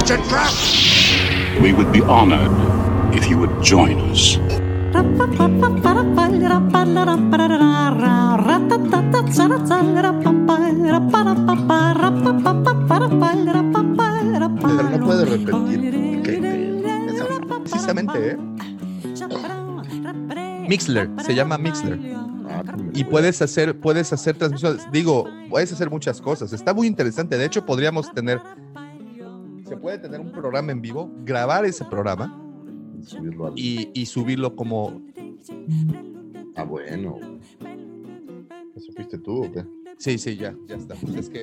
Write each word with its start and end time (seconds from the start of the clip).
It's 0.00 0.10
a 0.10 0.16
trap! 0.28 0.52
We 1.62 1.72
would 1.74 1.92
be 1.92 2.00
honored 2.00 2.50
if 3.14 3.28
you 3.28 3.36
would 3.38 3.62
join 3.62 4.00
us. 4.10 4.38
Pero 4.92 5.02
no 14.88 15.00
puede 15.06 15.24
repetir. 15.26 15.84
Esa 17.08 17.24
no. 17.28 17.60
Precisamente, 17.60 18.30
¿eh? 18.30 18.36
Mixler, 20.66 21.10
se 21.24 21.34
llama 21.34 21.58
Mixler. 21.58 21.98
Y 22.94 23.04
puedes 23.04 23.40
hacer, 23.42 23.78
puedes 23.78 24.12
hacer 24.12 24.36
transmisiones. 24.36 24.90
Digo, 24.90 25.28
puedes 25.48 25.72
hacer 25.72 25.90
muchas 25.90 26.20
cosas. 26.20 26.52
Está 26.52 26.74
muy 26.74 26.86
interesante. 26.86 27.36
De 27.36 27.44
hecho, 27.44 27.64
podríamos 27.64 28.12
tener. 28.12 28.40
Se 29.70 29.76
puede 29.76 29.98
tener 29.98 30.20
un 30.20 30.32
programa 30.32 30.72
en 30.72 30.82
vivo, 30.82 31.10
grabar 31.24 31.64
ese 31.64 31.84
programa 31.86 32.36
puede 32.92 33.04
subirlo 33.04 33.46
al- 33.46 33.52
y, 33.58 33.90
y 33.94 34.04
subirlo 34.06 34.54
como. 34.56 35.00
Ah, 36.56 36.64
bueno. 36.64 37.18
¿Eso 38.76 38.92
fuiste 38.92 39.16
tú 39.18 39.44
o 39.44 39.52
qué? 39.52 39.64
Sí, 39.96 40.18
sí, 40.18 40.36
ya, 40.36 40.54
ya 40.66 40.76
está. 40.76 40.94
Pues 40.96 41.14
es 41.14 41.30
que, 41.30 41.42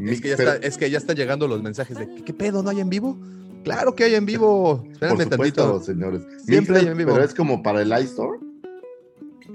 es 0.00 0.20
que 0.20 0.28
ya 0.28 0.34
está, 0.34 0.56
es 0.56 0.76
que 0.78 0.90
ya 0.90 0.98
están 0.98 1.16
llegando 1.16 1.48
los 1.48 1.62
mensajes 1.62 1.96
de 1.98 2.06
¿qué, 2.16 2.22
qué 2.22 2.34
pedo? 2.34 2.62
¿No 2.62 2.70
hay 2.70 2.80
en 2.80 2.90
vivo? 2.90 3.16
Claro 3.64 3.94
que 3.96 4.04
hay 4.04 4.14
en 4.14 4.26
vivo. 4.26 4.82
Por 4.82 4.92
Espérenme 4.92 5.24
supuesto, 5.24 5.62
tantito. 5.62 5.80
señores. 5.84 6.22
Siempre 6.44 6.78
hay 6.80 6.86
en 6.86 6.96
vivo. 6.98 7.12
Pero 7.14 7.24
es 7.24 7.34
como 7.34 7.62
para 7.62 7.82
el 7.82 7.92
iStore. 7.98 8.38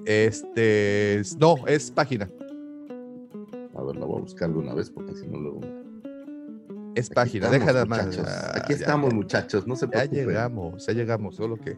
Este. 0.05 1.19
es- 1.19 1.37
No, 1.37 1.55
es 1.67 1.91
página. 1.91 2.29
A 3.75 3.83
ver, 3.83 3.95
la 3.97 4.05
voy 4.05 4.17
a 4.17 4.21
buscar 4.21 4.51
de 4.51 4.57
una 4.57 4.73
vez 4.73 4.89
porque 4.89 5.15
si 5.15 5.27
no 5.27 5.39
luego. 5.39 5.61
Es 6.95 7.09
página. 7.09 7.49
Deja 7.49 7.65
nada 7.67 7.85
más. 7.85 8.05
muchachos. 8.07 8.27
Ah, 8.27 8.51
Aquí 8.55 8.73
ya, 8.73 8.79
estamos, 8.79 9.09
ya. 9.11 9.15
muchachos. 9.15 9.67
No 9.67 9.75
se 9.75 9.85
Ya 9.85 9.91
preocupen. 9.91 10.25
llegamos, 10.27 10.85
ya 10.87 10.93
llegamos, 10.93 11.35
solo 11.35 11.57
que 11.57 11.77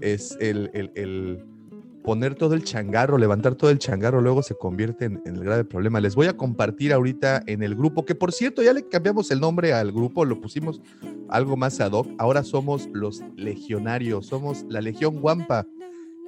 es 0.00 0.36
el, 0.40 0.70
el- 0.74 0.90
el 0.94 1.44
poner 2.02 2.36
todo 2.36 2.54
el 2.54 2.62
changarro, 2.62 3.18
levantar 3.18 3.56
todo 3.56 3.68
el 3.70 3.78
changarro, 3.80 4.20
luego 4.20 4.40
se 4.40 4.54
convierte 4.54 5.06
en, 5.06 5.20
en 5.26 5.34
el 5.36 5.42
grave 5.44 5.64
problema. 5.64 6.00
Les 6.00 6.14
voy 6.14 6.28
a 6.28 6.36
compartir 6.36 6.92
ahorita 6.92 7.42
en 7.46 7.64
el 7.64 7.74
grupo, 7.74 8.04
que 8.04 8.14
por 8.14 8.32
cierto 8.32 8.62
ya 8.62 8.72
le 8.72 8.86
cambiamos 8.88 9.30
el 9.32 9.40
nombre 9.40 9.72
al 9.72 9.90
grupo, 9.90 10.24
lo 10.24 10.40
pusimos 10.40 10.80
algo 11.28 11.56
más 11.56 11.80
ad 11.80 11.90
hoc, 11.92 12.06
ahora 12.18 12.44
somos 12.44 12.88
los 12.92 13.24
legionarios, 13.34 14.26
somos 14.26 14.64
la 14.68 14.80
Legión 14.80 15.20
Guampa. 15.20 15.66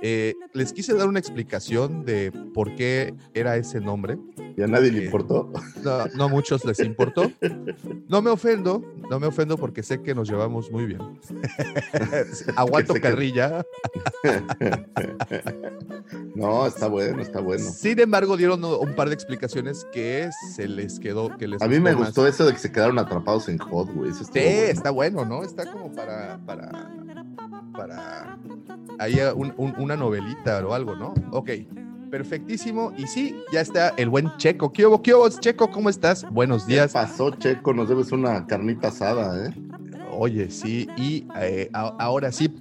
Eh, 0.00 0.34
les 0.52 0.72
quise 0.72 0.94
dar 0.94 1.08
una 1.08 1.18
explicación 1.18 2.04
de 2.04 2.30
por 2.54 2.74
qué 2.76 3.14
era 3.34 3.56
ese 3.56 3.80
nombre. 3.80 4.16
Y 4.56 4.62
a 4.62 4.66
nadie 4.66 4.90
le 4.92 5.00
Eh, 5.00 5.04
importó. 5.06 5.52
No, 5.84 6.06
no 6.16 6.24
a 6.24 6.28
muchos 6.28 6.64
les 6.64 6.80
importó. 6.80 7.30
No 8.08 8.22
me 8.22 8.30
ofendo, 8.30 8.82
no 9.10 9.20
me 9.20 9.26
ofendo 9.28 9.56
porque 9.56 9.82
sé 9.82 10.02
que 10.02 10.14
nos 10.14 10.28
llevamos 10.28 10.70
muy 10.70 10.86
bien. 10.86 11.00
Aguanto 12.56 12.94
carrilla. 12.94 13.64
no, 16.34 16.66
está 16.66 16.88
bueno, 16.88 17.22
está 17.22 17.40
bueno. 17.40 17.64
Sin 17.70 17.98
embargo, 18.00 18.36
dieron 18.36 18.64
un 18.64 18.94
par 18.94 19.08
de 19.08 19.14
explicaciones 19.14 19.86
que 19.92 20.30
se 20.54 20.68
les 20.68 20.98
quedó, 20.98 21.36
que 21.36 21.48
les 21.48 21.62
A 21.62 21.68
mí 21.68 21.78
me 21.80 21.94
más. 21.94 22.06
gustó 22.06 22.26
eso 22.26 22.46
de 22.46 22.52
que 22.52 22.58
se 22.58 22.72
quedaron 22.72 22.98
atrapados 22.98 23.48
en 23.48 23.58
Hot, 23.58 23.92
güey. 23.92 24.10
Eso 24.10 24.24
Sí, 24.24 24.30
bueno. 24.32 24.48
está 24.50 24.90
bueno, 24.90 25.24
¿no? 25.24 25.42
Está 25.44 25.70
como 25.70 25.92
para, 25.92 26.38
para, 26.46 26.70
para, 27.88 28.36
ahí 28.98 29.20
un- 29.36 29.54
un- 29.56 29.74
una 29.78 29.96
novelita 29.96 30.66
o 30.66 30.74
algo, 30.74 30.96
¿no? 30.96 31.14
Ok, 31.30 31.50
perfectísimo. 32.10 32.92
Y 32.96 33.06
sí, 33.06 33.40
ya 33.52 33.60
está 33.60 33.90
el 33.90 34.08
buen 34.08 34.36
Checo. 34.36 34.72
¿Qué 34.72 34.84
hubo, 34.84 35.00
qué 35.00 35.14
hubo, 35.14 35.28
Checo? 35.28 35.70
¿Cómo 35.70 35.88
estás? 35.88 36.26
Buenos 36.32 36.64
¿Qué 36.66 36.72
días. 36.72 36.92
pasó, 36.92 37.30
Checo? 37.30 37.72
Nos 37.72 37.88
debes 37.88 38.10
una 38.10 38.44
carnita 38.48 38.88
asada, 38.88 39.46
¿eh? 39.46 39.50
Oye, 40.10 40.50
sí, 40.50 40.88
y 40.96 41.24
eh, 41.36 41.70
a- 41.72 41.94
ahora 42.00 42.32
sí. 42.32 42.52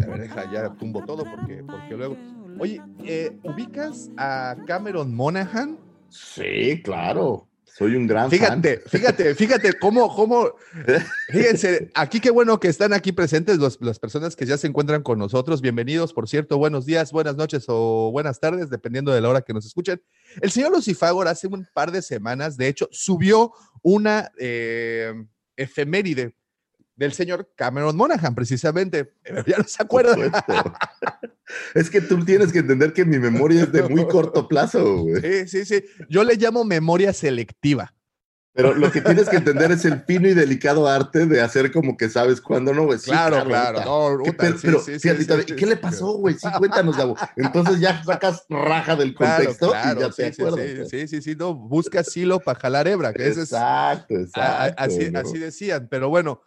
A 0.00 0.06
ver, 0.06 0.20
deja, 0.20 0.48
ya 0.52 0.68
tumbo 0.74 1.04
todo 1.04 1.24
porque, 1.24 1.64
porque 1.66 1.96
luego. 1.96 2.16
Oye, 2.60 2.80
eh, 3.04 3.36
¿ubicas 3.42 4.10
a 4.16 4.54
Cameron 4.66 5.12
Monaghan? 5.12 5.76
Sí, 6.08 6.80
claro. 6.84 7.48
Soy 7.74 7.96
un 7.96 8.06
gran 8.06 8.30
Fíjate, 8.30 8.82
fíjate, 8.86 9.34
fíjate 9.34 9.72
cómo, 9.78 10.14
cómo, 10.14 10.54
fíjense, 11.30 11.90
aquí 11.94 12.20
qué 12.20 12.30
bueno 12.30 12.60
que 12.60 12.68
están 12.68 12.92
aquí 12.92 13.12
presentes 13.12 13.58
los- 13.58 13.78
las 13.80 13.98
personas 13.98 14.36
que 14.36 14.44
ya 14.44 14.58
se 14.58 14.66
encuentran 14.66 15.02
con 15.02 15.18
nosotros. 15.18 15.62
Bienvenidos, 15.62 16.12
por 16.12 16.28
cierto, 16.28 16.58
buenos 16.58 16.84
días, 16.84 17.12
buenas 17.12 17.36
noches 17.36 17.64
o 17.68 18.10
buenas 18.12 18.40
tardes, 18.40 18.68
dependiendo 18.68 19.10
de 19.12 19.22
la 19.22 19.28
hora 19.30 19.40
que 19.42 19.54
nos 19.54 19.64
escuchen. 19.64 20.02
El 20.42 20.50
señor 20.50 20.72
Lucifagor 20.72 21.28
hace 21.28 21.46
un 21.46 21.66
par 21.72 21.92
de 21.92 22.02
semanas, 22.02 22.58
de 22.58 22.68
hecho, 22.68 22.88
subió 22.92 23.52
una 23.82 24.30
eh, 24.38 25.14
efeméride 25.56 26.34
del 26.96 27.12
señor 27.12 27.50
Cameron 27.56 27.96
Monaghan, 27.96 28.34
precisamente. 28.34 29.04
Pero 29.22 29.44
ya 29.44 29.58
no 29.58 29.64
se 29.64 29.82
acuerda. 29.82 30.14
es 31.74 31.90
que 31.90 32.00
tú 32.00 32.24
tienes 32.24 32.52
que 32.52 32.60
entender 32.60 32.92
que 32.92 33.04
mi 33.04 33.18
memoria 33.18 33.62
es 33.64 33.72
de 33.72 33.82
muy 33.88 34.06
corto 34.08 34.48
plazo, 34.48 34.98
güey. 35.04 35.20
Sí, 35.20 35.48
sí, 35.48 35.64
sí. 35.64 35.84
Yo 36.08 36.24
le 36.24 36.36
llamo 36.36 36.64
memoria 36.64 37.12
selectiva. 37.12 37.94
Pero 38.54 38.74
lo 38.74 38.92
que 38.92 39.00
tienes 39.00 39.30
que 39.30 39.36
entender 39.36 39.70
es 39.72 39.82
el 39.86 40.02
fino 40.02 40.28
y 40.28 40.34
delicado 40.34 40.86
arte 40.86 41.24
de 41.24 41.40
hacer 41.40 41.72
como 41.72 41.96
que 41.96 42.10
sabes 42.10 42.38
cuándo 42.38 42.74
no, 42.74 42.84
güey. 42.84 42.98
Sí, 42.98 43.06
claro, 43.06 43.42
claro. 43.46 43.78
puta. 43.78 43.84
No, 43.86 44.22
¿Qué 44.24 44.32
pedo? 44.34 44.58
sí, 44.58 44.66
pero, 44.66 44.78
sí, 44.80 44.98
sí, 44.98 45.54
¿qué 45.56 45.64
le 45.64 45.76
pasó, 45.78 46.18
güey? 46.18 46.34
Sí, 46.34 46.48
cuéntanos, 46.58 46.94
Gabo. 46.98 47.16
Entonces 47.36 47.80
ya 47.80 48.04
sacas 48.04 48.44
raja 48.50 48.94
del 48.94 49.14
Claro, 49.14 49.36
contexto 49.44 49.70
claro, 49.70 50.00
y 50.00 50.02
ya 50.02 50.10
te 50.10 50.26
acuerdas. 50.26 50.88
sí, 50.90 51.08
sí, 51.08 51.22
sí, 51.22 51.34
no, 51.34 51.54
busca 51.54 52.04
silo 52.04 52.40
para 52.40 52.60
jalar 52.60 52.88
hebra, 52.88 53.14
que 53.14 53.26
ese 53.26 53.40
es, 53.40 53.52
Exacto, 53.52 54.14
a- 54.16 54.20
exacto. 54.20 54.82
así, 54.82 55.10
¿no? 55.10 55.18
así 55.20 55.38
decían, 55.38 55.88
pero 55.90 56.10
bueno, 56.10 56.42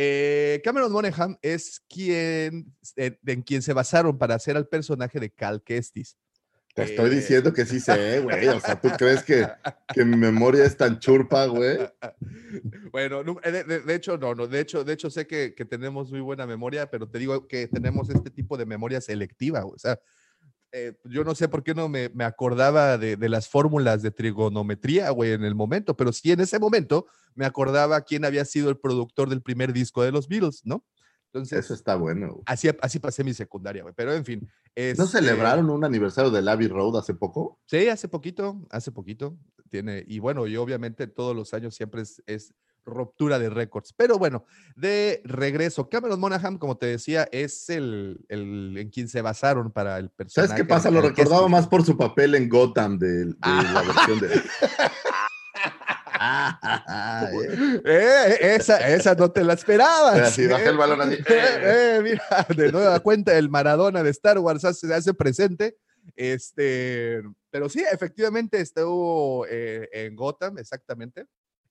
eh, 0.00 0.60
Cameron 0.62 0.92
Monaghan 0.92 1.36
es 1.42 1.80
quien, 1.88 2.72
eh, 2.94 3.18
en 3.26 3.42
quien 3.42 3.62
se 3.62 3.72
basaron 3.72 4.16
para 4.16 4.36
hacer 4.36 4.56
al 4.56 4.68
personaje 4.68 5.18
de 5.18 5.28
Cal 5.30 5.60
Kestis. 5.60 6.16
Te 6.72 6.84
estoy 6.84 7.10
eh, 7.10 7.14
diciendo 7.16 7.52
que 7.52 7.66
sí 7.66 7.80
sé, 7.80 8.20
güey. 8.20 8.46
O 8.46 8.60
sea, 8.60 8.80
¿tú 8.80 8.90
crees 8.96 9.24
que, 9.24 9.44
que 9.92 10.04
mi 10.04 10.16
memoria 10.16 10.64
es 10.64 10.76
tan 10.76 11.00
churpa, 11.00 11.46
güey? 11.46 11.78
Bueno, 12.92 13.24
de- 13.24 13.80
de 13.80 13.94
hecho, 13.96 14.16
no, 14.16 14.36
no, 14.36 14.46
de 14.46 14.60
hecho, 14.60 14.84
de 14.84 14.92
hecho 14.92 15.10
sé 15.10 15.26
que, 15.26 15.52
que 15.56 15.64
tenemos 15.64 16.12
muy 16.12 16.20
buena 16.20 16.46
memoria, 16.46 16.88
pero 16.88 17.08
te 17.08 17.18
digo 17.18 17.48
que 17.48 17.66
tenemos 17.66 18.08
este 18.10 18.30
tipo 18.30 18.56
de 18.56 18.66
memoria 18.66 19.00
selectiva, 19.00 19.64
o 19.66 19.76
sea, 19.78 19.98
eh, 20.72 20.94
yo 21.04 21.24
no 21.24 21.34
sé 21.34 21.48
por 21.48 21.62
qué 21.62 21.74
no 21.74 21.88
me, 21.88 22.10
me 22.10 22.24
acordaba 22.24 22.98
de, 22.98 23.16
de 23.16 23.28
las 23.28 23.48
fórmulas 23.48 24.02
de 24.02 24.10
trigonometría, 24.10 25.10
güey, 25.10 25.32
en 25.32 25.44
el 25.44 25.54
momento, 25.54 25.96
pero 25.96 26.12
sí 26.12 26.30
en 26.32 26.40
ese 26.40 26.58
momento 26.58 27.06
me 27.34 27.46
acordaba 27.46 28.00
quién 28.02 28.24
había 28.24 28.44
sido 28.44 28.68
el 28.68 28.78
productor 28.78 29.28
del 29.28 29.42
primer 29.42 29.72
disco 29.72 30.02
de 30.02 30.12
los 30.12 30.28
Beatles, 30.28 30.62
¿no? 30.64 30.84
Entonces, 31.32 31.64
Eso 31.64 31.74
está 31.74 31.94
bueno. 31.94 32.28
güey. 32.28 32.42
así, 32.46 32.68
así 32.80 32.98
pasé 32.98 33.22
mi 33.22 33.34
secundaria, 33.34 33.82
güey, 33.82 33.94
pero 33.96 34.12
en 34.14 34.24
fin. 34.24 34.40
¿No 34.40 34.50
este, 34.74 35.06
celebraron 35.06 35.68
un 35.70 35.84
aniversario 35.84 36.30
del 36.30 36.48
Abbey 36.48 36.68
Road 36.68 36.98
hace 36.98 37.14
poco? 37.14 37.58
Sí, 37.66 37.88
hace 37.88 38.08
poquito, 38.08 38.66
hace 38.70 38.92
poquito. 38.92 39.36
Tiene, 39.70 40.04
y 40.06 40.20
bueno, 40.20 40.46
y 40.46 40.56
obviamente 40.56 41.06
todos 41.06 41.36
los 41.36 41.52
años 41.52 41.74
siempre 41.74 42.02
es, 42.02 42.22
es 42.26 42.54
ruptura 42.88 43.38
de 43.38 43.50
récords. 43.50 43.92
Pero 43.96 44.18
bueno, 44.18 44.44
de 44.76 45.20
regreso, 45.24 45.88
Cameron 45.88 46.18
Monaghan, 46.20 46.58
como 46.58 46.76
te 46.76 46.86
decía, 46.86 47.28
es 47.30 47.70
el, 47.70 48.24
el 48.28 48.76
en 48.76 48.90
quien 48.90 49.08
se 49.08 49.22
basaron 49.22 49.70
para 49.70 49.98
el 49.98 50.10
personaje. 50.10 50.48
¿Sabes 50.48 50.62
qué 50.62 50.68
pasa? 50.68 50.90
Lo 50.90 51.00
recordaba 51.00 51.48
más 51.48 51.68
por 51.68 51.84
su 51.84 51.96
papel 51.96 52.34
en 52.34 52.48
Gotham 52.48 52.98
de, 52.98 53.26
de 53.26 53.34
la 53.40 53.82
versión 53.82 54.20
de. 54.20 54.42
Ah, 56.20 57.28
eh. 57.32 57.80
Eh, 57.84 58.56
esa, 58.56 58.76
esa 58.88 59.14
no 59.14 59.30
te 59.30 59.44
la 59.44 59.54
esperabas. 59.54 60.18
Así 60.18 60.42
¿eh? 60.42 60.48
baja 60.48 60.68
el 60.68 60.76
balón 60.76 61.00
así. 61.00 61.14
Eh, 61.14 61.22
eh, 61.28 62.00
mira, 62.02 62.46
de 62.54 62.72
nueva 62.72 63.00
cuenta, 63.00 63.36
el 63.36 63.48
Maradona 63.48 64.02
de 64.02 64.10
Star 64.10 64.38
Wars 64.38 64.64
hace, 64.64 64.92
hace 64.92 65.14
presente. 65.14 65.76
Este, 66.16 67.22
pero 67.50 67.68
sí, 67.68 67.84
efectivamente 67.92 68.60
estuvo 68.60 69.46
en 69.48 70.16
Gotham, 70.16 70.58
exactamente. 70.58 71.26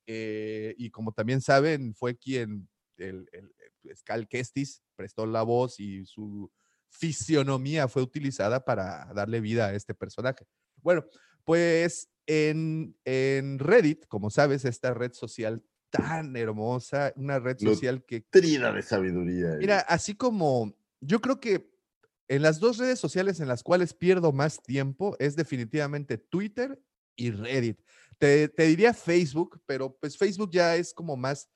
Eh, 0.07 0.73
y 0.77 0.89
como 0.89 1.11
también 1.11 1.41
saben, 1.41 1.93
fue 1.93 2.17
quien, 2.17 2.67
el, 2.97 3.29
el, 3.33 3.53
pues, 3.83 4.01
Cal 4.03 4.27
Kestis, 4.27 4.81
prestó 4.95 5.25
la 5.25 5.43
voz 5.43 5.79
y 5.79 6.05
su 6.05 6.51
fisionomía 6.89 7.87
fue 7.87 8.01
utilizada 8.01 8.63
para 8.63 9.11
darle 9.13 9.41
vida 9.41 9.67
a 9.67 9.73
este 9.75 9.93
personaje. 9.93 10.45
Bueno, 10.81 11.05
pues 11.43 12.09
en, 12.25 12.95
en 13.05 13.59
Reddit, 13.59 14.05
como 14.07 14.29
sabes, 14.29 14.65
esta 14.65 14.93
red 14.93 15.13
social 15.13 15.63
tan 15.89 16.35
hermosa, 16.35 17.13
una 17.15 17.39
red 17.39 17.57
social 17.57 18.03
que 18.05 18.21
Trida 18.21 18.71
de 18.71 18.81
sabiduría. 18.81 19.53
eh. 19.53 19.57
Mira, 19.59 19.79
así 19.79 20.15
como 20.15 20.77
yo 20.99 21.21
creo 21.21 21.39
que 21.39 21.69
en 22.27 22.41
las 22.41 22.59
dos 22.59 22.77
redes 22.77 22.99
sociales 22.99 23.39
en 23.39 23.47
las 23.47 23.63
cuales 23.63 23.93
pierdo 23.93 24.31
más 24.31 24.61
tiempo 24.61 25.15
es 25.19 25.35
definitivamente 25.35 26.17
Twitter 26.17 26.81
y 27.15 27.31
Reddit. 27.31 27.79
Te, 28.17 28.47
te 28.49 28.63
diría 28.63 28.93
Facebook, 28.93 29.59
pero 29.65 29.95
pues 29.99 30.17
Facebook 30.17 30.49
ya 30.51 30.75
es 30.75 30.93
como 30.93 31.15
más... 31.15 31.49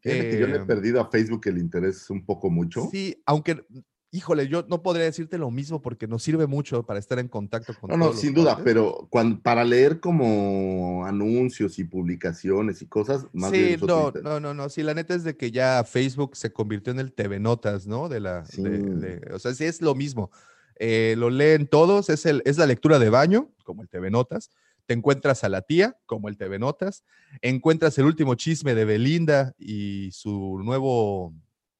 Fíjate 0.00 0.30
que 0.30 0.38
yo 0.38 0.46
le 0.46 0.56
he 0.56 0.60
eh, 0.62 0.66
perdido 0.66 1.00
a 1.00 1.10
Facebook 1.10 1.42
el 1.46 1.58
interés 1.58 2.08
un 2.10 2.24
poco 2.24 2.48
mucho. 2.48 2.88
Sí, 2.92 3.20
aunque, 3.26 3.64
híjole, 4.12 4.46
yo 4.46 4.64
no 4.68 4.82
podría 4.82 5.04
decirte 5.04 5.36
lo 5.36 5.50
mismo 5.50 5.82
porque 5.82 6.06
nos 6.06 6.22
sirve 6.22 6.46
mucho 6.46 6.84
para 6.86 6.98
estar 7.00 7.18
en 7.18 7.28
contacto 7.28 7.74
con 7.80 7.90
No, 7.90 7.96
no, 7.96 8.12
sin 8.12 8.32
duda, 8.32 8.54
cuates. 8.54 8.64
pero 8.64 9.08
cuando, 9.10 9.40
para 9.42 9.64
leer 9.64 9.98
como 9.98 11.04
anuncios 11.06 11.78
y 11.78 11.84
publicaciones 11.84 12.82
y 12.82 12.86
cosas, 12.86 13.26
más 13.32 13.50
bien 13.50 13.78
Sí, 13.78 13.84
uso 13.84 14.12
no, 14.14 14.20
no, 14.22 14.40
no, 14.40 14.54
no. 14.54 14.68
Sí, 14.68 14.82
la 14.82 14.94
neta 14.94 15.14
es 15.14 15.24
de 15.24 15.36
que 15.36 15.50
ya 15.50 15.82
Facebook 15.84 16.36
se 16.36 16.52
convirtió 16.52 16.92
en 16.92 17.00
el 17.00 17.12
TV 17.12 17.40
Notas, 17.40 17.86
¿no? 17.86 18.08
De 18.08 18.20
la, 18.20 18.42
de- 18.42 18.46
Sí. 18.46 18.62
de- 18.62 19.20
o 19.34 19.38
sea, 19.38 19.54
sí 19.54 19.64
es 19.64 19.82
lo 19.82 19.94
mismo. 19.94 20.30
Eh, 20.78 21.14
lo 21.18 21.30
leen 21.30 21.66
todos, 21.66 22.10
es, 22.10 22.26
el, 22.26 22.42
es 22.44 22.58
la 22.58 22.66
lectura 22.66 22.98
de 22.98 23.08
baño, 23.10 23.50
como 23.64 23.82
el 23.82 23.88
TV 23.88 24.10
Notas. 24.10 24.50
Te 24.86 24.94
encuentras 24.94 25.42
a 25.44 25.48
la 25.48 25.62
tía, 25.62 25.98
como 26.06 26.28
el 26.28 26.36
TV 26.36 26.58
Notas. 26.58 27.04
Encuentras 27.42 27.98
el 27.98 28.04
último 28.06 28.34
chisme 28.36 28.74
de 28.74 28.84
Belinda 28.84 29.54
y 29.58 30.10
su 30.12 30.60
nuevo 30.64 31.34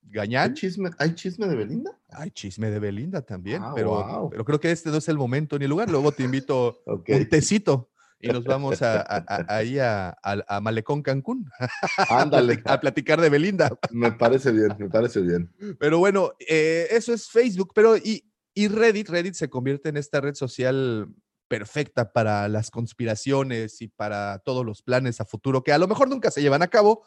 ¿Hay 0.04 0.10
gañán. 0.12 0.54
chisme, 0.54 0.90
¿Hay 0.98 1.14
chisme 1.14 1.46
de 1.46 1.54
Belinda? 1.56 1.98
Hay 2.08 2.30
chisme 2.30 2.70
de 2.70 2.78
Belinda 2.78 3.22
también, 3.22 3.62
Ah, 3.64 3.72
pero, 3.74 4.28
pero 4.30 4.44
creo 4.44 4.60
que 4.60 4.70
este 4.72 4.90
no 4.90 4.96
es 4.96 5.08
el 5.08 5.16
momento 5.18 5.58
ni 5.58 5.64
el 5.64 5.70
lugar. 5.70 5.88
Luego 5.90 6.12
te 6.12 6.24
invito 6.24 6.82
un 7.08 7.28
tecito 7.28 7.90
y 8.20 8.28
nos 8.28 8.44
vamos 8.44 8.82
a, 8.82 9.00
a- 9.02 9.02
a- 9.28 9.56
ahí 9.56 9.78
a, 9.78 10.08
a- 10.22 10.44
a 10.48 10.60
Malecón 10.60 11.02
Cancún 11.02 11.48
Ándale, 12.10 12.60
a 12.64 12.80
platicar 12.80 13.20
de 13.20 13.28
Belinda. 13.30 13.70
me 13.90 14.10
parece 14.12 14.50
bien, 14.50 14.74
me 14.78 14.88
parece 14.88 15.20
bien. 15.20 15.52
Pero 15.78 15.98
bueno, 15.98 16.32
eh, 16.48 16.88
eso 16.90 17.12
es 17.12 17.28
Facebook, 17.28 17.70
pero 17.74 17.96
y, 17.96 18.24
y 18.54 18.66
Reddit, 18.68 19.08
Reddit 19.10 19.34
se 19.34 19.48
convierte 19.50 19.90
en 19.90 19.96
esta 19.96 20.20
red 20.20 20.34
social 20.34 21.08
perfecta 21.48 22.12
para 22.12 22.48
las 22.48 22.70
conspiraciones 22.70 23.80
y 23.82 23.88
para 23.88 24.38
todos 24.40 24.64
los 24.64 24.82
planes 24.82 25.20
a 25.20 25.24
futuro 25.24 25.62
que 25.62 25.72
a 25.72 25.78
lo 25.78 25.88
mejor 25.88 26.08
nunca 26.08 26.30
se 26.30 26.42
llevan 26.42 26.62
a 26.62 26.68
cabo, 26.68 27.04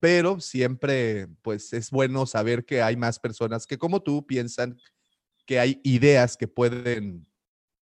pero 0.00 0.40
siempre 0.40 1.28
pues 1.42 1.72
es 1.72 1.90
bueno 1.90 2.26
saber 2.26 2.64
que 2.64 2.82
hay 2.82 2.96
más 2.96 3.18
personas 3.18 3.66
que 3.66 3.78
como 3.78 4.02
tú 4.02 4.26
piensan 4.26 4.78
que 5.46 5.58
hay 5.58 5.80
ideas 5.84 6.36
que 6.36 6.48
pueden 6.48 7.26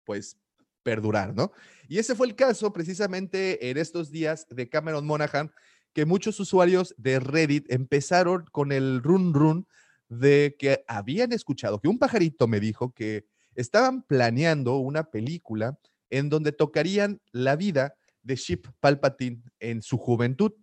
pues 0.06 0.38
perdurar, 0.84 1.34
¿no? 1.34 1.52
Y 1.88 1.98
ese 2.00 2.16
fue 2.16 2.28
el 2.28 2.36
caso 2.36 2.74
precisamente 2.74 3.70
en 3.70 3.78
estos 3.78 4.12
días 4.12 4.48
de 4.50 4.70
Cameron 4.70 5.06
Monaghan, 5.06 5.52
que 5.94 6.06
muchos 6.06 6.40
usuarios 6.40 6.94
de 6.98 7.20
Reddit 7.20 7.72
empezaron 7.72 8.46
con 8.52 8.72
el 8.72 9.02
run 9.02 9.34
run 9.34 9.68
de 10.10 10.56
que 10.60 10.84
habían 10.88 11.32
escuchado, 11.32 11.80
que 11.80 11.88
un 11.88 12.00
pajarito 12.00 12.48
me 12.48 12.60
dijo 12.60 12.94
que 12.94 13.26
estaban 13.56 14.04
planeando 14.04 14.78
una 14.78 15.10
película 15.10 15.78
en 16.10 16.30
donde 16.30 16.52
tocarían 16.52 17.22
la 17.32 17.56
vida 17.56 17.96
de 18.22 18.36
Ship 18.36 18.62
Palpatine 18.80 19.42
en 19.60 19.82
su 19.82 19.98
juventud 19.98 20.54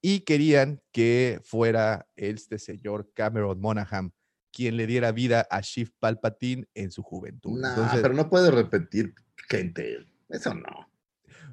y 0.00 0.20
querían 0.20 0.80
que 0.92 1.40
fuera 1.42 2.06
este 2.16 2.58
señor 2.58 3.10
Cameron 3.14 3.60
Monaghan 3.60 4.12
quien 4.52 4.76
le 4.76 4.86
diera 4.86 5.12
vida 5.12 5.46
a 5.50 5.60
Ship 5.60 5.88
Palpatine 5.98 6.66
en 6.74 6.90
su 6.90 7.02
juventud. 7.02 7.58
Nah, 7.60 7.68
Entonces, 7.70 8.00
pero 8.02 8.14
no 8.14 8.28
puede 8.28 8.50
repetir 8.50 9.14
gente. 9.48 10.06
Eso 10.28 10.54
no. 10.54 10.90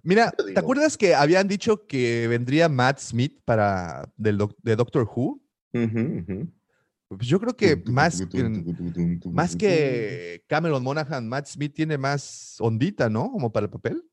Mira, 0.04 0.32
¿te 0.32 0.60
acuerdas 0.60 0.98
que 0.98 1.16
habían 1.16 1.48
dicho 1.48 1.88
que 1.88 2.28
vendría 2.28 2.70
Matt 2.70 3.00
Smith 3.00 3.42
para 3.44 4.12
del 4.18 4.38
de 4.62 4.76
Doctor 4.76 5.04
Who? 5.04 5.42
Ujú, 5.74 6.00
ujú. 6.00 6.52
Pues 7.08 7.28
yo 7.28 7.40
creo 7.40 7.56
que 7.56 7.76
más 7.92 8.20
que, 8.30 8.38
más 9.32 9.56
que 9.56 10.44
Cameron 10.48 10.84
Monaghan, 10.84 11.28
Matt 11.30 11.48
Smith 11.48 11.74
tiene 11.74 11.98
más 11.98 12.56
ondita, 12.60 13.10
¿no? 13.10 13.32
Como 13.32 13.52
para 13.52 13.66
el 13.66 13.70
papel. 13.70 14.04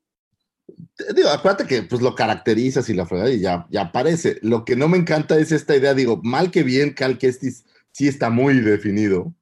Digo, 1.15 1.29
acuérdate 1.29 1.65
que 1.65 1.83
pues 1.83 2.01
lo 2.01 2.15
caracterizas 2.15 2.87
y 2.89 2.93
la 2.93 3.05
fregada 3.05 3.31
y 3.31 3.39
ya, 3.39 3.67
ya 3.69 3.81
aparece. 3.81 4.37
Lo 4.43 4.63
que 4.63 4.75
no 4.75 4.87
me 4.87 4.97
encanta 4.97 5.37
es 5.37 5.51
esta 5.51 5.75
idea, 5.75 5.93
digo, 5.93 6.21
mal 6.23 6.51
que 6.51 6.63
bien, 6.63 6.93
Cal 6.93 7.17
Kestis 7.17 7.65
sí 7.91 8.07
está 8.07 8.29
muy 8.29 8.59
definido. 8.61 9.33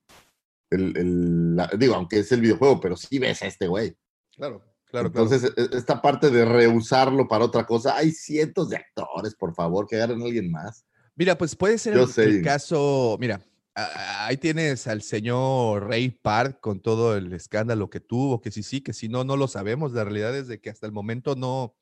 El, 0.69 0.95
el- 0.98 1.56
la- 1.57 1.69
digo, 1.77 1.95
aunque 1.95 2.19
es 2.19 2.31
el 2.31 2.42
videojuego, 2.42 2.80
pero 2.80 2.95
sí 2.95 3.19
ves 3.19 3.42
a 3.44 3.48
este 3.48 3.68
güey. 3.68 3.95
Claro, 4.36 4.63
claro, 4.86 5.07
Entonces, 5.07 5.51
e- 5.57 5.77
esta 5.77 6.01
parte 6.01 6.30
de 6.31 6.45
reusarlo 6.45 7.27
para 7.27 7.44
otra 7.45 7.65
cosa, 7.65 7.98
hay 7.98 8.12
cientos 8.12 8.69
de 8.69 8.77
actores, 8.77 9.36
por 9.36 9.53
favor, 9.53 9.86
que 9.88 9.98
agarren 9.98 10.21
a 10.21 10.25
alguien 10.25 10.50
más. 10.50 10.86
Mira, 11.22 11.38
pues 11.38 11.56
puede 11.56 11.78
ser 11.78 11.94
el, 11.94 12.42
caso, 12.42 13.16
mira, 13.20 13.40
ahí 13.76 14.38
tienes 14.38 14.88
al 14.88 15.04
señor 15.04 15.88
Ray 15.88 16.10
Park 16.10 16.60
con 16.60 16.80
todo 16.82 17.16
el 17.16 17.32
escándalo 17.34 17.92
que 17.92 18.00
tuvo, 18.00 18.42
que 18.42 18.50
sí, 18.50 18.64
sí, 18.64 18.82
que 18.82 18.92
si 18.92 19.08
no, 19.08 19.24
no 19.24 19.38
lo 19.38 19.48
sabemos. 19.48 19.92
La 19.92 20.04
realidad 20.04 20.36
es 20.36 20.48
de 20.48 20.60
que 20.60 20.72
hasta 20.72 20.88
el 20.88 20.92
momento 20.92 21.36
no, 21.36 21.76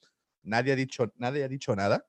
nadie 0.44 0.74
ha 0.74 0.76
dicho, 0.76 1.14
nadie 1.16 1.46
ha 1.46 1.48
dicho 1.48 1.74
nada. 1.74 2.06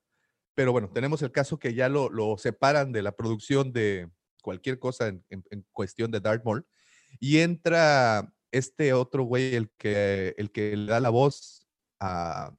Pero 0.56 0.72
bueno, 0.72 0.90
tenemos 0.90 1.22
el 1.22 1.30
caso 1.30 1.56
que 1.60 1.72
ya 1.72 1.88
lo, 1.88 2.10
lo 2.10 2.36
separan 2.36 2.90
de 2.90 3.02
la 3.02 3.12
producción 3.12 3.72
de 3.72 4.10
cualquier 4.42 4.80
cosa 4.80 5.06
en, 5.06 5.24
en- 5.30 5.44
en 5.52 5.64
cuestión 5.70 6.10
de 6.10 6.18
Darth 6.18 6.44
Maul 6.44 6.66
y 7.20 7.38
entra 7.38 8.34
este 8.50 8.92
otro 8.92 9.22
güey, 9.22 9.54
el 9.54 9.70
que, 9.78 10.34
el 10.36 10.50
que 10.50 10.76
le 10.76 10.90
da 10.90 10.98
la 10.98 11.10
voz 11.10 11.64
a, 12.00 12.52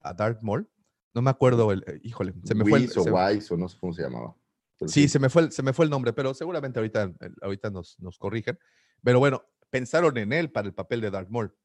a 0.00 0.14
Darth 0.14 0.40
Maul. 0.40 0.70
No 1.16 1.22
me 1.22 1.30
acuerdo, 1.30 1.72
el, 1.72 1.82
eh, 1.86 1.98
híjole, 2.02 2.34
se 2.44 2.54
me 2.54 2.66
fue 2.66 2.78
el, 2.80 2.90
o 2.94 3.02
se- 3.02 3.10
Wise 3.10 3.54
o 3.54 3.56
no 3.56 3.70
sé 3.70 3.78
cómo 3.80 3.94
se 3.94 4.02
llamaba. 4.02 4.36
Pero 4.78 4.90
Sí, 4.90 5.08
se 5.08 5.18
me 5.18 5.30
fue 5.30 5.44
el, 5.44 5.50
se 5.52 5.62
me 5.62 5.72
fue 5.72 5.86
el 5.86 5.90
nombre, 5.90 6.12
pero 6.12 6.34
seguramente 6.34 6.78
ahorita, 6.78 7.04
eh, 7.04 7.30
ahorita 7.40 7.70
nos, 7.70 7.98
nos 8.00 8.18
corrigen. 8.18 8.58
Pero 9.02 9.18
bueno, 9.18 9.42
pensaron 9.70 10.18
en 10.18 10.34
él 10.34 10.52
para 10.52 10.68
el 10.68 10.74
papel 10.74 11.00
de 11.00 11.10
Darth 11.10 11.30
Maul. 11.30 11.56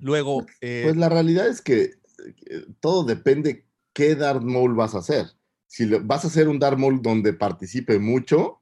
Luego, 0.00 0.44
eh, 0.60 0.80
Pues 0.82 0.96
la 0.96 1.08
realidad 1.08 1.46
es 1.46 1.62
que 1.62 2.00
todo 2.80 3.04
depende 3.04 3.68
qué 3.92 4.16
Darth 4.16 4.42
Maul 4.42 4.74
vas 4.74 4.96
a 4.96 4.98
hacer. 4.98 5.26
Si 5.68 5.86
lo- 5.86 6.02
vas 6.02 6.24
a 6.24 6.26
hacer 6.26 6.48
un 6.48 6.58
Darth 6.58 6.76
Maul 6.76 7.00
donde 7.00 7.32
participe 7.32 8.00
mucho, 8.00 8.60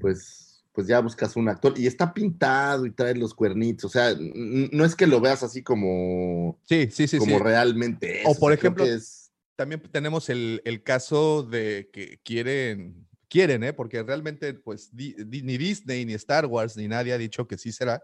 pues, 0.00 0.51
pues 0.72 0.86
ya 0.86 1.00
buscas 1.00 1.36
un 1.36 1.48
actor 1.48 1.74
y 1.78 1.86
está 1.86 2.12
pintado 2.14 2.86
y 2.86 2.90
trae 2.90 3.14
los 3.14 3.34
cuernitos. 3.34 3.84
O 3.84 3.88
sea, 3.88 4.14
no 4.18 4.84
es 4.84 4.96
que 4.96 5.06
lo 5.06 5.20
veas 5.20 5.42
así 5.42 5.62
como, 5.62 6.58
sí, 6.64 6.88
sí, 6.90 7.06
sí, 7.06 7.18
como 7.18 7.36
sí. 7.38 7.42
realmente 7.42 8.22
es. 8.22 8.26
O, 8.26 8.38
por 8.38 8.52
sea, 8.52 8.58
ejemplo, 8.58 8.84
es- 8.86 9.30
También 9.54 9.82
tenemos 9.92 10.28
el, 10.30 10.62
el 10.64 10.82
caso 10.82 11.42
de 11.42 11.90
que 11.92 12.18
quieren, 12.24 13.06
quieren, 13.28 13.62
¿eh? 13.64 13.72
porque 13.74 14.02
realmente, 14.02 14.54
pues, 14.54 14.94
di- 14.96 15.14
di- 15.26 15.42
ni 15.42 15.58
Disney, 15.58 16.06
ni 16.06 16.14
Star 16.14 16.46
Wars, 16.46 16.76
ni 16.76 16.88
nadie 16.88 17.12
ha 17.12 17.18
dicho 17.18 17.46
que 17.46 17.58
sí 17.58 17.70
será, 17.70 18.02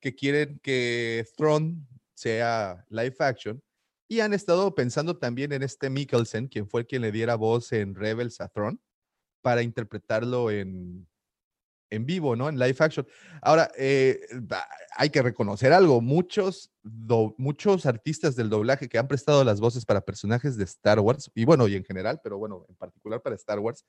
que 0.00 0.14
quieren 0.14 0.58
que 0.60 1.24
Throne 1.36 1.76
sea 2.14 2.84
live 2.90 3.14
action. 3.20 3.62
Y 4.08 4.20
han 4.20 4.32
estado 4.34 4.74
pensando 4.74 5.18
también 5.18 5.52
en 5.52 5.62
este 5.62 5.88
Mikkelsen, 5.88 6.48
quien 6.48 6.66
fue 6.68 6.80
el 6.80 6.86
quien 6.86 7.02
le 7.02 7.12
diera 7.12 7.36
voz 7.36 7.72
en 7.72 7.94
Rebels 7.94 8.40
a 8.40 8.48
Throne, 8.48 8.78
para 9.40 9.62
interpretarlo 9.62 10.50
en, 10.50 11.06
en 11.90 12.06
vivo, 12.06 12.36
¿no? 12.36 12.48
En 12.48 12.58
live 12.58 12.76
action. 12.78 13.06
Ahora, 13.42 13.70
eh, 13.76 14.20
hay 14.96 15.10
que 15.10 15.22
reconocer 15.22 15.72
algo, 15.72 16.00
muchos, 16.00 16.70
muchos 17.36 17.86
artistas 17.86 18.36
del 18.36 18.50
doblaje 18.50 18.88
que 18.88 18.98
han 18.98 19.08
prestado 19.08 19.44
las 19.44 19.60
voces 19.60 19.84
para 19.84 20.00
personajes 20.00 20.56
de 20.56 20.64
Star 20.64 21.00
Wars, 21.00 21.30
y 21.34 21.44
bueno, 21.44 21.68
y 21.68 21.76
en 21.76 21.84
general, 21.84 22.20
pero 22.22 22.38
bueno, 22.38 22.66
en 22.68 22.76
particular 22.76 23.22
para 23.22 23.36
Star 23.36 23.58
Wars, 23.58 23.84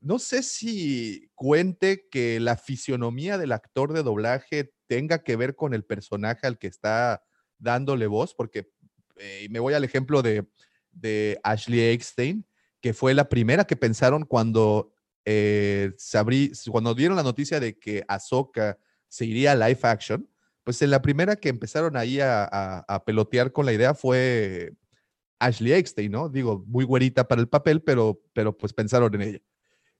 no 0.00 0.18
sé 0.18 0.42
si 0.42 1.30
cuente 1.34 2.08
que 2.10 2.40
la 2.40 2.56
fisionomía 2.56 3.36
del 3.36 3.52
actor 3.52 3.92
de 3.92 4.02
doblaje 4.02 4.72
tenga 4.86 5.22
que 5.22 5.36
ver 5.36 5.54
con 5.54 5.74
el 5.74 5.84
personaje 5.84 6.46
al 6.46 6.58
que 6.58 6.66
está 6.66 7.22
dándole 7.58 8.06
voz, 8.06 8.34
porque 8.34 8.70
eh, 9.16 9.46
me 9.50 9.60
voy 9.60 9.74
al 9.74 9.84
ejemplo 9.84 10.22
de, 10.22 10.46
de 10.90 11.38
Ashley 11.42 11.80
Eckstein, 11.80 12.46
que 12.80 12.94
fue 12.94 13.12
la 13.12 13.28
primera 13.28 13.66
que 13.66 13.76
pensaron 13.76 14.24
cuando, 14.24 14.94
eh, 15.32 15.92
se 15.96 16.18
abrí- 16.18 16.52
cuando 16.70 16.92
dieron 16.94 17.16
la 17.16 17.22
noticia 17.22 17.60
de 17.60 17.78
que 17.78 18.04
Ahsoka 18.08 18.78
se 19.08 19.24
iría 19.26 19.52
a 19.52 19.54
live 19.54 19.78
action, 19.82 20.28
pues 20.64 20.82
en 20.82 20.90
la 20.90 21.00
primera 21.00 21.36
que 21.36 21.48
empezaron 21.48 21.96
ahí 21.96 22.20
a, 22.20 22.42
a- 22.44 22.84
a 22.88 23.04
pelotear 23.04 23.52
con 23.52 23.64
la 23.66 23.72
idea 23.72 23.94
fue 23.94 24.72
Ashley 25.38 25.72
Eckstein, 25.72 26.10
¿no? 26.10 26.28
Digo, 26.28 26.64
muy 26.66 26.84
güerita 26.84 27.26
para 27.28 27.40
el 27.40 27.48
papel, 27.48 27.80
pero, 27.82 28.20
pero 28.32 28.56
pues 28.56 28.72
pensaron 28.72 29.14
en 29.14 29.22
ella. 29.22 29.38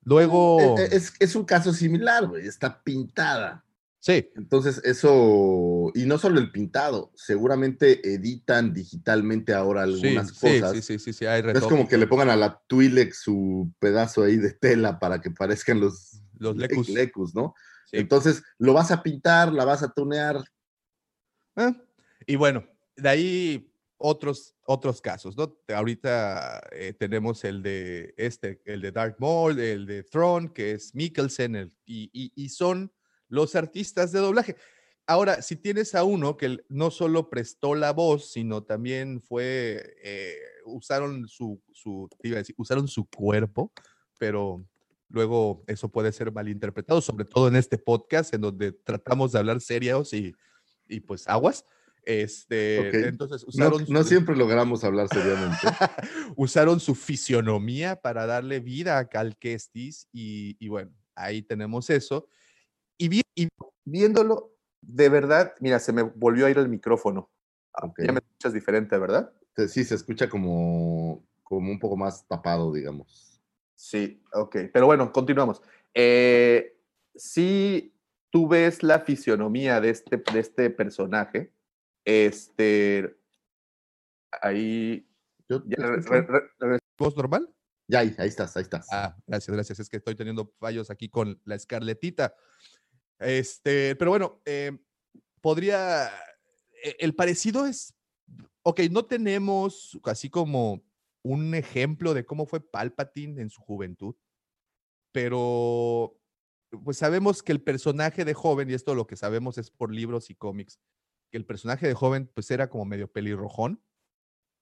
Luego, 0.03 0.77
eh, 0.79 0.89
es, 0.93 1.13
es 1.21 1.35
un 1.37 1.45
caso 1.45 1.73
similar, 1.73 2.27
güey. 2.27 2.47
Está 2.47 2.83
pintada. 2.83 3.65
Sí, 4.00 4.28
Entonces, 4.35 4.80
eso, 4.85 5.92
y 5.95 6.07
no 6.07 6.19
solo 6.19 6.40
el 6.40 6.50
pintado, 6.50 7.12
seguramente 7.14 8.00
editan 8.14 8.73
digitalmente 8.73 9.54
ahora 9.54 9.83
algunas 9.85 10.33
sí, 10.33 10.38
cosas. 10.40 10.73
sí, 10.73 10.83
sí, 10.83 10.99
sí, 10.99 11.12
sí, 11.12 11.26
hay 11.26 11.42
No 11.42 11.50
es 11.52 11.61
como 11.61 11.87
que 11.87 11.99
le 11.99 12.07
pongan 12.07 12.30
a 12.30 12.37
la 12.37 12.61
Twi'lek 12.66 13.12
su 13.12 13.73
pedazo 13.78 14.25
ahí 14.25 14.37
de 14.37 14.52
tela 14.52 14.99
para 14.99 15.21
que 15.21 15.30
parezcan 15.30 15.78
los, 15.80 16.23
Los 16.38 16.57
le- 16.57 16.66
lecus. 16.69 16.88
lecus, 16.88 17.35
¿no? 17.35 17.54
Sí. 17.87 17.99
Entonces, 17.99 18.42
lo 18.59 18.73
vas 18.73 18.90
a 18.90 19.02
pintar, 19.02 19.52
la 19.52 19.64
vas 19.64 19.83
a 19.83 19.92
tunear. 19.92 20.42
Ah, 21.57 21.75
Y 22.26 22.37
bueno, 22.37 22.64
de 22.97 23.09
ahí 23.09 23.73
otros, 23.99 24.54
otros 24.64 25.00
casos, 25.00 25.37
¿no? 25.37 25.59
Ahorita 25.75 26.62
eh, 26.73 26.95
tenemos 26.99 27.45
el 27.45 27.62
de 27.62 28.14
este, 28.16 28.62
el 28.64 28.80
de 28.80 28.92
Dark 28.92 29.16
Maul, 29.19 29.59
el 29.59 29.85
de 29.87 30.02
Throne, 30.04 30.52
que 30.54 30.73
es 30.73 30.95
Mikkelsen, 30.95 31.57
el- 31.57 31.73
y, 31.85 32.09
y- 32.12 32.33
y 32.35 32.49
son 32.49 32.92
los 33.31 33.55
artistas 33.57 34.13
de 34.13 34.19
doblaje. 34.19 34.57
Ahora, 35.07 35.41
si 35.43 35.57
tienes 35.57 35.95
a 35.95 36.05
uno 36.05 36.37
que 36.37 36.59
no 36.69 36.91
solo 36.91 37.31
prestó 37.31 37.75
la 37.75 37.93
voz, 37.93 38.31
sino 38.33 38.63
también 38.63 39.21
fue, 39.23 39.97
eh, 40.05 40.37
usaron 40.67 41.27
su, 41.27 41.61
su, 41.73 42.09
te 42.21 42.29
iba 42.29 42.37
a 42.37 42.39
decir, 42.41 42.55
usaron 42.59 42.87
su 42.87 43.09
cuerpo, 43.09 43.73
pero 44.19 44.65
luego 45.09 45.65
eso 45.67 45.89
puede 45.91 46.13
ser 46.13 46.31
malinterpretado, 46.31 47.01
sobre 47.01 47.25
todo 47.25 47.49
en 47.49 47.57
este 47.57 47.79
podcast, 47.79 48.35
en 48.35 48.43
donde 48.43 48.71
tratamos 48.73 49.33
de 49.33 49.39
hablar 49.41 49.61
serios 49.61 50.13
y, 50.13 50.33
y 50.87 51.01
pues 51.01 51.27
aguas. 51.27 51.65
Este, 52.05 52.79
Ok. 52.79 52.95
entonces 53.09 53.43
No, 53.43 53.49
usaron, 53.49 53.85
no 53.89 54.03
su- 54.03 54.09
siempre 54.09 54.37
logramos 54.37 54.85
hablar 54.85 55.09
seriamente. 55.09 55.57
usaron 56.37 56.79
su 56.81 56.95
fisionomía 56.95 57.97
para 58.01 58.27
darle 58.27 58.61
vida 58.61 58.99
a 58.99 59.09
Cal 59.09 59.37
Kestis 59.37 60.09
y, 60.13 60.57
y 60.65 60.69
bueno, 60.69 60.93
ahí 61.17 61.43
tenemos 61.43 61.91
eso. 61.91 62.29
Y, 63.00 63.09
vi- 63.09 63.23
y 63.35 63.49
viéndolo, 63.87 64.52
de 64.83 65.09
verdad, 65.09 65.54
mira, 65.61 65.78
se 65.78 65.90
me 65.90 66.02
volvió 66.02 66.45
a 66.45 66.50
ir 66.50 66.59
el 66.59 66.69
micrófono. 66.69 67.30
Ah, 67.73 67.87
Ok. 67.87 68.00
Ya 68.04 68.12
me 68.12 68.19
escuchas 68.19 68.52
diferente, 68.52 68.99
¿verdad? 68.99 69.33
Sí, 69.69 69.85
se 69.85 69.95
escucha 69.95 70.28
como, 70.28 71.26
como 71.42 71.71
un 71.71 71.78
poco 71.78 71.97
más 71.97 72.26
tapado, 72.28 72.73
digamos. 72.75 73.40
Sí, 73.75 74.23
ok. 74.35 74.57
Pero 74.71 74.85
bueno, 74.85 75.11
continuamos. 75.12 75.62
Eh, 75.95 76.78
si 77.14 77.95
tú 78.28 78.47
ves 78.49 78.83
la 78.83 79.00
fisionomía 79.00 79.80
de 79.80 79.88
este, 79.90 80.23
de 80.33 80.38
este 80.40 80.69
personaje, 80.69 81.54
este, 82.04 83.16
ahí... 84.42 85.09
Yo 85.49 85.62
ya 85.64 85.76
te 85.76 85.83
re- 85.87 85.99
escucho. 86.00 86.12
re- 86.12 86.26
re- 86.28 86.50
re- 86.59 86.78
¿Voz 86.99 87.16
normal? 87.16 87.49
Ya, 87.88 88.00
ahí, 88.00 88.14
ahí 88.19 88.28
estás, 88.28 88.57
ahí 88.57 88.62
estás. 88.62 88.87
Ah, 88.92 89.16
gracias, 89.26 89.54
gracias. 89.54 89.80
Es 89.80 89.88
que 89.88 89.97
estoy 89.97 90.14
teniendo 90.14 90.52
fallos 90.61 90.90
aquí 90.90 91.09
con 91.09 91.40
la 91.45 91.54
escarletita. 91.57 92.35
Este, 93.21 93.95
pero 93.97 94.11
bueno, 94.11 94.41
eh, 94.45 94.77
podría. 95.41 96.09
e- 96.83 96.97
El 96.99 97.15
parecido 97.15 97.67
es. 97.67 97.95
Ok, 98.62 98.81
no 98.91 99.05
tenemos 99.07 99.99
así 100.05 100.29
como 100.29 100.83
un 101.23 101.55
ejemplo 101.55 102.15
de 102.15 102.25
cómo 102.25 102.47
fue 102.47 102.61
Palpatine 102.61 103.41
en 103.41 103.50
su 103.50 103.61
juventud, 103.62 104.17
pero 105.12 106.19
pues 106.85 106.99
sabemos 106.99 107.43
que 107.43 107.53
el 107.53 107.62
personaje 107.62 108.25
de 108.25 108.35
joven, 108.35 108.71
y 108.71 108.75
esto 108.75 108.95
lo 108.95 109.07
que 109.07 109.17
sabemos 109.17 109.59
es 109.59 109.71
por 109.71 109.93
libros 109.93 110.31
y 110.31 110.35
cómics, 110.35 110.79
que 111.31 111.39
el 111.39 111.45
personaje 111.47 111.87
de 111.87 111.95
joven 111.95 112.31
pues 112.33 112.50
era 112.50 112.71
como 112.71 112.85
medio 112.85 113.11
pelirrojón. 113.11 113.83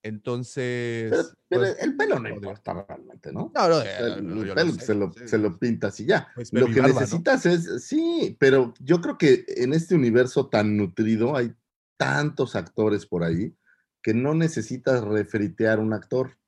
Entonces. 0.03 1.11
Pero, 1.11 1.23
pero 1.49 1.61
pues, 1.63 1.77
el 1.81 1.97
pelo 1.97 2.21
no 2.21 2.29
importa 2.29 2.87
realmente, 2.87 3.33
¿no? 3.33 3.51
No, 3.55 3.69
no, 3.69 3.81
el, 3.81 4.27
no, 4.27 4.43
el 4.43 4.49
lo 4.49 4.55
pelo 4.55 4.73
sé, 4.73 4.81
se, 4.81 4.95
lo, 4.95 5.13
sé. 5.13 5.29
se 5.29 5.39
lo 5.39 5.59
pintas 5.59 5.99
y 6.01 6.07
ya. 6.07 6.29
Pues 6.35 6.53
Lo 6.53 6.67
que 6.67 6.81
barba, 6.81 6.95
¿no? 6.95 7.01
necesitas 7.01 7.47
es, 7.47 7.85
sí, 7.85 8.37
pero 8.39 8.75
yo 8.81 9.01
creo 9.01 9.19
que 9.19 9.45
en 9.49 9.75
este 9.75 9.95
universo 9.95 10.49
tan 10.49 10.77
nutrido 10.77 11.37
hay 11.37 11.53
tantos 11.97 12.55
actores 12.55 13.07
por 13.07 13.25
ahí 13.25 13.55
que 14.03 14.15
no 14.15 14.35
necesitas 14.35 15.03
refritear 15.03 15.81
un 15.81 15.93
actor. 15.93 16.39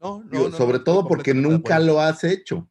No, 0.00 0.22
no, 0.22 0.30
Digo, 0.30 0.48
no, 0.50 0.56
sobre 0.56 0.78
no, 0.78 0.84
todo 0.84 1.08
porque 1.08 1.34
nunca 1.34 1.80
lo 1.80 2.00
has 2.00 2.22
hecho. 2.24 2.68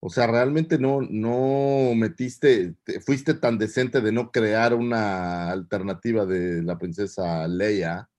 O 0.00 0.10
sea, 0.10 0.26
realmente 0.26 0.78
no, 0.78 1.00
no 1.00 1.94
metiste, 1.94 2.74
te- 2.84 3.00
fuiste 3.00 3.32
tan 3.32 3.56
decente 3.56 4.02
de 4.02 4.12
no 4.12 4.30
crear 4.30 4.74
una 4.74 5.50
alternativa 5.50 6.26
de 6.26 6.62
la 6.62 6.76
princesa 6.76 7.48
Leia, 7.48 8.10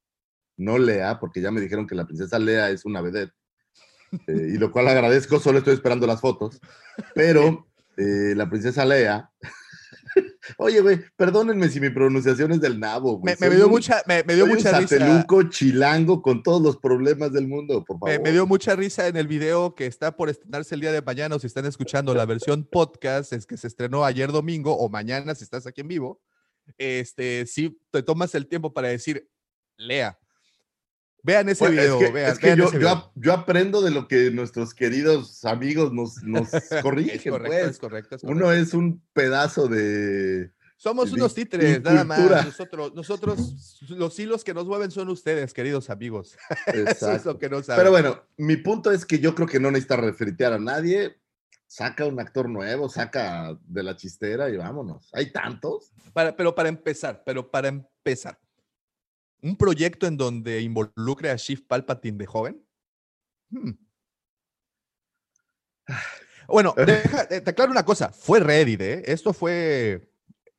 no 0.58 0.78
Lea, 0.78 1.20
porque 1.20 1.42
ya 1.42 1.52
me 1.52 1.62
dijeron 1.62 1.88
que 1.88 1.96
la 1.96 2.06
princesa 2.06 2.40
Lea 2.40 2.70
es 2.70 2.86
una 2.86 3.02
vedette, 3.02 3.34
eh, 4.28 4.52
y 4.54 4.58
lo 4.58 4.72
cual 4.72 4.88
agradezco, 4.88 5.40
solo 5.40 5.58
estoy 5.60 5.74
esperando 5.74 6.08
las 6.08 6.22
fotos, 6.22 6.60
pero 7.14 7.68
eh, 7.98 8.34
la 8.36 8.50
princesa 8.50 8.86
Lea, 8.86 9.30
oye, 10.58 10.80
güey, 10.82 11.02
perdónenme 11.18 11.68
si 11.70 11.80
mi 11.82 11.90
pronunciación 11.90 12.52
es 12.54 12.62
del 12.62 12.80
nabo, 12.80 13.18
güey. 13.18 13.36
Me, 13.40 13.50
me 13.50 13.56
dio 13.56 13.66
un- 13.66 13.72
mucha, 13.72 14.02
me, 14.08 14.24
me 14.24 14.36
dio 14.36 14.46
soy 14.46 14.52
un 14.54 14.58
mucha 14.58 14.80
risa. 14.80 14.98
sateluco 14.98 15.44
chilango 15.50 16.22
con 16.22 16.44
todos 16.44 16.62
los 16.62 16.78
problemas 16.78 17.34
del 17.34 17.48
mundo, 17.48 17.84
por 17.84 17.98
favor. 18.00 18.10
Me, 18.10 18.20
me 18.20 18.32
dio 18.32 18.46
mucha 18.46 18.76
risa 18.76 19.08
en 19.08 19.18
el 19.18 19.28
video 19.28 19.76
que 19.76 19.86
está 19.88 20.16
por 20.16 20.30
estrenarse 20.30 20.76
el 20.76 20.82
día 20.82 20.92
de 20.92 21.02
mañana 21.02 21.36
o 21.36 21.40
si 21.40 21.48
están 21.48 21.66
escuchando 21.66 22.14
la 22.14 22.26
versión 22.26 22.64
podcast, 22.66 23.34
es 23.34 23.46
que 23.46 23.58
se 23.58 23.68
estrenó 23.68 24.06
ayer 24.06 24.32
domingo 24.32 24.78
o 24.78 24.88
mañana 24.88 25.36
si 25.36 25.44
estás 25.44 25.68
aquí 25.68 25.82
en 25.82 25.88
vivo. 25.90 26.22
Este, 26.78 27.46
si 27.46 27.78
te 27.92 28.02
tomas 28.04 28.34
el 28.36 28.48
tiempo 28.48 28.74
para 28.74 28.88
decir, 28.88 29.28
lea. 29.78 30.18
Vean 31.26 31.50
ese 31.50 31.64
Bueno, 31.64 31.82
video, 31.82 32.00
es 32.00 32.06
que, 32.06 32.12
vean, 32.12 32.32
es 32.32 32.40
que 32.40 32.46
vean 32.46 32.58
yo, 32.60 32.64
ese 32.66 32.74
yo 32.74 32.80
video. 32.80 32.92
ap- 32.92 33.12
yo 33.16 33.34
aprendo 33.34 33.82
de 33.82 33.90
lo 33.90 34.08
que 34.08 34.30
nuestros 34.30 34.76
queridos 34.76 35.44
amigos 35.44 35.92
nos, 35.92 36.22
nos 36.22 36.54
Es 36.54 36.70
corrigen, 36.84 37.32
correcto, 37.32 37.58
pues. 37.58 37.72
es 37.72 37.80
correcto, 37.80 38.16
es 38.18 38.24
Uno 38.24 38.52
es 38.52 38.74
un 38.76 39.02
pedazo 39.12 39.68
de... 39.68 40.52
Somos 40.78 41.10
de 41.10 41.16
unos 41.16 41.34
títeres, 41.34 41.82
nada 41.82 42.04
más. 42.04 42.46
Nosotros, 42.46 42.94
nosotros, 42.94 43.80
los 43.90 44.20
hilos 44.20 44.44
que 44.44 44.54
nos 44.54 44.66
mueven 44.68 44.92
son 44.92 45.10
ustedes, 45.10 45.52
queridos 45.54 45.90
amigos. 45.90 46.38
Eso 46.68 47.12
es 47.14 47.26
lo 47.26 47.40
que 47.40 47.50
no 47.50 47.64
saben. 47.64 47.80
Pero 47.80 47.92
bueno, 47.92 48.22
mi 48.38 48.58
punto 48.58 48.92
es 48.92 49.06
que 49.06 49.18
yo 49.20 49.34
creo 49.34 49.48
que 49.48 49.60
no 49.60 49.72
necesita 49.72 49.96
refritear 49.96 50.54
a 50.54 50.60
nadie. 50.60 51.16
Saca 51.66 52.06
un 52.06 52.20
actor 52.20 52.48
nuevo, 52.50 52.88
saca 52.90 53.58
de 53.66 53.82
la 53.84 53.96
chistera 53.96 54.50
y 54.50 54.58
vámonos. 54.58 55.10
Hay 55.14 55.32
tantos. 55.32 55.92
Para- 56.14 56.36
pero 56.36 56.54
para 56.54 56.70
empezar, 56.70 57.24
pero 57.26 57.50
para 57.50 57.70
empezar, 57.70 58.38
un 59.46 59.56
proyecto 59.56 60.08
en 60.08 60.18
donde 60.18 60.62
involucre 60.62 61.30
a 61.30 61.36
Shift 61.36 61.68
Palpatine 61.68 62.18
de 62.18 62.26
joven. 62.26 62.66
Hmm. 63.50 63.72
Bueno, 66.48 66.74
deja- 66.78 67.28
eh, 67.32 67.42
te 67.42 67.50
aclaro 67.52 67.72
una 67.72 67.86
cosa, 67.86 68.10
fue 68.10 68.40
Reddit, 68.40 68.80
¿eh? 68.82 69.04
Esto 69.08 69.34
fue, 69.34 70.12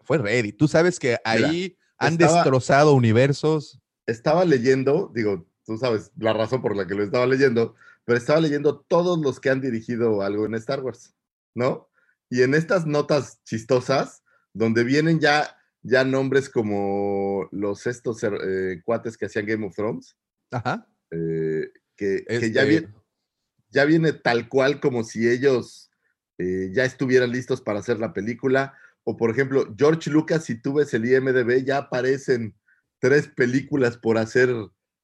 fue 0.03 0.19
Reddit. 0.19 0.57
Tú 0.57 0.67
sabes 0.67 0.99
que 0.99 1.17
ahí 1.25 1.77
han 1.99 2.15
estaba- 2.15 2.35
destrozado 2.35 2.95
universos. 2.95 3.79
Estaba 4.07 4.45
leyendo, 4.45 5.11
digo, 5.15 5.47
tú 5.65 5.79
sabes 5.79 6.11
la 6.17 6.33
razón 6.33 6.61
por 6.63 6.75
la 6.77 6.87
que 6.87 6.95
lo 6.95 7.03
estaba 7.05 7.27
leyendo, 7.27 7.75
pero 8.05 8.19
estaba 8.19 8.41
leyendo 8.41 8.81
todos 8.81 9.19
los 9.21 9.39
que 9.41 9.51
han 9.51 9.61
dirigido 9.61 10.23
algo 10.23 10.45
en 10.47 10.55
Star 10.55 10.81
Wars, 10.83 11.15
¿no? 11.55 11.89
Y 12.31 12.43
en 12.43 12.55
estas 12.55 12.85
notas 12.87 13.41
chistosas, 13.45 14.23
donde 14.53 14.83
vienen 14.85 15.21
ya, 15.21 15.57
ya 15.87 16.05
nombres 16.05 16.51
como 16.51 17.49
los 17.53 17.87
estos 17.87 18.23
eh, 18.25 18.81
cuates 18.85 19.17
que 19.17 19.27
hacían 19.27 19.47
Game 19.47 19.67
of 19.67 19.75
Thrones, 19.75 20.17
Ajá. 20.51 20.89
eh, 21.13 21.71
que, 21.97 22.25
que 22.27 22.51
ya, 22.51 22.63
este, 22.63 22.69
viene, 22.69 22.89
ya 23.71 23.85
viene 23.85 24.13
tal 24.13 24.49
cual 24.49 24.81
como 24.81 25.05
si 25.05 25.29
ellos 25.29 25.91
eh, 26.39 26.71
ya 26.73 26.85
estuvieran 26.85 27.31
listos 27.31 27.61
para 27.61 27.79
hacer 27.79 28.01
la 28.01 28.13
película. 28.13 28.75
O 29.05 29.17
por 29.17 29.31
ejemplo, 29.31 29.73
George 29.79 30.11
Lucas, 30.11 30.45
si 30.45 30.61
tú 30.61 30.75
ves 30.75 30.93
el 30.93 31.07
IMDB, 31.07 31.65
ya 31.65 31.79
aparecen 31.79 32.57
tres 32.99 33.29
películas 33.29 33.97
por 33.97 34.19
hacer 34.19 34.53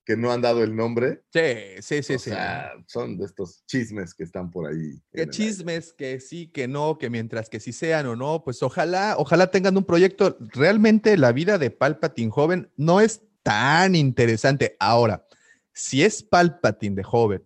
que 0.04 0.16
no 0.16 0.32
han 0.32 0.40
dado 0.40 0.62
el 0.62 0.74
nombre. 0.74 1.22
Sí, 1.32 1.80
sí, 1.80 2.02
sí, 2.02 2.14
o 2.14 2.18
sí. 2.18 2.30
sea, 2.30 2.72
son 2.86 3.16
de 3.18 3.26
estos 3.26 3.64
chismes 3.66 4.14
que 4.14 4.24
están 4.24 4.50
por 4.50 4.68
ahí. 4.68 5.00
Que 5.12 5.28
chismes, 5.28 5.92
que 5.92 6.20
sí, 6.20 6.48
que 6.48 6.66
no, 6.66 6.98
que 6.98 7.08
mientras 7.08 7.48
que 7.48 7.60
sí 7.60 7.72
sean 7.72 8.06
o 8.06 8.16
no, 8.16 8.42
pues 8.42 8.62
ojalá, 8.62 9.14
ojalá 9.18 9.50
tengan 9.50 9.76
un 9.76 9.84
proyecto. 9.84 10.36
Realmente 10.40 11.16
la 11.16 11.32
vida 11.32 11.58
de 11.58 11.70
Palpatine 11.70 12.30
joven 12.30 12.70
no 12.76 13.00
es 13.00 13.22
tan 13.42 13.94
interesante. 13.94 14.76
Ahora, 14.80 15.26
si 15.72 16.02
es 16.02 16.22
Palpatine 16.22 16.96
de 16.96 17.02
joven 17.04 17.44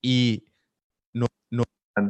y 0.00 0.46
no, 1.12 1.26
no 1.50 1.64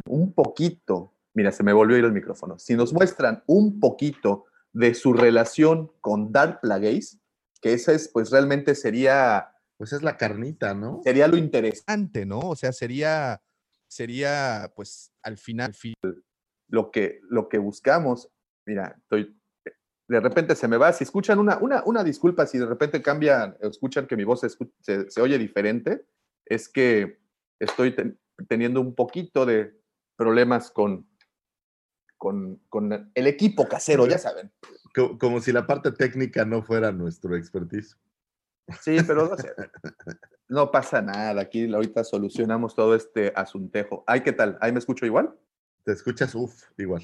un 0.07 0.33
poquito, 0.33 1.15
mira, 1.35 1.51
se 1.51 1.65
me 1.65 1.73
volvió 1.73 1.97
a 1.97 1.99
ir 1.99 2.05
el 2.05 2.12
micrófono. 2.12 2.59
Si 2.59 2.77
nos 2.77 2.93
muestran 2.93 3.43
un 3.47 3.81
poquito 3.81 4.45
de 4.73 4.95
su 4.95 5.12
relación 5.12 5.91
con 6.01 6.33
Darth 6.33 6.61
Plagueis, 6.61 7.19
que 7.61 7.73
esa 7.75 7.93
es, 7.93 8.09
pues 8.09 8.31
realmente 8.31 8.75
sería 8.75 9.51
Pues 9.83 9.93
es 9.95 10.05
la 10.05 10.17
carnita, 10.17 10.75
¿no? 10.75 11.01
sería 11.03 11.27
lo 11.27 11.37
interesante, 11.37 12.25
¿no? 12.25 12.39
O 12.39 12.55
sea, 12.55 12.71
sería, 12.71 13.43
sería, 13.89 14.73
pues, 14.77 15.11
al 15.25 15.37
final, 15.39 15.67
al 15.71 15.75
fin- 15.75 15.95
lo 16.69 16.93
que, 16.93 17.19
lo 17.29 17.49
que 17.49 17.59
buscamos. 17.59 18.29
Mira, 18.65 18.95
estoy, 18.97 19.37
de 20.07 20.21
repente 20.21 20.55
se 20.55 20.69
me 20.69 20.77
va. 20.77 20.93
Si 20.93 21.03
escuchan 21.03 21.41
una, 21.41 21.59
una, 21.59 21.83
una 21.85 22.05
disculpa, 22.05 22.47
si 22.47 22.59
de 22.59 22.67
repente 22.67 23.03
cambian, 23.03 23.57
escuchan 23.61 24.07
que 24.07 24.17
mi 24.17 24.23
voz 24.23 24.43
se, 24.43 24.51
se- 24.83 25.11
se 25.11 25.21
oye 25.21 25.37
diferente, 25.37 26.07
es 26.47 26.69
que 26.69 27.19
estoy 27.59 27.93
ten- 27.97 28.21
teniendo 28.49 28.81
un 28.81 28.95
poquito 28.95 29.45
de 29.45 29.83
problemas 30.15 30.71
con, 30.71 31.09
con, 32.19 32.62
con 32.69 33.11
el 33.17 33.27
equipo 33.27 33.67
casero, 33.67 34.07
ya 34.07 34.19
saben. 34.19 34.53
Co- 34.95 35.19
Como, 35.19 35.41
si 35.41 35.51
la 35.51 35.67
parte 35.67 35.91
técnica 35.91 36.45
no 36.45 36.62
fuera 36.62 36.93
nuestro 36.93 37.35
expertise. 37.35 37.97
Sí, 38.81 38.97
pero 39.07 39.28
no, 39.28 39.37
sé, 39.37 39.52
no 40.49 40.71
pasa 40.71 41.02
nada. 41.02 41.40
Aquí 41.40 41.73
ahorita 41.73 42.04
solucionamos 42.04 42.75
todo 42.75 42.95
este 42.95 43.33
asuntejo. 43.35 44.04
Ay, 44.07 44.23
¿qué 44.23 44.33
tal? 44.33 44.59
¿Ahí 44.61 44.73
me 44.73 44.78
escucho 44.78 45.07
igual? 45.07 45.35
Te 45.85 45.92
escuchas, 45.92 46.35
uff, 46.35 46.71
igual. 46.78 47.02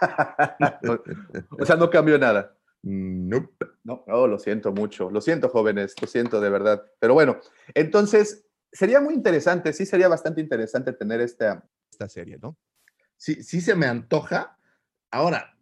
o 1.58 1.64
sea, 1.64 1.76
no 1.76 1.90
cambió 1.90 2.18
nada. 2.18 2.56
Nope. 2.82 3.66
No, 3.84 4.04
no, 4.06 4.26
lo 4.26 4.38
siento 4.38 4.72
mucho. 4.72 5.10
Lo 5.10 5.20
siento, 5.20 5.48
jóvenes, 5.48 5.94
lo 6.00 6.06
siento 6.06 6.40
de 6.40 6.50
verdad. 6.50 6.84
Pero 6.98 7.14
bueno, 7.14 7.38
entonces 7.74 8.46
sería 8.72 9.00
muy 9.00 9.14
interesante, 9.14 9.72
sí 9.72 9.86
sería 9.86 10.08
bastante 10.08 10.40
interesante 10.40 10.92
tener 10.92 11.20
esta, 11.20 11.64
esta 11.90 12.08
serie, 12.08 12.38
¿no? 12.42 12.56
Sí, 13.16 13.42
sí 13.42 13.60
se 13.60 13.74
me 13.74 13.86
antoja. 13.86 14.58
Ahora, 15.10 15.56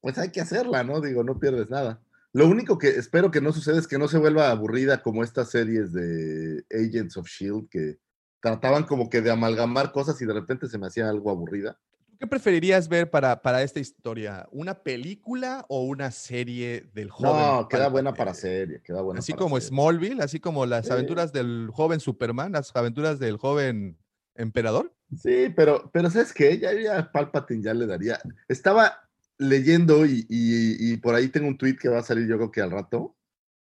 pues 0.00 0.18
hay 0.18 0.30
que 0.30 0.40
hacerla, 0.40 0.82
¿no? 0.82 1.00
Digo, 1.00 1.22
no 1.24 1.38
pierdes 1.38 1.70
nada. 1.70 2.02
Lo 2.32 2.46
único 2.46 2.76
que 2.78 2.88
espero 2.88 3.30
que 3.30 3.40
no 3.40 3.52
suceda 3.52 3.78
es 3.78 3.86
que 3.88 3.98
no 3.98 4.08
se 4.08 4.18
vuelva 4.18 4.50
aburrida 4.50 5.02
como 5.02 5.24
estas 5.24 5.50
series 5.50 5.92
de 5.92 6.64
Agents 6.70 7.16
of 7.16 7.26
Shield 7.28 7.68
que 7.70 7.98
trataban 8.40 8.84
como 8.84 9.08
que 9.08 9.22
de 9.22 9.30
amalgamar 9.30 9.92
cosas 9.92 10.20
y 10.20 10.26
de 10.26 10.34
repente 10.34 10.68
se 10.68 10.78
me 10.78 10.86
hacía 10.86 11.08
algo 11.08 11.30
aburrida. 11.30 11.78
¿Qué 12.18 12.26
preferirías 12.26 12.88
ver 12.88 13.10
para, 13.10 13.42
para 13.42 13.62
esta 13.62 13.78
historia? 13.78 14.46
¿Una 14.50 14.82
película 14.82 15.66
o 15.68 15.82
una 15.84 16.10
serie 16.10 16.88
del 16.94 17.10
joven? 17.10 17.42
No, 17.46 17.68
queda 17.68 17.88
buena 17.88 18.14
para 18.14 18.32
serie, 18.32 18.80
queda 18.82 19.02
buena 19.02 19.18
Así 19.20 19.32
para 19.32 19.42
como 19.42 19.56
serie. 19.56 19.68
Smallville, 19.68 20.22
así 20.22 20.40
como 20.40 20.64
las 20.64 20.86
Sí. 20.86 20.92
aventuras 20.92 21.32
del 21.32 21.68
joven 21.72 22.00
Superman, 22.00 22.52
las 22.52 22.74
aventuras 22.74 23.18
del 23.18 23.36
joven 23.36 23.98
emperador. 24.34 24.94
Sí, 25.14 25.52
pero, 25.54 25.90
pero 25.92 26.10
¿sabes 26.10 26.32
qué? 26.32 26.58
Ya, 26.58 26.72
ya 26.72 27.10
Palpatine 27.12 27.62
ya 27.62 27.74
le 27.74 27.86
daría. 27.86 28.18
Estaba 28.48 29.05
leyendo 29.38 30.04
y, 30.06 30.96
por 31.02 31.14
ahí 31.14 31.28
tengo 31.28 31.48
un 31.48 31.58
tweet 31.58 31.76
que 31.76 31.88
va 31.88 31.98
a 31.98 32.02
salir 32.02 32.26
yo 32.26 32.36
creo 32.36 32.50
que 32.50 32.62
al 32.62 32.70
rato, 32.70 33.16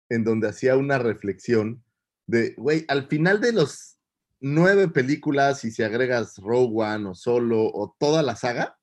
en 0.09 0.23
donde 0.23 0.49
hacía 0.49 0.75
una 0.75 0.97
reflexión 0.97 1.83
de, 2.25 2.53
güey, 2.57 2.85
al 2.87 3.07
final 3.07 3.41
de 3.41 3.53
los 3.53 3.97
nueve 4.39 4.87
películas, 4.87 5.65
y 5.65 5.71
si 5.71 5.83
agregas 5.83 6.37
Rogue 6.37 6.83
One 6.83 7.09
o 7.09 7.15
Solo 7.15 7.63
o 7.63 7.95
toda 7.99 8.23
la 8.23 8.35
saga, 8.35 8.77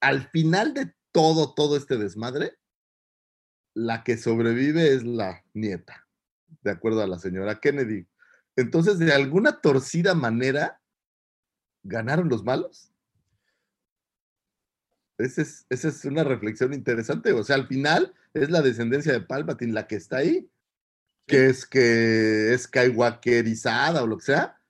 al 0.00 0.28
final 0.30 0.74
de 0.74 0.94
todo, 1.12 1.54
todo 1.54 1.76
este 1.76 1.96
desmadre, 1.96 2.58
la 3.74 4.04
que 4.04 4.16
sobrevive 4.16 4.94
es 4.94 5.04
la 5.04 5.42
nieta, 5.52 6.06
de 6.62 6.70
acuerdo 6.70 7.02
a 7.02 7.06
la 7.06 7.18
señora 7.18 7.60
Kennedy. 7.60 8.06
Entonces, 8.56 8.98
de 8.98 9.12
alguna 9.12 9.60
torcida 9.60 10.14
manera, 10.14 10.80
¿ganaron 11.82 12.28
los 12.28 12.44
malos? 12.44 12.93
Esa 15.18 15.42
es, 15.42 15.66
esa 15.70 15.88
es 15.88 16.04
una 16.04 16.24
reflexión 16.24 16.72
interesante. 16.74 17.32
O 17.32 17.44
sea, 17.44 17.56
al 17.56 17.66
final 17.66 18.14
es 18.32 18.50
la 18.50 18.62
descendencia 18.62 19.12
de 19.12 19.20
Palpatine 19.20 19.72
la 19.72 19.86
que 19.86 19.96
está 19.96 20.18
ahí, 20.18 20.48
que 21.26 21.46
es 21.46 21.66
que 21.66 22.52
es 22.52 22.62
Skywalkerizada 22.62 24.02
o 24.02 24.06
lo 24.06 24.18
que 24.18 24.24
sea, 24.24 24.60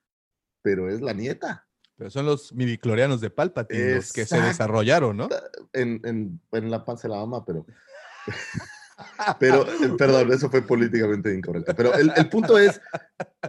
pero 0.61 0.89
es 0.89 1.01
la 1.01 1.13
nieta. 1.13 1.67
Pero 1.97 2.09
son 2.09 2.25
los 2.25 2.53
midiclorianos 2.53 3.21
de 3.21 3.29
Palpatine 3.29 3.95
los 3.95 4.11
que 4.11 4.25
se 4.25 4.41
desarrollaron, 4.41 5.15
¿no? 5.17 5.29
En, 5.73 6.01
en, 6.03 6.41
en 6.51 6.71
la 6.71 6.83
panza 6.83 7.07
de 7.07 7.13
la 7.13 7.21
mamá, 7.21 7.45
pero. 7.45 7.65
Pero, 9.39 9.67
eh, 9.67 9.89
perdón, 9.97 10.31
eso 10.31 10.49
fue 10.49 10.61
políticamente 10.61 11.33
incorrecto. 11.33 11.75
Pero 11.75 11.93
el, 11.95 12.11
el 12.15 12.29
punto 12.29 12.57
es, 12.57 12.79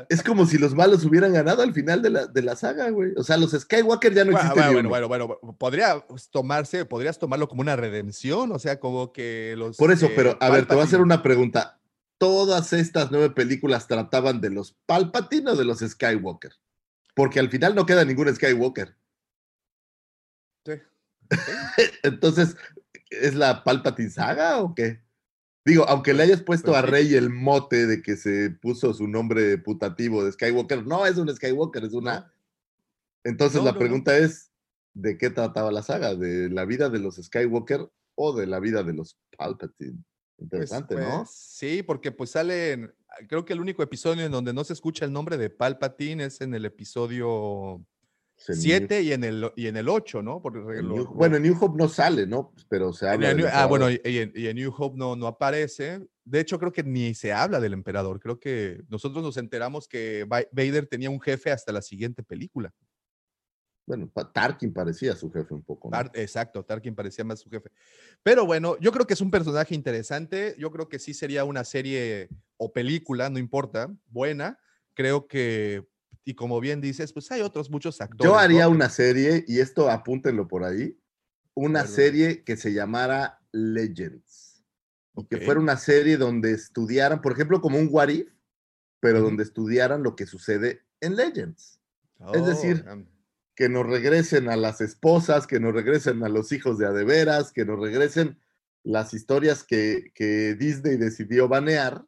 es 0.09 0.23
como 0.23 0.45
si 0.47 0.59
los 0.59 0.75
malos 0.75 1.05
hubieran 1.05 1.33
ganado 1.33 1.63
al 1.63 1.73
final 1.73 2.03
de 2.03 2.11
la, 2.11 2.27
de 2.27 2.43
la 2.43 2.57
saga, 2.57 2.91
güey. 2.91 3.13
O 3.17 3.23
sea, 3.23 3.37
los 3.37 3.53
Skywalker 3.53 4.13
ya 4.13 4.25
no 4.25 4.33
Bueno, 4.33 4.49
existen. 4.49 4.73
bueno, 4.73 4.89
bueno, 4.89 5.09
bueno, 5.09 5.27
bueno, 5.29 5.57
podría 5.57 6.05
tomarse, 6.31 6.85
podrías 6.85 7.19
tomarlo 7.19 7.49
como 7.49 7.61
una 7.61 7.77
redención, 7.77 8.51
o 8.53 8.59
sea, 8.59 8.81
como 8.81 9.13
que 9.13 9.55
los. 9.57 9.77
Por 9.77 9.93
eso, 9.93 10.07
eh, 10.07 10.13
pero 10.17 10.37
a 10.41 10.51
ver, 10.51 10.67
te 10.67 10.75
voy 10.75 10.83
a 10.83 10.87
hacer 10.87 11.01
una 11.01 11.23
pregunta. 11.23 11.81
¿Todas 12.19 12.73
estas 12.73 13.11
nueve 13.11 13.31
películas 13.31 13.87
trataban 13.87 14.41
de 14.41 14.51
los 14.51 14.73
Palpatine 14.87 15.51
o 15.51 15.57
de 15.57 15.65
los 15.65 15.81
Skywalker? 15.81 16.53
Porque 17.15 17.41
al 17.41 17.51
final 17.51 17.75
no 17.75 17.87
queda 17.87 18.05
ningún 18.05 18.35
Skywalker. 18.35 18.97
Sí. 20.65 20.73
Entonces, 22.03 22.57
¿es 23.11 23.35
la 23.35 23.63
Palpatine 23.63 24.11
saga 24.11 24.59
o 24.59 24.75
qué? 24.75 25.06
Digo, 25.67 25.85
aunque 25.89 26.15
le 26.15 26.23
hayas 26.23 26.43
puesto 26.43 26.71
Pues 26.73 26.83
a 26.83 26.87
sí. 26.87 26.91
Rey 26.93 27.15
el 27.15 27.29
mote 27.31 27.87
de 27.89 28.01
que 28.01 28.17
se 28.17 28.51
puso 28.51 28.95
su 28.95 29.09
nombre 29.09 29.59
putativo 29.59 30.25
de 30.25 30.33
Skywalker, 30.33 30.87
no 30.87 31.05
es 31.07 31.19
un 31.19 31.29
Skywalker, 31.35 31.85
es 31.85 31.93
una. 31.93 32.33
Entonces 33.25 33.59
No, 33.59 33.65
la 33.65 33.73
no, 33.73 33.75
no. 33.75 33.79
pregunta 33.81 34.17
es: 34.17 34.53
¿de 34.95 35.19
qué 35.19 35.31
trataba 35.31 35.73
la 35.73 35.83
saga? 35.83 36.15
¿De 36.15 36.49
la 36.51 36.65
vida 36.65 36.89
de 36.89 37.01
los 37.01 37.17
Skywalker 37.17 37.91
o 38.17 38.33
de 38.37 38.47
la 38.47 38.61
vida 38.61 38.85
de 38.85 38.95
los 38.95 39.19
Palpatine? 39.37 40.05
Pues, 40.37 40.45
Interesante, 40.45 40.95
¿no? 40.97 41.25
pues, 41.25 41.31
Sí, 41.31 41.83
porque 41.83 42.13
pues 42.13 42.31
salen, 42.31 42.95
creo 43.29 43.45
que 43.45 43.53
el 43.55 43.61
único 43.61 43.83
episodio 43.83 44.25
en 44.25 44.33
donde 44.33 44.53
no 44.55 44.63
se 44.65 44.73
escucha 44.75 45.05
el 45.05 45.13
nombre 45.13 45.37
de 45.37 45.51
Palpatine 45.51 46.25
es 46.27 46.41
en 46.43 46.55
el 46.55 46.65
episodio 46.65 47.85
7 48.37 49.03
y 49.03 49.13
en 49.13 49.25
el 49.25 49.51
y 49.57 49.67
en 49.67 49.77
el 49.77 49.89
8, 49.89 50.23
¿no? 50.23 50.41
Porque 50.43 50.59
en 50.79 50.89
lo- 50.89 50.95
New- 50.95 51.07
bueno, 51.07 51.37
en 51.37 51.43
New 51.43 51.57
Hope 51.61 51.77
no 51.79 51.89
sale, 51.89 52.27
¿no? 52.27 52.53
Pero 52.69 52.93
se 52.93 53.09
habla. 53.09 53.33
New- 53.35 53.47
ah, 53.51 53.67
bueno, 53.67 53.91
y, 53.91 54.01
y 54.05 54.19
en, 54.19 54.33
y 54.35 54.47
en 54.47 54.57
New 54.57 54.73
Hope 54.77 54.97
no, 54.99 55.17
no 55.17 55.27
aparece. 55.27 56.07
De 56.25 56.41
hecho, 56.41 56.59
creo 56.59 56.73
que 56.73 56.83
ni 56.83 57.15
se 57.15 57.33
habla 57.33 57.61
del 57.61 57.73
emperador. 57.73 58.21
Creo 58.21 58.39
que 58.39 58.83
nosotros 58.89 59.23
nos 59.23 59.37
enteramos 59.37 59.89
que 59.89 60.25
Va- 60.25 60.45
Vader 60.53 60.87
tenía 60.87 61.09
un 61.11 61.21
jefe 61.21 61.51
hasta 61.51 61.73
la 61.73 61.81
siguiente 61.83 62.23
película. 62.23 62.73
Bueno, 63.87 64.11
Tarkin 64.35 64.73
parecía 64.73 65.15
su 65.15 65.31
jefe 65.31 65.55
un 65.55 65.63
poco. 65.63 65.89
¿no? 65.91 65.97
Exacto, 66.15 66.65
Tarkin 66.65 66.95
parecía 66.97 67.25
más 67.25 67.39
su 67.39 67.49
jefe. 67.49 67.71
Pero 68.25 68.45
bueno, 68.45 68.77
yo 68.81 68.91
creo 68.91 69.07
que 69.07 69.15
es 69.15 69.21
un 69.21 69.31
personaje 69.31 69.77
interesante. 69.77 70.57
Yo 70.59 70.73
creo 70.73 70.89
que 70.89 70.99
sí 70.99 71.15
sería 71.15 71.45
una 71.45 71.63
serie 71.63 72.29
o 72.57 72.73
película, 72.73 73.31
no 73.31 73.39
importa, 73.39 73.89
buena. 74.09 74.59
Creo 74.95 75.29
que, 75.29 75.87
y 76.27 76.35
como 76.35 76.61
bien 76.61 76.81
dices, 76.81 77.13
pues 77.13 77.31
hay 77.31 77.41
otros 77.41 77.71
muchos 77.71 78.01
actores. 78.01 78.25
Yo 78.31 78.37
haría 78.37 78.65
¿no? 78.65 78.71
una 78.73 78.91
serie, 78.91 79.45
y 79.47 79.61
esto 79.61 79.89
apúntenlo 79.89 80.49
por 80.49 80.65
ahí, 80.65 80.99
una 81.55 81.83
Bueno. 81.83 81.95
serie 81.95 82.43
que 82.45 82.57
se 82.57 82.73
llamara 82.73 83.41
Legends. 83.53 84.65
Y 85.17 85.25
que 85.27 85.39
fuera 85.39 85.61
una 85.61 85.77
serie 85.79 86.17
donde 86.19 86.53
estudiaran, 86.53 87.23
por 87.23 87.33
ejemplo, 87.33 87.61
como 87.63 87.79
un 87.79 87.89
What 87.91 88.09
If, 88.09 88.29
pero 89.01 89.23
donde 89.23 89.45
estudiaran 89.45 90.03
lo 90.03 90.17
que 90.17 90.27
sucede 90.27 90.83
en 91.01 91.15
Legends. 91.17 91.81
es 92.35 92.43
Oh, 92.43 92.47
decir, 92.47 92.85
Que 93.55 93.69
nos 93.71 93.87
regresen 93.87 94.49
a 94.51 94.57
las 94.57 94.81
esposas, 94.83 95.47
que 95.47 95.61
nos 95.61 95.73
regresen 95.73 96.23
a 96.25 96.29
los 96.29 96.51
hijos 96.53 96.77
de 96.77 96.87
adeveras, 96.87 97.53
que 97.53 97.65
nos 97.65 97.79
regresen 97.81 98.39
las 98.83 99.15
historias 99.15 99.65
que, 99.65 100.11
que 100.15 100.55
Disney 100.57 100.97
decidió 100.97 101.49
banear, 101.49 102.05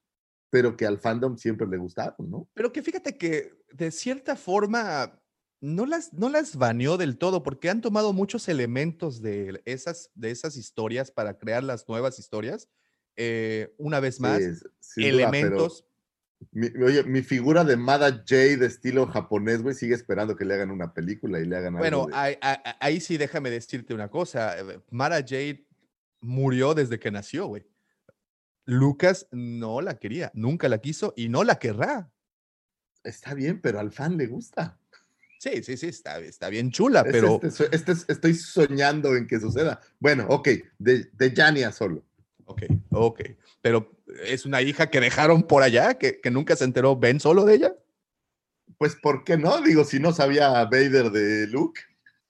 pero 0.50 0.76
que 0.76 0.86
al 0.86 0.98
fandom 0.98 1.36
siempre 1.36 1.66
le 1.66 1.76
gustaron, 1.76 2.30
¿no? 2.30 2.48
Pero 2.54 2.72
que 2.72 2.82
fíjate 2.82 3.16
que 3.16 3.52
de 3.72 3.90
cierta 3.90 4.36
forma 4.36 5.20
no 5.60 5.86
las, 5.86 6.12
no 6.14 6.28
las 6.28 6.56
baneó 6.56 6.96
del 6.96 7.18
todo, 7.18 7.42
porque 7.42 7.68
han 7.70 7.80
tomado 7.80 8.12
muchos 8.12 8.48
elementos 8.48 9.20
de 9.20 9.60
esas, 9.64 10.10
de 10.14 10.30
esas 10.30 10.56
historias 10.56 11.10
para 11.10 11.36
crear 11.38 11.64
las 11.64 11.88
nuevas 11.88 12.18
historias. 12.18 12.68
Eh, 13.16 13.74
una 13.78 13.98
vez 14.00 14.20
más, 14.20 14.38
Sí, 14.40 14.52
sin 14.80 15.10
duda, 15.12 15.22
elementos. 15.28 15.84
Mi- 16.52 16.68
oye, 16.84 17.02
mi 17.02 17.22
figura 17.22 17.64
de 17.64 17.76
Mada 17.76 18.08
J 18.12 18.36
de 18.58 18.66
estilo 18.66 19.08
japonés, 19.08 19.60
güey, 19.60 19.74
sigue 19.74 19.96
esperando 19.96 20.36
que 20.36 20.44
le 20.44 20.54
hagan 20.54 20.70
una 20.70 20.94
película 20.94 21.40
y 21.40 21.44
le 21.46 21.56
hagan 21.56 21.74
Bueno, 21.76 22.04
algo. 22.04 22.16
de- 22.16 22.38
ahí, 22.78 23.00
sí 23.00 23.16
déjame 23.18 23.50
decirte 23.50 23.92
una 23.92 24.08
cosa. 24.08 24.56
eh, 24.60 24.80
Mara 24.92 25.16
Jade 25.16 25.66
murió 26.20 26.74
desde 26.74 27.00
que 27.00 27.10
nació, 27.10 27.48
güey. 27.48 27.66
Lucas 28.68 29.26
no 29.30 29.80
la 29.80 29.98
quería, 29.98 30.30
nunca 30.34 30.68
la 30.68 30.76
quiso 30.76 31.14
y 31.16 31.30
no 31.30 31.42
la 31.42 31.58
querrá. 31.58 32.12
Está 33.02 33.32
bien, 33.32 33.62
pero 33.62 33.80
al 33.80 33.90
fan 33.90 34.18
le 34.18 34.26
gusta. 34.26 34.78
Sí, 35.38 35.62
sí, 35.62 35.78
sí, 35.78 35.86
está, 35.86 36.18
está 36.18 36.50
bien 36.50 36.70
chula, 36.70 37.00
Es 37.00 37.12
pero 37.12 37.40
este, 37.42 37.68
este 37.72 37.92
estoy 38.12 38.34
soñando 38.34 39.16
en 39.16 39.26
que 39.26 39.40
suceda. 39.40 39.80
Bueno, 39.98 40.26
ok, 40.28 40.48
de, 40.78 41.08
de 41.14 41.32
Yania 41.32 41.72
solo. 41.72 42.04
Ok, 42.44 42.64
ok. 42.90 43.20
Pero 43.62 43.90
es 44.26 44.44
una 44.44 44.60
hija 44.60 44.90
que 44.90 45.00
dejaron 45.00 45.44
por 45.44 45.62
allá, 45.62 45.94
que, 45.94 46.20
que 46.20 46.30
nunca 46.30 46.54
se 46.54 46.64
enteró 46.64 46.94
Ben 46.94 47.20
solo 47.20 47.46
de 47.46 47.54
ella. 47.54 47.74
Pues, 48.76 48.96
¿por 48.96 49.24
qué 49.24 49.38
no? 49.38 49.62
Digo, 49.62 49.84
si 49.84 49.98
no 49.98 50.12
sabía 50.12 50.50
Vader 50.64 51.10
de 51.10 51.46
Luke, 51.46 51.80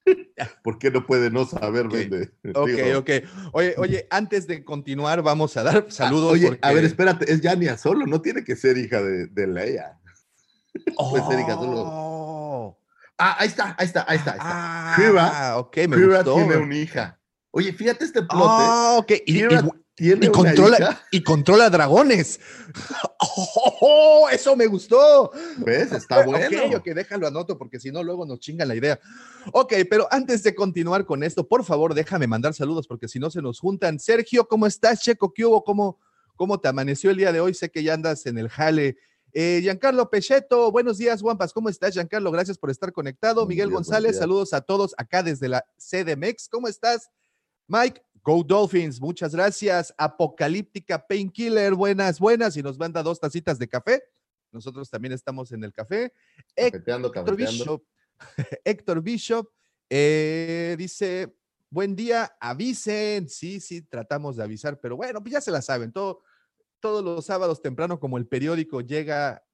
¿por 0.63 0.79
qué 0.79 0.91
no 0.91 1.07
puede 1.07 1.31
no 1.31 1.45
saber 1.47 1.87
Ok, 1.87 1.93
Ben 1.93 2.11
de 2.11 2.31
Ok, 2.55 2.67
digo, 2.85 2.99
ok. 2.99 3.11
Oye, 3.53 3.75
oye, 3.79 4.07
antes 4.11 4.47
de 4.47 4.65
continuar, 4.65 5.23
vamos 5.23 5.57
a 5.57 5.63
dar 5.63 5.87
ah, 5.89 5.91
saludos. 5.91 6.33
Oye, 6.33 6.47
a 6.47 6.51
porque- 6.51 6.75
ver, 6.75 6.85
espérate, 6.85 7.33
es 7.33 7.41
Yania 7.41 7.77
solo, 7.79 8.07
no 8.07 8.21
tiene 8.21 8.45
que 8.45 8.57
ser 8.57 8.79
hija 8.79 9.03
de, 9.03 9.27
de 9.27 9.47
Leia. 9.47 9.99
puede 11.11 11.27
ser 11.27 11.41
hija 11.41 11.55
solo. 11.55 11.85
Oh. 11.87 12.79
Ah, 13.19 13.37
ahí 13.41 13.49
está, 13.49 13.75
ahí 13.79 13.87
está, 13.87 14.05
ahí 14.09 14.17
está. 14.19 14.33
Ahí 14.39 15.05
está. 15.07 15.49
Ah, 15.51 15.59
ok, 15.59 15.77
me 15.89 15.97
Kira 15.97 16.23
gustó. 16.23 16.35
tiene 16.37 16.57
una 16.57 16.77
hija. 16.77 17.19
Oye, 17.51 17.73
fíjate 17.73 18.05
este 18.05 18.21
plot. 18.23 18.47
Ah, 18.49 18.95
ok. 18.99 19.13
Y, 19.27 19.43
y- 19.45 19.49
tiene 19.99 20.27
y 20.27 20.29
una 20.29 20.39
controla, 20.39 20.77
hija. 20.79 21.03
y 21.11 21.23
controla 21.23 21.71
dragones. 21.71 22.41
Oh, 23.81 24.29
eso 24.31 24.57
me 24.57 24.67
gustó. 24.67 25.31
¿Ves? 25.59 25.93
Está 25.93 26.25
bueno. 26.25 26.47
Ok, 26.69 26.77
ok, 26.77 26.85
déjalo 26.95 27.27
anoto 27.27 27.57
porque 27.59 27.79
si 27.79 27.91
no, 27.91 28.03
luego 28.03 28.25
nos 28.27 28.41
chingan 28.41 28.69
la 28.69 28.75
idea. 28.75 28.99
Ok, 29.53 29.75
pero 29.89 30.09
antes 30.11 30.43
de 30.43 30.55
continuar 30.55 31.05
con 31.05 31.23
esto, 31.23 31.47
por 31.47 31.65
favor, 31.65 31.95
déjame 31.95 32.27
mandar 32.27 32.55
saludos 32.55 32.87
porque 32.87 33.09
si 33.09 33.19
no 33.19 33.31
se 33.31 33.43
nos 33.43 33.61
juntan. 33.61 33.99
Sergio, 33.99 34.47
¿cómo 34.49 34.67
estás? 34.67 35.01
Checo, 35.01 35.33
¿qué 35.33 35.45
hubo? 35.45 35.63
¿Cómo, 35.63 35.99
cómo 36.37 36.59
te 36.59 36.69
amaneció 36.69 37.11
el 37.11 37.17
día 37.19 37.33
de 37.33 37.41
hoy? 37.41 37.55
Sé 37.55 37.71
que 37.71 37.83
ya 37.83 37.95
andas 37.95 38.27
en 38.27 38.39
el 38.39 38.49
jale. 38.49 38.97
Eh, 39.33 39.61
Giancarlo 39.63 40.09
Pecheto, 40.11 40.73
buenos 40.73 40.99
días, 40.99 41.23
Guampas. 41.23 41.53
¿Cómo 41.53 41.69
estás, 41.69 41.95
Giancarlo? 41.95 42.31
Gracias 42.31 42.59
por 42.59 42.71
estar 42.71 42.93
conectado. 42.93 43.37
Buenos 43.37 43.49
Miguel 43.49 43.69
días, 43.69 43.75
González, 43.75 44.19
saludos 44.19 44.53
a 44.53 44.61
todos 44.63 44.95
acá 44.97 45.23
desde 45.23 45.49
la 45.49 45.65
CDMX. 45.77 46.49
¿Cómo 46.49 46.69
estás? 46.69 47.11
Mike 47.69 48.03
Go 48.23 48.43
Dolphins, 48.43 49.01
muchas 49.01 49.35
gracias. 49.35 49.95
Apocalíptica 49.97 51.07
Painkiller, 51.07 51.75
buenas, 51.75 52.19
buenas. 52.19 52.57
Y 52.57 52.63
nos 52.63 52.79
manda 52.79 53.03
dos 53.03 53.21
tacitas 53.21 53.59
de 53.59 53.69
café. 53.69 54.03
Nosotros 54.51 54.89
también 54.89 55.13
estamos 55.13 55.53
en 55.53 55.65
el 55.65 55.73
café. 55.73 56.13
Cafeteando, 56.55 57.09
Héctor 57.09 57.25
cafeteando. 57.25 57.65
Bishop, 57.65 57.85
Héctor 58.65 59.03
Bishop 59.03 59.49
eh, 59.91 60.77
dice, 60.79 61.35
buen 61.71 61.97
día, 61.97 62.37
avisen. 62.41 63.29
Sí, 63.29 63.61
sí, 63.61 63.83
tratamos 63.83 64.37
de 64.37 64.45
avisar, 64.45 64.79
pero 64.81 64.97
bueno, 64.97 65.21
pues 65.21 65.33
ya 65.33 65.41
se 65.41 65.51
la 65.51 65.63
saben. 65.63 65.93
Todo, 65.93 66.23
todos 66.81 67.05
los 67.05 67.25
sábados 67.27 67.63
temprano, 67.63 67.99
como 67.99 68.19
el 68.19 68.27
periódico 68.27 68.81
llega 68.81 69.45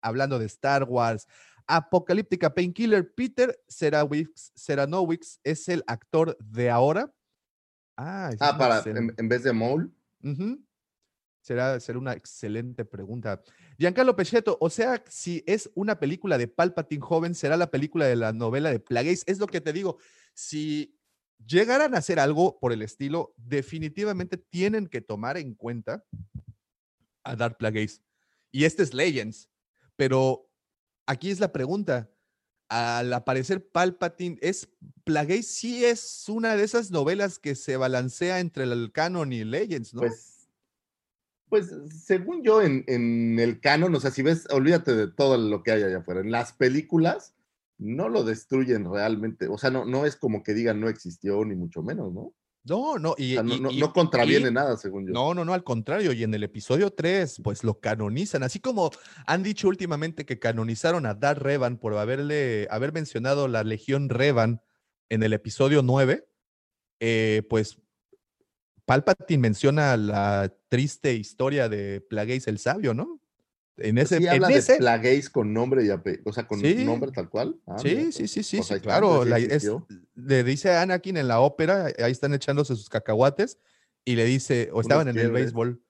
hablando 0.00 0.38
de 0.38 0.46
Star 0.46 0.84
Wars. 0.84 1.26
Apocalíptica 1.66 2.54
Painkiller, 2.54 3.12
Peter 3.14 3.62
Serawix, 3.68 4.52
Seranowicz 4.54 5.38
es 5.44 5.68
el 5.68 5.84
actor 5.86 6.36
de 6.40 6.70
ahora. 6.70 7.12
Ah, 8.00 8.30
Ah, 8.38 8.56
para, 8.56 8.80
en, 8.86 9.12
en 9.16 9.28
vez 9.28 9.42
de 9.42 9.52
Mole. 9.52 9.88
Será, 11.42 11.80
será 11.80 11.98
una 11.98 12.12
excelente 12.12 12.84
pregunta. 12.84 13.42
Giancarlo 13.78 14.14
Pecheto, 14.14 14.56
o 14.60 14.70
sea, 14.70 15.02
si 15.08 15.42
es 15.46 15.70
una 15.74 15.98
película 15.98 16.38
de 16.38 16.46
Palpatine 16.46 17.00
joven, 17.00 17.34
será 17.34 17.56
la 17.56 17.70
película 17.70 18.06
de 18.06 18.16
la 18.16 18.32
novela 18.32 18.70
de 18.70 18.80
Plagueis. 18.80 19.24
Es 19.26 19.38
lo 19.38 19.46
que 19.46 19.60
te 19.60 19.72
digo. 19.72 19.98
Si 20.34 20.96
llegaran 21.44 21.94
a 21.94 21.98
hacer 21.98 22.20
algo 22.20 22.58
por 22.60 22.72
el 22.72 22.82
estilo, 22.82 23.34
definitivamente 23.36 24.36
tienen 24.36 24.86
que 24.86 25.00
tomar 25.00 25.36
en 25.38 25.54
cuenta 25.54 26.04
a 27.24 27.34
Darth 27.34 27.56
Plagueis. 27.58 28.02
Y 28.52 28.64
este 28.64 28.82
es 28.84 28.94
Legends. 28.94 29.48
Pero 29.96 30.48
aquí 31.06 31.30
es 31.30 31.40
la 31.40 31.50
pregunta. 31.50 32.10
Al 32.68 33.12
aparecer 33.12 33.66
Palpatine, 33.66 34.38
¿es 34.42 34.68
Plagueis 35.04 35.46
sí 35.46 35.84
es 35.84 36.28
una 36.28 36.54
de 36.54 36.64
esas 36.64 36.90
novelas 36.90 37.38
que 37.38 37.54
se 37.54 37.76
balancea 37.76 38.40
entre 38.40 38.64
el 38.64 38.92
canon 38.92 39.32
y 39.32 39.44
Legends, 39.44 39.94
¿no? 39.94 40.00
Pues, 40.00 40.48
pues 41.48 41.72
según 42.04 42.42
yo, 42.42 42.60
en, 42.60 42.84
en 42.86 43.38
el 43.38 43.60
canon, 43.60 43.94
o 43.94 44.00
sea, 44.00 44.10
si 44.10 44.20
ves, 44.22 44.46
olvídate 44.50 44.94
de 44.94 45.08
todo 45.08 45.38
lo 45.38 45.62
que 45.62 45.72
hay 45.72 45.82
allá 45.82 45.98
afuera. 45.98 46.20
En 46.20 46.30
las 46.30 46.52
películas 46.52 47.34
no 47.78 48.08
lo 48.08 48.24
destruyen 48.24 48.90
realmente. 48.92 49.48
O 49.48 49.56
sea, 49.56 49.70
no, 49.70 49.84
no 49.84 50.04
es 50.04 50.16
como 50.16 50.42
que 50.42 50.52
digan 50.52 50.80
no 50.80 50.88
existió, 50.88 51.44
ni 51.44 51.54
mucho 51.54 51.82
menos, 51.82 52.12
¿no? 52.12 52.34
No, 52.68 52.98
no, 52.98 53.10
O 53.12 53.14
y, 53.18 53.34
sea, 53.34 53.42
no, 53.42 53.54
y- 53.54 53.60
no- 53.60 53.70
y- 53.70 53.78
no 53.80 53.92
contraviene 53.92 54.48
y- 54.48 54.52
nada, 54.52 54.76
según 54.76 55.06
yo. 55.06 55.12
No, 55.12 55.32
no, 55.34 55.44
no, 55.44 55.54
al 55.54 55.64
contrario. 55.64 56.12
Y 56.12 56.22
en 56.22 56.34
el 56.34 56.42
episodio 56.44 56.90
3, 56.90 57.40
pues 57.42 57.64
lo 57.64 57.80
canonizan. 57.80 58.42
Así 58.42 58.60
como 58.60 58.90
han 59.26 59.42
dicho 59.42 59.68
últimamente 59.68 60.26
que 60.26 60.38
canonizaron 60.38 61.06
a 61.06 61.14
Darth 61.14 61.40
Revan 61.42 61.78
por 61.78 61.94
haberle, 61.96 62.66
haber 62.70 62.92
mencionado 62.92 63.48
la 63.48 63.64
Legión 63.64 64.08
Revan 64.08 64.60
en 65.08 65.22
el 65.22 65.32
episodio 65.32 65.82
9, 65.82 66.28
eh, 67.00 67.42
pues 67.48 67.78
Palpatine 68.84 69.38
menciona 69.40 69.96
la 69.96 70.52
triste 70.68 71.12
historia 71.14 71.68
de 71.68 72.00
Plagueis 72.00 72.46
el 72.48 72.58
Sabio, 72.58 72.94
¿no? 72.94 73.20
En 73.80 73.98
ese, 73.98 74.16
Pues 74.16 74.20
sí 74.20 74.26
en 74.26 74.32
habla 74.34 74.48
de 74.48 74.54
ese- 74.56 74.76
Plagueis 74.78 75.30
con 75.30 75.52
nombre 75.52 75.84
y 75.84 75.90
apellido, 75.90 76.22
o 76.26 76.32
sea, 76.32 76.46
con 76.46 76.60
Sí. 76.60 76.84
nombre 76.84 77.10
tal 77.12 77.28
cual. 77.28 77.56
Ah, 77.66 77.76
Sí, 77.78 77.94
mira, 77.96 78.12
sí, 78.12 78.28
sí, 78.28 78.42
sí, 78.42 78.56
pues 78.58 78.68
sí, 78.68 78.80
claro. 78.80 79.22
sí 79.22 79.28
la- 79.30 79.38
es- 79.38 79.44
existió. 79.44 79.86
le 80.16 80.44
dice 80.44 80.70
a 80.70 80.82
Anakin 80.82 81.16
en 81.16 81.28
la 81.28 81.40
ópera, 81.40 81.86
ahí 81.98 82.12
están 82.12 82.34
echándose 82.34 82.74
sus 82.76 82.88
cacahuates, 82.88 83.58
y 84.04 84.16
le 84.16 84.24
dice, 84.24 84.70
o 84.72 84.80
estaban 84.80 85.08
en 85.08 85.18
el 85.18 85.30
béisbol. 85.30 85.80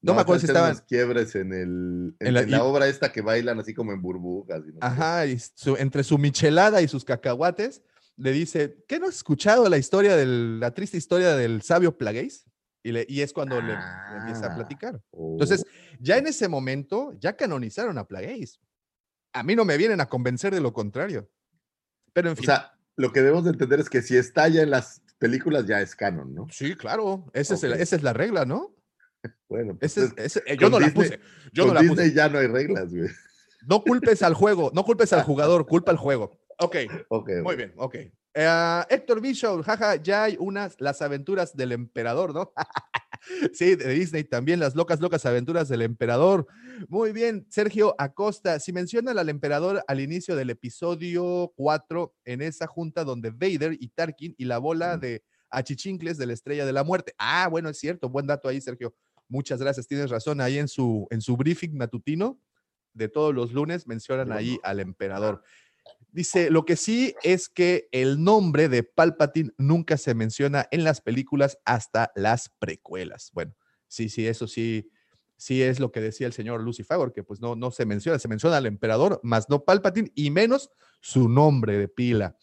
No, 0.00 0.14
me 0.14 0.20
acuerdo 0.20 0.40
si 0.40 0.46
estaban. 0.46 0.76
quiebres 0.88 1.34
en, 1.34 1.52
el, 1.52 2.14
en, 2.20 2.26
en 2.28 2.34
la- 2.34 2.40
en 2.42 2.50
la 2.52 2.56
y- 2.58 2.60
obra 2.60 2.86
esta 2.86 3.10
que 3.12 3.20
bailan 3.20 3.58
así 3.58 3.74
como 3.74 3.92
en 3.92 4.00
burbujas. 4.00 4.62
y 4.66 4.72
no. 4.72 4.78
Ajá, 4.80 5.26
y 5.26 5.38
su- 5.38 5.76
entre 5.76 6.04
su 6.04 6.18
michelada 6.18 6.80
y 6.82 6.88
sus 6.88 7.04
cacahuates, 7.04 7.82
le 8.16 8.32
dice, 8.32 8.76
¿qué 8.88 8.98
no 9.00 9.06
has 9.06 9.16
escuchado 9.16 9.68
la 9.68 9.76
historia 9.78 10.16
del, 10.16 10.60
la 10.60 10.72
triste 10.72 10.96
historia 10.96 11.36
del 11.36 11.62
sabio 11.62 11.96
Plagueis? 11.98 12.46
Y, 12.82 12.92
le, 12.92 13.04
y 13.08 13.22
es 13.22 13.32
cuando 13.32 13.60
le, 13.60 13.74
le 13.74 14.16
empieza 14.18 14.46
a 14.46 14.52
Ah. 14.52 14.54
platicar. 14.54 15.00
Oh. 15.10 15.32
Entonces, 15.32 15.64
ya 16.00 16.16
en 16.16 16.26
ese 16.26 16.48
momento, 16.48 17.12
ya 17.18 17.36
canonizaron 17.36 17.98
a 17.98 18.06
Plagueis. 18.06 18.60
A 19.32 19.42
mí 19.42 19.56
no 19.56 19.64
me 19.64 19.76
vienen 19.76 20.00
a 20.00 20.08
convencer 20.08 20.54
de 20.54 20.60
lo 20.60 20.72
contrario. 20.72 21.28
Pero 22.12 22.28
en 22.28 22.32
O 22.32 22.36
fin. 22.36 22.46
sea, 22.46 22.72
lo 22.96 23.12
que 23.12 23.20
debemos 23.20 23.44
de 23.44 23.50
entender 23.50 23.80
es 23.80 23.90
que 23.90 24.00
si 24.02 24.16
está 24.16 24.48
ya 24.48 24.62
en 24.62 24.70
las 24.70 25.02
películas 25.18 25.66
ya 25.66 25.80
es 25.80 25.94
canon, 25.96 26.34
¿no? 26.34 26.46
sí, 26.50 26.74
claro, 26.76 27.28
esa, 27.34 27.54
es 27.54 27.64
el- 27.64 27.72
esa 27.74 27.96
es 27.96 28.02
la 28.02 28.12
regla, 28.12 28.44
¿no? 28.44 28.74
Bueno, 29.48 29.76
pues 29.78 29.96
Ese 29.96 30.06
es- 30.06 30.12
es- 30.16 30.36
ese- 30.36 30.52
eh, 30.52 30.56
yo 30.56 30.70
no 30.70 30.78
la 30.78 30.90
puse. 30.94 31.18
Yo 31.52 31.64
con 31.64 31.68
no 31.68 31.74
la 31.74 31.80
Disney 31.80 32.06
puse. 32.06 32.14
ya 32.14 32.28
no 32.28 32.38
hay 32.38 32.46
reglas, 32.46 32.94
güey. 32.94 33.08
No 33.66 33.82
culpes 33.82 34.22
al 34.22 34.34
juego, 34.34 34.70
no 34.74 34.84
culpes 34.84 35.12
al 35.12 35.24
jugador, 35.24 35.66
culpa 35.66 35.90
al 35.90 35.96
juego. 35.98 36.38
Ok, 36.60 36.76
Ok, 37.08 37.30
muy 37.42 37.56
bien, 37.56 37.72
ok. 37.76 37.96
Eh, 38.34 38.82
Héctor 38.90 39.20
Bishop, 39.20 39.62
jaja, 39.62 39.96
ya 39.96 40.24
hay 40.24 40.36
unas, 40.38 40.80
las 40.80 41.02
aventuras 41.02 41.56
del 41.56 41.72
emperador, 41.72 42.34
¿no? 42.34 42.52
sí, 43.52 43.74
de 43.74 43.88
Disney 43.90 44.24
también, 44.24 44.60
las 44.60 44.74
locas, 44.74 45.00
locas 45.00 45.26
aventuras 45.26 45.68
del 45.68 45.82
emperador. 45.82 46.46
Muy 46.88 47.12
bien, 47.12 47.46
Sergio 47.48 47.94
Acosta, 47.98 48.60
si 48.60 48.72
mencionan 48.72 49.18
al 49.18 49.28
emperador 49.28 49.82
al 49.88 50.00
inicio 50.00 50.36
del 50.36 50.50
episodio 50.50 51.52
4, 51.56 52.14
en 52.24 52.42
esa 52.42 52.66
junta 52.66 53.04
donde 53.04 53.30
Vader 53.30 53.76
y 53.78 53.88
Tarkin 53.88 54.34
y 54.38 54.44
la 54.44 54.58
bola 54.58 54.96
de 54.96 55.22
achichincles 55.50 56.18
de 56.18 56.26
la 56.26 56.34
estrella 56.34 56.66
de 56.66 56.72
la 56.72 56.84
muerte. 56.84 57.14
Ah, 57.18 57.48
bueno, 57.50 57.68
es 57.68 57.78
cierto, 57.78 58.08
buen 58.08 58.26
dato 58.26 58.48
ahí, 58.48 58.60
Sergio. 58.60 58.94
Muchas 59.28 59.60
gracias, 59.60 59.86
tienes 59.86 60.10
razón. 60.10 60.40
Ahí 60.40 60.58
en 60.58 60.68
su, 60.68 61.06
en 61.10 61.20
su 61.20 61.36
briefing 61.36 61.76
matutino 61.76 62.40
de 62.94 63.08
todos 63.08 63.34
los 63.34 63.52
lunes 63.52 63.86
mencionan 63.86 64.32
ahí 64.32 64.58
al 64.62 64.80
emperador. 64.80 65.42
Dice, 66.10 66.50
lo 66.50 66.64
que 66.64 66.76
sí 66.76 67.14
es 67.22 67.48
que 67.48 67.88
el 67.92 68.22
nombre 68.24 68.68
de 68.68 68.82
Palpatine 68.82 69.52
nunca 69.58 69.96
se 69.96 70.14
menciona 70.14 70.66
en 70.70 70.82
las 70.82 71.00
películas 71.00 71.58
hasta 71.64 72.10
las 72.16 72.48
precuelas. 72.58 73.30
Bueno, 73.34 73.54
sí, 73.86 74.08
sí, 74.08 74.26
eso 74.26 74.48
sí, 74.48 74.90
sí 75.36 75.62
es 75.62 75.80
lo 75.80 75.92
que 75.92 76.00
decía 76.00 76.26
el 76.26 76.32
señor 76.32 76.62
Lucifer, 76.62 77.12
que 77.14 77.22
pues 77.22 77.40
no, 77.40 77.56
no 77.56 77.70
se 77.70 77.86
menciona, 77.86 78.18
se 78.18 78.28
menciona 78.28 78.56
al 78.56 78.66
emperador, 78.66 79.20
más 79.22 79.48
no 79.48 79.64
Palpatine 79.64 80.10
y 80.14 80.30
menos 80.30 80.70
su 81.00 81.28
nombre 81.28 81.78
de 81.78 81.88
pila. 81.88 82.36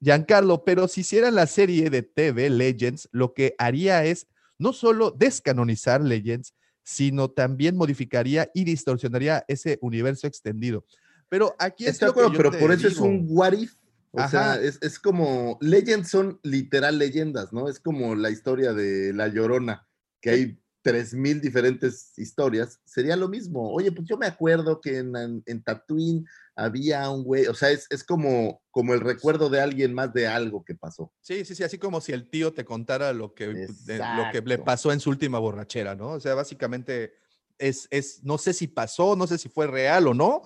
Giancarlo, 0.00 0.62
pero 0.64 0.86
si 0.88 1.00
hicieran 1.00 1.34
la 1.34 1.46
serie 1.46 1.88
de 1.88 2.02
TV 2.02 2.50
Legends, 2.50 3.08
lo 3.12 3.32
que 3.32 3.54
haría 3.58 4.04
es 4.04 4.28
no 4.58 4.72
solo 4.72 5.10
descanonizar 5.10 6.02
Legends, 6.02 6.54
sino 6.82 7.30
también 7.30 7.76
modificaría 7.76 8.50
y 8.54 8.64
distorsionaría 8.64 9.44
ese 9.48 9.78
universo 9.80 10.26
extendido. 10.26 10.84
Pero 11.28 11.54
aquí 11.58 11.84
es 11.84 11.92
Estoy 11.92 12.06
de 12.06 12.08
lo 12.08 12.12
que 12.14 12.20
acuerdo, 12.20 12.32
yo 12.32 12.36
pero 12.38 12.50
te 12.52 12.58
por 12.58 12.72
eso 12.72 12.86
es 12.88 12.94
digo. 12.94 13.06
un 13.06 13.26
what 13.28 13.52
if. 13.52 13.74
O 14.12 14.20
Ajá. 14.20 14.30
sea, 14.54 14.62
es, 14.62 14.78
es 14.80 14.98
como, 14.98 15.58
Legends 15.60 16.08
son 16.08 16.40
literal 16.42 16.98
leyendas, 16.98 17.52
¿no? 17.52 17.68
Es 17.68 17.78
como 17.80 18.14
la 18.14 18.30
historia 18.30 18.72
de 18.72 19.12
La 19.12 19.28
Llorona, 19.28 19.86
que 20.22 20.30
hay 20.30 20.58
tres 20.80 21.12
mil 21.12 21.40
diferentes 21.40 22.12
historias. 22.16 22.80
Sería 22.86 23.16
lo 23.16 23.28
mismo. 23.28 23.72
Oye, 23.72 23.92
pues 23.92 24.08
yo 24.08 24.16
me 24.16 24.26
acuerdo 24.26 24.80
que 24.80 24.98
en, 24.98 25.14
en, 25.16 25.42
en 25.44 25.62
Tatooine 25.62 26.24
había 26.54 27.10
un 27.10 27.24
güey, 27.24 27.46
o 27.48 27.54
sea, 27.54 27.70
es, 27.72 27.86
es 27.90 28.04
como, 28.04 28.62
como 28.70 28.94
el 28.94 29.00
recuerdo 29.00 29.50
de 29.50 29.60
alguien 29.60 29.92
más 29.92 30.14
de 30.14 30.28
algo 30.28 30.64
que 30.64 30.74
pasó. 30.76 31.12
Sí, 31.20 31.44
sí, 31.44 31.54
sí, 31.54 31.64
así 31.64 31.76
como 31.76 32.00
si 32.00 32.12
el 32.12 32.30
tío 32.30 32.54
te 32.54 32.64
contara 32.64 33.12
lo 33.12 33.34
que, 33.34 33.48
de- 33.48 33.98
lo 34.16 34.30
que 34.30 34.40
le 34.40 34.58
pasó 34.58 34.92
en 34.92 35.00
su 35.00 35.10
última 35.10 35.38
borrachera, 35.40 35.94
¿no? 35.94 36.12
O 36.12 36.20
sea, 36.20 36.34
básicamente 36.34 37.12
es, 37.58 37.86
es, 37.90 38.22
no 38.24 38.38
sé 38.38 38.52
si 38.54 38.68
pasó, 38.68 39.16
no 39.16 39.26
sé 39.26 39.36
si 39.36 39.48
fue 39.50 39.66
real 39.66 40.06
o 40.06 40.14
no, 40.14 40.40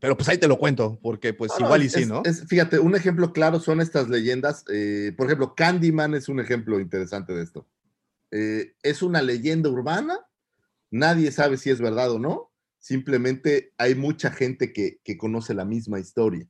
pero 0.00 0.16
pues 0.16 0.28
ahí 0.28 0.38
te 0.38 0.48
lo 0.48 0.58
cuento, 0.58 0.98
porque 1.02 1.32
pues 1.34 1.50
No, 1.52 1.60
no, 1.60 1.66
igual 1.66 1.82
y 1.82 1.86
es- 1.86 1.92
sí, 1.92 2.06
¿no? 2.06 2.22
es- 2.24 2.44
fíjate, 2.46 2.78
un 2.78 2.94
ejemplo 2.94 3.32
claro 3.32 3.58
son 3.60 3.80
estas 3.80 4.08
leyendas. 4.08 4.64
eh, 4.72 5.12
por 5.16 5.26
ejemplo, 5.26 5.54
Candyman 5.54 6.14
es 6.14 6.28
un 6.28 6.40
ejemplo 6.40 6.78
interesante 6.80 7.32
de 7.32 7.42
esto. 7.42 7.66
Eh, 8.30 8.74
es 8.82 9.02
una 9.02 9.22
leyenda 9.22 9.68
urbana, 9.70 10.18
nadie 10.90 11.30
sabe 11.32 11.56
si 11.56 11.70
es 11.70 11.80
verdad 11.80 12.10
o 12.10 12.18
no, 12.18 12.50
simplemente 12.78 13.72
hay 13.78 13.94
mucha 13.94 14.30
gente 14.30 14.72
que, 14.72 15.00
que 15.04 15.16
conoce 15.16 15.54
la 15.54 15.64
misma 15.64 16.00
historia. 16.00 16.46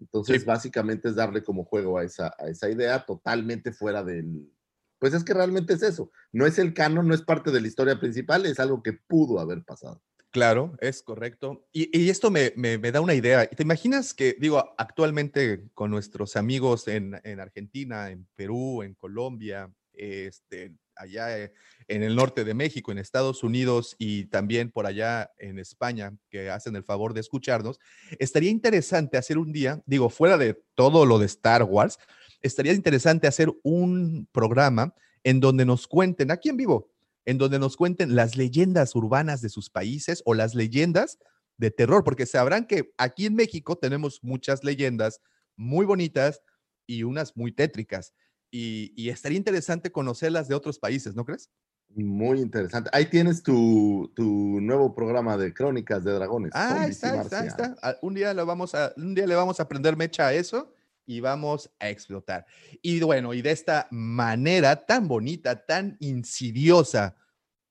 Entonces, 0.00 0.40
Sí. 0.42 0.46
básicamente 0.46 1.08
es 1.08 1.14
darle 1.16 1.42
como 1.42 1.64
juego 1.64 1.98
a 1.98 2.04
esa, 2.04 2.34
a 2.38 2.48
esa 2.48 2.70
idea 2.70 3.04
totalmente 3.04 3.72
fuera 3.72 4.02
del... 4.02 4.50
Pues 4.98 5.14
es 5.14 5.24
que 5.24 5.32
realmente 5.34 5.72
es 5.74 5.82
eso. 5.82 6.10
No 6.32 6.46
es 6.46 6.58
el 6.58 6.74
canon, 6.74 7.06
no 7.08 7.14
es 7.14 7.22
parte 7.22 7.50
de 7.50 7.60
la 7.60 7.68
historia 7.68 7.98
principal, 7.98 8.44
es 8.46 8.60
algo 8.60 8.82
que 8.82 8.92
pudo 8.92 9.40
haber 9.40 9.62
pasado. 9.64 10.02
Claro, 10.30 10.76
es 10.80 11.02
correcto. 11.02 11.66
Y, 11.72 12.08
esto 12.08 12.30
me, 12.30 12.52
me- 12.56 12.78
me 12.78 12.92
da 12.92 13.00
una 13.00 13.14
idea. 13.14 13.46
¿Te 13.48 13.62
imaginas 13.64 14.14
que, 14.14 14.36
digo, 14.38 14.74
actualmente 14.78 15.64
con 15.74 15.90
nuestros 15.90 16.36
amigos 16.36 16.86
en, 16.86 17.20
en 17.24 17.40
Argentina, 17.40 18.10
en 18.10 18.28
Perú, 18.36 18.82
en 18.82 18.94
Colombia, 18.94 19.72
este, 19.92 20.72
allá 20.94 21.36
eh, 21.36 21.52
en 21.88 22.04
el 22.04 22.14
norte 22.14 22.44
de 22.44 22.54
México, 22.54 22.92
en 22.92 22.98
Estados 22.98 23.42
Unidos 23.42 23.96
y 23.98 24.26
también 24.26 24.70
por 24.70 24.86
allá 24.86 25.32
en 25.38 25.58
España, 25.58 26.16
que 26.30 26.48
hacen 26.48 26.76
el 26.76 26.84
favor 26.84 27.12
de 27.12 27.20
escucharnos, 27.20 27.80
estaría 28.20 28.50
interesante 28.50 29.18
hacer 29.18 29.36
un 29.36 29.50
día, 29.52 29.82
digo, 29.84 30.10
fuera 30.10 30.38
de 30.38 30.62
todo 30.76 31.06
lo 31.06 31.18
de 31.18 31.26
Star 31.26 31.64
Wars, 31.64 31.98
estaría 32.40 32.72
interesante 32.72 33.26
hacer 33.26 33.52
un 33.64 34.28
programa 34.30 34.94
en 35.24 35.40
donde 35.40 35.66
nos 35.66 35.86
cuenten, 35.86 36.30
aquí 36.30 36.48
en 36.48 36.56
vivo, 36.56 36.89
en 37.24 37.38
donde 37.38 37.58
nos 37.58 37.76
cuenten 37.76 38.14
las 38.16 38.36
leyendas 38.36 38.94
urbanas 38.94 39.40
de 39.42 39.48
sus 39.48 39.70
países 39.70 40.22
o 40.24 40.34
las 40.34 40.54
leyendas 40.54 41.18
de 41.58 41.70
terror, 41.70 42.02
porque 42.04 42.26
sabrán 42.26 42.66
que 42.66 42.92
aquí 42.98 43.26
en 43.26 43.34
México 43.34 43.76
tenemos 43.76 44.20
muchas 44.22 44.64
leyendas 44.64 45.20
muy 45.56 45.84
bonitas 45.86 46.40
y 46.86 47.02
unas 47.04 47.36
muy 47.36 47.52
tétricas. 47.52 48.12
y, 48.52 48.92
y 48.96 49.10
estaría 49.10 49.38
interesante 49.38 49.92
conocerlas 49.92 50.48
de 50.48 50.54
otros 50.56 50.78
países, 50.78 51.14
¿no 51.14 51.24
crees? 51.24 51.50
Muy 51.94 52.40
interesante. 52.40 52.88
Ahí 52.92 53.06
tienes 53.06 53.42
tu, 53.42 54.12
tu 54.14 54.24
nuevo 54.60 54.94
programa 54.94 55.36
de 55.36 55.52
crónicas 55.52 56.04
de 56.04 56.12
dragones. 56.12 56.52
Ah, 56.54 56.86
está, 56.88 57.20
está, 57.20 57.44
está. 57.44 57.74
Ah, 57.82 57.96
Un 58.00 58.14
día, 58.14 58.32
lo 58.32 58.46
vamos 58.46 58.74
a, 58.76 58.92
un 58.96 59.14
día 59.14 59.26
le 59.26 59.34
vamos 59.34 59.58
a 59.60 59.68
prender 59.68 59.96
mecha 59.96 60.28
a 60.28 60.32
eso 60.34 60.72
y 61.10 61.18
vamos 61.18 61.68
a 61.80 61.90
explotar. 61.90 62.46
Y 62.82 63.00
bueno, 63.00 63.34
y 63.34 63.42
de 63.42 63.50
esta 63.50 63.88
manera 63.90 64.86
tan 64.86 65.08
bonita, 65.08 65.66
tan 65.66 65.96
insidiosa 65.98 67.16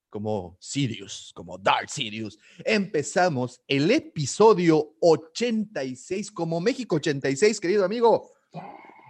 como 0.09 0.57
Sirius, 0.59 1.31
como 1.33 1.57
Dark 1.57 1.89
Sirius, 1.89 2.37
empezamos 2.65 3.61
el 3.65 3.89
episodio 3.91 4.93
86, 4.99 6.31
como 6.31 6.59
México 6.59 6.97
86, 6.97 7.61
querido 7.61 7.85
amigo. 7.85 8.29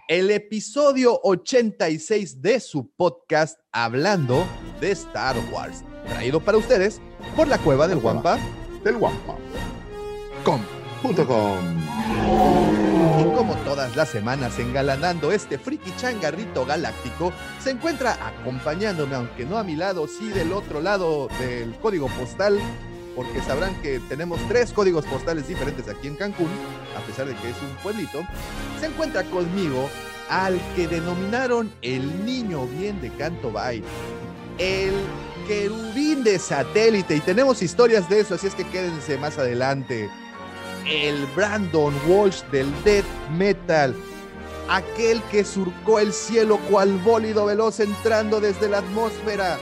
El 0.06 0.30
episodio 0.30 1.18
86 1.24 2.40
de 2.40 2.60
su 2.60 2.88
podcast 2.92 3.58
Hablando 3.72 4.46
de 4.80 4.92
Star 4.92 5.36
Wars, 5.52 5.82
traído 6.06 6.38
para 6.38 6.58
ustedes 6.58 7.00
por 7.34 7.48
la 7.48 7.58
Cueva 7.58 7.88
del 7.88 7.98
Guampa 7.98 8.38
Del 8.84 8.96
com. 10.44 10.60
Punto 11.02 11.26
com. 11.26 12.59
Y 13.18 13.24
como 13.34 13.54
todas 13.64 13.96
las 13.96 14.08
semanas 14.08 14.58
engalanando 14.58 15.32
este 15.32 15.58
friki 15.58 15.94
changarrito 15.96 16.64
galáctico, 16.64 17.32
se 17.62 17.70
encuentra 17.70 18.16
acompañándome, 18.24 19.16
aunque 19.16 19.44
no 19.44 19.58
a 19.58 19.64
mi 19.64 19.74
lado, 19.74 20.06
sí 20.06 20.28
del 20.28 20.52
otro 20.52 20.80
lado 20.80 21.28
del 21.40 21.74
código 21.76 22.06
postal, 22.08 22.60
porque 23.16 23.42
sabrán 23.42 23.74
que 23.82 23.98
tenemos 24.08 24.38
tres 24.48 24.72
códigos 24.72 25.04
postales 25.06 25.48
diferentes 25.48 25.88
aquí 25.88 26.06
en 26.06 26.14
Cancún, 26.14 26.48
a 26.96 27.00
pesar 27.06 27.26
de 27.26 27.34
que 27.34 27.50
es 27.50 27.56
un 27.60 27.74
pueblito, 27.82 28.22
se 28.78 28.86
encuentra 28.86 29.24
conmigo 29.24 29.90
al 30.28 30.60
que 30.76 30.86
denominaron 30.86 31.72
el 31.82 32.24
niño 32.24 32.66
bien 32.66 33.00
de 33.00 33.10
Canto 33.10 33.50
Bay, 33.50 33.82
el 34.58 34.92
querubín 35.48 36.22
de 36.22 36.38
satélite, 36.38 37.16
y 37.16 37.20
tenemos 37.20 37.60
historias 37.60 38.08
de 38.08 38.20
eso, 38.20 38.36
así 38.36 38.46
es 38.46 38.54
que 38.54 38.66
quédense 38.68 39.18
más 39.18 39.36
adelante 39.36 40.08
el 40.86 41.26
Brandon 41.36 41.94
Walsh 42.06 42.42
del 42.50 42.70
death 42.84 43.04
metal, 43.36 43.94
aquel 44.68 45.22
que 45.30 45.44
surcó 45.44 45.98
el 45.98 46.12
cielo 46.12 46.58
cual 46.70 46.98
bólido 46.98 47.46
veloz 47.46 47.80
entrando 47.80 48.40
desde 48.40 48.68
la 48.68 48.78
atmósfera, 48.78 49.58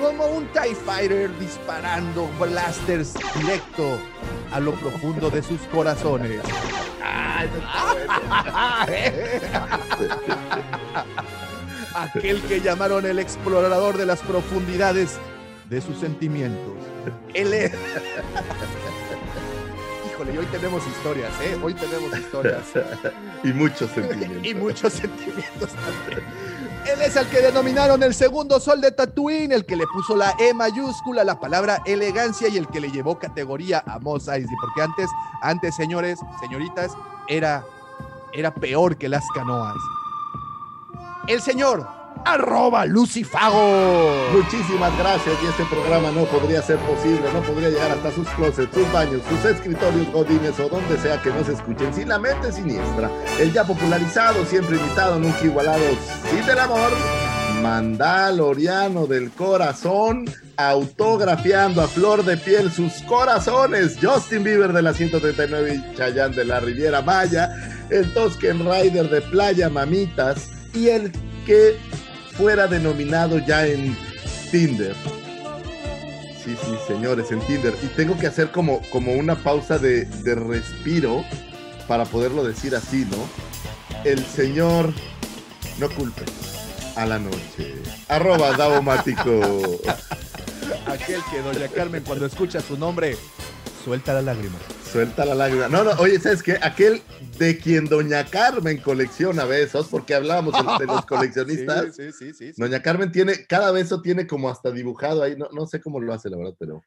como 0.00 0.26
un 0.26 0.46
TIE 0.48 0.74
Fighter 0.74 1.30
disparando 1.38 2.28
blasters 2.38 3.14
directo 3.38 3.98
a 4.52 4.60
lo 4.60 4.72
profundo 4.72 5.30
de 5.30 5.42
sus 5.42 5.60
corazones. 5.72 6.40
aquel 11.94 12.40
que 12.42 12.60
llamaron 12.60 13.06
el 13.06 13.18
explorador 13.18 13.96
de 13.96 14.06
las 14.06 14.20
profundidades 14.20 15.18
de 15.68 15.80
sus 15.80 15.98
sentimientos. 15.98 16.74
Él 17.34 17.54
es... 17.54 17.72
Híjole, 20.20 20.34
y 20.34 20.38
hoy 20.38 20.46
tenemos 20.52 20.86
historias, 20.86 21.32
¿eh? 21.40 21.58
Hoy 21.62 21.72
tenemos 21.72 22.18
historias. 22.18 22.62
y 23.42 23.52
muchos 23.54 23.90
sentimientos. 23.90 24.44
y 24.44 24.54
muchos 24.54 24.92
sentimientos 24.92 25.70
también. 25.70 26.26
Él 26.86 27.00
es 27.00 27.16
el 27.16 27.26
que 27.28 27.40
denominaron 27.40 28.02
el 28.02 28.12
segundo 28.12 28.60
sol 28.60 28.82
de 28.82 28.92
Tatooine, 28.92 29.52
el 29.52 29.64
que 29.64 29.76
le 29.76 29.86
puso 29.86 30.14
la 30.14 30.34
E 30.38 30.52
mayúscula, 30.52 31.24
la 31.24 31.40
palabra 31.40 31.80
elegancia 31.86 32.48
y 32.48 32.58
el 32.58 32.68
que 32.68 32.80
le 32.80 32.90
llevó 32.90 33.18
categoría 33.18 33.82
a 33.86 33.98
Mos 33.98 34.28
Eisley. 34.28 34.54
Porque 34.60 34.82
antes, 34.82 35.08
antes, 35.40 35.74
señores, 35.74 36.18
señoritas, 36.38 36.92
era, 37.26 37.64
era 38.34 38.52
peor 38.52 38.98
que 38.98 39.08
las 39.08 39.24
canoas. 39.34 39.76
El 41.28 41.40
señor, 41.40 41.88
arroba 42.24 42.86
Lucifago. 42.86 44.30
Muchísimas 44.32 44.96
gracias 44.98 45.34
y 45.42 45.46
este 45.46 45.64
programa 45.64 46.10
no 46.10 46.24
podría 46.24 46.62
ser 46.62 46.78
posible, 46.78 47.22
no 47.32 47.40
podría 47.42 47.70
llegar 47.70 47.90
hasta 47.90 48.10
sus 48.12 48.28
closets, 48.30 48.74
sus 48.74 48.90
baños, 48.92 49.22
sus 49.28 49.44
escritorios 49.44 50.10
godines 50.12 50.58
o 50.60 50.68
donde 50.68 50.98
sea 50.98 51.20
que 51.22 51.30
nos 51.30 51.48
escuchen 51.48 51.92
sin 51.94 52.08
la 52.08 52.18
mente 52.18 52.52
siniestra. 52.52 53.10
El 53.38 53.52
ya 53.52 53.64
popularizado, 53.64 54.44
siempre 54.44 54.76
imitado, 54.76 55.18
nunca 55.18 55.44
igualado, 55.44 55.84
sin 56.30 56.44
del 56.46 56.58
amor, 56.58 56.90
Mandaloriano 57.62 59.06
del 59.06 59.30
corazón, 59.32 60.24
autografiando 60.56 61.82
a 61.82 61.88
flor 61.88 62.24
de 62.24 62.36
piel 62.38 62.72
sus 62.72 63.02
corazones, 63.02 63.98
Justin 64.00 64.44
Bieber 64.44 64.72
de 64.72 64.82
la 64.82 64.94
139 64.94 65.74
y 65.74 65.96
Chayanne 65.96 66.34
de 66.34 66.44
la 66.46 66.60
Riviera 66.60 67.02
Maya, 67.02 67.52
el 67.90 68.12
Tosken 68.14 68.60
Rider 68.60 69.10
de 69.10 69.20
Playa 69.20 69.68
Mamitas 69.68 70.48
y 70.72 70.88
el 70.88 71.12
que 71.44 71.76
fuera 72.40 72.66
denominado 72.66 73.38
ya 73.38 73.66
en 73.66 73.94
Tinder. 74.50 74.96
Sí, 76.42 76.56
sí, 76.64 76.74
señores, 76.88 77.30
en 77.30 77.40
Tinder. 77.40 77.74
Y 77.82 77.88
tengo 77.88 78.16
que 78.16 78.26
hacer 78.26 78.50
como, 78.50 78.80
como 78.90 79.12
una 79.12 79.36
pausa 79.36 79.78
de, 79.78 80.06
de 80.06 80.34
respiro 80.34 81.22
para 81.86 82.06
poderlo 82.06 82.42
decir 82.42 82.74
así, 82.74 83.06
¿no? 83.10 83.28
El 84.04 84.24
señor 84.24 84.94
no 85.78 85.90
culpe 85.90 86.22
a 86.96 87.04
la 87.04 87.18
noche. 87.18 87.74
Arroba 88.08 88.56
Davomático. 88.56 89.78
Aquel 90.86 91.20
que 91.30 91.42
doña 91.42 91.68
Carmen 91.68 92.02
cuando 92.06 92.24
escucha 92.24 92.62
su 92.62 92.78
nombre 92.78 93.18
suelta 93.84 94.14
la 94.14 94.22
lágrima. 94.22 94.58
Suelta 94.90 95.24
la 95.24 95.34
lágrima. 95.34 95.68
No, 95.68 95.84
no, 95.84 95.92
oye, 95.92 96.18
¿sabes 96.20 96.42
qué? 96.42 96.58
Aquel 96.62 97.02
de 97.38 97.58
quien 97.58 97.86
doña 97.86 98.24
Carmen 98.24 98.78
colecciona 98.78 99.44
besos, 99.44 99.88
porque 99.88 100.14
hablábamos 100.14 100.52
de 100.78 100.86
los 100.86 101.06
coleccionistas. 101.06 101.96
Sí, 101.96 102.12
sí, 102.12 102.32
sí. 102.32 102.52
Doña 102.56 102.82
Carmen 102.82 103.10
tiene, 103.10 103.46
cada 103.46 103.70
beso 103.70 104.02
tiene 104.02 104.26
como 104.26 104.50
hasta 104.50 104.70
dibujado 104.70 105.22
ahí, 105.22 105.36
no, 105.36 105.48
no 105.52 105.66
sé 105.66 105.80
cómo 105.80 106.00
lo 106.00 106.12
hace, 106.12 106.28
la 106.28 106.36
verdad, 106.36 106.54
pero, 106.58 106.82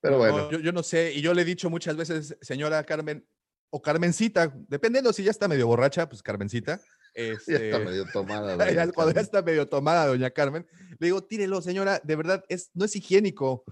pero 0.00 0.18
bueno. 0.18 0.36
No, 0.38 0.50
yo, 0.50 0.58
yo 0.60 0.72
no 0.72 0.82
sé, 0.82 1.12
y 1.12 1.20
yo 1.22 1.34
le 1.34 1.42
he 1.42 1.46
dicho 1.46 1.70
muchas 1.70 1.96
veces, 1.96 2.36
señora 2.40 2.84
Carmen, 2.84 3.26
o 3.70 3.80
Carmencita, 3.80 4.54
dependiendo 4.68 5.12
si 5.12 5.24
ya 5.24 5.30
está 5.30 5.48
medio 5.48 5.66
borracha, 5.66 6.08
pues 6.08 6.22
Carmencita. 6.22 6.80
Ya 7.14 7.24
Este, 7.24 7.66
está 7.68 7.78
medio 7.78 8.06
tomada. 8.10 8.56
doña 8.64 8.90
cuando 8.90 9.12
ya 9.12 9.20
está 9.20 9.42
medio 9.42 9.68
tomada, 9.68 10.06
doña 10.06 10.30
Carmen, 10.30 10.66
le 10.98 11.08
digo, 11.08 11.22
tírelo, 11.22 11.60
señora, 11.60 12.00
de 12.02 12.16
verdad, 12.16 12.42
es, 12.48 12.70
no 12.72 12.86
es 12.86 12.96
higiénico, 12.96 13.64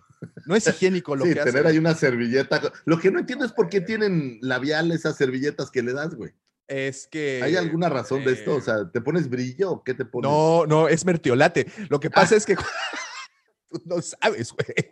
no 0.47 0.57
es 0.57 0.67
higiénico 0.67 1.17
lo 1.17 1.25
sí, 1.25 1.35
que 1.35 1.41
tener 1.41 1.61
hace. 1.61 1.69
ahí 1.69 1.79
una 1.79 1.95
servilleta. 1.95 2.73
Lo 2.85 2.99
que 2.99 3.11
no 3.11 3.21
entiendo 3.21 3.45
es 3.45 3.53
por 3.53 3.69
qué 3.69 3.81
tienen 3.81 4.39
labial 4.43 4.91
esas 4.93 5.17
servilletas 5.17 5.71
que 5.71 5.83
le 5.83 5.93
das, 5.93 6.15
güey. 6.15 6.33
Es 6.67 7.09
que... 7.09 7.41
¿Hay 7.43 7.57
alguna 7.57 7.89
razón 7.89 8.25
de 8.25 8.33
esto? 8.33 8.55
O 8.55 8.59
eh, 8.59 8.63
sea, 8.63 8.89
¿te 8.91 9.01
pones 9.01 9.29
brillo 9.29 9.73
o 9.73 9.83
qué 9.83 9.93
te 9.93 10.05
pones? 10.05 10.31
No, 10.31 10.67
no, 10.67 10.89
es 10.89 11.05
mertiolate. 11.05 11.67
Lo 11.89 11.99
que 11.99 12.11
pasa 12.11 12.37
es 12.37 12.47
que 12.47 12.55
tú 13.71 13.83
no 13.87 14.01
sabes, 14.01 14.53
güey. 14.53 14.91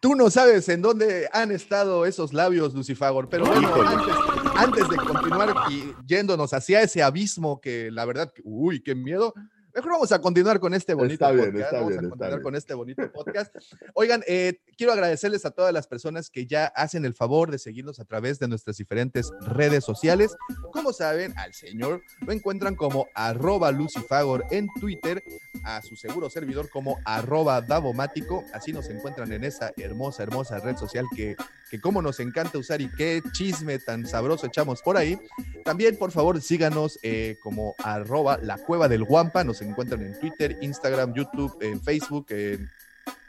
Tú 0.00 0.14
no 0.14 0.30
sabes 0.30 0.66
en 0.70 0.80
dónde 0.80 1.28
han 1.32 1.52
estado 1.52 2.06
esos 2.06 2.32
labios, 2.32 2.72
Lucifagor. 2.72 3.28
Pero 3.28 3.44
bueno, 3.44 3.70
antes, 3.86 4.14
antes 4.56 4.88
de 4.88 4.96
continuar 4.96 5.54
y 5.70 5.92
yéndonos 6.06 6.54
hacia 6.54 6.80
ese 6.80 7.02
abismo 7.02 7.60
que 7.60 7.90
la 7.90 8.06
verdad, 8.06 8.32
uy, 8.42 8.82
qué 8.82 8.94
miedo. 8.94 9.34
Mejor 9.74 9.92
vamos 9.92 10.10
a 10.10 10.20
continuar 10.20 10.58
con 10.58 10.74
este 10.74 10.94
bonito 10.94 11.14
Está 11.14 11.30
bien, 11.30 11.46
podcast. 11.52 11.64
está 11.64 11.76
vamos 11.76 11.88
bien, 11.90 12.00
a 12.00 12.02
está 12.02 12.10
continuar 12.10 12.30
bien. 12.32 12.42
con 12.42 12.54
este 12.56 12.74
bonito 12.74 13.12
podcast. 13.12 13.54
Oigan, 13.94 14.22
eh, 14.26 14.60
quiero 14.76 14.92
agradecerles 14.92 15.44
a 15.44 15.52
todas 15.52 15.72
las 15.72 15.86
personas 15.86 16.28
que 16.28 16.46
ya 16.46 16.66
hacen 16.66 17.04
el 17.04 17.14
favor 17.14 17.50
de 17.52 17.58
seguirnos 17.58 18.00
a 18.00 18.04
través 18.04 18.40
de 18.40 18.48
nuestras 18.48 18.76
diferentes 18.78 19.30
redes 19.42 19.84
sociales. 19.84 20.34
Como 20.72 20.92
saben, 20.92 21.32
al 21.38 21.54
señor 21.54 22.02
lo 22.26 22.32
encuentran 22.32 22.74
como 22.74 23.06
arroba 23.14 23.70
lucifagor 23.70 24.44
en 24.50 24.66
Twitter, 24.80 25.22
a 25.62 25.82
su 25.82 25.94
seguro 25.94 26.30
servidor 26.30 26.68
como 26.70 26.98
arroba 27.04 27.60
davomático. 27.60 28.44
Así 28.52 28.72
nos 28.72 28.88
encuentran 28.90 29.30
en 29.32 29.44
esa 29.44 29.72
hermosa, 29.76 30.24
hermosa 30.24 30.58
red 30.58 30.76
social 30.76 31.06
que, 31.14 31.36
que 31.70 31.80
como 31.80 32.02
nos 32.02 32.18
encanta 32.18 32.58
usar 32.58 32.80
y 32.80 32.90
qué 32.90 33.22
chisme 33.32 33.78
tan 33.78 34.04
sabroso 34.04 34.46
echamos 34.46 34.82
por 34.82 34.96
ahí. 34.96 35.16
También, 35.64 35.96
por 35.96 36.10
favor, 36.10 36.40
síganos 36.40 36.98
eh, 37.02 37.36
como 37.40 37.76
arroba 37.78 38.38
la 38.38 38.58
cueva 38.58 38.88
del 38.88 39.04
guampa. 39.04 39.44
Nos 39.44 39.59
encuentran 39.64 40.02
en 40.02 40.18
Twitter, 40.18 40.58
Instagram, 40.60 41.14
YouTube, 41.14 41.56
en 41.60 41.80
Facebook, 41.80 42.26
en, 42.30 42.68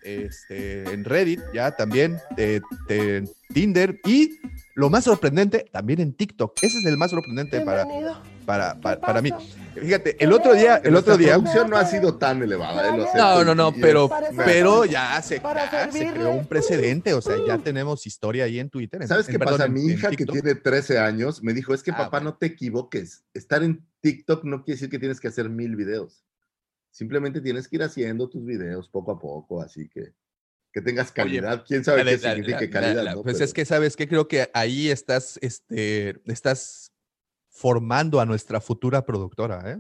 este, 0.04 0.84
en 0.92 1.04
Reddit, 1.06 1.40
ya 1.54 1.72
también, 1.76 2.18
te- 2.36 2.62
Tinder 3.54 4.00
y 4.06 4.40
lo 4.76 4.90
más 4.90 5.04
sorprendente, 5.04 5.66
también 5.72 6.00
en 6.02 6.14
TikTok. 6.14 6.54
Ese 6.62 6.78
es 6.80 6.86
el 6.86 6.98
más 6.98 7.12
sorprendente 7.12 7.62
para, 7.62 7.86
para, 8.46 8.80
para, 8.80 9.00
para 9.00 9.22
mí. 9.22 9.32
Fíjate, 9.74 10.22
el 10.24 10.34
otro 10.34 10.54
día, 10.54 10.82
el 10.84 10.96
otro 10.96 11.16
día. 11.18 11.34
producción 11.36 11.70
no 11.70 11.78
ha 11.78 11.86
sido 11.86 12.18
tan 12.18 12.42
elevada. 12.44 12.90
eh, 12.90 12.98
lo 12.98 13.08
No, 13.16 13.44
no, 13.44 13.56
no, 13.56 13.74
pero, 13.74 14.10
pero 14.36 14.86
ya 14.86 15.22
se, 15.22 15.40
ya 15.40 15.90
se 15.92 16.12
creó 16.12 16.32
un 16.32 16.46
precedente, 16.46 17.14
o 17.14 17.22
sea, 17.22 17.36
ya 17.48 17.58
tenemos 17.58 18.06
historia 18.06 18.44
ahí 18.46 18.60
en 18.60 18.70
Twitter. 18.70 19.02
en- 19.02 19.08
¿Sabes 19.08 19.28
en- 19.28 19.34
qué 19.34 19.40
perdón, 19.40 19.54
pasa? 19.60 19.66
en- 19.68 19.74
Mi 19.74 19.82
en 19.84 19.90
hija 19.92 20.10
que 20.12 20.26
tiene 20.26 20.56
13 20.56 21.00
años 21.00 21.42
me 21.42 21.54
dijo, 21.54 21.74
es 21.74 21.84
que 21.84 21.92
Ah, 21.92 21.98
papá, 21.98 22.20
bueno. 22.20 22.32
no 22.32 22.38
te 22.38 22.48
equivoques. 22.48 23.24
Estar 23.34 23.64
en 23.64 23.86
TikTok 24.02 24.44
no 24.44 24.64
quiere 24.64 24.76
decir 24.76 24.90
que 24.90 25.00
tienes 25.00 25.20
que 25.20 25.30
hacer 25.30 25.50
mil 25.50 25.76
videos. 25.76 26.26
Simplemente 26.90 27.40
tienes 27.40 27.68
que 27.70 27.78
ir 27.78 27.84
haciendo 27.84 28.28
tus 28.30 28.44
videos 28.46 28.90
poco 28.90 29.12
a 29.12 29.20
poco, 29.20 29.62
así 29.62 29.88
que 29.88 30.14
que 30.74 30.80
tengas 30.82 31.12
calidad. 31.12 31.66
¿Quién 31.68 31.84
sabe 31.84 32.02
La- 32.06 32.12
qué 32.12 32.18
la- 32.18 32.24
la- 32.30 32.34
significa 32.36 32.62
la- 32.62 32.70
calidad? 32.70 33.04
la- 33.04 33.16
no? 33.16 33.24
Pues 33.24 33.36
Pero- 33.36 33.46
es 33.46 33.54
que 33.54 33.66
sabes 33.66 33.98
que 33.98 34.08
creo 34.08 34.30
que 34.30 34.50
ahí 34.54 34.90
estás, 34.90 35.38
este, 35.42 36.16
estás 36.32 36.91
formando 37.62 38.20
a 38.20 38.26
nuestra 38.26 38.60
futura 38.60 39.06
productora, 39.06 39.62
¿eh? 39.72 39.80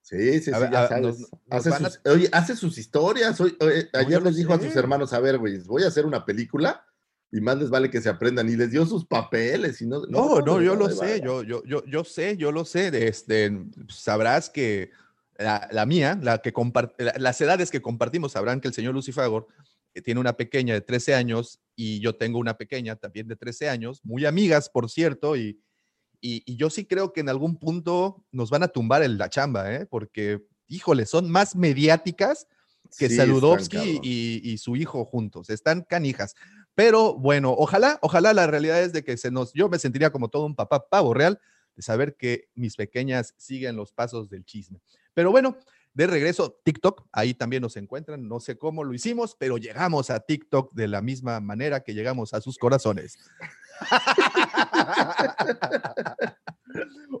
Sí, 0.00 0.40
sí, 0.40 0.52
A 0.52 0.54
sí, 0.54 0.60
ver, 0.62 0.70
ya 0.70 0.84
a- 0.84 0.88
sabes. 0.88 1.02
nos- 1.02 1.18
nos 1.20 1.66
hace, 1.66 1.70
a- 1.70 1.90
sus, 1.90 2.00
oye, 2.06 2.28
hace 2.32 2.54
sus 2.54 2.78
historias. 2.78 3.40
Oye, 3.40 3.56
oye, 3.60 3.88
No, 3.92 3.98
ayer 4.00 4.22
les 4.22 4.36
dijo 4.36 4.54
a 4.54 4.58
sé. 4.60 4.66
sus 4.66 4.76
hermanos, 4.76 5.12
a 5.12 5.18
ver, 5.18 5.36
güey, 5.38 5.58
voy 5.64 5.82
a 5.82 5.88
hacer 5.88 6.06
una 6.06 6.24
película 6.24 6.84
y 7.32 7.40
más 7.40 7.58
les 7.58 7.70
vale 7.70 7.90
que 7.90 8.00
se 8.00 8.08
aprendan. 8.08 8.48
Y 8.48 8.54
les 8.54 8.70
dio 8.70 8.86
sus 8.86 9.04
papeles. 9.04 9.82
Y 9.82 9.86
no, 9.88 10.06
No, 10.06 10.40
no, 10.40 10.58
de 10.58 10.64
yo 10.66 10.76
lo 10.76 10.88
sé, 10.90 11.20
yo, 11.20 11.42
yo, 11.42 11.64
yo, 11.64 11.84
yo 11.86 12.04
sé, 12.04 12.36
yo 12.36 12.52
lo 12.52 12.64
sé. 12.64 13.08
Este, 13.08 13.50
sabrás 13.88 14.48
que 14.48 14.90
la, 15.38 15.68
la 15.72 15.84
mía, 15.86 16.16
la 16.22 16.38
que 16.38 16.54
compart- 16.54 16.94
la- 16.98 17.14
las 17.18 17.40
edades 17.40 17.72
que 17.72 17.82
compartimos, 17.82 18.30
sabrán 18.32 18.60
que 18.60 18.68
el 18.68 18.74
señor 18.74 18.94
Lucifagor 18.94 19.48
eh, 19.92 20.02
tiene 20.02 20.20
una 20.20 20.36
pequeña 20.36 20.72
de 20.74 20.82
13 20.82 21.16
años 21.16 21.58
y 21.74 21.98
yo 21.98 22.14
tengo 22.14 22.38
una 22.38 22.56
pequeña 22.56 22.94
también 22.94 23.26
de 23.26 23.34
13 23.34 23.68
años, 23.68 24.00
muy 24.04 24.24
amigas, 24.24 24.68
por 24.70 24.88
cierto, 24.88 25.34
y, 25.36 25.58
y, 26.26 26.42
y 26.44 26.56
yo 26.56 26.70
sí 26.70 26.86
creo 26.86 27.12
que 27.12 27.20
en 27.20 27.28
algún 27.28 27.56
punto 27.56 28.24
nos 28.32 28.50
van 28.50 28.64
a 28.64 28.68
tumbar 28.68 29.04
en 29.04 29.16
la 29.16 29.30
chamba, 29.30 29.72
¿eh? 29.72 29.86
porque, 29.86 30.44
híjole, 30.66 31.06
son 31.06 31.30
más 31.30 31.54
mediáticas 31.54 32.48
que 32.98 33.08
Sí, 33.08 33.16
Saludowski 33.16 34.00
y, 34.02 34.40
y 34.42 34.58
su 34.58 34.74
hijo 34.74 35.04
juntos, 35.04 35.50
están 35.50 35.82
canijas. 35.82 36.34
Pero 36.74 37.14
bueno, 37.14 37.54
ojalá, 37.56 38.00
ojalá 38.02 38.32
la 38.32 38.48
realidad 38.48 38.82
es 38.82 38.92
de 38.92 39.04
que 39.04 39.16
se 39.16 39.30
nos, 39.30 39.52
yo 39.52 39.68
me 39.68 39.78
sentiría 39.78 40.10
como 40.10 40.28
todo 40.28 40.46
un 40.46 40.56
papá 40.56 40.88
pavo 40.88 41.14
real 41.14 41.40
de 41.76 41.82
saber 41.82 42.16
que 42.16 42.48
mis 42.54 42.74
pequeñas 42.74 43.34
siguen 43.36 43.76
los 43.76 43.92
pasos 43.92 44.28
del 44.28 44.44
chisme. 44.44 44.80
Pero 45.14 45.30
bueno, 45.30 45.56
de 45.94 46.06
regreso, 46.06 46.60
TikTok, 46.64 47.06
ahí 47.12 47.34
también 47.34 47.62
nos 47.62 47.76
encuentran, 47.76 48.28
no 48.28 48.40
sé 48.40 48.58
cómo 48.58 48.84
lo 48.84 48.92
hicimos, 48.92 49.36
pero 49.38 49.58
llegamos 49.58 50.10
a 50.10 50.20
TikTok 50.20 50.74
de 50.74 50.88
la 50.88 51.00
misma 51.02 51.40
manera 51.40 51.84
que 51.84 51.94
llegamos 51.94 52.34
a 52.34 52.40
sus 52.40 52.58
corazones. 52.58 53.18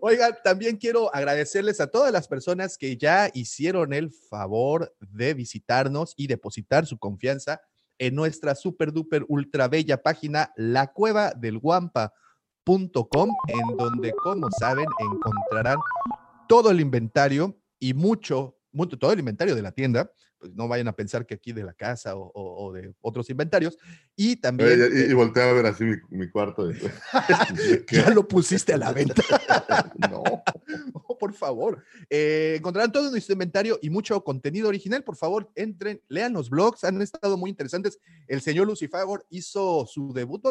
Oigan, 0.00 0.36
también 0.44 0.76
quiero 0.76 1.14
agradecerles 1.14 1.80
a 1.80 1.86
todas 1.88 2.12
las 2.12 2.28
personas 2.28 2.76
que 2.76 2.96
ya 2.96 3.30
hicieron 3.32 3.92
el 3.92 4.10
favor 4.12 4.94
de 5.00 5.34
visitarnos 5.34 6.14
y 6.16 6.26
depositar 6.26 6.86
su 6.86 6.98
confianza 6.98 7.60
en 7.98 8.14
nuestra 8.14 8.54
super 8.54 8.92
duper 8.92 9.24
ultra 9.28 9.68
bella 9.68 10.02
página 10.02 10.52
la 10.56 10.88
cueva 10.92 11.32
del 11.32 11.58
guampa.com 11.58 13.30
en 13.48 13.76
donde 13.76 14.12
como 14.12 14.48
saben 14.50 14.86
encontrarán 15.12 15.78
todo 16.48 16.70
el 16.70 16.80
inventario 16.80 17.58
y 17.78 17.94
mucho, 17.94 18.58
mucho 18.72 18.98
todo 18.98 19.12
el 19.12 19.20
inventario 19.20 19.54
de 19.54 19.62
la 19.62 19.72
tienda 19.72 20.10
no 20.54 20.68
vayan 20.68 20.88
a 20.88 20.92
pensar 20.96 21.26
que 21.26 21.34
aquí 21.34 21.52
de 21.52 21.64
la 21.64 21.72
casa 21.74 22.16
o, 22.16 22.30
o- 22.34 22.66
o 22.66 22.72
de 22.72 22.94
otros 23.00 23.28
inventarios 23.30 23.76
y 24.14 24.36
también 24.36 24.78
y, 24.92 25.10
y 25.10 25.14
volteé 25.14 25.42
a 25.42 25.52
ver 25.52 25.66
así 25.66 25.84
mi, 25.84 25.96
mi 26.10 26.28
cuarto. 26.30 26.66
de- 26.68 26.78
ya 27.92 28.10
lo 28.10 28.26
pusiste 28.26 28.72
a 28.72 28.76
la 28.78 28.92
venta 28.92 29.22
no. 30.10 30.22
Oh, 31.08 31.16
por 31.18 31.32
favor. 31.32 31.82
Eh, 32.10 32.54
encontrarán 32.58 32.92
todo 32.92 33.10
nuestro 33.10 33.32
inventario 33.34 33.78
y 33.80 33.90
mucho 33.90 34.22
contenido 34.22 34.68
original. 34.68 35.02
Por 35.04 35.16
favor, 35.16 35.50
entren, 35.54 36.00
lean 36.08 36.32
los 36.32 36.50
blogs, 36.50 36.84
han 36.84 37.00
estado 37.02 37.36
muy 37.36 37.50
interesantes. 37.50 37.98
El 38.26 38.40
señor 38.40 38.66
Lucifagor 38.66 39.24
hizo 39.30 39.86
su 39.86 40.12
debut. 40.12 40.42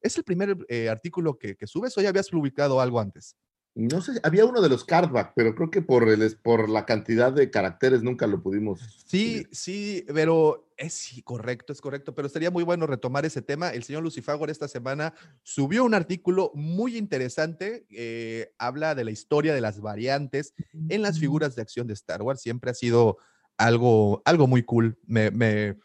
Es 0.00 0.16
el 0.16 0.24
primer 0.24 0.56
eh, 0.68 0.88
artículo 0.88 1.38
que, 1.38 1.56
que 1.56 1.66
subes 1.66 1.96
o 1.96 2.00
ya 2.02 2.10
habías 2.10 2.28
publicado 2.28 2.80
algo 2.80 3.00
antes. 3.00 3.36
No 3.76 4.00
sé, 4.00 4.20
había 4.22 4.44
uno 4.44 4.60
de 4.60 4.68
los 4.68 4.84
cardback, 4.84 5.32
pero 5.34 5.56
creo 5.56 5.68
que 5.68 5.82
por, 5.82 6.08
el, 6.08 6.36
por 6.36 6.68
la 6.68 6.86
cantidad 6.86 7.32
de 7.32 7.50
caracteres 7.50 8.04
nunca 8.04 8.28
lo 8.28 8.40
pudimos. 8.40 8.80
Sí, 9.04 9.48
sí, 9.50 10.04
pero 10.14 10.70
es 10.76 10.92
sí, 10.94 11.22
correcto, 11.22 11.72
es 11.72 11.80
correcto, 11.80 12.14
pero 12.14 12.28
sería 12.28 12.52
muy 12.52 12.62
bueno 12.62 12.86
retomar 12.86 13.24
ese 13.24 13.42
tema. 13.42 13.70
El 13.70 13.82
señor 13.82 14.04
Lucifagor 14.04 14.48
esta 14.48 14.68
semana 14.68 15.14
subió 15.42 15.84
un 15.84 15.94
artículo 15.94 16.52
muy 16.54 16.96
interesante, 16.96 17.84
eh, 17.90 18.52
habla 18.58 18.94
de 18.94 19.04
la 19.04 19.10
historia 19.10 19.54
de 19.54 19.60
las 19.60 19.80
variantes 19.80 20.54
en 20.88 21.02
las 21.02 21.18
figuras 21.18 21.56
de 21.56 21.62
acción 21.62 21.88
de 21.88 21.94
Star 21.94 22.22
Wars. 22.22 22.42
Siempre 22.42 22.70
ha 22.70 22.74
sido 22.74 23.18
algo, 23.56 24.22
algo 24.24 24.46
muy 24.46 24.62
cool. 24.62 24.98
Me, 25.04 25.32
me, 25.32 25.76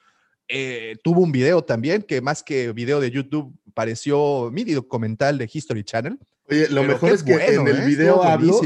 eh, 0.49 0.97
tuvo 1.03 1.21
un 1.21 1.31
video 1.31 1.63
también 1.63 2.01
que 2.01 2.21
más 2.21 2.43
que 2.43 2.73
video 2.73 2.99
de 2.99 3.12
YouTube 3.12 3.53
pareció 3.73 4.49
mi 4.51 4.63
documental 4.65 5.38
de 5.38 5.49
History 5.51 5.83
Channel. 5.83 6.17
Oye, 6.49 6.67
lo 6.69 6.81
Pero 6.81 6.93
mejor 6.93 7.12
es 7.12 7.23
que 7.23 7.33
bueno, 7.33 7.62
en 7.62 7.67
el 7.67 7.83
¿eh? 7.83 7.85
video 7.85 8.23
hablo. 8.23 8.59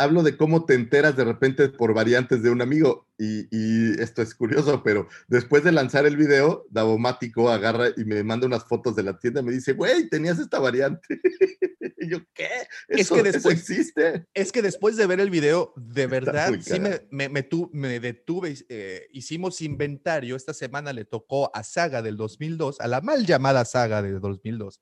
Hablo 0.00 0.22
de 0.22 0.36
cómo 0.36 0.64
te 0.64 0.74
enteras 0.74 1.16
de 1.16 1.24
repente 1.24 1.68
por 1.68 1.94
variantes 1.94 2.42
de 2.42 2.50
un 2.50 2.62
amigo. 2.62 3.06
Y, 3.18 3.46
y 3.50 4.00
esto 4.00 4.22
es 4.22 4.34
curioso, 4.34 4.82
pero 4.82 5.06
después 5.28 5.62
de 5.62 5.72
lanzar 5.72 6.06
el 6.06 6.16
video, 6.16 6.66
Davomático 6.70 7.50
agarra 7.50 7.88
y 7.96 8.04
me 8.04 8.24
manda 8.24 8.46
unas 8.46 8.64
fotos 8.64 8.96
de 8.96 9.02
la 9.02 9.18
tienda 9.18 9.40
y 9.40 9.44
me 9.44 9.52
dice, 9.52 9.74
güey, 9.74 10.08
tenías 10.08 10.38
esta 10.38 10.58
variante. 10.58 11.20
y 11.98 12.08
yo, 12.08 12.18
¿qué? 12.32 12.48
Es 12.88 13.00
Eso, 13.02 13.14
que 13.16 13.20
eso 13.20 13.32
después- 13.32 13.58
existe. 13.58 14.26
Es 14.32 14.52
que 14.52 14.62
después 14.62 14.96
de 14.96 15.06
ver 15.06 15.20
el 15.20 15.28
video, 15.30 15.74
de 15.76 16.06
verdad, 16.06 16.52
sí 16.60 16.80
me, 16.80 16.90
cagado. 16.90 17.08
me, 17.10 17.28
me 17.28 17.42
tu- 17.42 17.70
me 17.74 18.00
detuve. 18.00 18.54
eh, 18.70 19.06
hicimos 19.12 19.60
inventario. 19.60 20.34
Esta 20.34 20.54
semana 20.54 20.92
le 20.94 21.04
tocó 21.04 21.54
a 21.54 21.62
Saga 21.62 22.00
del 22.00 22.16
2002, 22.16 22.80
a 22.80 22.88
la 22.88 23.02
mal 23.02 23.26
llamada 23.26 23.64
Saga 23.66 24.00
del 24.02 24.20
2002. 24.20 24.80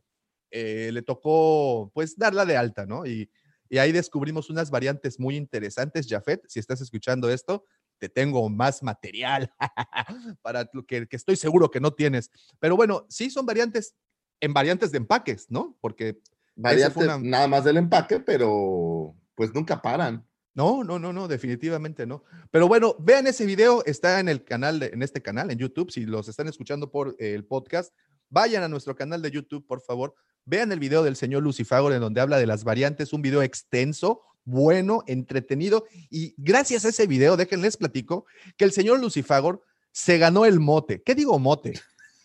eh, 0.51 0.91
le 0.93 1.03
tocó, 1.03 1.91
pues, 1.93 2.17
darla 2.17 2.47
de 2.47 2.57
alta, 2.57 2.87
¿no? 2.87 3.05
Y, 3.05 3.31
y 3.69 3.79
ahí 3.79 3.93
descubrimos 3.93 4.51
unas 4.51 4.71
variantes 4.71 5.19
muy 5.21 5.37
interesantes. 5.37 6.07
Jafet, 6.09 6.43
si 6.49 6.59
estás 6.59 6.81
escuchando 6.81 7.31
esto, 7.31 7.65
te 7.99 8.09
tengo 8.09 8.49
más 8.49 8.83
material 8.83 9.53
para 10.43 10.69
lo 10.73 10.85
que, 10.87 11.07
que 11.09 11.17
estoy 11.17 11.37
seguro 11.37 11.71
que 11.71 11.81
no 11.81 11.93
tienes. 11.93 12.31
Pero 12.61 12.77
bueno, 12.77 13.07
sí 13.09 13.31
son 13.31 13.47
variantes 13.47 13.95
en 14.41 14.53
variantes 14.55 14.93
de 14.93 14.99
empaques, 14.99 15.51
¿no? 15.51 15.77
Porque 15.81 16.21
Variante 16.55 16.95
fue 16.95 17.05
una- 17.05 17.19
nada 17.19 17.49
más 17.49 17.65
del 17.65 17.77
empaque, 17.77 18.21
pero 18.21 19.15
pues 19.35 19.53
nunca 19.55 19.81
paran. 19.83 20.25
No, 20.55 20.83
no, 20.83 20.99
no, 20.99 21.13
no, 21.13 21.29
definitivamente 21.29 22.05
no. 22.07 22.25
Pero 22.51 22.67
bueno, 22.67 22.97
vean 22.99 23.27
ese 23.29 23.47
video, 23.47 23.85
está 23.85 24.19
en 24.19 24.29
el 24.29 24.45
canal, 24.45 24.81
de- 24.81 24.87
en 24.89 25.03
este 25.03 25.23
canal, 25.23 25.51
en 25.51 25.59
YouTube. 25.59 25.91
Si 25.91 26.05
los 26.05 26.29
están 26.29 26.49
escuchando 26.49 26.91
por 26.91 27.15
eh, 27.19 27.35
el 27.35 27.45
podcast, 27.45 27.93
vayan 28.29 28.63
a 28.65 28.69
nuestro 28.69 28.97
canal 28.97 29.23
de 29.23 29.31
YouTube, 29.31 29.65
por 29.67 29.81
favor. 29.81 30.15
Vean 30.49 30.73
el 30.73 30.79
video 30.79 31.03
del 31.03 31.15
señor 31.15 31.43
Lucifagor 31.43 31.93
en 31.93 32.01
donde 32.01 32.23
habla 32.23 32.39
de 32.39 32.47
las 32.47 32.65
variantes, 32.65 33.13
un 33.13 33.21
video 33.21 33.43
extenso, 33.43 34.23
bueno, 34.47 35.05
entretenido. 35.07 35.85
Y 36.09 36.35
gracias 36.39 36.87
a 36.87 36.89
ese 36.89 37.07
video, 37.07 37.37
déjenles 37.37 37.77
platico 37.77 38.25
que 38.57 38.65
el 38.65 38.73
señor 38.73 38.99
Lucifagor 38.99 39.63
se 39.93 40.17
ganó 40.17 40.47
el 40.47 40.59
mote. 40.59 41.03
¿Qué 41.03 41.15
digo 41.15 41.39
mote? 41.39 41.79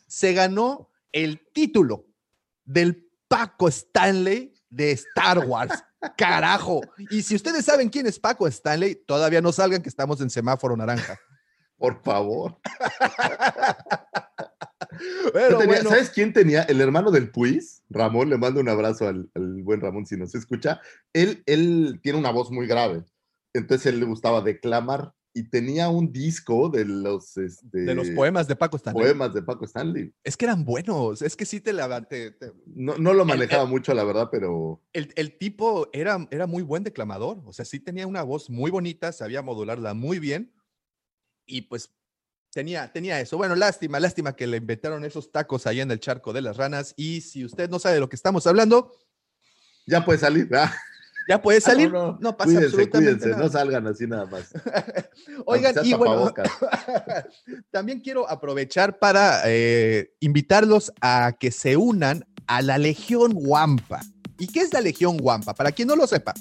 Se 0.08 0.32
ganó 0.32 0.90
el 1.12 1.46
título 1.52 2.06
del 2.64 3.10
Paco 3.28 3.68
Stanley 3.68 4.54
de 4.70 4.92
Star 4.92 5.40
Wars. 5.40 5.84
Carajo. 6.18 6.80
Y 7.12 7.24
si 7.24 7.36
ustedes 7.36 7.66
saben 7.66 7.90
quién 7.90 8.08
es 8.08 8.20
Paco 8.20 8.48
Stanley, 8.48 9.04
todavía 9.06 9.42
no 9.42 9.52
salgan 9.52 9.82
que 9.82 9.90
estamos 9.90 10.22
en 10.22 10.30
semáforo 10.30 10.78
naranja. 10.78 11.20
Por 11.78 12.02
favor. 12.02 12.58
Pero 15.34 15.58
Tenía- 15.58 15.76
bueno, 15.76 15.90
¿Sabes 15.90 16.10
quién 16.10 16.34
tenía? 16.34 16.64
El 16.64 16.82
hermano 16.82 17.12
del 17.12 17.30
Puis, 17.32 17.82
Ramón, 17.90 18.30
le 18.30 18.38
mando 18.38 18.60
un 18.60 18.70
abrazo 18.70 19.08
al, 19.08 19.30
al 19.34 19.62
buen 19.64 19.82
Ramón 19.82 20.06
si 20.06 20.18
nos 20.18 20.34
escucha. 20.36 20.80
Él, 21.14 21.44
él 21.46 22.00
tiene 22.02 22.20
una 22.20 22.32
voz 22.32 22.52
muy 22.52 22.68
grave, 22.68 23.04
entonces 23.54 23.88
él 23.94 24.00
le 24.00 24.06
gustaba 24.06 24.42
declamar 24.42 25.14
y 25.36 25.50
tenía 25.50 25.90
un 25.90 26.12
disco 26.14 26.70
de 26.70 26.86
los, 26.86 27.38
este, 27.38 27.80
de 27.80 27.96
los 27.96 28.08
poemas 28.12 28.48
de 28.48 28.56
Paco 28.56 28.78
Stanley. 28.78 29.02
poemas 29.04 29.34
de 29.34 29.42
Paco 29.42 29.66
Stanley. 29.66 30.14
Es 30.24 30.38
que 30.38 30.46
eran 30.46 30.64
buenos, 30.64 31.24
es 31.24 31.36
que 31.36 31.46
sí 31.46 31.60
te 31.60 31.74
la... 31.74 32.04
te- 32.04 32.30
te- 32.32 32.54
No, 32.68 33.00
no 33.00 33.14
lo 33.16 33.26
manejaba 33.26 33.66
mucho, 33.66 33.96
la 33.96 34.04
verdad, 34.04 34.30
pero 34.32 34.80
el, 34.94 35.12
el 35.16 35.36
tipo 35.40 35.90
era, 35.92 36.28
era 36.30 36.46
muy 36.46 36.62
buen 36.62 36.84
declamador, 36.84 37.42
o 37.46 37.52
sea, 37.52 37.66
sí 37.66 37.80
tenía 37.80 38.06
una 38.06 38.22
voz 38.22 38.52
muy 38.52 38.70
bonita, 38.70 39.12
sabía 39.12 39.42
modularla 39.42 39.96
muy 39.96 40.20
bien 40.20 40.54
y 41.48 41.64
pues 41.64 41.92
tenía, 42.54 42.92
tenía 42.92 43.20
eso. 43.20 43.38
Bueno, 43.38 43.56
lástima, 43.56 44.00
lástima 44.00 44.36
que 44.36 44.48
le 44.48 44.58
inventaron 44.58 45.04
esos 45.04 45.32
tacos 45.32 45.68
ahí 45.68 45.82
en 45.82 45.92
el 45.92 46.00
charco 46.00 46.32
de 46.34 46.42
las 46.42 46.58
ranas 46.58 46.94
y 46.96 47.22
si 47.22 47.44
usted 47.44 47.70
no 47.70 47.80
sabe 47.80 47.96
de 47.96 48.02
lo 48.02 48.10
que 48.10 48.16
estamos 48.16 48.48
hablando, 48.48 48.96
ya 49.86 50.06
puede 50.06 50.20
salir. 50.20 50.50
Ah, 50.56 50.74
ya 51.28 51.42
puede 51.42 51.62
salir, 51.62 51.92
no, 51.92 52.14
no, 52.14 52.18
no. 52.20 52.38
pasa 52.38 52.52
Cuídense, 52.52 52.66
absolutamente 52.68 53.12
cuídense, 53.12 53.30
nada. 53.30 53.44
no 53.44 53.50
salgan 53.50 53.88
así 53.88 54.08
nada 54.08 54.26
más. 54.26 54.54
Oigan, 55.46 55.76
y 55.84 55.94
bueno, 55.94 56.34
también 57.72 58.02
quiero 58.02 58.30
aprovechar 58.30 59.00
para 59.00 59.42
eh, 59.46 60.14
invitarlos 60.20 60.92
a 61.02 61.36
que 61.40 61.52
se 61.52 61.78
unan 61.78 62.26
a 62.48 62.62
la 62.62 62.78
Legión 62.78 63.34
Guampa. 63.34 64.02
¿Y 64.38 64.48
qué 64.48 64.62
es 64.62 64.74
la 64.74 64.82
Legión 64.82 65.18
Guampa? 65.18 65.54
Para 65.54 65.72
quien 65.72 65.88
no 65.88 65.96
lo 65.96 66.08
sepa, 66.08 66.34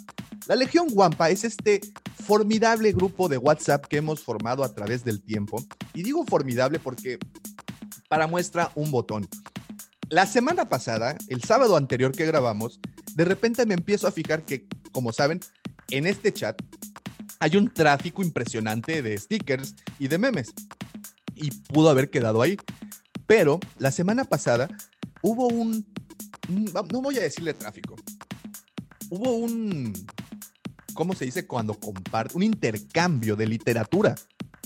la 0.53 0.57
Legión 0.57 0.89
Guampa 0.89 1.31
es 1.31 1.45
este 1.45 1.81
formidable 2.27 2.93
grupo 2.93 3.27
de 3.27 3.39
WhatsApp 3.39 3.87
que 3.87 3.97
hemos 3.97 4.21
formado 4.21 4.65
a 4.65 4.75
través 4.75 5.03
del 5.03 5.23
tiempo. 5.23 5.65
Y 5.95 6.03
digo 6.03 6.27
formidable 6.27 6.79
porque 6.79 7.19
para 8.11 8.27
muestra 8.27 8.71
un 8.75 8.91
botón. 8.91 9.27
La 10.11 10.27
semana 10.27 10.69
pasada, 10.69 11.17
el 11.29 11.43
sábado 11.43 11.75
anterior 11.75 12.13
que 12.13 12.27
grabamos, 12.27 12.81
de 13.15 13.25
repente 13.25 13.65
me 13.65 13.73
empiezo 13.73 14.07
a 14.07 14.13
fijar 14.13 14.45
que, 14.45 14.67
como 14.93 15.11
saben, 15.15 15.41
en 15.89 16.07
este 16.07 16.35
chat 16.35 16.61
hay 17.39 17.57
un 17.57 17.73
tráfico 17.73 18.23
impresionante 18.23 19.01
de 19.01 19.17
stickers 19.17 19.75
y 19.99 20.09
de 20.09 20.19
memes. 20.19 20.53
Y 21.35 21.51
pudo 21.51 21.89
haber 21.89 22.11
quedado 22.11 22.43
ahí. 22.43 22.59
Pero 23.27 23.59
la 23.79 23.91
semana 23.91 24.25
pasada 24.25 24.69
hubo 25.23 25.49
un... 25.49 25.87
No 26.51 27.01
voy 27.01 27.17
a 27.17 27.23
decirle 27.23 27.55
tráfico. 27.55 27.97
Hubo 29.09 29.33
un... 29.33 29.95
¿cómo 30.95 31.15
se 31.15 31.25
dice? 31.25 31.47
Cuando 31.47 31.75
comparte, 31.75 32.37
un 32.37 32.43
intercambio 32.43 33.37
de 33.37 33.47
literatura, 33.47 34.15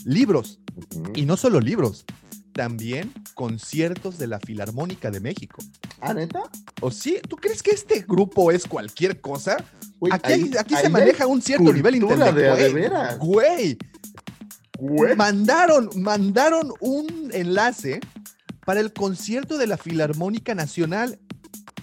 libros, 0.04 0.60
y 1.14 1.24
no 1.26 1.36
solo 1.36 1.60
libros, 1.60 2.04
también 2.52 3.12
conciertos 3.34 4.16
de 4.18 4.26
la 4.26 4.40
Filarmónica 4.40 5.10
de 5.10 5.20
México. 5.20 5.58
Ah, 6.00 6.14
neta. 6.14 6.42
¿O 6.80 6.90
sí? 6.90 7.18
¿Tú 7.28 7.36
crees 7.36 7.62
que 7.62 7.70
este 7.72 8.00
grupo 8.08 8.50
es 8.50 8.66
cualquier 8.66 9.20
cosa? 9.20 9.56
Güey, 9.98 10.12
Aquí, 10.12 10.32
hay- 10.32 10.42
ahí- 10.42 10.52
aquí 10.58 10.74
ahí 10.74 10.82
se 10.82 10.88
maneja 10.88 11.26
un 11.26 11.42
cierto 11.42 11.72
nivel 11.72 11.98
cultura 12.00 12.32
de 12.32 12.48
a 12.48 12.54
de 12.56 12.68
intelectual. 12.68 13.18
Güey, 13.18 13.78
Güey. 14.78 15.16
mandaron, 15.16 15.88
mandaron 15.96 16.72
un 16.80 17.30
enlace 17.32 18.00
para 18.64 18.80
el 18.80 18.92
concierto 18.92 19.58
de 19.58 19.66
la 19.66 19.76
Filarmónica 19.76 20.54
Nacional 20.54 21.18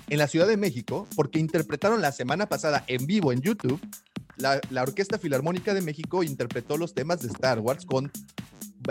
en 0.10 0.18
la 0.20 0.28
Ciudad 0.28 0.48
de 0.48 0.58
México, 0.58 1.08
porque 1.16 1.39
interpretaron 1.39 2.02
la 2.02 2.12
semana 2.12 2.48
pasada 2.50 2.84
en 2.88 3.06
vivo 3.08 3.32
en 3.32 3.41
YouTube. 3.41 3.80
La, 4.38 4.60
la 4.70 4.84
Orquesta 4.84 5.18
Filarmónica 5.18 5.74
de 5.74 5.82
México 5.82 6.24
interpretó 6.24 6.78
los 6.78 6.94
temas 6.94 7.22
de 7.22 7.28
Star 7.28 7.60
Wars 7.60 7.86
con 7.86 8.12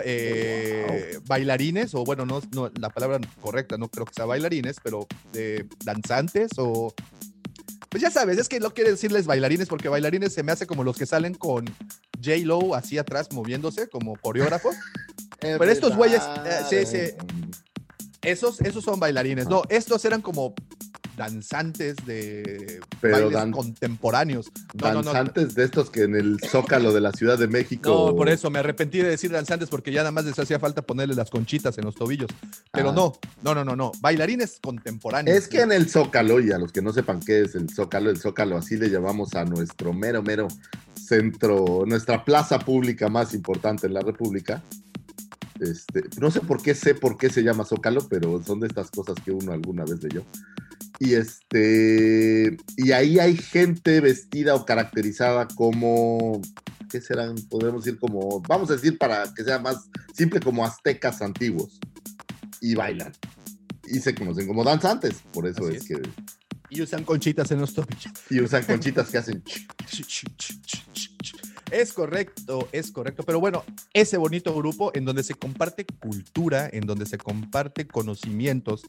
eh, 0.03 1.19
bailarines, 1.27 1.93
o 1.93 2.03
bueno, 2.03 2.25
no, 2.25 2.41
no, 2.53 2.71
la 2.79 2.89
palabra 2.89 3.19
correcta, 3.41 3.77
no 3.77 3.89
creo 3.89 4.05
que 4.05 4.13
sea 4.13 4.25
bailarines, 4.25 4.77
pero 4.83 5.07
eh, 5.33 5.65
danzantes 5.83 6.51
o... 6.57 6.93
Pues 7.89 8.01
ya 8.01 8.09
sabes, 8.09 8.39
es 8.39 8.49
que 8.49 8.59
no 8.59 8.73
quiere 8.73 8.89
decirles 8.89 9.27
bailarines 9.27 9.67
porque 9.67 9.87
bailarines 9.87 10.33
se 10.33 10.41
me 10.41 10.51
hace 10.51 10.65
como 10.65 10.83
los 10.83 10.97
que 10.97 11.05
salen 11.05 11.35
con 11.35 11.65
J-Lo 12.23 12.73
así 12.73 12.97
atrás 12.97 13.31
moviéndose 13.31 13.87
como 13.87 14.15
coreógrafo. 14.15 14.71
Pero 15.39 15.63
estos 15.65 15.95
güeyes, 15.95 16.23
eh, 16.43 16.61
sí, 16.67 16.85
sí. 16.87 17.13
Esos, 18.23 18.61
esos 18.61 18.83
son 18.83 18.99
bailarines. 18.99 19.47
No, 19.47 19.61
estos 19.69 20.03
eran 20.05 20.23
como 20.23 20.55
danzantes 21.17 21.95
de 22.05 22.79
Pero 23.01 23.13
bailes 23.15 23.33
dan- 23.33 23.51
contemporáneos. 23.51 24.51
No, 24.73 24.87
no, 24.93 25.01
no. 25.01 25.13
Danzantes 25.13 25.55
de 25.55 25.63
estos 25.63 25.89
que 25.89 26.03
en 26.03 26.15
el 26.15 26.39
Zócalo 26.39 26.91
de 26.93 27.01
la 27.01 27.11
Ciudad 27.11 27.37
de 27.37 27.47
México. 27.47 28.07
No, 28.11 28.15
por 28.15 28.29
eso 28.29 28.49
me 28.49 28.59
arrepentí 28.59 28.99
de 28.99 29.09
decir 29.09 29.31
danzantes 29.31 29.69
porque 29.69 29.91
ya 29.91 30.01
nada 30.01 30.11
más 30.11 30.25
les 30.25 30.37
hacía 30.39 30.59
falta 30.59 30.81
ponerle 30.81 31.15
las 31.15 31.29
conchitas 31.29 31.77
en 31.77 31.85
los 31.85 31.95
tobillos. 31.95 32.29
Pero 32.71 32.89
Ah. 32.89 32.93
no, 32.93 33.13
no, 33.43 33.53
no, 33.55 33.63
no, 33.63 33.75
no. 33.75 33.91
Bailarines 34.01 34.59
contemporáneos. 34.61 35.37
Es 35.37 35.47
que 35.47 35.61
en 35.61 35.71
el 35.71 35.89
Zócalo, 35.89 36.39
y 36.39 36.51
a 36.51 36.57
los 36.57 36.71
que 36.71 36.81
no 36.81 36.91
sepan 36.93 37.19
qué 37.19 37.41
es 37.41 37.55
el 37.55 37.69
Zócalo, 37.69 38.09
el 38.09 38.17
Zócalo 38.19 38.57
así 38.57 38.77
le 38.77 38.89
llamamos 38.89 39.35
a 39.35 39.45
nuestro 39.45 39.93
mero, 39.93 40.23
mero 40.23 40.47
centro, 40.95 41.83
nuestra 41.85 42.23
plaza 42.23 42.59
pública 42.59 43.09
más 43.09 43.33
importante 43.33 43.87
en 43.87 43.93
la 43.93 44.01
República. 44.01 44.63
Este, 45.59 46.03
no 46.19 46.31
sé 46.31 46.41
por 46.41 46.61
qué 46.61 46.73
sé 46.75 46.95
por 46.95 47.17
qué 47.17 47.29
se 47.29 47.43
llama 47.43 47.63
Zócalo, 47.63 48.07
pero 48.09 48.41
son 48.43 48.59
de 48.59 48.67
estas 48.67 48.89
cosas 48.89 49.15
que 49.23 49.31
uno 49.31 49.51
alguna 49.53 49.83
vez 49.85 50.01
leyó. 50.03 50.25
Y 51.03 51.15
este, 51.15 52.55
y 52.77 52.91
ahí 52.93 53.19
hay 53.19 53.35
gente 53.35 53.99
vestida 53.99 54.55
o 54.55 54.63
caracterizada 54.63 55.49
como, 55.49 56.41
¿qué 56.89 57.01
serán? 57.01 57.35
Podemos 57.49 57.83
decir 57.83 57.99
como, 57.99 58.39
vamos 58.47 58.69
a 58.69 58.75
decir 58.75 58.97
para 58.97 59.25
que 59.33 59.43
sea 59.43 59.59
más 59.59 59.89
simple, 60.13 60.39
como 60.39 60.63
aztecas 60.63 61.21
antiguos. 61.21 61.77
Y 62.61 62.75
bailan. 62.75 63.11
Y 63.85 63.99
se 63.99 64.15
conocen 64.15 64.47
como 64.47 64.63
danzantes, 64.63 65.15
por 65.33 65.45
eso 65.45 65.67
es, 65.67 65.81
es. 65.81 65.87
que. 65.89 66.01
Y 66.69 66.81
usan 66.81 67.03
conchitas 67.03 67.51
en 67.51 67.59
los 67.59 67.73
tobillos. 67.73 68.13
Y 68.29 68.39
usan 68.39 68.63
conchitas 68.63 69.09
que 69.09 69.17
hacen. 69.17 69.43
Es 71.69 71.91
correcto, 71.91 72.69
es 72.71 72.91
correcto. 72.91 73.23
Pero 73.23 73.39
bueno, 73.39 73.65
ese 73.93 74.15
bonito 74.17 74.55
grupo 74.55 74.91
en 74.93 75.05
donde 75.05 75.23
se 75.23 75.33
comparte 75.33 75.85
cultura, 75.99 76.69
en 76.71 76.85
donde 76.85 77.07
se 77.07 77.17
comparte 77.17 77.87
conocimientos, 77.87 78.83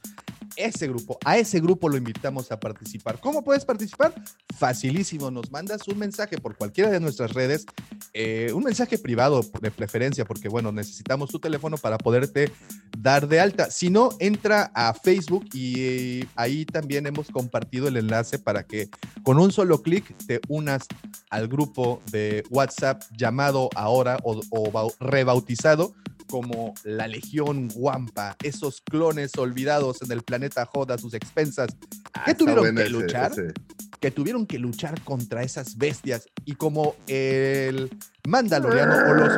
ese 0.57 0.89
grupo, 0.89 1.19
a 1.25 1.39
ese 1.39 1.61
grupo 1.61 1.89
lo 1.89 1.97
invitamos 1.97 2.51
a 2.53 2.59
participar. 2.61 3.21
¿Cómo 3.21 3.43
puedes 3.43 3.65
participar? 3.65 4.15
Facilísimo, 4.57 5.31
nos 5.31 5.51
mandas 5.51 5.87
un 5.89 5.99
mensaje 5.99 6.39
por 6.39 6.57
cualquiera 6.57 6.91
de 6.91 7.01
nuestras 7.01 7.33
redes, 7.33 7.67
eh, 8.13 8.51
un 8.55 8.63
mensaje 8.65 8.99
privado 8.99 9.43
de 9.61 9.71
preferencia, 9.71 10.25
porque 10.25 10.49
bueno, 10.49 10.73
necesitamos 10.73 11.31
tu 11.31 11.39
teléfono 11.39 11.77
para 11.77 11.99
poderte 11.99 12.53
dar 12.99 13.27
de 13.29 13.41
alta. 13.41 13.71
Si 13.71 13.91
no, 13.91 14.11
entra 14.21 14.71
a 14.75 14.95
Facebook 14.95 15.47
y 15.53 15.75
eh, 15.79 16.27
ahí 16.37 16.65
también 16.65 17.07
hemos 17.07 17.29
compartido 17.29 17.89
el 17.89 17.97
enlace 17.97 18.39
para 18.39 18.65
que 18.65 18.89
con 19.23 19.39
un 19.39 19.53
solo 19.53 19.83
clic 19.83 20.17
te 20.27 20.41
unas 20.49 20.87
al 21.31 21.49
grupo 21.49 22.01
de 22.11 22.45
WhatsApp 22.51 23.03
llamado 23.17 23.69
ahora 23.75 24.19
o, 24.23 24.41
o 24.51 24.71
bau- 24.71 24.95
rebautizado 25.01 25.95
como 26.35 26.75
la 26.83 27.07
Legión 27.07 27.69
Wampa, 27.77 28.37
esos 28.43 28.81
clones 28.81 29.39
olvidados 29.39 30.03
en 30.03 30.11
el 30.11 30.23
planeta 30.23 30.67
Jod 30.67 30.91
a 30.91 30.99
sus 30.99 31.15
expensas, 31.15 31.69
Ah, 32.13 32.23
¿Qué 32.25 32.33
está 32.33 32.45
tuvieron 32.45 32.75
que 32.75 32.83
ese- 32.83 32.91
luchar? 32.91 33.31
ese. 33.31 33.53
que 34.01 34.11
tuvieron 34.11 34.45
que 34.45 34.59
luchar 34.59 35.01
contra 35.03 35.45
esas 35.45 35.77
bestias 35.79 36.27
y 36.45 36.57
como 36.57 36.97
el 37.07 37.89
Mandaloriano 38.27 38.95
o, 39.11 39.15
los, 39.15 39.33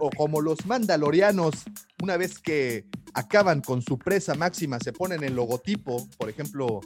o 0.00 0.10
como 0.10 0.40
los 0.40 0.66
Mandalorianos, 0.66 1.54
una 2.02 2.16
vez 2.16 2.40
que 2.40 2.86
acaban 3.14 3.60
con 3.60 3.80
su 3.82 3.98
presa 3.98 4.34
máxima, 4.34 4.78
se 4.80 4.92
ponen 4.92 5.22
el 5.24 5.34
logotipo, 5.34 6.06
por 6.18 6.28
ejemplo, 6.28 6.80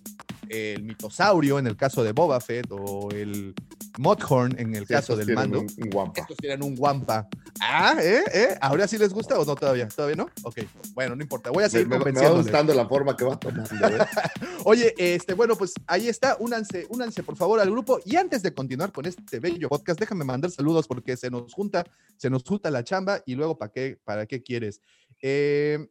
el 0.49 0.83
mitosaurio 0.83 1.59
en 1.59 1.67
el 1.67 1.77
caso 1.77 2.03
de 2.03 2.13
Boba 2.13 2.41
Fett 2.41 2.67
o 2.71 3.11
el 3.11 3.55
Mudhorn 3.99 4.59
en 4.59 4.75
el 4.75 4.87
Sí, 4.87 4.95
caso 4.95 5.17
del 5.17 5.35
mando. 5.35 5.61
un- 5.61 5.67
un 5.77 5.91
guampa. 5.91 6.21
Estos 6.21 6.37
tienen 6.37 6.63
un 6.63 6.75
Wampa. 6.79 7.27
Ah, 7.61 7.97
¿eh? 8.01 8.23
¿eh? 8.33 8.59
¿Ahora 8.61 8.87
sí 8.87 8.97
les 8.97 9.13
gusta 9.13 9.39
o 9.39 9.45
no 9.45 9.57
todavía? 9.57 9.89
¿Todavía 9.89 10.17
no? 10.17 10.29
Ok, 10.45 10.59
bueno, 10.95 11.17
no 11.17 11.23
importa. 11.23 11.51
Voy 11.51 11.65
a 11.65 11.69
seguir 11.69 11.89
me- 11.89 11.99
me 11.99 12.13
va 12.13 12.31
gustando 12.31 12.73
la 12.73 12.87
forma 12.87 13.17
que 13.17 13.25
va 13.25 13.39
tomando. 13.39 13.75
¿eh? 13.89 13.99
Oye, 14.65 14.95
este, 14.97 15.35
bueno, 15.35 15.57
pues 15.57 15.75
ahí 15.87 16.09
está. 16.09 16.37
Únanse, 16.39 16.87
únanse 16.91 17.23
por 17.25 17.37
favor 17.37 17.59
al 17.61 17.71
grupo. 17.71 17.99
Y 18.05 18.17
antes 18.17 18.43
de 18.43 18.55
continuar 18.55 18.93
con 18.93 19.05
este 19.07 19.41
bello 19.41 19.69
podcast, 19.69 19.99
déjame 19.99 20.25
mandar 20.25 20.51
saludos 20.51 20.87
porque 20.87 21.17
se 21.17 21.31
nos 21.31 21.53
junta, 21.53 21.85
se 22.17 22.31
nos 22.31 22.45
junta 22.45 22.71
la 22.71 22.85
chamba 22.85 23.23
y 23.27 23.35
luego 23.35 23.59
para 23.59 23.73
qué, 23.73 23.99
para 24.05 24.27
qué 24.27 24.43
quieres. 24.43 24.81
Eh, 25.21 25.89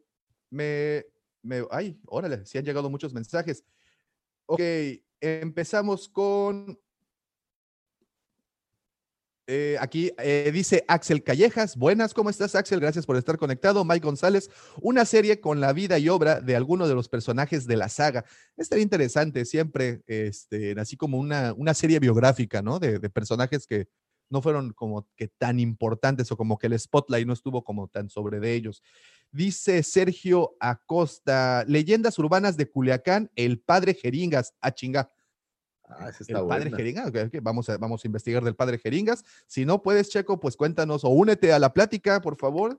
me, 0.50 1.04
me, 1.42 1.64
ay, 1.70 1.98
órale, 2.06 2.44
sí 2.46 2.58
han 2.58 2.64
llegado 2.64 2.90
muchos 2.90 3.12
mensajes. 3.12 3.64
Ok, 4.46 4.60
empezamos 5.20 6.08
con. 6.08 6.78
Eh, 9.50 9.78
aquí 9.80 10.12
eh, 10.18 10.50
dice 10.52 10.84
Axel 10.88 11.22
Callejas, 11.22 11.74
buenas, 11.74 12.12
¿cómo 12.12 12.28
estás 12.28 12.54
Axel? 12.54 12.80
Gracias 12.80 13.06
por 13.06 13.16
estar 13.16 13.38
conectado. 13.38 13.82
Mike 13.82 14.04
González, 14.04 14.50
una 14.82 15.06
serie 15.06 15.40
con 15.40 15.58
la 15.58 15.72
vida 15.72 15.98
y 15.98 16.10
obra 16.10 16.42
de 16.42 16.54
alguno 16.54 16.86
de 16.86 16.94
los 16.94 17.08
personajes 17.08 17.66
de 17.66 17.76
la 17.76 17.88
saga. 17.88 18.26
Estaría 18.58 18.82
interesante 18.82 19.46
siempre, 19.46 20.02
este, 20.06 20.78
así 20.78 20.98
como 20.98 21.18
una, 21.18 21.54
una 21.54 21.72
serie 21.72 21.98
biográfica, 21.98 22.60
¿no? 22.60 22.78
De, 22.78 22.98
de 22.98 23.08
personajes 23.08 23.66
que 23.66 23.88
no 24.30 24.42
fueron 24.42 24.72
como 24.72 25.08
que 25.16 25.28
tan 25.28 25.58
importantes 25.60 26.30
o 26.30 26.36
como 26.36 26.58
que 26.58 26.66
el 26.66 26.78
spotlight 26.78 27.26
no 27.26 27.32
estuvo 27.32 27.64
como 27.64 27.88
tan 27.88 28.10
sobre 28.10 28.40
de 28.40 28.54
ellos. 28.54 28.82
Dice 29.30 29.82
Sergio 29.82 30.56
Acosta, 30.60 31.64
leyendas 31.66 32.18
urbanas 32.18 32.56
de 32.56 32.70
Culiacán, 32.70 33.30
el 33.36 33.60
padre 33.60 33.94
Jeringas, 33.94 34.54
a 34.60 34.72
chinga. 34.72 35.10
Ah, 35.84 36.10
esa 36.10 36.18
El 36.18 36.36
está 36.36 36.46
padre 36.46 36.70
buena. 36.70 36.76
Jeringas, 36.76 37.12
vamos, 37.42 37.68
a, 37.70 37.78
vamos 37.78 38.04
a 38.04 38.08
investigar 38.08 38.44
del 38.44 38.54
padre 38.54 38.78
Jeringas. 38.78 39.24
Si 39.46 39.64
no 39.64 39.82
puedes, 39.82 40.10
Checo, 40.10 40.38
pues 40.38 40.56
cuéntanos 40.56 41.04
o 41.04 41.08
únete 41.08 41.52
a 41.52 41.58
la 41.58 41.72
plática, 41.72 42.20
por 42.20 42.36
favor, 42.36 42.78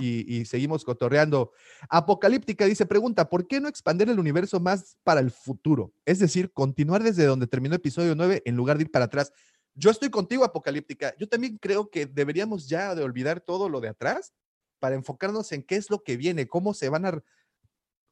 y, 0.00 0.34
y 0.34 0.46
seguimos 0.46 0.84
cotorreando. 0.84 1.52
Apocalíptica 1.90 2.64
dice, 2.64 2.86
pregunta, 2.86 3.28
¿por 3.28 3.46
qué 3.46 3.60
no 3.60 3.68
expandir 3.68 4.08
el 4.08 4.18
universo 4.18 4.60
más 4.60 4.96
para 5.04 5.20
el 5.20 5.30
futuro? 5.30 5.92
Es 6.06 6.18
decir, 6.18 6.50
continuar 6.52 7.02
desde 7.02 7.26
donde 7.26 7.46
terminó 7.46 7.74
episodio 7.74 8.14
9 8.14 8.42
en 8.44 8.56
lugar 8.56 8.78
de 8.78 8.84
ir 8.84 8.90
para 8.90 9.06
atrás. 9.06 9.32
Yo 9.78 9.90
estoy 9.90 10.10
contigo, 10.10 10.44
Apocalíptica. 10.44 11.14
Yo 11.18 11.28
también 11.28 11.56
creo 11.58 11.88
que 11.88 12.04
deberíamos 12.06 12.68
ya 12.68 12.94
de 12.96 13.02
olvidar 13.04 13.40
todo 13.40 13.68
lo 13.68 13.80
de 13.80 13.88
atrás 13.88 14.32
para 14.80 14.96
enfocarnos 14.96 15.52
en 15.52 15.62
qué 15.62 15.76
es 15.76 15.88
lo 15.90 16.02
que 16.02 16.16
viene, 16.16 16.48
cómo 16.48 16.74
se 16.74 16.88
van 16.88 17.06
a 17.06 17.22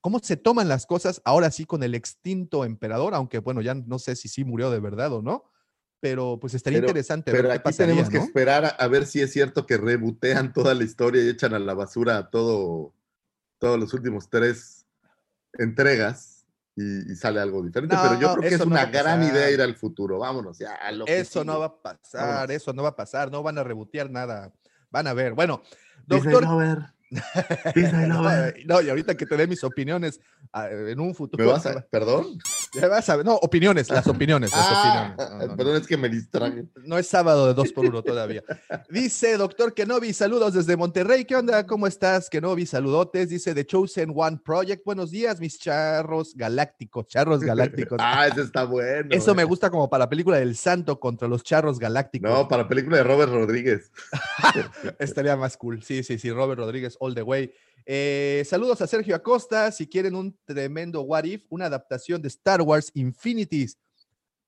cómo 0.00 0.20
se 0.20 0.36
toman 0.36 0.68
las 0.68 0.86
cosas 0.86 1.20
ahora 1.24 1.50
sí 1.50 1.64
con 1.64 1.82
el 1.82 1.96
extinto 1.96 2.64
emperador, 2.64 3.14
aunque 3.14 3.40
bueno, 3.40 3.60
ya 3.62 3.74
no 3.74 3.98
sé 3.98 4.14
si 4.14 4.28
sí 4.28 4.44
murió 4.44 4.70
de 4.70 4.78
verdad 4.78 5.12
o 5.12 5.20
no, 5.22 5.50
pero 5.98 6.38
pues 6.38 6.54
estaría 6.54 6.78
Pero- 6.78 6.90
interesante 6.90 7.32
Pero 7.32 7.42
ver 7.44 7.52
qué 7.52 7.56
aquí 7.56 7.64
pasaría, 7.64 7.86
tenemos 7.94 8.10
que 8.10 8.18
¿no? 8.18 8.24
esperar 8.24 8.64
a, 8.64 8.68
a 8.68 8.86
ver 8.86 9.04
si 9.06 9.20
es 9.20 9.32
cierto 9.32 9.66
que 9.66 9.76
rebotean 9.76 10.52
toda 10.52 10.74
la 10.74 10.84
historia 10.84 11.24
y 11.24 11.28
echan 11.28 11.54
a 11.54 11.58
la 11.58 11.74
basura 11.74 12.30
todo, 12.30 12.94
todos 13.58 13.80
los 13.80 13.92
últimos 13.94 14.30
tres 14.30 14.86
entregas 15.54 16.35
y, 16.76 17.12
y 17.12 17.16
sale 17.16 17.40
algo 17.40 17.62
diferente. 17.62 17.96
pero 18.00 18.20
yo 18.20 18.34
creo 18.34 18.48
que 18.48 18.54
es 18.54 18.60
no 18.60 18.66
una 18.66 18.86
gran 18.86 19.22
idea 19.22 19.50
ir 19.50 19.60
al 19.62 19.74
futuro. 19.74 20.18
Vámonos 20.18 20.58
ya. 20.58 20.74
a 20.74 20.92
lo 20.92 21.06
que 21.06 21.18
Eso 21.18 21.44
no 21.44 21.58
va 21.58 21.66
a 21.66 21.82
pasar, 21.82 22.26
Vámonos. 22.28 22.50
eso 22.50 22.72
no 22.72 22.82
va 22.82 22.90
a 22.90 22.96
pasar, 22.96 23.30
no 23.30 23.42
van 23.42 23.58
a 23.58 23.64
rebotear 23.64 24.10
nada. 24.10 24.52
Van 24.90 25.06
a 25.06 25.14
ver. 25.14 25.32
Bueno, 25.34 25.62
doctor. 26.06 26.44
No, 28.66 28.80
y 28.82 28.88
ahorita 28.88 29.14
que 29.16 29.26
te 29.26 29.36
dé 29.36 29.46
mis 29.46 29.62
opiniones 29.64 30.20
ah, 30.52 30.68
en 30.70 30.98
un 31.00 31.14
futuro. 31.14 31.44
¿Me 31.44 31.50
vas 31.50 31.66
a, 31.66 31.80
perdón? 31.88 32.38
Ya 32.74 32.88
vas 32.88 33.08
a 33.08 33.16
ver. 33.16 33.24
No, 33.26 33.34
opiniones, 33.36 33.88
las 33.90 34.06
opiniones. 34.06 34.50
Las 34.52 34.66
Ah, 34.68 35.14
opiniones. 35.14 35.16
No, 35.30 35.38
no, 35.38 35.46
no. 35.52 35.56
perdón, 35.56 35.76
es 35.76 35.86
que 35.86 35.96
me 35.96 36.08
distraje. 36.08 36.64
No 36.84 36.98
es 36.98 37.06
sábado 37.06 37.46
de 37.46 37.54
dos 37.54 37.72
por 37.72 37.86
uno 37.86 38.02
todavía. 38.02 38.42
Dice 38.90 39.36
doctor 39.36 39.72
Kenobi, 39.74 40.12
saludos 40.12 40.54
desde 40.54 40.76
Monterrey. 40.76 41.24
¿Qué 41.24 41.36
onda? 41.36 41.64
¿Cómo 41.66 41.86
estás, 41.86 42.28
Kenobi? 42.28 42.66
Saludotes. 42.66 43.28
Dice 43.28 43.54
The 43.54 43.64
Chosen 43.66 44.12
One 44.14 44.38
Project. 44.44 44.84
Buenos 44.84 45.10
días, 45.10 45.40
mis 45.40 45.58
charros 45.58 46.34
galácticos, 46.34 47.06
charros 47.06 47.40
galácticos. 47.40 47.98
Ah, 48.08 48.28
ese 48.28 48.42
está 48.42 48.64
bueno. 48.64 49.08
Eso 49.10 49.34
me 49.34 49.42
güey. 49.42 49.48
gusta 49.48 49.68
como 49.70 49.88
para 49.90 50.04
la 50.04 50.08
película 50.08 50.38
del 50.38 50.56
Santo 50.56 51.00
contra 51.00 51.28
los 51.28 51.42
charros 51.42 51.78
galácticos. 51.78 52.30
No, 52.30 52.46
para 52.48 52.68
película 52.68 52.98
de 52.98 53.02
Robert 53.04 53.32
Rodríguez. 53.32 53.90
Estaría 54.98 55.36
más 55.36 55.56
cool. 55.56 55.82
Sí, 55.82 56.02
sí, 56.02 56.18
sí. 56.18 56.30
Robert 56.30 56.58
Rodríguez, 56.60 56.95
all 57.00 57.14
the 57.14 57.22
way. 57.22 57.52
Eh, 57.84 58.42
saludos 58.46 58.80
a 58.80 58.86
Sergio 58.86 59.14
Acosta. 59.14 59.70
Si 59.70 59.86
quieren 59.86 60.14
un 60.14 60.36
tremendo 60.44 61.02
What 61.02 61.24
If, 61.24 61.44
una 61.48 61.66
adaptación 61.66 62.20
de 62.20 62.28
Star 62.28 62.60
Wars 62.62 62.90
Infinities, 62.94 63.78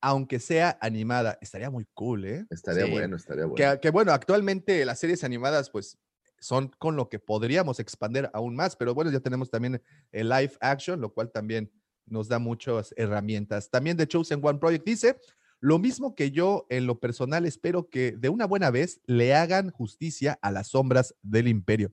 aunque 0.01 0.39
sea 0.39 0.77
animada, 0.81 1.37
estaría 1.41 1.69
muy 1.69 1.85
cool, 1.93 2.25
¿eh? 2.25 2.45
Estaría 2.49 2.85
Sí. 2.85 2.91
bueno, 2.91 3.15
estaría 3.15 3.45
bueno. 3.45 3.55
Que, 3.55 3.79
que, 3.79 3.89
bueno, 3.91 4.11
actualmente 4.11 4.83
las 4.85 4.99
series 4.99 5.23
animadas, 5.23 5.69
pues, 5.69 5.97
son 6.39 6.69
con 6.79 6.95
lo 6.95 7.09
que 7.09 7.19
podríamos 7.19 7.79
expandir 7.79 8.29
aún 8.33 8.55
más, 8.55 8.75
pero 8.75 8.93
bueno, 8.93 9.11
ya 9.11 9.19
tenemos 9.19 9.49
también 9.49 9.81
el 10.11 10.29
live 10.29 10.53
action, 10.61 11.01
lo 11.01 11.13
cual 11.13 11.31
también 11.31 11.71
nos 12.05 12.27
da 12.27 12.39
muchas 12.39 12.93
herramientas. 12.97 13.69
También 13.69 13.97
The 13.97 14.07
Chosen 14.07 14.39
One 14.41 14.59
Project 14.59 14.85
dice, 14.85 15.17
lo 15.59 15.79
mismo 15.79 16.15
que 16.15 16.31
yo 16.31 16.65
en 16.69 16.87
lo 16.87 16.99
personal 16.99 17.45
espero 17.45 17.89
que 17.89 18.13
de 18.13 18.29
una 18.29 18.45
buena 18.45 18.71
vez 18.71 19.01
le 19.05 19.35
hagan 19.35 19.69
justicia 19.71 20.39
a 20.41 20.51
las 20.51 20.69
sombras 20.69 21.13
del 21.21 21.49
imperio. 21.49 21.91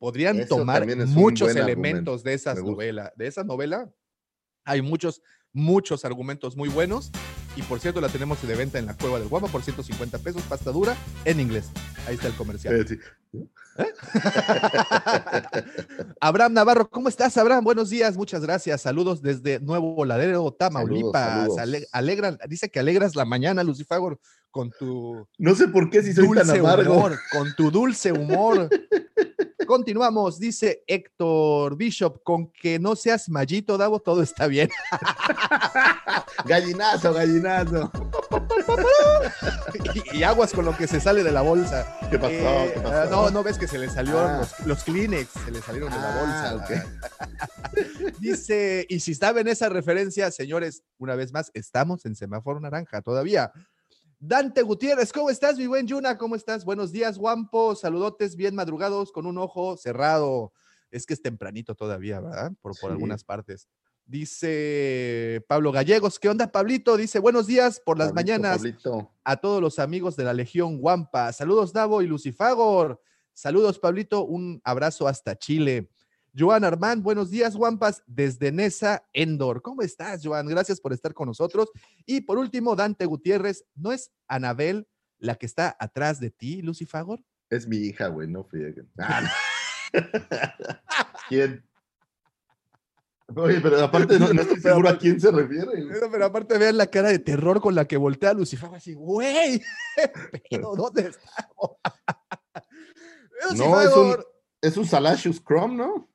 Podrían 0.00 0.40
Eso 0.40 0.56
tomar 0.56 0.84
muchos 1.08 1.50
argumento, 1.50 1.62
elementos 1.62 2.24
de 2.24 2.32
esas 2.32 2.64
novelas, 2.64 3.12
de 3.16 3.26
esa 3.26 3.44
novela. 3.44 3.92
Hay 4.64 4.80
muchos, 4.80 5.20
muchos 5.52 6.06
argumentos 6.06 6.56
muy 6.56 6.70
buenos. 6.70 7.12
Y 7.54 7.60
por 7.62 7.80
cierto, 7.80 8.00
la 8.00 8.08
tenemos 8.08 8.40
de 8.40 8.54
venta 8.54 8.78
en 8.78 8.86
la 8.86 8.96
Cueva 8.96 9.18
del 9.18 9.28
Guapa 9.28 9.48
por 9.48 9.62
150 9.62 10.18
pesos, 10.20 10.40
pasta 10.44 10.72
dura 10.72 10.96
en 11.26 11.38
inglés. 11.38 11.68
Ahí 12.06 12.14
está 12.14 12.28
el 12.28 12.34
comercial. 12.34 12.76
Eh, 12.76 12.86
sí. 12.88 12.98
Abraham 16.20 16.54
Navarro, 16.54 16.88
¿cómo 16.88 17.10
estás, 17.10 17.36
Abraham? 17.36 17.62
Buenos 17.62 17.90
días, 17.90 18.16
muchas 18.16 18.40
gracias. 18.40 18.80
Saludos 18.80 19.20
desde 19.20 19.60
Nuevo 19.60 20.06
Ladero, 20.06 20.50
Tamaulipas. 20.52 21.54
saludos. 21.54 22.38
Dice 22.48 22.70
que 22.70 22.80
alegras 22.80 23.16
la 23.16 23.26
mañana, 23.26 23.62
Lucifagor, 23.64 24.18
con 24.50 24.70
tu 24.70 25.28
No 25.36 25.54
sé 25.54 25.68
por 25.68 25.90
qué 25.90 26.02
si 26.02 26.14
soy 26.14 26.26
tan 26.34 26.48
amargo. 26.48 26.94
humor, 26.94 27.18
con 27.30 27.54
tu 27.54 27.70
dulce 27.70 28.12
humor. 28.12 28.70
Continuamos, 29.70 30.40
dice 30.40 30.82
Héctor 30.84 31.76
Bishop, 31.76 32.24
con 32.24 32.50
que 32.50 32.80
no 32.80 32.96
seas 32.96 33.28
mallito, 33.28 33.78
Davo, 33.78 34.00
todo 34.00 34.20
está 34.20 34.48
bien. 34.48 34.68
Gallinazo, 36.44 37.14
gallinazo. 37.14 37.92
y, 40.12 40.18
y 40.18 40.22
aguas 40.24 40.52
con 40.52 40.64
lo 40.64 40.76
que 40.76 40.88
se 40.88 41.00
sale 41.00 41.22
de 41.22 41.30
la 41.30 41.42
bolsa. 41.42 41.86
¿Qué 42.10 42.18
pasó? 42.18 42.32
Eh, 42.32 42.70
¿Qué 42.74 42.80
ah, 42.80 42.82
pasó? 42.82 43.10
no, 43.10 43.30
no 43.30 43.44
ves 43.44 43.58
que 43.58 43.68
se 43.68 43.78
le 43.78 43.88
salieron 43.88 44.28
Ah. 44.28 44.38
los, 44.38 44.66
los 44.66 44.82
Kleenex, 44.82 45.30
se 45.44 45.52
le 45.52 45.62
salieron 45.62 45.92
de 45.92 45.98
la 46.00 46.14
Ah, 46.20 46.52
bolsa. 46.56 46.86
Dice, 48.18 48.86
y 48.88 48.98
si 48.98 49.14
saben 49.14 49.46
esa 49.46 49.68
referencia, 49.68 50.32
señores, 50.32 50.82
una 50.98 51.14
vez 51.14 51.32
más, 51.32 51.52
estamos 51.54 52.04
en 52.06 52.16
semáforo 52.16 52.58
naranja 52.58 53.02
todavía. 53.02 53.52
Dante 54.22 54.60
Gutiérrez, 54.60 55.12
¿cómo 55.14 55.30
estás, 55.30 55.56
mi 55.56 55.66
buen 55.66 55.86
Yuna? 55.86 56.18
¿Cómo 56.18 56.36
estás? 56.36 56.66
Buenos 56.66 56.92
días, 56.92 57.16
Guampo. 57.16 57.74
Saludotes 57.74 58.36
bien 58.36 58.54
madrugados 58.54 59.12
con 59.12 59.24
un 59.24 59.38
ojo 59.38 59.78
cerrado. 59.78 60.52
Es 60.90 61.06
que 61.06 61.14
es 61.14 61.22
tempranito 61.22 61.74
todavía, 61.74 62.20
¿verdad? 62.20 62.52
Por, 62.60 62.72
por 62.78 62.90
Sí. 62.90 62.94
algunas 62.94 63.24
partes. 63.24 63.66
Dice 64.04 65.42
Pablo 65.48 65.72
Gallegos, 65.72 66.18
¿qué 66.18 66.28
onda, 66.28 66.52
Pablito? 66.52 66.98
Dice, 66.98 67.18
buenos 67.18 67.46
días 67.46 67.80
por 67.80 67.96
las 67.96 68.08
Pablito, 68.12 68.32
mañanas 68.32 68.56
Pablito. 68.58 69.10
a 69.24 69.36
todos 69.36 69.62
los 69.62 69.78
amigos 69.78 70.16
de 70.16 70.24
la 70.24 70.34
Legión 70.34 70.78
Guampa. 70.80 71.32
Saludos, 71.32 71.72
Davo 71.72 72.02
y 72.02 72.06
Lucifagor. 72.06 73.00
Saludos, 73.32 73.78
Pablito. 73.78 74.24
Un 74.24 74.60
abrazo 74.64 75.08
hasta 75.08 75.38
Chile. 75.38 75.88
Joan 76.36 76.64
Armand, 76.64 77.02
buenos 77.02 77.30
días, 77.30 77.56
Guampas, 77.56 78.02
desde 78.06 78.52
Nesa, 78.52 79.04
Endor. 79.12 79.62
¿Cómo 79.62 79.82
estás, 79.82 80.20
Joan? 80.24 80.46
Gracias 80.46 80.80
por 80.80 80.92
estar 80.92 81.12
con 81.12 81.26
nosotros. 81.26 81.70
Y 82.06 82.20
por 82.20 82.38
último, 82.38 82.76
Dante 82.76 83.04
Gutiérrez, 83.04 83.64
¿no 83.74 83.92
es 83.92 84.12
Anabel 84.28 84.86
la 85.18 85.34
que 85.34 85.46
está 85.46 85.76
atrás 85.78 86.20
de 86.20 86.30
ti, 86.30 86.62
Lucifagor? 86.62 87.20
Es 87.50 87.66
mi 87.66 87.78
hija, 87.78 88.08
güey, 88.08 88.28
no 88.28 88.44
frieguen. 88.44 88.88
Ah, 88.98 89.22
no. 89.22 90.00
¿Quién? 91.28 91.64
Oye, 93.34 93.60
pero 93.60 93.82
aparte 93.84 94.18
no, 94.18 94.32
no 94.32 94.42
estoy 94.42 94.60
seguro 94.60 94.88
a 94.88 94.98
quién 94.98 95.20
se 95.20 95.30
refiere. 95.30 95.66
Pero, 95.92 96.10
pero 96.10 96.24
aparte, 96.24 96.58
vean 96.58 96.76
la 96.76 96.88
cara 96.88 97.08
de 97.08 97.18
terror 97.18 97.60
con 97.60 97.74
la 97.74 97.86
que 97.86 97.96
voltea 97.96 98.34
Lucifagor, 98.34 98.76
así, 98.76 98.94
güey, 98.94 99.62
pero 100.50 100.74
¿dónde 100.76 101.08
estamos? 101.08 101.76
No, 103.56 103.80
es 103.80 103.92
un, 103.92 104.16
es 104.60 104.76
un 104.76 104.86
Salacious 104.86 105.42
Chrome, 105.44 105.76
¿no? 105.76 106.09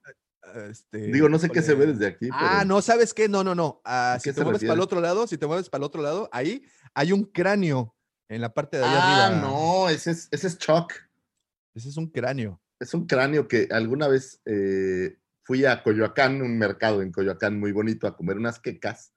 Este, 0.70 0.98
Digo, 1.12 1.30
no 1.30 1.38
sé 1.40 1.50
qué 1.50 1.62
se 1.62 1.76
ve 1.76 1.88
desde 1.88 2.08
aquí. 2.08 2.30
Ah, 2.32 2.64
no, 2.66 2.82
¿sabes 2.82 3.14
qué? 3.14 3.28
No, 3.28 3.44
no, 3.44 3.56
no. 3.56 3.82
Ah, 3.86 4.14
¿A 4.14 4.20
si 4.20 4.32
te 4.34 4.44
mueves 4.44 4.62
para 4.62 4.74
el 4.74 4.80
otro 4.82 5.02
lado, 5.02 5.28
si 5.28 5.38
te 5.38 5.46
mueves 5.48 5.70
para 5.70 5.82
el 5.82 5.86
otro 5.86 6.02
lado, 6.02 6.30
ahí 6.32 6.64
hay 6.94 7.12
un 7.12 7.24
cráneo 7.26 7.96
en 8.30 8.42
la 8.42 8.54
parte 8.54 8.78
de 8.78 8.84
allá 8.84 9.00
Ah, 9.00 9.28
arriba. 9.28 9.42
no, 9.42 9.90
ese 9.90 10.12
es, 10.12 10.28
ese 10.32 10.48
es 10.48 10.58
Chuck. 10.58 10.94
Ese 11.74 11.90
es 11.90 11.98
un 11.98 12.08
cráneo. 12.10 12.62
Es 12.80 12.94
un 12.94 13.06
cráneo 13.06 13.48
que 13.48 13.68
alguna 13.72 14.08
vez 14.08 14.42
eh, 14.46 15.18
fui 15.44 15.66
a 15.66 15.84
Coyoacán, 15.84 16.42
un 16.42 16.58
mercado 16.58 17.02
en 17.02 17.12
Coyoacán 17.12 17.60
muy 17.60 17.72
bonito, 17.72 18.08
a 18.08 18.16
comer 18.16 18.38
unas 18.38 18.60
quecas. 18.60 19.14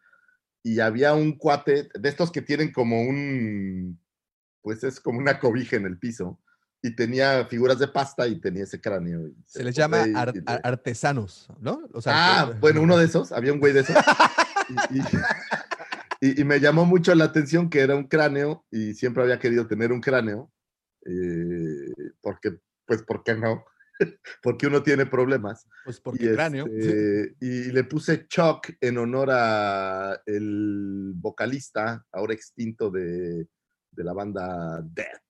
Y 0.62 0.80
había 0.80 1.14
un 1.14 1.39
cuate 1.39 1.89
de 1.95 2.09
estos 2.09 2.30
que 2.32 2.43
tienen 2.43 2.72
como 2.72 3.01
un, 3.03 4.01
pues 4.61 4.82
es 4.84 5.01
como 5.01 5.18
una 5.18 5.39
cobija 5.39 5.76
en 5.76 5.86
el 5.86 5.99
piso. 5.99 6.41
Y 6.83 6.95
tenía 6.95 7.45
figuras 7.47 7.79
de 7.81 7.89
pasta 7.89 8.26
y 8.29 8.41
tenía 8.41 8.62
ese 8.64 8.81
cráneo. 8.81 9.31
Se 9.47 9.64
les 9.64 9.74
llama 9.74 10.07
y- 10.07 10.14
ar- 10.14 10.33
y 10.35 10.39
le- 10.39 10.45
ar- 10.47 10.61
artesanos, 10.62 11.49
¿no? 11.61 11.83
Los 11.93 12.07
Ah, 12.07 12.53
bueno, 12.61 12.81
uno 12.83 12.97
de 12.97 13.05
esos, 13.07 13.33
había 13.33 13.53
un 13.53 13.59
güey 13.59 13.72
de 13.72 13.81
esos. 13.81 13.97
Y, 14.91 14.99
y- 14.99 15.03
y- 16.20 16.41
y 16.41 16.45
me 16.45 16.61
llamó 16.61 16.85
mucho 16.85 17.14
la 17.16 17.24
atención 17.24 17.68
que 17.68 17.81
era 17.81 17.97
un 17.97 18.05
cráneo 18.07 18.64
y 18.70 18.95
siempre 18.95 19.22
había 19.24 19.39
querido 19.41 19.66
tener 19.66 19.91
un 19.93 20.01
cráneo. 20.01 20.53
eh, 21.05 21.93
porque, 22.20 22.59
pues, 22.87 23.03
¿por 23.03 23.22
qué 23.24 23.35
no? 23.35 23.64
porque 24.43 24.66
uno 24.68 24.83
tiene 24.83 25.07
problemas. 25.07 25.66
Pues 25.85 26.01
porque 26.01 26.26
y, 26.26 26.33
cráneo. 26.35 26.66
este, 26.66 27.35
y 27.41 27.72
le 27.72 27.85
puse 27.85 28.26
Chuck 28.29 28.70
en 28.81 28.99
honor 28.99 29.31
a 29.33 30.20
el 30.26 31.12
vocalista, 31.16 32.05
ahora 32.12 32.35
extinto 32.35 32.91
de, 32.91 33.49
de 33.91 34.05
la 34.05 34.12
banda 34.12 34.81
Death. 34.83 35.22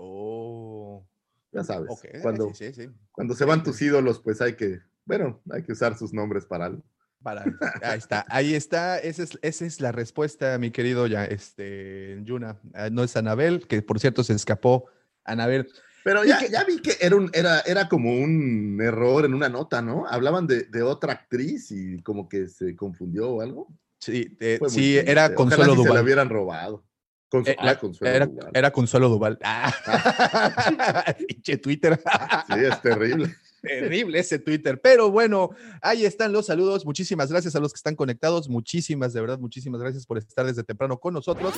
Oh. 0.00 1.04
Ya 1.50 1.64
sabes, 1.64 1.90
cuando, 2.22 2.52
sí, 2.54 2.72
sí, 2.72 2.82
sí. 2.84 2.90
cuando 3.10 3.34
se 3.34 3.44
van 3.44 3.62
tus 3.62 3.80
ídolos, 3.80 4.20
pues 4.20 4.40
hay 4.42 4.54
que, 4.54 4.80
bueno, 5.06 5.40
hay 5.50 5.62
que 5.62 5.72
usar 5.72 5.96
sus 5.96 6.12
nombres 6.12 6.44
para 6.44 6.66
algo. 6.66 6.84
Para, 7.22 7.42
ahí 7.82 7.98
está, 7.98 8.24
ahí 8.28 8.54
está, 8.54 8.98
esa 8.98 9.22
es, 9.24 9.38
esa 9.42 9.64
es 9.64 9.80
la 9.80 9.90
respuesta, 9.90 10.56
mi 10.58 10.70
querido 10.70 11.06
ya, 11.06 11.24
este, 11.24 12.20
Yuna. 12.22 12.60
Ah, 12.74 12.90
No 12.90 13.02
es 13.02 13.16
Anabel, 13.16 13.66
que 13.66 13.82
por 13.82 13.98
cierto 13.98 14.22
se 14.22 14.34
escapó 14.34 14.86
Anabel. 15.24 15.68
Pero 16.04 16.24
ya, 16.24 16.38
que- 16.38 16.50
ya 16.50 16.64
vi 16.64 16.80
que 16.80 16.96
era, 17.00 17.16
un, 17.16 17.30
era, 17.32 17.60
era 17.60 17.88
como 17.88 18.12
un 18.12 18.78
error 18.80 19.24
en 19.24 19.34
una 19.34 19.48
nota, 19.48 19.82
¿no? 19.82 20.06
Hablaban 20.06 20.46
de, 20.46 20.64
de 20.64 20.82
otra 20.82 21.14
actriz 21.14 21.72
y 21.72 22.00
como 22.02 22.28
que 22.28 22.46
se 22.46 22.76
confundió 22.76 23.30
o 23.30 23.40
algo. 23.40 23.68
Sí, 23.98 24.36
eh, 24.38 24.60
sí 24.68 24.96
era 24.96 25.24
Ojalá 25.24 25.34
Consuelo 25.34 25.74
si 25.76 25.82
se 25.82 25.94
la 25.94 26.02
hubieran 26.02 26.28
robado. 26.28 26.84
Consu- 27.30 27.48
Eh, 27.50 27.56
ah, 27.58 27.64
la- 27.66 27.78
Consuelo 27.78 28.14
era, 28.16 28.26
Duval. 28.26 28.50
era 28.54 28.70
Consuelo 28.70 29.08
Duval. 29.08 29.38
Ah. 29.44 31.14
Pinche 31.28 31.58
Twitter. 31.58 32.00
Sí, 32.48 32.54
es 32.64 32.80
terrible. 32.82 33.34
Terrible 33.62 34.18
ese 34.20 34.38
Twitter. 34.38 34.80
Pero 34.80 35.10
bueno, 35.10 35.50
ahí 35.82 36.04
están 36.04 36.32
los 36.32 36.46
saludos. 36.46 36.86
Muchísimas 36.86 37.30
gracias 37.30 37.56
a 37.56 37.60
los 37.60 37.72
que 37.72 37.78
están 37.78 37.96
conectados. 37.96 38.48
Muchísimas, 38.48 39.12
de 39.12 39.20
verdad, 39.20 39.38
muchísimas 39.40 39.80
gracias 39.80 40.06
por 40.06 40.16
estar 40.18 40.46
desde 40.46 40.62
temprano 40.62 40.96
con 40.98 41.12
nosotros. 41.14 41.54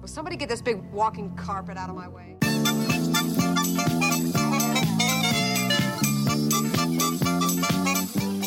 Will 0.00 0.08
somebody 0.08 0.36
get 0.36 0.48
this 0.48 0.62
big 0.62 0.78
walking 0.92 1.28
carpet 1.36 1.76
out 1.76 1.90
of 1.90 1.96
my 1.96 2.08
way? 2.08 2.36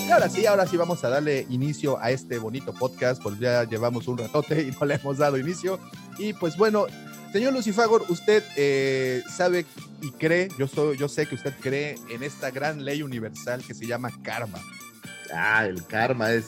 Y 0.08 0.12
ahora 0.12 0.30
sí, 0.30 0.46
ahora 0.46 0.68
sí 0.68 0.78
vamos 0.78 1.04
a 1.04 1.10
darle 1.10 1.48
inicio 1.50 1.98
a 2.00 2.12
este 2.12 2.38
bonito 2.38 2.74
podcast, 2.74 3.22
pues 3.22 3.40
ya 3.40 3.64
llevamos 3.64 4.08
un 4.08 4.18
ratote 4.18 4.62
y 4.62 4.72
no 4.80 4.86
le 4.86 4.96
hemos 4.96 5.18
dado 5.18 5.38
inicio. 5.38 5.80
Y 6.20 6.34
pues 6.34 6.58
bueno, 6.58 6.86
señor 7.34 7.54
Lucifagor, 7.54 8.06
usted 8.10 8.44
eh, 8.56 9.24
sabe 9.36 9.66
y 10.02 10.12
cree, 10.12 10.50
yo, 10.60 10.68
soy, 10.68 10.98
yo 10.98 11.08
sé 11.10 11.26
que 11.26 11.36
usted 11.36 11.54
cree 11.60 11.96
en 12.12 12.22
esta 12.22 12.52
gran 12.52 12.86
ley 12.86 13.02
universal 13.02 13.64
que 13.66 13.74
se 13.74 13.88
llama 13.88 14.12
karma. 14.24 14.60
Ah, 15.34 15.66
el 15.66 15.84
karma 15.86 16.32
es, 16.34 16.46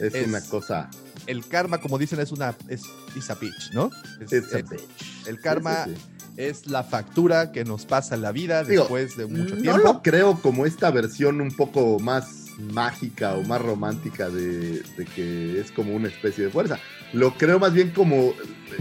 es, 0.00 0.14
Es- 0.14 0.26
una 0.26 0.40
cosa. 0.40 0.90
El 1.28 1.46
karma, 1.46 1.78
como 1.78 1.98
dicen, 1.98 2.18
es 2.18 2.32
una, 2.32 2.56
es, 2.66 2.82
is 3.14 3.30
a 3.30 3.36
bitch, 3.36 3.70
¿no? 3.74 3.90
Es- 4.20 4.32
It's 4.32 4.52
a 4.54 4.58
es- 4.58 4.68
bitch. 4.68 5.26
el 5.28 5.40
karma 5.40 5.84
sí, 5.84 5.94
sí. 5.94 6.02
Es 6.36 6.66
la 6.66 6.82
factura 6.82 7.52
que 7.52 7.62
nos 7.64 7.84
pasa 7.84 8.14
en 8.16 8.22
la 8.22 8.32
vida 8.32 8.64
Digo, 8.64 8.84
después 8.84 9.16
de 9.18 9.26
mucho 9.26 9.54
no 9.54 9.60
tiempo. 9.62 9.78
lo 9.78 10.02
creo 10.02 10.40
como 10.40 10.64
esta 10.66 10.90
versión 10.90 11.40
un 11.42 11.54
poco 11.54 11.98
más 12.00 12.41
mágica 12.58 13.34
o 13.34 13.42
más 13.42 13.60
romántica 13.60 14.28
de, 14.30 14.82
de 14.82 15.04
que 15.14 15.60
es 15.60 15.70
como 15.70 15.94
una 15.94 16.08
especie 16.08 16.44
de 16.44 16.50
fuerza. 16.50 16.78
Lo 17.12 17.34
creo 17.34 17.58
más 17.58 17.72
bien 17.72 17.90
como, 17.90 18.34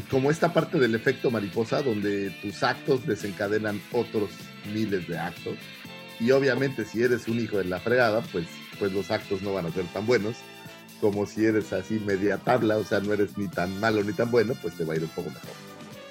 como 0.09 0.31
esta 0.31 0.53
parte 0.53 0.79
del 0.79 0.95
efecto 0.95 1.31
mariposa 1.31 1.81
donde 1.81 2.29
tus 2.41 2.63
actos 2.63 3.05
desencadenan 3.05 3.81
otros 3.91 4.29
miles 4.73 5.07
de 5.07 5.19
actos. 5.19 5.57
Y 6.19 6.31
obviamente 6.31 6.85
si 6.85 7.01
eres 7.01 7.27
un 7.27 7.39
hijo 7.39 7.57
de 7.57 7.65
la 7.65 7.79
fregada, 7.79 8.21
pues, 8.31 8.45
pues 8.79 8.93
los 8.93 9.11
actos 9.11 9.41
no 9.41 9.53
van 9.53 9.65
a 9.65 9.71
ser 9.71 9.85
tan 9.85 10.05
buenos 10.05 10.35
como 11.01 11.25
si 11.25 11.45
eres 11.45 11.73
así 11.73 11.95
media 11.99 12.37
tabla, 12.37 12.77
o 12.77 12.85
sea, 12.85 12.99
no 12.99 13.11
eres 13.11 13.37
ni 13.37 13.47
tan 13.47 13.77
malo 13.79 14.03
ni 14.03 14.13
tan 14.13 14.29
bueno, 14.29 14.53
pues 14.61 14.75
te 14.75 14.85
va 14.85 14.93
a 14.93 14.97
ir 14.97 15.03
un 15.03 15.09
poco 15.09 15.29
mejor. 15.29 15.49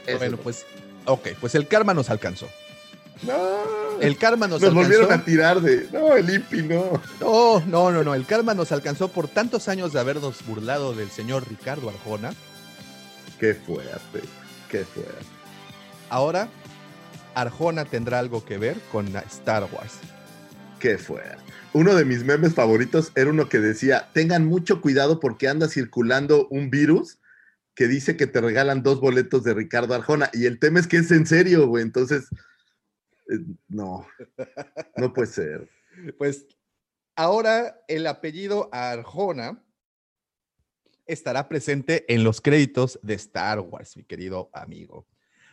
Eso 0.04 0.18
bueno, 0.18 0.34
es 0.34 0.42
pues, 0.42 0.66
ok, 1.04 1.28
pues 1.40 1.54
el 1.54 1.68
karma 1.68 1.94
nos 1.94 2.10
alcanzó. 2.10 2.48
No, 3.22 4.00
El 4.00 4.16
karma 4.16 4.48
nos, 4.48 4.62
nos 4.62 4.70
alcanzó. 4.70 4.74
volvieron 4.74 5.12
a 5.12 5.24
tirar 5.24 5.60
de, 5.60 5.88
no, 5.92 6.16
el 6.16 6.34
IPI 6.34 6.62
no. 6.62 7.02
No, 7.20 7.60
no, 7.66 7.90
no, 7.92 8.02
no. 8.02 8.14
El 8.14 8.24
karma 8.24 8.54
nos 8.54 8.72
alcanzó 8.72 9.08
por 9.08 9.28
tantos 9.28 9.68
años 9.68 9.92
de 9.92 10.00
habernos 10.00 10.44
burlado 10.46 10.94
del 10.94 11.10
señor 11.10 11.46
Ricardo 11.48 11.90
Arjona. 11.90 12.32
Qué 13.38 13.54
fuerte, 13.54 14.20
qué 14.70 14.84
fuerte. 14.84 15.26
Ahora, 16.08 16.48
Arjona 17.34 17.84
tendrá 17.84 18.18
algo 18.18 18.44
que 18.44 18.58
ver 18.58 18.78
con 18.90 19.06
Star 19.30 19.68
Wars. 19.72 19.94
Qué 20.78 20.96
fuerte. 20.98 21.36
Uno 21.72 21.94
de 21.94 22.04
mis 22.04 22.24
memes 22.24 22.54
favoritos 22.54 23.12
era 23.14 23.30
uno 23.30 23.48
que 23.48 23.60
decía, 23.60 24.08
tengan 24.12 24.46
mucho 24.46 24.80
cuidado 24.80 25.20
porque 25.20 25.46
anda 25.46 25.68
circulando 25.68 26.48
un 26.48 26.70
virus 26.70 27.18
que 27.74 27.86
dice 27.86 28.16
que 28.16 28.26
te 28.26 28.40
regalan 28.40 28.82
dos 28.82 29.00
boletos 29.00 29.44
de 29.44 29.54
Ricardo 29.54 29.94
Arjona. 29.94 30.30
Y 30.32 30.46
el 30.46 30.58
tema 30.58 30.80
es 30.80 30.86
que 30.86 30.96
es 30.96 31.10
en 31.12 31.26
serio, 31.26 31.66
güey. 31.68 31.84
Entonces, 31.84 32.28
no, 33.68 34.06
no 34.96 35.12
puede 35.12 35.28
ser. 35.28 35.70
Pues 36.18 36.46
ahora 37.16 37.82
el 37.88 38.06
apellido 38.06 38.68
Arjona 38.72 39.60
estará 41.04 41.48
presente 41.48 42.04
en 42.12 42.22
los 42.22 42.40
créditos 42.40 42.98
de 43.02 43.14
Star 43.14 43.58
Wars, 43.58 43.96
mi 43.96 44.04
querido 44.04 44.50
amigo. 44.52 45.08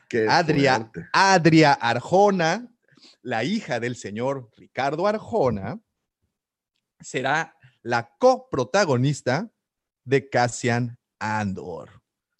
Qué 0.07 0.27
Adria, 0.29 0.75
fuerte. 0.75 1.09
Adria 1.11 1.73
Arjona, 1.73 2.71
la 3.23 3.43
hija 3.43 3.79
del 3.79 3.95
señor 3.95 4.49
Ricardo 4.55 5.07
Arjona, 5.07 5.81
será 6.99 7.57
la 7.81 8.15
coprotagonista 8.17 9.51
de 10.05 10.29
Cassian 10.29 10.97
Andor. 11.19 11.96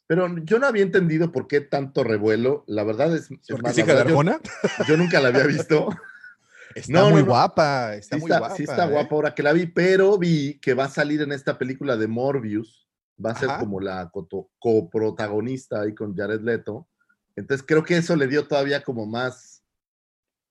Pero 0.08 0.38
yo 0.46 0.58
no 0.58 0.68
había 0.68 0.84
entendido 0.84 1.32
por 1.34 1.48
qué 1.48 1.60
tanto 1.62 2.04
revuelo. 2.04 2.64
La 2.68 2.84
verdad 2.86 3.14
es, 3.14 3.24
es 3.30 3.40
¿Porque 3.50 3.64
más, 3.64 3.72
es 3.72 3.78
la 3.78 3.84
hija 3.84 3.94
de 3.94 4.00
yo- 4.10 4.20
Arjona? 4.20 4.40
yo, 4.88 4.98
nunca 4.98 5.20
la 5.20 5.28
había 5.30 5.46
visto. 5.46 5.90
Está 6.76 6.92
No, 7.00 7.10
muy 7.10 7.22
no, 7.22 7.28
guapa, 7.28 7.96
está 7.96 8.16
sí, 8.18 8.22
muy 8.22 8.30
está, 8.30 8.40
guapa. 8.40 8.56
sí 8.56 8.64
está 8.64 8.86
¿eh? 8.86 8.90
guapa 8.92 9.16
ahora 9.16 9.34
que 9.34 9.42
la 9.42 9.52
vi, 9.52 9.66
pero 9.66 10.16
vi 10.20 10.60
que 10.60 10.76
va 10.76 10.86
a 10.86 10.90
salir 10.90 11.22
en 11.22 11.32
esta 11.32 11.58
película 11.58 11.98
de 11.98 12.08
Morbius. 12.08 12.88
Va 13.24 13.32
a 13.32 13.36
ser 13.36 13.50
como 13.60 13.80
la 13.80 14.12
coprotagonista 14.60 15.82
ahí 15.82 15.96
con 15.96 16.16
Jared 16.16 16.42
Leto. 16.42 16.88
Entonces 17.36 17.66
creo 17.68 17.84
que 17.84 17.98
eso 17.98 18.16
le 18.16 18.28
dio 18.28 18.48
todavía 18.48 18.84
como 18.84 19.08
más, 19.08 19.64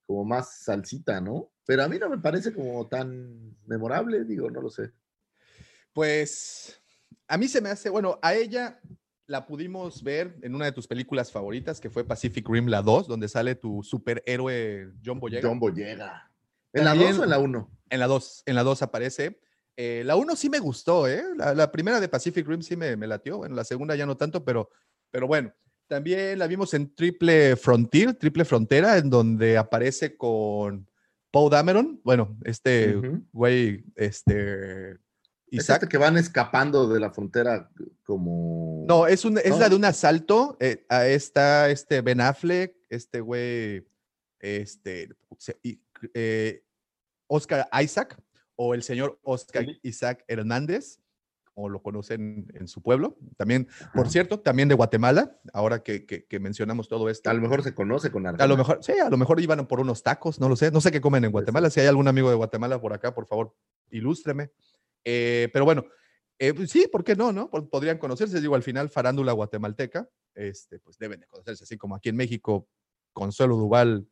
como 0.04 0.24
más 0.24 0.62
salsita, 0.64 1.20
¿no? 1.20 1.52
Pero 1.64 1.84
a 1.84 1.88
mí 1.88 1.96
no 1.98 2.08
me 2.08 2.18
parece 2.18 2.52
como 2.52 2.88
tan 2.88 3.56
memorable, 3.66 4.24
digo, 4.24 4.50
no 4.50 4.60
lo 4.62 4.70
sé. 4.70 4.90
Pues 5.92 6.80
a 7.28 7.38
mí 7.38 7.46
se 7.46 7.60
me 7.60 7.68
hace, 7.70 7.88
bueno, 7.88 8.18
a 8.22 8.34
ella 8.34 8.80
la 9.26 9.46
pudimos 9.46 10.02
ver 10.02 10.36
en 10.42 10.54
una 10.54 10.66
de 10.66 10.72
tus 10.72 10.86
películas 10.86 11.32
favoritas, 11.32 11.80
que 11.80 11.90
fue 11.90 12.04
Pacific 12.04 12.48
Rim 12.48 12.66
la 12.68 12.82
2, 12.82 13.08
donde 13.08 13.28
sale 13.28 13.54
tu 13.56 13.82
superhéroe 13.82 14.92
John 15.04 15.18
Boyega. 15.20 15.48
John 15.48 15.58
Boyega. 15.58 16.30
¿En 16.72 16.84
la 16.84 16.90
También- 16.90 17.10
2 17.12 17.20
o 17.20 17.24
en 17.24 17.30
la 17.30 17.38
1? 17.38 17.70
En 17.90 18.00
la 18.00 18.06
2, 18.06 18.42
en 18.46 18.54
la 18.54 18.62
2 18.62 18.82
aparece. 18.82 19.40
Eh, 19.76 20.02
la 20.04 20.16
1 20.16 20.36
sí 20.36 20.48
me 20.48 20.58
gustó, 20.58 21.06
¿eh? 21.08 21.22
La, 21.36 21.54
la 21.54 21.70
primera 21.72 22.00
de 22.00 22.08
Pacific 22.08 22.46
Rim 22.46 22.62
sí 22.62 22.76
me, 22.76 22.96
me 22.96 23.06
latió. 23.06 23.38
Bueno, 23.38 23.54
la 23.54 23.64
segunda 23.64 23.94
ya 23.96 24.06
no 24.06 24.16
tanto, 24.16 24.44
pero, 24.44 24.70
pero 25.10 25.26
bueno. 25.26 25.52
También 25.88 26.38
la 26.40 26.48
vimos 26.48 26.74
en 26.74 26.92
Triple 26.96 27.54
Frontier, 27.54 28.12
Triple 28.14 28.44
Frontera, 28.44 28.96
en 28.98 29.08
donde 29.08 29.56
aparece 29.56 30.16
con 30.16 30.88
Paul 31.30 31.48
Dameron. 31.50 32.00
Bueno, 32.02 32.36
este 32.44 32.96
güey, 33.32 33.84
este. 33.94 34.96
Isaac. 35.50 35.88
que 35.88 35.98
van 35.98 36.16
escapando 36.16 36.88
de 36.88 37.00
la 37.00 37.10
frontera 37.12 37.70
como... 38.04 38.84
No, 38.88 39.06
es, 39.06 39.24
un, 39.24 39.38
es 39.38 39.50
¿No? 39.50 39.58
la 39.58 39.68
de 39.68 39.76
un 39.76 39.84
asalto. 39.84 40.56
eh, 40.60 40.84
ahí 40.88 41.12
está 41.12 41.70
este 41.70 42.00
Ben 42.00 42.20
Affleck, 42.20 42.74
este 42.88 43.20
güey, 43.20 43.86
este, 44.40 45.08
eh, 46.14 46.62
Oscar 47.28 47.68
Isaac, 47.82 48.20
o 48.56 48.74
el 48.74 48.82
señor 48.82 49.18
Oscar 49.22 49.64
Sí. 49.64 49.78
Isaac 49.82 50.24
Hernández, 50.28 51.00
como 51.54 51.68
lo 51.70 51.82
conocen 51.82 52.46
en 52.54 52.68
su 52.68 52.82
pueblo. 52.82 53.16
También, 53.36 53.66
por 53.94 54.10
cierto, 54.10 54.40
también 54.40 54.68
de 54.68 54.74
Guatemala, 54.74 55.38
ahora 55.54 55.82
que, 55.82 56.04
que- 56.04 56.26
que 56.26 56.38
mencionamos 56.38 56.86
todo 56.88 57.08
esto. 57.08 57.30
A 57.30 57.34
lo 57.34 57.40
mejor 57.40 57.62
se 57.62 57.74
conoce 57.74 58.10
con 58.10 58.26
Arjona. 58.26 58.44
A 58.44 58.46
lo 58.46 58.56
mejor, 58.58 58.78
sí, 58.82 58.92
a 58.92 59.08
lo 59.08 59.16
mejor 59.16 59.40
iban 59.40 59.66
por 59.66 59.80
unos 59.80 60.02
tacos, 60.02 60.38
no 60.38 60.48
lo 60.50 60.56
sé. 60.56 60.70
No 60.70 60.80
sé 60.82 60.90
qué 60.92 61.00
comen 61.00 61.24
en 61.24 61.32
Guatemala. 61.32 61.70
Si 61.70 61.80
hay 61.80 61.86
algún 61.86 62.08
amigo 62.08 62.28
de 62.28 62.36
Guatemala 62.36 62.78
por 62.80 62.92
acá, 62.92 63.14
por 63.14 63.26
favor, 63.26 63.54
ilústreme. 63.90 64.50
Eh, 65.08 65.48
pero 65.52 65.64
bueno, 65.64 65.84
eh, 66.38 66.52
pues 66.52 66.68
sí, 66.70 66.88
¿por 66.90 67.04
qué 67.04 67.14
no? 67.14 67.30
no? 67.32 67.48
Pod- 67.48 67.70
Podrían 67.70 67.96
conocerse. 67.98 68.40
Digo, 68.40 68.56
al 68.56 68.62
final, 68.64 68.90
farándula 68.90 69.30
guatemalteca, 69.32 70.08
este, 70.34 70.80
pues 70.80 70.98
deben 70.98 71.20
de 71.20 71.26
conocerse, 71.28 71.62
así 71.64 71.76
como 71.78 71.94
aquí 71.94 72.08
en 72.08 72.16
México, 72.16 72.68
Consuelo 73.12 73.56
Duval, 73.56 74.08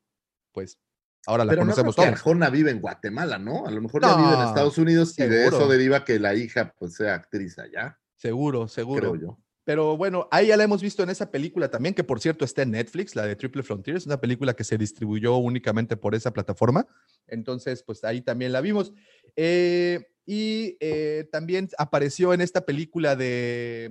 pues 0.52 0.78
ahora 1.26 1.44
la 1.44 1.50
Pero 1.50 1.62
no 1.64 1.72
creo 1.72 1.84
conocemos 1.84 1.96
que 1.96 2.02
todos. 2.02 2.12
Arjona 2.20 2.48
vive 2.48 2.70
en 2.70 2.80
Guatemala, 2.80 3.38
¿no? 3.38 3.66
A 3.66 3.70
lo 3.72 3.82
mejor 3.82 4.02
ya 4.02 4.16
vive 4.16 4.32
en 4.34 4.38
No, 4.38 4.48
Estados 4.48 4.78
Unidos 4.78 5.18
y 5.18 5.24
de 5.24 5.46
eso 5.48 5.66
deriva 5.68 6.04
que 6.04 6.18
la 6.20 6.34
hija 6.34 6.72
pues 6.78 6.94
sea 6.94 7.14
actriz 7.14 7.58
allá, 7.58 7.98
Seguro, 8.16 8.68
seguro. 8.68 9.00
creo 9.12 9.16
yo. 9.16 9.38
Pero 9.64 9.96
bueno, 9.96 10.28
ahí 10.30 10.46
ya 10.48 10.56
la 10.58 10.64
hemos 10.64 10.80
visto 10.82 11.02
en 11.02 11.08
esa 11.10 11.30
película 11.30 11.70
también, 11.70 11.94
que 11.94 12.04
por 12.04 12.20
cierto 12.20 12.44
está 12.44 12.62
en 12.62 12.70
Netflix, 12.72 13.16
la 13.16 13.26
de 13.26 13.34
Triple 13.34 13.62
Frontier, 13.62 13.96
es 13.96 14.04
una 14.06 14.20
película 14.20 14.54
que 14.54 14.62
se 14.62 14.76
distribuyó 14.78 15.36
únicamente 15.38 15.96
por 15.96 16.14
esa 16.14 16.32
plataforma. 16.32 16.86
Entonces, 17.26 17.82
pues 17.82 18.04
ahí 18.04 18.20
también 18.20 18.52
la 18.52 18.60
vimos. 18.60 18.92
Eh, 19.36 20.06
y 20.26 20.76
eh, 20.80 21.28
también 21.30 21.68
apareció 21.78 22.32
en 22.32 22.40
esta 22.40 22.64
película 22.64 23.14
de 23.16 23.90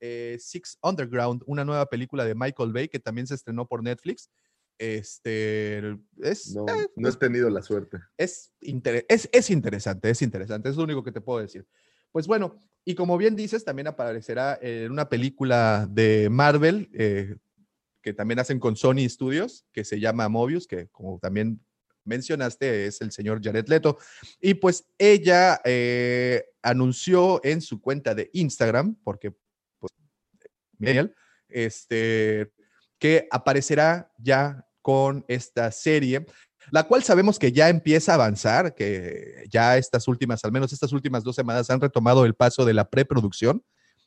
eh, 0.00 0.36
Six 0.40 0.78
Underground, 0.82 1.42
una 1.46 1.64
nueva 1.64 1.86
película 1.86 2.24
de 2.24 2.34
Michael 2.34 2.72
Bay 2.72 2.88
que 2.88 2.98
también 3.00 3.26
se 3.26 3.34
estrenó 3.34 3.66
por 3.66 3.82
Netflix. 3.82 4.30
Este 4.78 5.96
es, 6.20 6.54
No, 6.54 6.66
eh, 6.68 6.88
no 6.96 7.08
he 7.08 7.12
tenido 7.12 7.48
la 7.50 7.62
suerte. 7.62 7.98
es, 8.16 8.52
inter- 8.60 9.06
es, 9.08 9.28
es 9.32 9.50
interesante, 9.50 10.10
es 10.10 10.22
interesante, 10.22 10.68
es 10.68 10.76
lo 10.76 10.84
único 10.84 11.04
que 11.04 11.12
te 11.12 11.20
puedo 11.20 11.40
decir. 11.40 11.66
Pues 12.10 12.26
bueno, 12.26 12.58
y 12.84 12.94
como 12.94 13.16
bien 13.16 13.36
dices, 13.36 13.64
también 13.64 13.86
aparecerá 13.86 14.58
en 14.60 14.90
una 14.90 15.08
película 15.08 15.86
de 15.90 16.28
Marvel, 16.30 16.90
que 18.02 18.12
también 18.12 18.40
hacen 18.40 18.58
con 18.58 18.74
Sony 18.76 19.08
Studios, 19.08 19.64
que 19.72 19.84
se 19.84 20.00
llama 20.00 20.28
Mobius, 20.28 20.66
que 20.66 20.88
como 20.88 21.18
también 21.20 21.60
mencionaste, 22.04 22.86
es 22.86 23.00
el 23.00 23.12
señor 23.12 23.40
Jared 23.42 23.68
Leto. 23.68 23.98
Y 24.40 24.54
pues 24.54 24.84
ella 24.98 25.60
eh, 25.64 26.44
anunció 26.62 27.40
en 27.44 27.60
su 27.60 27.80
cuenta 27.80 28.14
de 28.14 28.30
Instagram, 28.32 28.96
porque 29.04 29.34
pues, 29.78 29.92
millennial, 30.78 31.14
este, 31.48 32.52
que 32.98 33.28
aparecerá 33.30 34.12
ya 34.18 34.66
con 34.80 35.24
esta 35.28 35.70
serie, 35.70 36.26
la 36.70 36.84
cual 36.84 37.02
sabemos 37.02 37.38
que 37.38 37.52
ya 37.52 37.68
empieza 37.68 38.12
a 38.12 38.14
avanzar, 38.16 38.74
que 38.74 39.44
ya 39.50 39.76
estas 39.76 40.08
últimas, 40.08 40.44
al 40.44 40.52
menos 40.52 40.72
estas 40.72 40.92
últimas 40.92 41.24
dos 41.24 41.36
semanas, 41.36 41.70
han 41.70 41.80
retomado 41.80 42.24
el 42.24 42.34
paso 42.34 42.64
de 42.64 42.74
la 42.74 42.88
preproducción, 42.88 43.64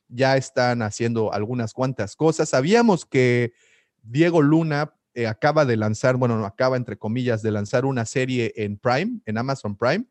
ya 0.07 0.37
están 0.37 0.81
haciendo 0.81 1.33
algunas 1.33 1.73
cuantas 1.73 2.15
cosas. 2.15 2.49
Sabíamos 2.49 3.05
que 3.05 3.53
Diego 4.01 4.41
Luna 4.41 4.93
eh, 5.15 5.25
acaba 5.27 5.65
de 5.65 5.77
lanzar, 5.77 6.15
bueno, 6.17 6.37
no 6.37 6.45
acaba 6.45 6.77
entre 6.77 6.97
comillas 6.97 7.41
de 7.41 7.49
lanzar 7.51 7.85
una 7.85 8.05
serie 8.05 8.53
en 8.55 8.77
Prime, 8.77 9.21
en 9.25 9.37
Amazon 9.39 9.75
Prime. 9.75 10.05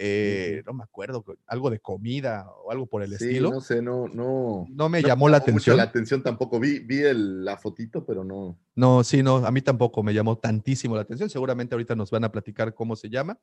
Eh, 0.00 0.62
No 0.64 0.74
me 0.74 0.84
acuerdo, 0.84 1.24
algo 1.46 1.70
de 1.70 1.80
comida 1.80 2.46
o 2.64 2.70
algo 2.70 2.86
por 2.86 3.02
el 3.02 3.08
Sí, 3.18 3.24
estilo. 3.26 3.50
no 3.50 3.60
sé, 3.60 3.82
no, 3.82 4.06
no. 4.06 4.66
No 4.70 4.88
me 4.88 5.02
no 5.02 5.08
llamó 5.08 5.28
la 5.28 5.38
mucho 5.38 5.50
atención. 5.50 5.76
la 5.76 5.82
atención 5.82 6.22
tampoco. 6.22 6.60
Vi, 6.60 6.78
vi 6.78 7.00
el- 7.00 7.44
la 7.44 7.56
fotito, 7.56 8.06
pero 8.06 8.22
no. 8.22 8.56
No, 8.76 9.02
sí, 9.02 9.24
no, 9.24 9.38
a 9.44 9.50
mí 9.50 9.60
tampoco 9.60 10.02
me 10.04 10.14
llamó 10.14 10.38
tantísimo 10.38 10.94
la 10.94 11.02
atención. 11.02 11.28
Seguramente 11.28 11.74
ahorita 11.74 11.96
nos 11.96 12.12
van 12.12 12.22
a 12.24 12.30
platicar 12.30 12.74
cómo 12.74 12.94
se 12.94 13.10
llama. 13.10 13.38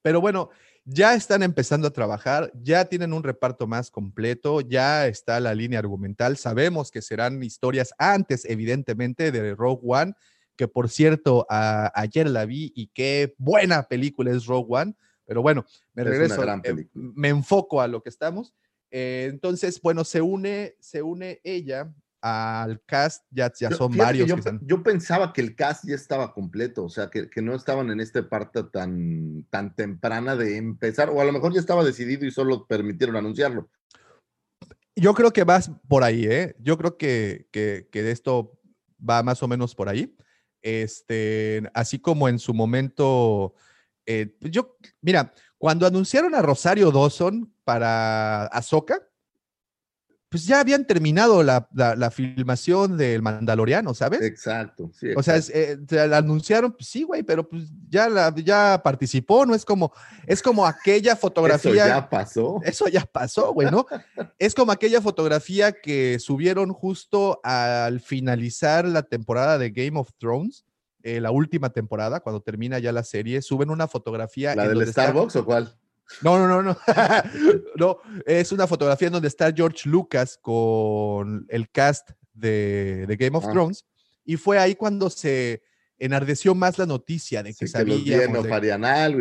Pero 0.00 0.20
bueno, 0.20 0.48
ya 0.84 1.14
están 1.14 1.42
empezando 1.42 1.88
a 1.88 1.92
trabajar, 1.92 2.52
ya 2.62 2.84
tienen 2.86 3.12
un 3.12 3.22
reparto 3.24 3.66
más 3.66 3.90
completo, 3.90 4.60
ya 4.62 5.08
está 5.08 5.40
la 5.40 5.54
línea 5.54 5.80
argumental. 5.80 6.36
Sabemos 6.36 6.90
que 6.92 7.02
serán 7.02 7.42
historias 7.42 7.92
antes, 7.98 8.44
evidentemente, 8.46 9.30
de 9.32 9.54
Rogue 9.56 9.82
One, 9.84 10.14
que 10.58 10.66
por 10.68 10.90
cierto, 10.90 11.46
a- 11.48 11.90
ayer 11.94 12.28
la 12.28 12.44
vi 12.44 12.72
y 12.74 12.88
qué 12.88 13.34
buena 13.38 13.84
película 13.84 14.32
es 14.32 14.44
Rogue 14.44 14.66
One. 14.68 14.94
Pero 15.24 15.40
bueno, 15.40 15.64
me 15.94 16.02
Es 16.02 16.08
regreso, 16.08 16.42
eh, 16.64 16.86
me 16.92 17.28
enfoco 17.28 17.80
a 17.80 17.86
lo 17.86 18.02
que 18.02 18.08
estamos. 18.08 18.54
Eh, 18.90 19.28
entonces, 19.30 19.80
bueno, 19.80 20.02
se 20.02 20.20
une, 20.20 20.74
se 20.80 21.00
une 21.02 21.40
ella 21.44 21.94
al 22.20 22.82
cast, 22.84 23.24
ya, 23.30 23.52
ya 23.56 23.70
Yo- 23.70 23.76
son 23.76 23.92
que 23.92 23.98
varios 23.98 24.28
Yo, 24.28 24.34
que 24.34 24.40
están. 24.40 24.58
yo 24.62 24.82
pensaba 24.82 25.32
que 25.32 25.40
el 25.42 25.54
cast 25.54 25.84
ya 25.86 25.94
estaba 25.94 26.32
completo, 26.34 26.84
o 26.84 26.88
sea, 26.88 27.08
que, 27.08 27.30
que 27.30 27.40
no 27.40 27.54
estaban 27.54 27.90
en 27.90 28.00
esta 28.00 28.28
parte 28.28 28.64
tan, 28.64 29.44
tan 29.50 29.76
temprana 29.76 30.34
de 30.34 30.56
empezar, 30.56 31.10
o 31.10 31.20
a 31.20 31.24
lo 31.24 31.32
mejor 31.32 31.54
ya 31.54 31.60
estaba 31.60 31.84
decidido 31.84 32.26
y 32.26 32.32
solo 32.32 32.66
permitieron 32.66 33.14
anunciarlo. 33.14 33.70
Yo 34.96 35.14
creo 35.14 35.30
que 35.32 35.44
vas 35.44 35.70
por 35.86 36.02
ahí, 36.02 36.24
¿eh? 36.26 36.56
Yo 36.58 36.76
creo 36.76 36.96
que, 36.96 37.46
que, 37.52 37.88
que 37.92 38.10
esto 38.10 38.58
va 38.98 39.22
más 39.22 39.40
o 39.44 39.46
menos 39.48 39.76
por 39.76 39.88
ahí. 39.88 40.16
Este, 40.62 41.62
así 41.74 41.98
como 41.98 42.28
en 42.28 42.38
su 42.38 42.54
momento, 42.54 43.54
eh, 44.06 44.34
pues 44.40 44.52
yo, 44.52 44.76
mira, 45.00 45.32
cuando 45.58 45.86
anunciaron 45.86 46.34
a 46.34 46.42
Rosario 46.42 46.90
Dawson 46.90 47.52
para 47.64 48.46
Ahsoka, 48.46 49.07
pues 50.30 50.46
ya 50.46 50.60
habían 50.60 50.86
terminado 50.86 51.42
la, 51.42 51.68
la- 51.74 51.96
la 51.96 52.10
filmación 52.10 52.96
del 52.98 53.22
Mandaloriano, 53.22 53.94
¿sabes? 53.94 54.20
Exacto, 54.20 54.90
sí. 54.92 55.08
O 55.16 55.22
sea, 55.22 55.36
es, 55.36 55.48
eh, 55.50 55.78
te 55.86 56.06
la 56.06 56.18
anunciaron, 56.18 56.72
pues 56.72 56.86
sí, 56.88 57.02
güey, 57.02 57.22
pero 57.22 57.48
pues 57.48 57.70
ya, 57.88 58.08
la, 58.08 58.34
ya 58.34 58.80
participó, 58.84 59.46
¿no? 59.46 59.54
Es 59.54 59.64
como, 59.64 59.92
es 60.26 60.42
como 60.42 60.66
aquella 60.66 61.12
Eso 61.12 61.20
fotografía. 61.20 61.86
ya 61.88 62.08
pasó. 62.10 62.60
Eso 62.62 62.88
ya 62.88 63.06
pasó, 63.06 63.52
güey, 63.54 63.70
¿no? 63.70 63.86
es 64.38 64.54
como 64.54 64.70
aquella 64.72 65.00
fotografía 65.00 65.72
que 65.72 66.18
subieron 66.18 66.72
justo 66.72 67.40
al 67.42 68.00
finalizar 68.00 68.84
la 68.86 69.02
temporada 69.02 69.56
de 69.58 69.70
Game 69.70 69.98
of 69.98 70.10
Thrones, 70.18 70.64
eh, 71.02 71.20
la 71.20 71.30
última 71.30 71.70
temporada, 71.70 72.20
cuando 72.20 72.42
termina 72.42 72.78
ya 72.80 72.92
la 72.92 73.02
serie, 73.04 73.40
suben 73.40 73.70
una 73.70 73.88
fotografía. 73.88 74.54
¿La 74.54 74.64
en 74.64 74.78
del 74.78 74.88
Starbucks 74.88 75.36
o 75.36 75.44
cuál? 75.44 75.74
No, 76.22 76.38
no, 76.38 76.48
no, 76.48 76.62
no. 76.62 76.76
no, 77.76 77.98
es 78.26 78.52
una 78.52 78.66
fotografía 78.66 79.08
en 79.08 79.12
donde 79.12 79.28
está 79.28 79.52
George 79.52 79.88
Lucas 79.88 80.38
con 80.40 81.46
el 81.48 81.70
cast 81.70 82.10
de, 82.32 83.04
de 83.06 83.16
Game 83.16 83.36
of 83.36 83.44
Ah. 83.46 83.52
Thrones. 83.52 83.84
Y 84.24 84.36
fue 84.36 84.58
ahí 84.58 84.74
cuando 84.74 85.10
se 85.10 85.62
enardeció 85.98 86.54
más 86.54 86.78
la 86.78 86.86
noticia 86.86 87.42
de 87.42 87.50
que 87.54 87.66
Sí, 87.66 87.72
que 88.04 88.14
los 88.34 88.42
de- 88.44 88.48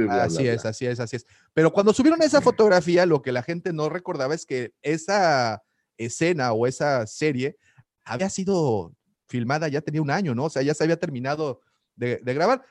bla, 0.05 0.23
Así 0.25 0.43
bla, 0.43 0.53
es, 0.53 0.65
así 0.65 0.85
es, 0.85 0.99
así 0.99 1.15
es. 1.15 1.25
Pero 1.53 1.71
cuando 1.73 1.93
subieron 1.93 2.21
esa 2.21 2.39
fotografía, 2.41 3.05
lo 3.05 3.21
que 3.21 3.31
la 3.31 3.41
gente 3.41 3.73
no 3.73 3.89
recordaba 3.89 4.35
es 4.35 4.45
que 4.45 4.73
esa 4.81 5.63
escena 5.97 6.51
o 6.53 6.67
esa 6.67 7.07
serie 7.07 7.57
había 8.05 8.29
sido 8.29 8.93
filmada, 9.27 9.67
ya 9.67 9.81
tenía 9.81 10.01
un 10.01 10.11
año, 10.11 10.35
¿no? 10.35 10.45
O 10.45 10.49
sea, 10.49 10.61
ya 10.61 10.73
se 10.73 10.83
había 10.83 10.97
terminado 10.99 11.61
de, 11.95 12.17
de 12.23 12.33
grabar. 12.33 12.63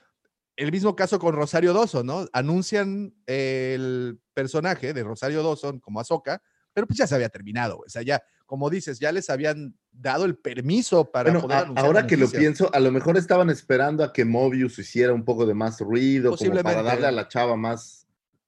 El 0.57 0.73
mismo 0.73 0.97
caso 0.97 1.19
con 1.19 1.35
Rosario 1.35 1.73
Dawson, 1.75 2.07
¿no? 2.07 2.27
Anuncian 2.33 3.15
el 3.27 4.19
personaje 4.33 4.95
de 4.95 5.03
Rosario 5.05 5.43
Dawson 5.43 5.81
como 5.81 6.01
Ahsoka, 6.01 6.41
pero 6.73 6.87
pues 6.87 6.99
ya 6.99 7.07
se 7.07 7.15
había 7.15 7.29
terminado, 7.29 7.79
o 7.79 7.89
sea, 7.89 8.03
ya, 8.03 8.23
como 8.45 8.69
dices, 8.71 8.99
ya 8.99 9.11
les 9.13 9.29
habían 9.31 9.75
dado 9.91 10.25
el 10.25 10.37
permiso 10.37 11.11
para 11.11 11.31
Bueno, 11.31 11.41
poder 11.43 11.57
a- 11.59 11.61
anunciar 11.63 11.87
ahora 11.87 12.07
que 12.07 12.17
lo 12.17 12.31
pienso, 12.31 12.71
a 12.75 12.81
lo 12.81 12.93
mejor 12.93 13.17
estaban 13.17 13.51
esperando 13.51 14.05
a 14.05 14.13
que 14.13 14.25
Mobius 14.25 14.79
hiciera 14.79 15.13
un 15.13 15.25
poco 15.25 15.47
de 15.47 15.55
más 15.55 15.81
ruido, 15.81 16.37
como 16.37 16.63
para 16.63 16.83
darle 16.83 17.07
a 17.07 17.13
la 17.13 17.29
chava 17.29 17.57
más. 17.57 18.07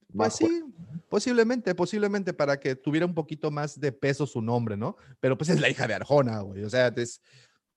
Pues 0.09 0.14
más 0.16 0.36
sí, 0.36 0.62
posiblemente, 1.09 1.74
posiblemente 1.74 2.32
para 2.32 2.59
que 2.61 2.74
tuviera 2.74 3.04
un 3.06 3.14
poquito 3.14 3.50
más 3.50 3.78
de 3.78 3.92
peso 3.92 4.26
su 4.26 4.40
nombre, 4.40 4.76
¿no? 4.76 4.96
Pero 5.20 5.36
pues 5.36 5.50
es 5.50 5.61
la 5.61 5.68
hija 5.68 5.86
de 5.86 5.94
Arjona, 5.94 6.40
güey. 6.40 6.64
O 6.64 6.70
sea, 6.70 6.88
es 6.96 7.20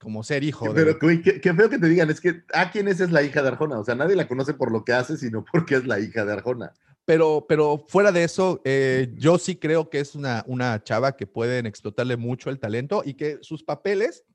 como 0.02 0.24
ser 0.24 0.44
hijo 0.44 0.74
de. 0.74 0.74
Pero 0.74 0.98
güey, 1.00 1.22
qué, 1.22 1.40
qué 1.40 1.54
feo 1.54 1.70
que 1.70 1.78
te 1.78 1.88
digan, 1.88 2.10
es 2.10 2.20
que, 2.20 2.44
¿a 2.54 2.72
quién 2.72 2.88
es? 2.88 3.00
Es 3.00 3.12
la 3.12 3.22
hija 3.22 3.42
de 3.42 3.50
Arjona. 3.50 3.80
O 3.80 3.86
sea, 3.86 3.96
nadie 3.96 4.16
la 4.16 4.28
conoce 4.28 4.54
por 4.54 4.72
lo 4.72 4.84
que 4.84 4.94
hace, 4.94 5.16
sino 5.16 5.46
porque 5.52 5.76
es 5.76 5.86
la 5.86 6.00
hija 6.00 6.26
de 6.26 6.34
Arjona. 6.34 6.74
Pero, 7.06 7.46
pero 7.48 7.86
fuera 7.88 8.12
de 8.12 8.24
eso, 8.24 8.62
eh, 8.64 9.14
yo 9.16 9.38
sí 9.38 9.56
creo 9.56 9.90
que 9.90 10.00
es 10.00 10.16
una, 10.16 10.44
una 10.48 10.84
chava 10.84 11.16
que 11.16 11.28
pueden 11.28 11.66
explotarle 11.66 12.18
mucho 12.18 12.50
el 12.50 12.60
talento 12.60 13.02
y 13.06 13.16
que 13.16 13.40
sus 13.42 13.64
papeles 13.64 14.26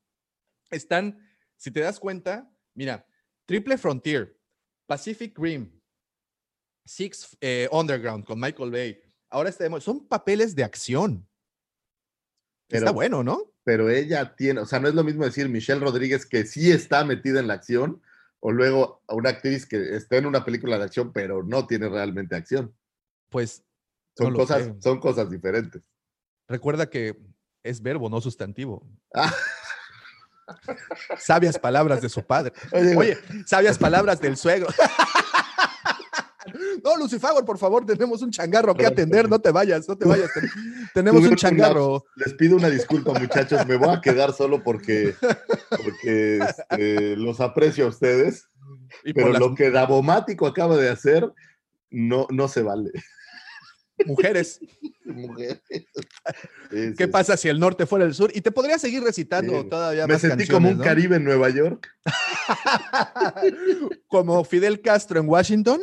están, 0.70 1.18
si 1.56 1.70
te 1.70 1.80
das 1.80 2.00
cuenta, 2.00 2.50
mira, 2.74 3.06
Triple 3.44 3.78
Frontier, 3.78 4.36
Pacific 4.86 5.38
Rim, 5.38 5.80
Six 6.84 7.36
eh, 7.40 7.68
Underground 7.72 8.24
con 8.24 8.38
Michael 8.38 8.70
Bay. 8.70 9.00
Ahora 9.30 9.48
está, 9.48 9.68
son 9.80 10.06
papeles 10.06 10.54
de 10.54 10.64
acción. 10.64 11.28
está 12.68 12.90
bueno, 12.90 13.22
¿no? 13.22 13.55
Pero 13.66 13.90
ella 13.90 14.36
tiene, 14.36 14.60
o 14.60 14.64
sea, 14.64 14.78
no 14.78 14.86
es 14.86 14.94
lo 14.94 15.02
mismo 15.02 15.24
decir 15.24 15.48
Michelle 15.48 15.80
Rodríguez 15.80 16.24
que 16.24 16.46
sí 16.46 16.70
está 16.70 17.04
metida 17.04 17.40
en 17.40 17.48
la 17.48 17.54
acción, 17.54 18.00
o 18.38 18.52
luego 18.52 19.02
a 19.08 19.16
una 19.16 19.30
actriz 19.30 19.66
que 19.66 19.96
está 19.96 20.18
en 20.18 20.26
una 20.26 20.44
película 20.44 20.78
de 20.78 20.84
acción, 20.84 21.12
pero 21.12 21.42
no 21.42 21.66
tiene 21.66 21.88
realmente 21.88 22.36
acción. 22.36 22.72
Pues 23.28 23.64
Son, 24.16 24.32
No 24.32 24.38
cosas, 24.38 24.70
son 24.78 25.00
cosas 25.00 25.28
diferentes. 25.28 25.82
Recuerda 26.46 26.88
que 26.88 27.18
es 27.64 27.82
verbo, 27.82 28.08
no 28.08 28.20
sustantivo. 28.20 28.86
Ah. 29.12 29.34
Sabias 31.18 31.58
palabras 31.58 32.00
de 32.00 32.08
su 32.08 32.22
padre. 32.22 32.52
Oye, 32.70 33.18
sabias 33.46 33.78
palabras 33.78 34.20
del 34.20 34.36
suegro. 34.36 34.68
No, 36.86 36.96
Lucifagor, 36.96 37.44
por 37.44 37.58
favor, 37.58 37.84
tenemos 37.84 38.22
un 38.22 38.30
changarro 38.30 38.72
que 38.72 38.86
atender. 38.86 39.28
No 39.28 39.40
te 39.40 39.50
vayas, 39.50 39.88
no 39.88 39.98
te 39.98 40.06
vayas. 40.06 40.30
Ten- 40.32 40.48
Tenemos 40.94 41.20
un 41.24 41.34
changarro. 41.34 42.04
Les 42.14 42.32
pido 42.34 42.54
una 42.56 42.70
disculpa, 42.70 43.12
muchachos. 43.18 43.66
Me 43.66 43.76
voy 43.76 43.88
a 43.92 44.00
quedar 44.00 44.32
solo 44.32 44.62
porque, 44.62 45.16
porque 45.70 46.38
este, 46.38 47.16
los 47.16 47.40
aprecio 47.40 47.86
a 47.86 47.88
ustedes. 47.88 48.48
Y 49.04 49.12
Pero 49.14 49.30
las 49.30 49.40
lo 49.40 49.54
que 49.56 49.72
Davomático 49.72 50.46
acaba 50.46 50.76
de 50.76 50.88
hacer 50.88 51.28
no, 51.90 52.28
no 52.30 52.46
se 52.46 52.62
vale. 52.62 52.92
Mujeres. 54.04 54.60
Mujeres. 55.04 55.60
¿Qué 56.98 57.08
pasa 57.08 57.36
si 57.36 57.48
el 57.48 57.58
norte 57.58 57.86
fuera 57.86 58.04
el 58.04 58.14
sur? 58.14 58.30
Y 58.34 58.40
te 58.42 58.50
podría 58.50 58.78
seguir 58.78 59.02
recitando 59.02 59.64
todavía 59.66 60.06
Me 60.06 60.14
más 60.14 60.22
sentí 60.22 60.46
como 60.46 60.68
un. 60.68 60.78
Caribe 60.78 61.16
en 61.16 61.24
Nueva 61.24 61.48
York. 61.50 61.88
Como 64.08 64.44
Fidel 64.44 64.80
Castro 64.80 65.20
en 65.20 65.28
Washington. 65.28 65.80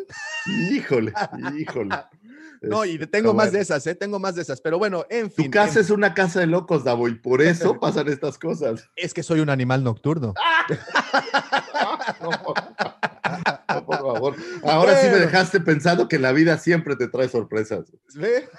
Híjole, 0.72 1.14
híjole. 1.58 1.96
No, 2.62 2.86
y 2.86 2.94
Este, 2.94 3.08
tengo 3.08 3.34
más 3.34 3.48
bueno. 3.48 3.58
de 3.58 3.62
esas, 3.64 3.86
¿eh? 3.88 3.96
Tengo 3.96 4.20
más 4.20 4.36
de 4.36 4.42
esas. 4.42 4.62
Pero 4.62 4.78
bueno, 4.78 5.06
en 5.10 5.30
fin. 5.30 5.46
Tu 5.46 5.52
casa 5.52 5.80
en- 5.80 5.86
es 5.86 5.92
una 5.92 6.14
casa 6.14 6.40
de 6.40 6.48
locos, 6.48 6.86
Davo, 6.86 7.10
y 7.10 7.16
por 7.16 7.42
eso 7.42 7.78
pasan 7.80 8.08
estas 8.08 8.38
cosas. 8.40 8.90
es 8.96 9.14
que 9.14 9.22
soy 9.24 9.42
un 9.42 9.50
animal 9.50 9.84
nocturno. 9.84 10.34
No, 12.22 12.30
no, 13.70 13.86
por 13.86 13.98
favor. 13.98 14.36
Ahora 14.64 14.96
sí 15.02 15.08
me 15.08 15.18
dejaste 15.18 15.60
pensando 15.60 16.08
que 16.08 16.20
la 16.20 16.32
vida 16.32 16.58
siempre 16.58 16.96
te 16.96 17.08
trae 17.08 17.28
sorpresas. 17.30 17.92
¿Ve? 18.16 18.48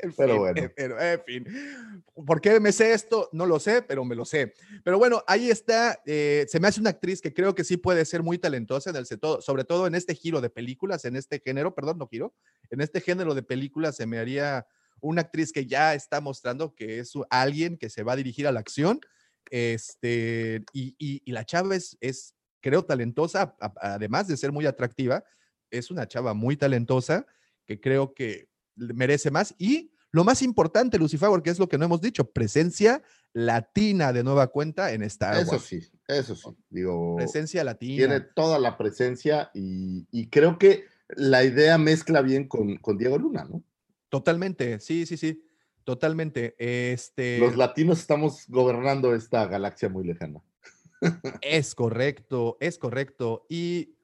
En 0.00 0.12
Pero 0.12 0.28
fin, 0.34 0.38
bueno. 0.38 0.62
en- 0.62 0.72
pero, 0.76 1.00
en 1.00 1.20
fin. 1.24 2.04
¿Por 2.26 2.40
qué 2.40 2.60
me 2.60 2.72
sé 2.72 2.92
esto? 2.92 3.28
No 3.32 3.46
lo 3.46 3.58
sé, 3.58 3.82
pero 3.82 4.04
me 4.04 4.14
lo 4.14 4.24
sé. 4.24 4.54
Pero 4.84 4.98
bueno, 4.98 5.24
ahí 5.26 5.50
está. 5.50 6.00
eh, 6.06 6.44
se 6.48 6.60
me 6.60 6.68
hace 6.68 6.80
una 6.80 6.90
actriz 6.90 7.20
que 7.20 7.32
creo 7.34 7.54
que 7.54 7.64
sí 7.64 7.76
puede 7.76 8.04
ser 8.04 8.22
muy 8.22 8.38
talentosa 8.38 8.90
en 8.90 8.96
el 8.96 9.06
sobre 9.06 9.64
todo 9.64 9.86
en 9.86 9.94
este 9.94 10.14
giro 10.14 10.40
de 10.40 10.50
películas, 10.50 11.04
en 11.04 11.16
este 11.16 11.40
género, 11.40 11.74
perdón, 11.74 11.98
no 11.98 12.06
giro, 12.06 12.34
en 12.70 12.80
este 12.80 13.00
género 13.00 13.34
de 13.34 13.42
películas 13.42 13.96
se 13.96 14.06
me 14.06 14.18
haría 14.18 14.66
una 15.00 15.22
actriz 15.22 15.52
que 15.52 15.66
ya 15.66 15.94
está 15.94 16.20
mostrando 16.20 16.74
que 16.74 16.98
es 17.00 17.12
alguien 17.30 17.76
que 17.78 17.88
se 17.90 18.02
va 18.02 18.12
a 18.12 18.16
dirigir 18.16 18.46
a 18.46 18.52
la 18.52 18.60
acción. 18.60 19.00
Este, 19.50 20.64
y, 20.72 20.94
y- 20.98 21.22
y 21.24 21.32
la 21.32 21.44
chava 21.44 21.74
es, 21.76 21.96
es, 22.00 22.34
creo, 22.60 22.84
talentosa, 22.84 23.56
a- 23.60 23.74
además 23.94 24.28
de 24.28 24.36
ser 24.36 24.52
muy 24.52 24.66
atractiva, 24.66 25.24
es 25.70 25.90
una 25.90 26.06
chava 26.08 26.34
muy 26.34 26.56
talentosa 26.56 27.26
que 27.66 27.80
creo 27.80 28.14
que 28.14 28.48
merece 28.76 29.30
más. 29.30 29.54
Y 29.58 29.92
lo 30.10 30.24
más 30.24 30.40
importante, 30.42 30.98
Lucifer, 30.98 31.28
que 31.42 31.50
es 31.50 31.58
lo 31.58 31.68
que 31.68 31.76
no 31.78 31.84
hemos 31.84 32.00
dicho, 32.00 32.30
presencia 32.30 33.02
latina 33.34 34.12
de 34.12 34.24
nueva 34.24 34.46
cuenta 34.48 34.92
en 34.92 35.02
Star 35.02 35.36
Eso 35.42 35.58
sí, 35.58 35.80
eso 36.06 36.34
sí. 36.34 36.48
Digo, 36.70 37.16
Presencia 37.16 37.62
latina. 37.64 37.96
tiene 37.96 38.20
toda 38.20 38.58
la 38.58 38.78
presencia 38.78 39.50
y, 39.54 40.06
y 40.10 40.28
creo 40.30 40.58
que 40.58 40.84
la 41.10 41.44
idea 41.44 41.76
mezcla 41.76 42.22
bien 42.22 42.48
con, 42.48 42.76
con 42.78 42.96
Diego 42.96 43.18
Luna, 43.18 43.44
¿no? 43.44 43.62
Totalmente, 44.08 44.80
sí, 44.80 45.04
sí, 45.04 45.18
sí. 45.18 45.42
Totalmente. 45.88 46.54
Este 46.58 47.38
Los 47.38 47.56
latinos 47.56 47.98
estamos 48.00 48.44
gobernando 48.46 49.14
esta 49.14 49.46
galaxia 49.46 49.88
muy 49.88 50.04
lejana. 50.06 50.42
es 51.40 51.74
correcto, 51.74 52.58
es 52.60 52.76
correcto. 52.76 53.46
Y 53.48 53.94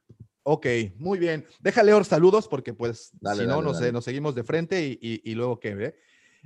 ok, 0.45 0.67
muy 0.97 1.19
bien. 1.19 1.45
Déjale 1.61 1.93
leer 1.93 2.07
saludos 2.07 2.49
porque 2.49 2.73
pues 2.73 3.11
Dale, 3.21 3.43
si 3.43 3.47
no 3.47 3.57
dale, 3.57 3.65
nos, 3.67 3.77
dale. 3.77 3.89
eh, 3.89 3.93
nos 3.93 4.03
seguimos 4.07 4.35
de 4.35 4.45
frente 4.45 4.83
y, 4.87 4.99
y- 5.03 5.31
y 5.31 5.35
luego 5.35 5.61
qué, 5.61 5.77
¿eh? 5.79 5.95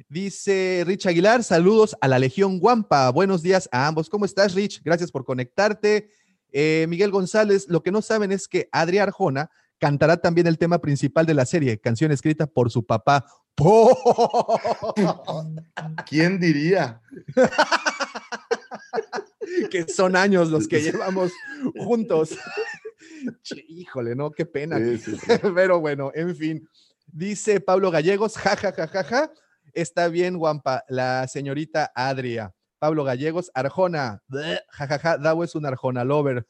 Dice 0.09 0.82
Rich 0.84 1.07
Aguilar, 1.07 1.45
saludos 1.45 1.97
a 2.01 2.09
la 2.09 2.18
Legión 2.18 2.59
Guampa. 2.59 3.09
Buenos 3.12 3.41
días 3.41 3.68
a 3.70 3.86
ambos. 3.86 4.09
¿Cómo 4.11 4.24
estás, 4.24 4.55
Rich? 4.57 4.82
Gracias 4.82 5.12
por 5.12 5.24
conectarte. 5.24 6.11
Eh, 6.51 6.86
Miguel 6.89 7.12
González, 7.12 7.66
lo 7.68 7.84
que 7.84 7.93
no 7.93 8.03
saben 8.03 8.32
es 8.32 8.49
que 8.49 8.68
Adri 8.72 8.99
Arjona 8.99 9.53
cantará 9.79 10.16
también 10.16 10.47
el 10.47 10.59
tema 10.59 10.79
principal 10.79 11.26
de 11.26 11.35
la 11.35 11.47
serie, 11.47 11.79
canción 11.79 12.12
escrita 12.12 12.47
por 12.47 12.70
su 12.70 12.85
papá. 12.85 13.24
¿Quién 16.09 16.39
diría? 16.39 17.01
que 19.70 19.89
son 19.89 20.16
años 20.16 20.51
los 20.51 20.68
que 20.68 20.81
llevamos 20.81 21.33
juntos. 21.76 22.31
Híjole, 23.68 24.14
no, 24.14 24.31
qué 24.31 24.47
pena. 24.47 24.79
Sí, 24.79 24.99
sí, 24.99 25.16
sí. 25.16 25.26
Pero 25.55 25.81
bueno, 25.81 26.11
en 26.14 26.37
fin. 26.37 26.68
Dice 27.07 27.61
Pablo 27.61 27.91
Gallegos, 27.91 28.37
ja, 28.37 28.57
ja, 28.57 28.72
ja, 28.72 28.87
ja, 28.87 29.05
ja. 29.05 29.33
Está 29.72 30.09
bien, 30.09 30.39
Guampa, 30.39 30.85
la 30.89 31.26
señorita 31.26 31.91
Adria. 31.95 32.53
Pablo 32.79 33.05
Gallegos, 33.05 33.51
Arjona. 33.55 34.22
bleh, 34.29 34.61
Jajaja, 34.70 35.18
Davo 35.18 35.43
es 35.43 35.55
un 35.55 35.66
Arjona 35.66 36.05
lover. 36.05 36.47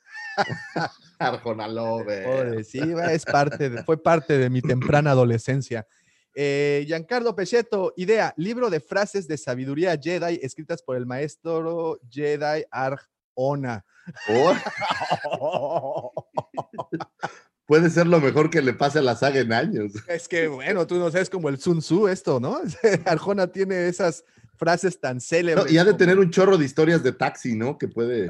Arjona. 1.67 1.69
Joder, 1.69 2.65
sí, 2.65 2.81
es 3.13 3.25
parte 3.25 3.71
de- 3.71 3.83
fue 3.85 4.03
parte 4.03 4.39
de 4.39 4.51
mi 4.51 4.61
temprana 4.63 5.11
adolescencia. 5.13 5.87
Eh, 6.35 6.85
Giancarlo 6.87 7.35
Pechetto, 7.35 7.93
idea, 7.97 8.33
libro 8.37 8.71
de 8.71 8.79
frases 8.81 9.27
de 9.27 9.37
sabiduría 9.37 9.99
Jedi 10.01 10.39
escritas 10.43 10.83
por 10.83 10.97
el 10.97 11.05
maestro 11.07 11.99
Jedi 12.11 12.65
Arjona. 12.71 13.85
Oh, 14.29 16.13
puede 17.67 17.91
ser 17.91 18.07
lo 18.07 18.21
mejor 18.21 18.51
que 18.51 18.63
le 18.63 18.73
pase 18.73 19.01
a 19.01 19.03
la 19.03 19.17
saga 19.17 19.41
en 19.41 19.53
años. 19.53 19.93
Es 20.07 20.29
que, 20.29 20.49
bueno, 20.49 20.87
tú 20.87 20.97
no 20.97 21.11
sabes 21.11 21.29
como 21.29 21.49
el 21.49 21.59
Sun 21.59 21.81
Tzu 21.81 22.09
esto, 22.09 22.39
¿no? 22.41 22.61
Arjona 23.07 23.47
tiene 23.49 23.89
esas 23.89 24.25
frases 24.57 25.01
tan 25.01 25.17
No, 25.17 25.21
célebres. 25.21 25.73
y 25.73 25.79
ha 25.79 25.85
de 25.85 25.91
como- 25.91 25.99
tener 25.99 26.19
un 26.19 26.31
chorro 26.31 26.57
de 26.57 26.65
historias 26.65 27.03
de 27.03 27.13
taxi, 27.13 27.55
¿no? 27.55 27.77
Que 27.79 27.89
puede, 27.89 28.29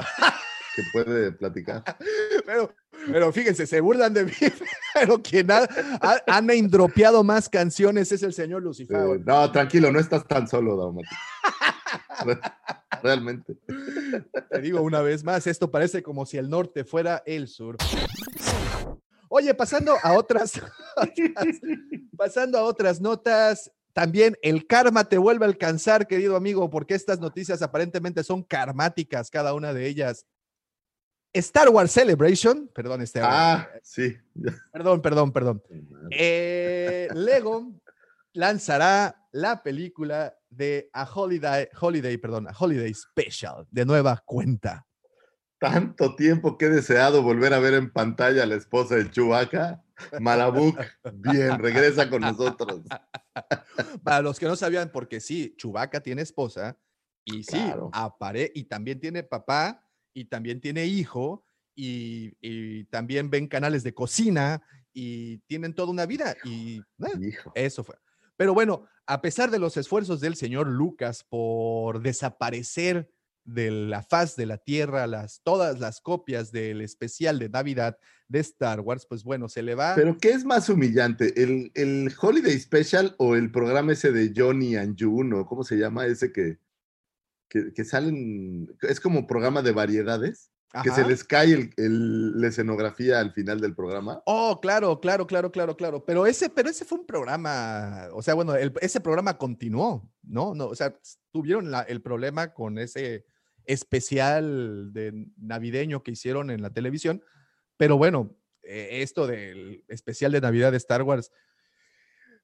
que 0.78 0.90
puede 0.92 1.32
platicar. 1.32 1.82
Pero, 2.46 2.74
pero 3.12 3.32
fíjense, 3.32 3.66
se 3.66 3.80
burlan 3.80 4.14
de 4.14 4.24
mí, 4.24 4.32
pero 4.94 5.22
quien 5.22 5.50
ha, 5.50 5.68
ha, 6.00 7.22
más 7.22 7.48
canciones 7.48 8.10
es 8.10 8.22
el 8.22 8.32
señor 8.32 8.62
Lucifer. 8.62 8.96
Eh, 8.96 9.22
no, 9.24 9.52
tranquilo, 9.52 9.92
no 9.92 10.00
estás 10.00 10.26
tan 10.26 10.48
solo, 10.48 10.74
Daumatic. 10.76 11.10
Realmente. 13.02 13.56
Te 14.50 14.60
digo 14.60 14.80
una 14.80 15.02
vez 15.02 15.24
más, 15.24 15.46
esto 15.46 15.70
parece 15.70 16.02
como 16.02 16.24
si 16.24 16.38
el 16.38 16.48
norte 16.48 16.84
fuera 16.84 17.22
el 17.26 17.48
sur. 17.48 17.76
Oye, 19.28 19.54
pasando 19.54 19.94
a 20.02 20.14
otras, 20.14 20.60
pasando 22.16 22.58
a 22.58 22.62
otras 22.62 23.00
notas, 23.00 23.70
también 23.92 24.36
el 24.42 24.66
karma 24.66 25.04
te 25.08 25.18
vuelve 25.18 25.44
a 25.44 25.48
alcanzar, 25.48 26.06
querido 26.06 26.34
amigo, 26.34 26.70
porque 26.70 26.94
estas 26.94 27.20
noticias 27.20 27.62
aparentemente 27.62 28.24
son 28.24 28.42
karmáticas, 28.42 29.30
cada 29.30 29.54
una 29.54 29.72
de 29.74 29.86
ellas. 29.86 30.24
Star 31.32 31.68
Wars 31.68 31.90
Celebration, 31.92 32.68
perdón, 32.74 33.02
este, 33.02 33.20
Ah, 33.22 33.68
sí. 33.82 34.16
perdón, 34.72 35.02
perdón, 35.02 35.32
perdón. 35.32 35.62
Eh, 36.10 37.08
Lego 37.14 37.72
lanzará 38.32 39.26
la 39.32 39.62
película 39.62 40.34
de 40.48 40.88
A 40.92 41.04
Holiday, 41.12 41.68
Holiday, 41.78 42.16
perdón, 42.16 42.48
A 42.48 42.52
Holiday 42.58 42.92
Special, 42.94 43.66
de 43.70 43.84
nueva 43.84 44.22
cuenta. 44.24 44.86
Tanto 45.60 46.14
tiempo 46.14 46.56
que 46.56 46.66
he 46.66 46.70
deseado 46.70 47.22
volver 47.22 47.52
a 47.52 47.58
ver 47.58 47.74
en 47.74 47.90
pantalla 47.92 48.44
a 48.44 48.46
la 48.46 48.54
esposa 48.54 48.94
de 48.94 49.10
Chewbacca. 49.10 49.82
Malabuk, 50.20 50.78
bien, 51.14 51.58
regresa 51.58 52.08
con 52.08 52.20
nosotros. 52.22 52.82
Para 54.04 54.22
los 54.22 54.38
que 54.38 54.46
no 54.46 54.54
sabían, 54.54 54.90
porque 54.92 55.18
sí, 55.20 55.54
Chubaca 55.56 56.00
tiene 56.00 56.22
esposa 56.22 56.78
y 57.24 57.42
sí, 57.42 57.56
Claro. 57.58 57.90
apare 57.92 58.50
y 58.54 58.64
también 58.64 59.00
tiene 59.00 59.24
papá 59.24 59.84
y 60.14 60.26
también 60.26 60.60
tiene 60.60 60.86
hijo 60.86 61.44
y, 61.74 62.32
y 62.40 62.84
también 62.84 63.30
ven 63.30 63.46
canales 63.46 63.82
de 63.82 63.94
cocina 63.94 64.62
y 64.92 65.38
tienen 65.46 65.74
toda 65.74 65.90
una 65.90 66.06
vida 66.06 66.36
y 66.44 66.78
eh, 66.78 67.36
eso 67.54 67.84
fue. 67.84 67.96
Pero 68.36 68.54
bueno, 68.54 68.86
a 69.06 69.20
pesar 69.20 69.50
de 69.50 69.58
los 69.58 69.76
esfuerzos 69.76 70.20
del 70.20 70.36
señor 70.36 70.66
Lucas 70.66 71.24
por 71.28 72.02
desaparecer 72.02 73.10
de 73.44 73.70
la 73.70 74.02
faz 74.02 74.36
de 74.36 74.44
la 74.44 74.58
tierra 74.58 75.06
las 75.06 75.40
todas 75.42 75.80
las 75.80 76.00
copias 76.00 76.52
del 76.52 76.82
especial 76.82 77.38
de 77.38 77.48
Navidad 77.48 77.96
de 78.28 78.40
Star 78.40 78.80
Wars, 78.80 79.06
pues 79.08 79.24
bueno, 79.24 79.48
se 79.48 79.62
le 79.62 79.74
va 79.74 79.94
Pero 79.94 80.18
¿qué 80.18 80.30
es 80.30 80.44
más 80.44 80.68
humillante? 80.68 81.32
¿El, 81.42 81.72
el 81.74 82.12
Holiday 82.20 82.58
Special 82.58 83.14
o 83.18 83.36
el 83.36 83.50
programa 83.50 83.92
ese 83.92 84.12
de 84.12 84.32
Johnny 84.36 84.76
and 84.76 84.96
Juno? 85.00 85.46
¿Cómo 85.46 85.64
se 85.64 85.76
llama 85.76 86.06
ese 86.06 86.30
que, 86.30 86.58
que, 87.48 87.72
que 87.72 87.84
salen? 87.84 88.68
Es 88.82 89.00
como 89.00 89.26
programa 89.26 89.62
de 89.62 89.72
variedades, 89.72 90.50
que 90.82 90.90
se 90.90 91.06
les 91.06 91.24
cae 91.24 91.52
el, 91.54 91.70
el- 91.78 92.40
la 92.40 92.48
escenografía 92.48 93.20
al 93.20 93.32
final 93.32 93.58
del 93.60 93.74
programa. 93.74 94.22
Oh, 94.26 94.60
claro, 94.60 95.00
claro, 95.00 95.26
claro, 95.26 95.50
claro, 95.50 95.76
claro. 95.76 96.04
Pero 96.04 96.26
ese, 96.26 96.50
pero 96.50 96.68
ese 96.68 96.84
fue 96.84 96.98
un 96.98 97.06
programa, 97.06 98.08
o 98.12 98.20
sea, 98.22 98.34
bueno, 98.34 98.54
el- 98.54 98.72
ese 98.82 99.00
programa 99.00 99.38
continuó, 99.38 100.10
¿no? 100.22 100.54
No, 100.54 100.66
o 100.66 100.74
sea, 100.74 100.94
tuvieron 101.32 101.70
la- 101.70 101.82
el 101.82 102.02
problema 102.02 102.52
con 102.52 102.76
ese 102.78 103.24
especial 103.64 104.92
de 104.92 105.26
navideño 105.38 106.02
que 106.02 106.10
hicieron 106.12 106.50
en 106.50 106.60
la 106.62 106.70
televisión, 106.70 107.22
pero 107.78 107.96
bueno, 107.96 108.36
eh, 108.62 109.02
esto 109.02 109.26
del 109.26 109.84
especial 109.88 110.32
de 110.32 110.40
Navidad 110.42 110.70
de 110.72 110.76
Star 110.78 111.02
Wars, 111.02 111.30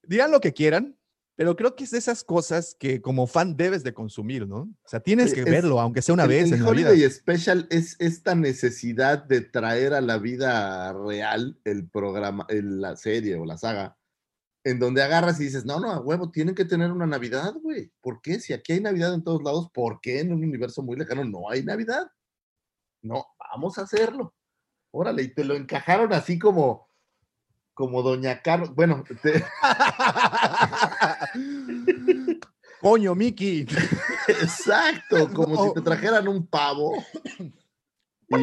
dirán 0.02 0.30
lo 0.30 0.40
que 0.40 0.52
quieran, 0.55 0.96
pero 1.37 1.57
creo 1.57 1.74
que 1.74 1.85
es 1.85 1.91
de 1.91 1.99
esas 1.99 2.22
cosas 2.24 2.76
que 2.78 3.01
como 3.03 3.26
fan 3.26 3.57
debes 3.57 3.82
de 3.82 3.93
consumir, 3.95 4.47
¿no? 4.47 4.57
O 4.61 4.89
sea, 4.89 5.01
tienes 5.01 5.35
que 5.35 5.41
es- 5.41 5.47
verlo, 5.47 5.80
aunque 5.80 6.01
sea 6.03 6.12
una 6.14 6.22
el, 6.24 6.28
vez 6.28 6.45
el 6.47 6.55
en 6.59 6.64
la 6.64 6.70
vida. 6.70 6.91
Holiday 6.91 7.11
Special 7.11 7.66
es 7.70 7.97
esta 8.01 8.35
necesidad 8.35 9.24
de 9.24 9.41
traer 9.41 9.95
a 9.95 10.01
la 10.01 10.18
vida 10.18 10.93
real 10.93 11.59
el 11.64 11.89
programa, 11.89 12.47
el- 12.49 12.80
la 12.80 12.97
serie 12.97 13.37
o 13.37 13.45
la 13.45 13.59
saga, 13.59 13.97
en 14.62 14.78
donde 14.78 15.03
agarras 15.03 15.41
y 15.41 15.45
dices, 15.45 15.64
no, 15.66 15.78
no, 15.80 15.91
a 15.91 16.01
huevo, 16.01 16.30
tienen 16.30 16.55
que 16.55 16.64
tener 16.64 16.91
una 16.93 17.07
Navidad, 17.07 17.53
güey. 17.62 17.93
¿Por 18.01 18.22
qué? 18.22 18.41
Si 18.41 18.53
aquí 18.53 18.72
hay 18.72 18.80
Navidad 18.80 19.12
en 19.12 19.22
todos 19.24 19.43
lados, 19.43 19.68
¿por 19.74 20.01
qué 20.01 20.20
en 20.20 20.32
un 20.32 20.43
universo 20.43 20.82
muy 20.82 20.97
lejano 20.97 21.24
no 21.24 21.51
hay 21.51 21.62
Navidad? 21.64 22.11
No, 23.03 23.26
vamos 23.53 23.76
a 23.76 23.82
hacerlo. 23.82 24.35
Órale, 24.91 25.22
y 25.24 25.35
te 25.35 25.45
lo 25.45 25.55
encajaron 25.55 26.12
así 26.14 26.39
como, 26.39 26.89
como 27.74 28.01
Doña 28.03 28.41
Carmen. 28.41 28.74
Bueno, 28.74 29.05
te- 29.22 29.45
Coño, 32.80 33.14
Mickey. 33.14 33.66
exacto, 34.28 35.28
como 35.35 35.68
si 35.68 35.74
te 35.74 35.80
trajeran 35.80 36.28
un 36.28 36.47
pavo. 36.47 36.93
Y, 38.28 38.37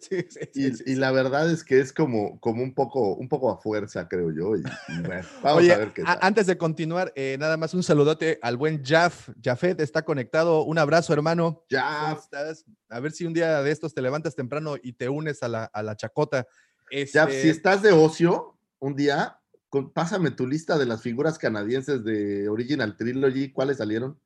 Sí, 0.00 0.24
sí, 0.30 0.40
Y, 0.54 0.70
sí, 0.74 0.94
la 0.94 1.10
verdad 1.10 1.50
es 1.50 1.64
que 1.64 1.80
es 1.80 1.92
como, 1.92 2.38
como 2.40 2.62
un 2.62 2.72
poco, 2.72 3.14
un 3.14 3.28
poco 3.28 3.50
a 3.50 3.58
fuerza, 3.60 4.06
creo 4.08 4.30
yo. 4.30 4.54
Y, 4.54 4.60
y 4.60 5.00
bueno, 5.02 5.26
vamos 5.42 5.62
Oye, 5.62 5.72
a 5.72 5.78
ver 5.78 5.92
qué 5.92 6.04
tal. 6.04 6.18
antes 6.22 6.46
de 6.46 6.56
continuar, 6.56 7.12
eh, 7.16 7.36
nada 7.40 7.56
más 7.56 7.74
un 7.74 7.82
saludote 7.82 8.38
al 8.42 8.56
buen 8.56 8.84
Jaf. 8.84 9.30
Jafet 9.42 9.80
está 9.80 10.02
conectado. 10.02 10.62
Un 10.62 10.78
abrazo, 10.78 11.12
hermano. 11.12 11.54
¿Cómo 11.54 11.64
Ya, 11.68 12.12
estás? 12.12 12.64
A 12.90 13.00
ver 13.00 13.10
si 13.10 13.26
un 13.26 13.32
día 13.34 13.60
de 13.62 13.70
estos 13.72 13.92
te 13.92 14.00
levantas 14.00 14.36
temprano 14.36 14.76
y 14.80 14.92
te 14.92 15.08
unes 15.08 15.42
a 15.42 15.48
la, 15.48 15.64
a 15.64 15.82
la 15.82 15.96
chacota. 15.96 16.46
Este, 16.90 17.42
si 17.42 17.48
estás 17.48 17.82
de 17.82 17.90
ocio, 17.92 18.56
un 18.78 18.94
día, 18.94 19.40
con- 19.68 19.92
pásame 19.92 20.30
tu 20.30 20.46
lista 20.46 20.78
de 20.78 20.86
las 20.86 21.02
figuras 21.02 21.38
canadienses 21.38 22.04
de 22.04 22.48
Original 22.48 22.96
Trilogy, 22.96 23.52
¿cuáles 23.52 23.78
salieron? 23.78 24.18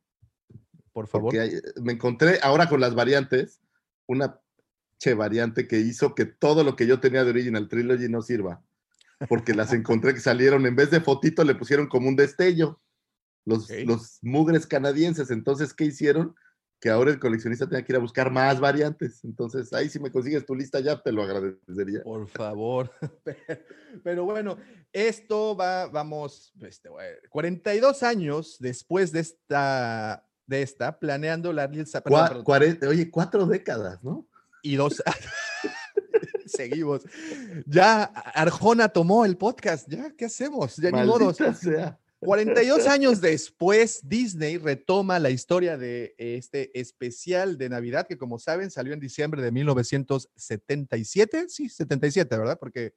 por 0.93 1.09
favor. 1.09 1.35
Hay- 1.39 1.59
me 1.81 1.95
encontré 1.95 2.39
ahora 2.43 2.69
con 2.69 2.79
las 2.81 2.95
variantes, 2.95 3.61
una 4.07 4.39
che 4.99 5.15
variante 5.15 5.67
que 5.67 5.79
hizo 5.79 6.15
que 6.15 6.27
todo 6.27 6.65
lo 6.65 6.77
que 6.77 6.87
yo 6.87 7.01
tenía 7.01 7.25
de 7.25 7.31
Original 7.31 7.67
Trilogy 7.67 8.09
no 8.11 8.21
sirva. 8.21 8.63
Porque 9.29 9.55
las 9.55 9.73
encontré 9.73 10.13
que 10.13 10.21
salieron, 10.21 10.67
en 10.67 10.77
vez 10.77 10.91
de 10.91 11.01
fotito, 11.01 11.45
le 11.45 11.55
pusieron 11.55 11.89
como 11.89 12.09
un 12.09 12.17
destello. 12.17 12.79
Los, 13.45 13.69
los 13.87 14.19
mugres 14.23 14.67
canadienses. 14.67 15.31
Entonces, 15.31 15.73
¿qué 15.75 15.87
hicieron? 15.87 16.35
Que 16.83 16.91
ahora 16.91 17.13
el 17.13 17.21
coleccionista 17.21 17.69
tenga 17.69 17.85
que 17.85 17.93
ir 17.93 17.97
a 17.97 18.01
buscar 18.01 18.33
más 18.33 18.59
variantes. 18.59 19.23
Entonces, 19.23 19.73
ahí 19.73 19.89
si 19.89 20.01
me 20.01 20.11
consigues 20.11 20.45
tu 20.45 20.57
lista 20.57 20.81
ya, 20.81 21.01
te 21.01 21.13
lo 21.13 21.23
agradecería. 21.23 22.03
Por 22.03 22.27
favor. 22.27 22.91
Pero 24.03 24.25
bueno, 24.25 24.57
esto 24.93 25.57
va, 25.57 25.87
vamos, 25.87 26.53
este, 26.61 26.89
bueno, 26.89 27.17
42 27.31 28.03
años 28.03 28.57
después 28.59 29.13
de 29.13 29.21
esta, 29.21 30.27
de 30.45 30.63
esta, 30.63 30.99
planeando 30.99 31.53
la 31.53 31.69
perdón, 31.69 32.43
Cua- 32.45 32.89
oye, 32.89 33.11
cuatro 33.13 33.47
décadas, 33.47 34.03
¿no? 34.03 34.27
y 34.63 34.77
dos. 34.77 35.03
Seguimos. 36.47 37.03
Ya 37.67 38.05
Arjona 38.05 38.89
tomó 38.89 39.25
el 39.25 39.37
podcast. 39.37 39.89
Ya, 39.89 40.13
¿qué 40.17 40.27
hacemos? 40.27 40.77
Ya 40.77 40.91
ni. 40.91 40.99
Maldita 40.99 41.55
sea. 41.55 41.99
42 42.27 42.87
años 42.87 43.21
después, 43.21 44.01
Disney 44.09 44.57
retoma 44.57 45.19
la 45.19 45.31
historia 45.31 45.77
de 45.77 46.15
este 46.19 46.79
especial 46.79 47.59
de 47.59 47.69
Navidad 47.69 48.07
que, 48.07 48.17
como 48.17 48.39
saben, 48.39 48.71
salió 48.71 48.93
en 48.93 49.01
diciembre 49.01 49.43
de 49.43 49.51
1977. 49.51 51.49
Sí, 51.49 51.69
77, 51.69 52.39
¿verdad? 52.39 52.59
Porque 52.59 52.95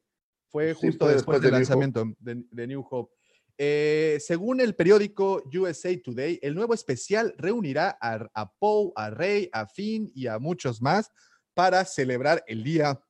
fue 0.48 0.74
Sí, 0.74 0.86
justo 0.86 1.06
fue 1.06 1.14
después 1.14 1.40
después 1.40 1.42
del 1.42 1.50
de 1.50 1.56
lanzamiento 1.56 2.04
de, 2.18 2.44
de 2.50 2.66
New 2.66 2.86
Hope. 2.88 3.12
Eh, 3.58 4.18
según 4.20 4.60
el 4.60 4.74
periódico 4.74 5.42
USA 5.52 5.90
Today, 6.02 6.38
el 6.42 6.54
nuevo 6.54 6.74
especial 6.74 7.34
reunirá 7.38 7.96
a, 8.00 8.28
a 8.34 8.52
Poe, 8.52 8.92
a 8.96 9.10
Rey, 9.10 9.48
a 9.52 9.66
Finn 9.66 10.10
y 10.14 10.26
a 10.26 10.38
muchos 10.38 10.82
más 10.82 11.10
para 11.54 11.84
celebrar 11.84 12.44
el 12.46 12.62
día, 12.62 13.00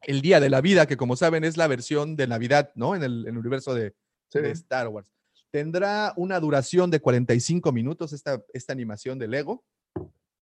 el 0.00 0.22
día 0.22 0.40
de 0.40 0.48
la 0.50 0.60
vida, 0.62 0.86
que 0.86 0.96
como 0.96 1.16
saben 1.16 1.44
es 1.44 1.56
la 1.56 1.68
versión 1.68 2.16
de 2.16 2.26
Navidad, 2.26 2.72
¿no? 2.74 2.96
En 2.96 3.02
el, 3.02 3.26
en 3.26 3.34
el 3.34 3.38
universo 3.38 3.74
de, 3.74 3.94
Sí. 4.30 4.40
de 4.40 4.50
Star 4.50 4.88
Wars. 4.88 5.12
Tendrá 5.54 6.12
una 6.16 6.40
duración 6.40 6.90
de 6.90 6.98
45 6.98 7.70
minutos 7.70 8.12
esta, 8.12 8.44
esta 8.52 8.72
animación 8.72 9.20
de 9.20 9.28
Lego 9.28 9.64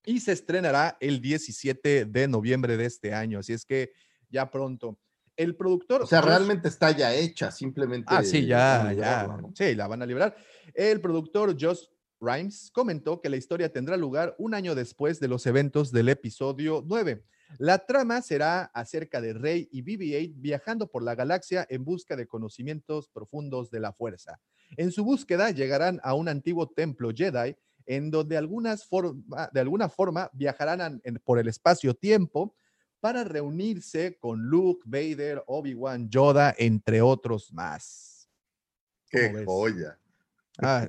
y 0.07 0.21
se 0.21 0.33
estrenará 0.33 0.97
el 1.01 1.21
17 1.21 2.07
de 2.07 2.29
noviembre 2.29 2.79
de 2.79 2.87
este 2.87 3.13
año. 3.13 3.41
Así 3.41 3.53
es 3.53 3.67
que 3.67 3.93
ya 4.31 4.51
pronto. 4.51 4.99
El 5.37 5.55
productor. 5.55 6.05
O 6.05 6.07
sea, 6.07 6.23
realmente 6.23 6.67
está 6.67 6.93
ya 6.93 7.15
hecha, 7.15 7.51
simplemente. 7.51 8.07
Ah, 8.09 8.25
sí, 8.25 8.47
ya, 8.47 8.91
ya. 8.95 9.37
Sí, 9.55 9.75
la 9.75 9.87
van 9.87 10.01
a 10.01 10.07
liberar. 10.07 10.35
El 10.73 10.99
productor 11.03 11.59
Josh 11.61 11.83
Rhimes 12.19 12.71
comentó 12.73 13.21
que 13.21 13.29
la 13.29 13.37
historia 13.37 13.71
tendrá 13.71 13.99
lugar 13.99 14.35
un 14.39 14.55
año 14.55 14.75
después 14.75 15.21
de 15.21 15.29
los 15.29 15.45
eventos 15.45 15.93
del 15.93 16.09
episodio 16.09 16.83
9. 16.87 17.23
La 17.59 17.79
trama 17.79 18.23
será 18.23 18.65
acerca 18.75 19.21
de 19.21 19.33
Rey 19.35 19.69
y 19.71 19.83
BB-8 19.83 20.33
viajando 20.37 20.87
por 20.91 21.03
la 21.03 21.15
galaxia 21.15 21.67
en 21.69 21.85
busca 21.85 22.17
de 22.17 22.27
conocimientos 22.27 23.09
profundos 23.09 23.71
de 23.71 23.81
la 23.81 23.93
fuerza. 23.93 24.41
En 24.77 24.91
su 24.91 25.05
búsqueda 25.05 25.51
llegarán 25.51 26.01
a 26.03 26.15
un 26.15 26.29
antiguo 26.29 26.69
templo 26.69 27.11
Jedi 27.15 27.55
en 27.87 28.11
donde 28.11 28.37
algunas 28.37 28.87
forma- 28.87 29.51
de 29.53 29.61
alguna 29.61 29.89
forma 29.89 30.31
viajarán 30.33 31.01
en- 31.05 31.17
por 31.25 31.39
el 31.39 31.49
espacio-tiempo 31.49 32.55
para 33.01 33.25
reunirse 33.25 34.17
con 34.19 34.43
Luke, 34.45 34.83
Vader, 34.87 35.43
Obi-Wan, 35.47 36.09
Yoda, 36.09 36.55
entre 36.57 37.03
otros 37.03 37.53
más. 37.53 38.29
Qué 39.11 39.45
joya. 39.45 39.99
Ah, 40.59 40.89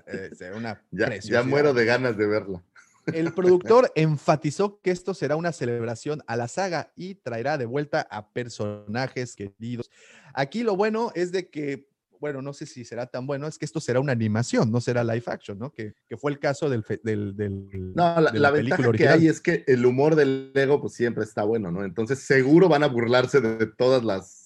una 0.55 0.82
Ya, 0.91 1.43
muero 1.43 1.74
de 1.74 1.86
ganas 1.86 2.16
de 2.18 2.28
verla. 2.28 2.64
El 3.06 3.34
productor 3.34 3.91
enfatizó 3.95 4.80
que 4.82 4.91
esto 4.91 5.14
será 5.14 5.36
una 5.36 5.51
celebración 5.51 6.24
a 6.28 6.38
la 6.38 6.47
saga 6.47 6.91
y 6.95 7.16
traerá 7.16 7.58
de 7.58 7.66
vuelta 7.66 8.08
a 8.10 8.30
personajes 8.30 9.36
queridos. 9.36 9.89
Aquí 10.34 10.64
lo 10.64 10.76
bueno 10.76 11.12
es 11.16 11.32
de 11.32 11.49
que, 11.49 11.88
bueno, 12.20 12.41
no 12.41 12.54
sé 12.54 12.66
si 12.66 12.86
será 12.86 13.06
tan 13.08 13.28
bueno, 13.28 13.47
es 13.47 13.58
que 13.58 13.66
esto 13.66 13.82
será 13.82 13.99
una 13.99 14.14
animación, 14.14 14.72
no 14.72 14.80
será 14.80 15.04
live 15.04 15.24
action, 15.26 15.60
¿no? 15.60 15.72
Que, 15.74 15.93
que 16.08 16.16
fue 16.16 16.32
el 16.32 16.39
caso 16.39 16.70
del, 16.70 16.84
del, 17.04 17.36
del- 17.36 17.93
No, 17.93 18.22
la, 18.22 18.32
de 18.32 18.39
la 18.39 18.51
ventaja 18.51 18.91
que 18.93 19.10
hay 19.10 19.28
es 19.28 19.41
que 19.41 19.66
el 19.68 19.86
humor 19.86 20.16
del 20.16 20.51
Lego 20.54 20.80
pues 20.80 20.93
siempre 20.93 21.26
está 21.26 21.43
bueno, 21.43 21.72
¿no? 21.72 21.84
Entonces 21.84 22.20
seguro 22.20 22.70
van 22.70 22.84
a 22.84 22.88
burlarse 22.88 23.41
de 23.41 23.66
todas 23.68 24.06
las 24.06 24.43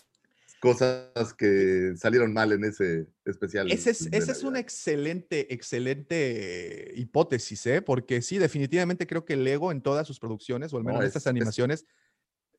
cosas 0.60 1.34
que 1.38 1.93
salieron 1.97 2.34
mal 2.34 2.51
en 2.51 2.64
ese 2.64 3.08
especial. 3.26 3.72
Esa 3.72 3.89
es, 3.91 4.10
esa 4.12 4.32
es 4.32 4.43
una 4.43 4.60
excelente, 4.60 5.53
excelente 5.53 6.91
hipótesis, 6.95 7.66
¿eh? 7.68 7.82
Porque 7.82 8.22
sí, 8.22 8.38
definitivamente 8.38 9.05
creo 9.08 9.26
que 9.26 9.36
Lego 9.36 9.72
en 9.72 9.82
todas 9.82 10.08
sus 10.08 10.20
producciones, 10.20 10.74
o 10.74 10.78
al 10.78 10.84
No, 10.84 10.89
menos 10.89 11.01
en 11.01 11.05
es- 11.08 11.10
estas 11.16 11.24
es 11.24 11.28
animaciones, 11.28 11.86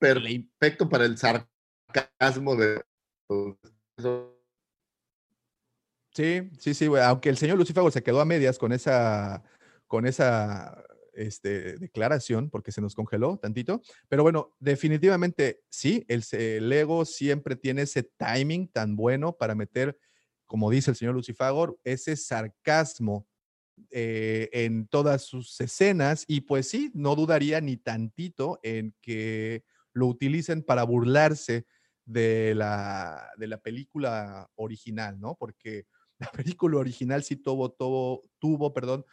le- 0.00 0.48
perfecto 0.58 0.88
para 0.88 1.04
el 1.06 1.16
sarcasmo 1.18 2.56
de 2.56 2.82
Sí, 6.14 6.50
sí, 6.58 6.74
sí, 6.74 6.86
güey, 6.86 7.02
aunque 7.02 7.28
el 7.28 7.36
señor 7.36 7.58
Lucífago 7.58 7.90
se 7.90 8.02
quedó 8.02 8.20
a 8.20 8.24
medias 8.24 8.58
con 8.58 8.72
esa, 8.72 9.42
con 9.86 10.04
esa 10.06 10.82
este, 11.18 11.76
declaración, 11.78 12.50
porque 12.50 12.72
se 12.72 12.80
nos 12.80 12.94
congeló 12.94 13.38
tantito, 13.38 13.82
pero 14.08 14.22
bueno, 14.22 14.54
definitivamente 14.58 15.60
sí, 15.68 16.04
el, 16.08 16.24
el 16.32 16.68
Lego 16.68 17.04
siempre 17.04 17.56
tiene 17.56 17.82
ese 17.82 18.02
timing 18.02 18.68
tan 18.68 18.96
bueno 18.96 19.36
para 19.36 19.54
meter, 19.54 19.98
como 20.46 20.70
dice 20.70 20.90
el 20.90 20.96
señor 20.96 21.14
Lucifagor, 21.14 21.78
ese 21.84 22.16
sarcasmo 22.16 23.26
eh, 23.90 24.48
en 24.52 24.88
todas 24.88 25.24
sus 25.24 25.60
escenas 25.60 26.24
y 26.26 26.42
pues 26.42 26.68
sí, 26.68 26.90
no 26.94 27.14
dudaría 27.14 27.60
ni 27.60 27.76
tantito 27.76 28.58
en 28.62 28.94
que 29.00 29.64
lo 29.92 30.06
utilicen 30.06 30.62
para 30.62 30.82
burlarse 30.84 31.66
de 32.04 32.54
la, 32.54 33.30
de 33.36 33.46
la 33.46 33.58
película 33.58 34.50
original, 34.56 35.20
¿no? 35.20 35.36
Porque 35.36 35.86
la 36.18 36.30
película 36.56 36.78
original 36.78 37.22
sí 37.22 37.36
tuvo, 37.36 37.70
tuvo, 37.70 38.24
tuvo, 38.38 38.72
perdón, 38.72 39.04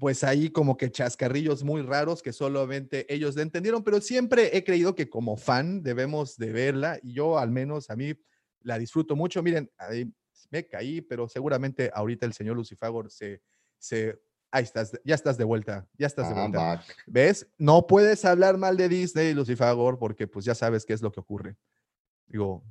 pues 0.00 0.24
ahí 0.24 0.48
como 0.48 0.78
que 0.78 0.90
chascarrillos 0.90 1.62
muy 1.62 1.82
raros 1.82 2.22
que 2.22 2.32
solamente 2.32 3.06
ellos 3.12 3.36
le 3.36 3.42
entendieron, 3.42 3.84
pero 3.84 4.00
siempre 4.00 4.56
he 4.56 4.64
creído 4.64 4.94
que 4.94 5.10
como 5.10 5.36
fan 5.36 5.82
debemos 5.82 6.38
de 6.38 6.52
verla 6.52 6.98
y 7.02 7.12
yo 7.12 7.38
al 7.38 7.50
menos 7.50 7.90
a 7.90 7.96
mí 7.96 8.14
la 8.62 8.78
disfruto 8.78 9.14
mucho. 9.14 9.42
Miren, 9.42 9.70
ahí 9.76 10.10
me 10.50 10.66
caí, 10.66 11.02
pero 11.02 11.28
seguramente 11.28 11.90
ahorita 11.92 12.24
el 12.24 12.32
señor 12.32 12.56
Lucifagor 12.56 13.10
se, 13.10 13.42
se, 13.78 14.18
ahí 14.50 14.64
estás, 14.64 14.98
ya 15.04 15.14
estás 15.14 15.36
de 15.36 15.44
vuelta, 15.44 15.86
ya 15.98 16.06
estás 16.06 16.30
de 16.30 16.34
Ah, 16.34 16.40
vuelta. 16.40 16.84
¿Ves? 17.06 17.46
No 17.58 17.86
puedes 17.86 18.24
hablar 18.24 18.56
mal 18.56 18.78
de 18.78 18.88
Disney, 18.88 19.34
Lucifagor, 19.34 19.98
porque 19.98 20.26
pues 20.26 20.46
ya 20.46 20.54
sabes 20.54 20.86
qué 20.86 20.94
es 20.94 21.02
lo 21.02 21.12
que 21.12 21.20
ocurre. 21.20 21.58
Digo, 22.26 22.64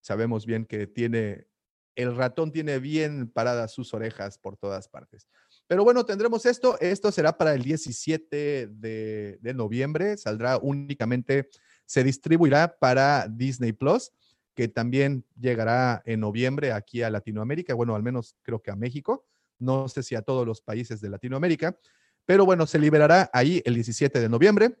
sabemos 0.00 0.46
bien 0.46 0.64
que 0.64 0.86
tiene, 0.86 1.46
el 1.94 2.16
ratón 2.16 2.52
tiene 2.52 2.78
bien 2.78 3.30
paradas 3.30 3.72
sus 3.72 3.92
orejas 3.92 4.38
por 4.38 4.56
todas 4.56 4.88
partes. 4.88 5.28
Pero 5.68 5.84
bueno, 5.84 6.04
tendremos 6.04 6.46
esto. 6.46 6.80
Esto 6.80 7.12
será 7.12 7.36
para 7.36 7.54
el 7.54 7.62
17 7.62 8.68
de, 8.68 9.52
noviembre. 9.54 10.16
Saldrá 10.16 10.58
únicamente, 10.58 11.48
se 11.84 12.02
distribuirá 12.02 12.78
para 12.78 13.28
Disney 13.28 13.72
Plus, 13.72 14.10
que 14.54 14.66
también 14.66 15.24
llegará 15.38 16.02
en 16.06 16.20
noviembre 16.20 16.72
aquí 16.72 17.02
a 17.02 17.10
Latinoamérica. 17.10 17.74
Bueno, 17.74 17.94
al 17.94 18.02
menos 18.02 18.34
creo 18.42 18.62
que 18.62 18.70
a 18.70 18.76
México. 18.76 19.26
No 19.58 19.88
sé 19.88 20.02
si 20.02 20.14
a 20.14 20.22
todos 20.22 20.46
los 20.46 20.62
países 20.62 21.00
de 21.00 21.10
Latinoamérica. 21.10 21.78
Pero 22.24 22.46
bueno, 22.46 22.66
se 22.66 22.78
liberará 22.78 23.30
ahí 23.32 23.62
el 23.64 23.74
17 23.74 24.20
de 24.20 24.28
noviembre 24.28 24.76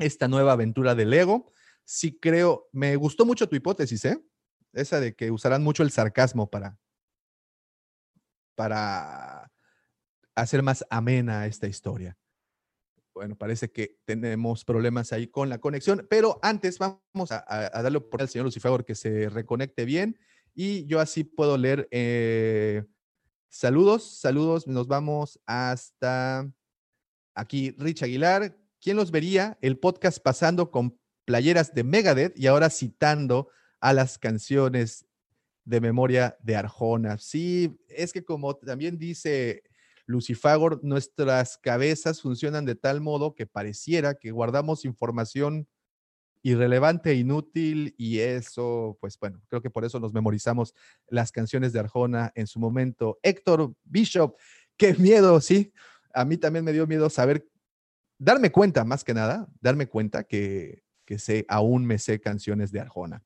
esta 0.00 0.26
nueva 0.28 0.52
aventura 0.52 0.94
de 0.94 1.04
Lego. 1.04 1.52
Sí 1.84 2.18
creo, 2.18 2.68
me 2.72 2.96
gustó 2.96 3.24
mucho 3.24 3.48
tu 3.48 3.54
hipótesis, 3.54 4.04
¿eh? 4.04 4.20
Esa 4.72 5.00
de 5.00 5.14
que 5.14 5.30
usarán 5.30 5.62
mucho 5.62 5.82
el 5.82 5.90
sarcasmo 5.90 6.48
para, 6.48 6.78
para 8.54 9.39
hacer 10.40 10.62
más 10.62 10.84
amena 10.90 11.46
esta 11.46 11.66
historia. 11.66 12.16
Bueno, 13.14 13.36
parece 13.36 13.70
que 13.70 13.98
tenemos 14.04 14.64
problemas 14.64 15.12
ahí 15.12 15.26
con 15.26 15.48
la 15.48 15.58
conexión, 15.58 16.06
pero 16.08 16.38
antes 16.42 16.78
vamos 16.78 17.30
a, 17.32 17.44
a- 17.48 17.82
darle 17.82 18.00
por 18.00 18.22
al 18.22 18.28
señor 18.28 18.46
Lucifagor 18.46 18.84
que 18.84 18.94
se 18.94 19.28
reconecte 19.28 19.84
bien 19.84 20.18
y 20.54 20.86
yo 20.86 21.00
así 21.00 21.24
puedo 21.24 21.56
leer. 21.58 21.88
eh, 21.90 22.84
saludos, 23.48 24.20
saludos, 24.20 24.66
nos 24.66 24.86
vamos 24.86 25.40
hasta 25.46 26.50
aquí, 27.34 27.74
Rich 27.78 28.04
Aguilar. 28.04 28.56
¿Quién 28.80 28.96
los 28.96 29.10
vería? 29.10 29.58
El 29.60 29.78
podcast 29.78 30.20
pasando 30.22 30.70
con 30.70 30.98
playeras 31.26 31.74
de 31.74 31.84
Megadeth 31.84 32.38
y 32.38 32.46
ahora 32.46 32.70
citando 32.70 33.48
a 33.80 33.92
las 33.92 34.18
canciones 34.18 35.04
de 35.64 35.80
memoria 35.80 36.36
de 36.40 36.56
Arjona. 36.56 37.18
Sí, 37.18 37.78
es 37.88 38.12
que 38.12 38.24
como 38.24 38.56
también 38.56 38.98
dice 38.98 39.62
Lucifagor, 40.10 40.80
nuestras 40.82 41.56
cabezas 41.56 42.20
funcionan 42.20 42.64
de 42.64 42.74
tal 42.74 43.00
modo 43.00 43.34
que 43.34 43.46
pareciera 43.46 44.14
que 44.14 44.32
guardamos 44.32 44.84
información 44.84 45.68
irrelevante, 46.42 47.14
inútil 47.14 47.94
y 47.96 48.18
eso, 48.18 48.98
pues 49.00 49.18
bueno, 49.18 49.40
creo 49.48 49.62
que 49.62 49.70
por 49.70 49.84
eso 49.84 50.00
nos 50.00 50.12
memorizamos 50.12 50.74
las 51.06 51.30
canciones 51.30 51.72
de 51.72 51.80
Arjona 51.80 52.32
en 52.34 52.46
su 52.46 52.58
momento. 52.58 53.18
Héctor 53.22 53.74
Bishop, 53.84 54.36
qué 54.76 54.94
miedo, 54.94 55.40
sí. 55.40 55.72
A 56.12 56.24
mí 56.24 56.36
también 56.36 56.64
me 56.64 56.72
dio 56.72 56.86
miedo 56.86 57.08
saber, 57.08 57.46
darme 58.18 58.50
cuenta 58.50 58.84
más 58.84 59.04
que 59.04 59.14
nada, 59.14 59.48
darme 59.60 59.86
cuenta 59.86 60.24
que, 60.24 60.82
que 61.04 61.18
sé, 61.18 61.44
aún 61.48 61.86
me 61.86 61.98
sé 61.98 62.20
canciones 62.20 62.72
de 62.72 62.80
Arjona. 62.80 63.22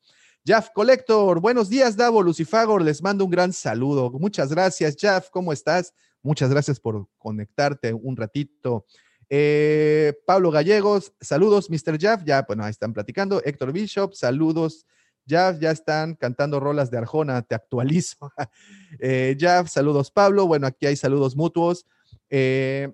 Jaff 0.47 0.69
Collector, 0.75 1.41
buenos 1.41 1.71
días, 1.71 1.97
Davo 1.97 2.23
Lucifagor, 2.23 2.83
les 2.83 3.01
mando 3.01 3.25
un 3.25 3.31
gran 3.31 3.55
saludo. 3.55 4.11
Muchas 4.11 4.51
gracias, 4.51 4.97
Jaff, 5.01 5.31
¿cómo 5.31 5.55
estás? 5.55 5.95
Muchas 6.25 6.49
gracias 6.49 6.81
por 6.81 7.07
conectarte 7.19 7.93
un 7.93 8.17
ratito. 8.17 8.87
Eh, 9.29 10.15
Pablo 10.27 10.51
Gallegos, 10.51 11.13
saludos, 11.21 11.69
Mr. 11.69 12.01
Jaff, 12.01 12.25
ya, 12.25 12.43
bueno, 12.49 12.65
ahí 12.65 12.71
están 12.71 12.95
platicando. 12.95 13.43
Héctor 13.45 13.73
Bishop, 13.73 14.15
saludos. 14.15 14.87
Jaff, 15.29 15.59
ya 15.61 15.71
están 15.71 16.15
cantando 16.15 16.61
rolas 16.61 16.91
de 16.91 16.97
Arjona, 16.97 17.43
te 17.43 17.55
actualizo. 17.55 18.33
eh, 19.01 19.37
Jaff, 19.39 19.69
saludos, 19.69 20.11
Pablo. 20.11 20.47
Bueno, 20.47 20.67
aquí 20.67 20.87
hay 20.87 20.97
saludos 20.97 21.37
mutuos. 21.37 21.87
Eh, 22.31 22.91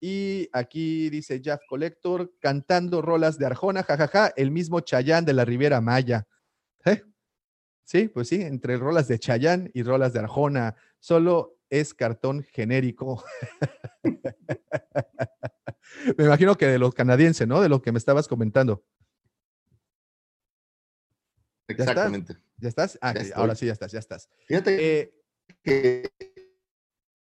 y 0.00 0.48
aquí 0.52 1.08
dice 1.08 1.40
Jaff 1.44 1.60
Collector, 1.68 2.32
cantando 2.40 3.00
rolas 3.00 3.38
de 3.38 3.46
Arjona, 3.46 3.84
jajaja, 3.84 4.32
el 4.34 4.50
mismo 4.50 4.80
Chayán 4.80 5.24
de 5.24 5.34
la 5.34 5.44
Riviera 5.44 5.80
Maya. 5.80 6.26
¿Eh? 6.84 7.00
Sí, 7.84 8.08
pues 8.08 8.26
sí, 8.26 8.42
entre 8.42 8.76
rolas 8.76 9.06
de 9.06 9.20
Chayán 9.20 9.70
y 9.72 9.84
rolas 9.84 10.12
de 10.12 10.18
Arjona, 10.18 10.74
solo 10.98 11.59
es 11.70 11.94
cartón 11.94 12.42
genérico. 12.42 13.24
me 16.16 16.24
imagino 16.24 16.56
que 16.56 16.66
de 16.66 16.78
los 16.78 16.94
canadienses, 16.94 17.46
¿no? 17.48 17.60
De 17.60 17.68
lo 17.68 17.80
que 17.80 17.92
me 17.92 17.98
estabas 17.98 18.28
comentando. 18.28 18.84
Exactamente. 21.68 22.36
¿Ya 22.58 22.68
estás? 22.68 22.98
Ah, 23.00 23.14
Ya 23.14 23.34
ahora 23.36 23.54
sí, 23.54 23.66
ya 23.66 23.72
estás, 23.72 23.92
ya 23.92 24.00
estás. 24.00 24.28
Fíjate 24.46 25.00
Eh, 25.00 25.14
que 25.62 26.10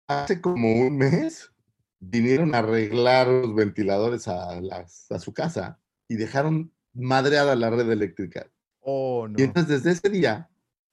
hace 0.08 0.40
como 0.40 0.72
un 0.74 0.96
mes 0.96 1.52
vinieron 2.00 2.54
a 2.54 2.58
arreglar 2.58 3.28
los 3.28 3.54
ventiladores 3.54 4.26
a, 4.28 4.60
las- 4.60 5.10
a 5.12 5.18
su 5.20 5.32
casa 5.32 5.80
y 6.08 6.16
dejaron 6.16 6.74
madreada 6.92 7.54
la 7.54 7.70
red 7.70 7.88
eléctrica. 7.90 8.50
oh, 8.80 9.28
no. 9.28 9.36
Y 9.38 9.42
entonces 9.44 9.82
desde 9.84 9.92
ese 9.98 10.08
día, 10.10 10.50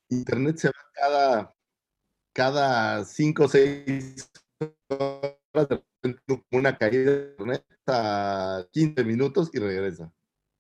internet 0.10 0.58
se 0.58 0.68
va 0.68 0.74
cada, 0.94 1.56
cada 2.34 3.04
cinco 3.06 3.46
o 3.46 3.48
seis 3.48 4.30
horas, 4.90 5.36
de 5.54 5.84
repente, 6.04 6.44
una 6.52 6.78
caída 6.78 7.12
de 7.12 7.30
internet 7.32 7.66
a 7.88 8.66
15 8.72 9.04
minutos 9.04 9.50
y 9.54 9.60
regresa. 9.60 10.12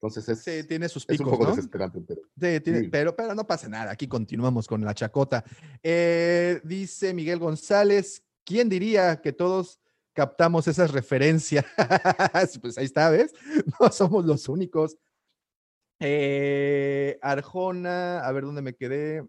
Entonces 0.01 0.30
es, 0.30 0.39
Sí, 0.43 0.63
tiene 0.67 0.88
sus 0.88 1.03
es 1.09 1.20
un 1.20 1.26
picos, 1.26 1.32
poco 1.38 1.43
¿no? 1.49 1.55
desesperante, 1.55 1.99
pero 2.07 2.22
Sí, 2.39 2.59
tiene- 2.61 2.80
Sí. 2.82 2.88
Pero, 2.89 3.15
pero 3.15 3.36
no 3.36 3.45
pasa 3.45 3.67
nada. 3.67 3.91
Aquí 3.91 4.07
continuamos 4.07 4.65
con 4.67 4.84
la 4.84 4.93
chacota. 4.93 5.43
Eh, 5.84 6.61
dice 6.63 7.13
Miguel 7.13 7.39
González, 7.39 8.24
¿quién 8.45 8.70
diría 8.70 9.20
que 9.22 9.34
todos 9.34 9.80
captamos 10.13 10.67
esas 10.70 10.91
referencias? 10.91 11.65
pues 12.61 12.78
ahí 12.78 12.86
está, 12.86 13.09
¿ves? 13.09 13.34
No 13.80 13.91
somos 13.91 14.26
los 14.26 14.47
únicos. 14.47 14.97
Eh, 16.01 17.20
Arjona, 17.22 18.20
a 18.26 18.32
ver 18.32 18.45
dónde 18.45 18.61
me 18.61 18.74
quedé. 18.76 19.28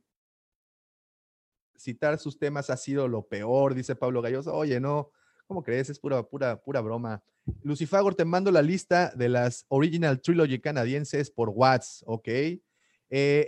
Citar 1.80 2.18
sus 2.18 2.38
temas 2.38 2.68
ha 2.68 2.76
sido 2.76 3.08
lo 3.08 3.26
peor, 3.26 3.74
dice 3.74 3.96
Pablo 3.96 4.20
Galloso. 4.20 4.54
Oye, 4.54 4.78
no, 4.80 5.10
¿cómo 5.46 5.62
crees? 5.62 5.88
Es 5.88 5.98
pura, 5.98 6.22
pura, 6.22 6.60
pura 6.60 6.82
broma. 6.82 7.24
Lucifagor, 7.62 8.14
te 8.14 8.26
mando 8.26 8.50
la 8.50 8.60
lista 8.60 9.12
de 9.16 9.30
las 9.30 9.64
Original 9.68 10.20
Trilogy 10.20 10.60
canadienses 10.60 11.30
por 11.30 11.48
Watts, 11.48 12.04
¿ok? 12.06 12.28
Eh, 12.28 12.60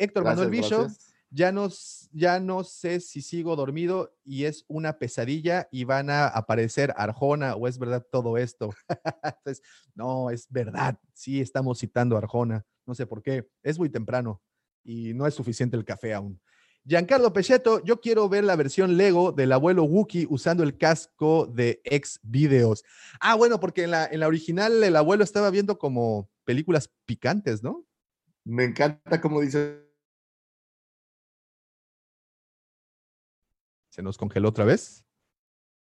Héctor 0.00 0.24
Manuel 0.24 0.48
Bishop, 0.48 0.84
gracias. 0.84 1.14
ya 1.28 1.52
no, 1.52 1.68
ya 2.10 2.40
no 2.40 2.64
sé 2.64 3.00
si 3.00 3.20
sigo 3.20 3.54
dormido 3.54 4.16
y 4.24 4.44
es 4.44 4.64
una 4.66 4.98
pesadilla 4.98 5.68
y 5.70 5.84
van 5.84 6.08
a 6.08 6.26
aparecer 6.26 6.94
Arjona 6.96 7.54
o 7.54 7.68
es 7.68 7.78
verdad 7.78 8.06
todo 8.10 8.38
esto. 8.38 8.70
Entonces, 9.22 9.62
no, 9.94 10.30
es 10.30 10.46
verdad. 10.48 10.98
Sí, 11.12 11.42
estamos 11.42 11.78
citando 11.78 12.16
a 12.16 12.20
Arjona. 12.20 12.64
No 12.86 12.94
sé 12.94 13.06
por 13.06 13.22
qué. 13.22 13.46
Es 13.62 13.78
muy 13.78 13.90
temprano 13.90 14.40
y 14.82 15.12
no 15.12 15.26
es 15.26 15.34
suficiente 15.34 15.76
el 15.76 15.84
café 15.84 16.14
aún. 16.14 16.40
Giancarlo 16.84 17.32
Pecheto, 17.32 17.82
yo 17.84 18.00
quiero 18.00 18.28
ver 18.28 18.42
la 18.42 18.56
versión 18.56 18.96
Lego 18.96 19.30
del 19.30 19.52
abuelo 19.52 19.84
Wookie 19.84 20.26
usando 20.28 20.64
el 20.64 20.76
casco 20.76 21.46
de 21.46 21.80
ex 21.84 22.18
videos. 22.22 22.84
Ah, 23.20 23.36
bueno, 23.36 23.60
porque 23.60 23.84
en 23.84 23.92
la, 23.92 24.06
en 24.06 24.18
la 24.20 24.26
original 24.26 24.82
el 24.82 24.96
abuelo 24.96 25.22
estaba 25.22 25.50
viendo 25.50 25.78
como 25.78 26.28
películas 26.44 26.90
picantes, 27.06 27.62
¿no? 27.62 27.86
Me 28.44 28.64
encanta 28.64 29.20
cómo 29.20 29.40
dice 29.40 29.82
¿Se 33.92 34.02
nos 34.02 34.16
congeló 34.16 34.48
otra 34.48 34.64
vez? 34.64 35.04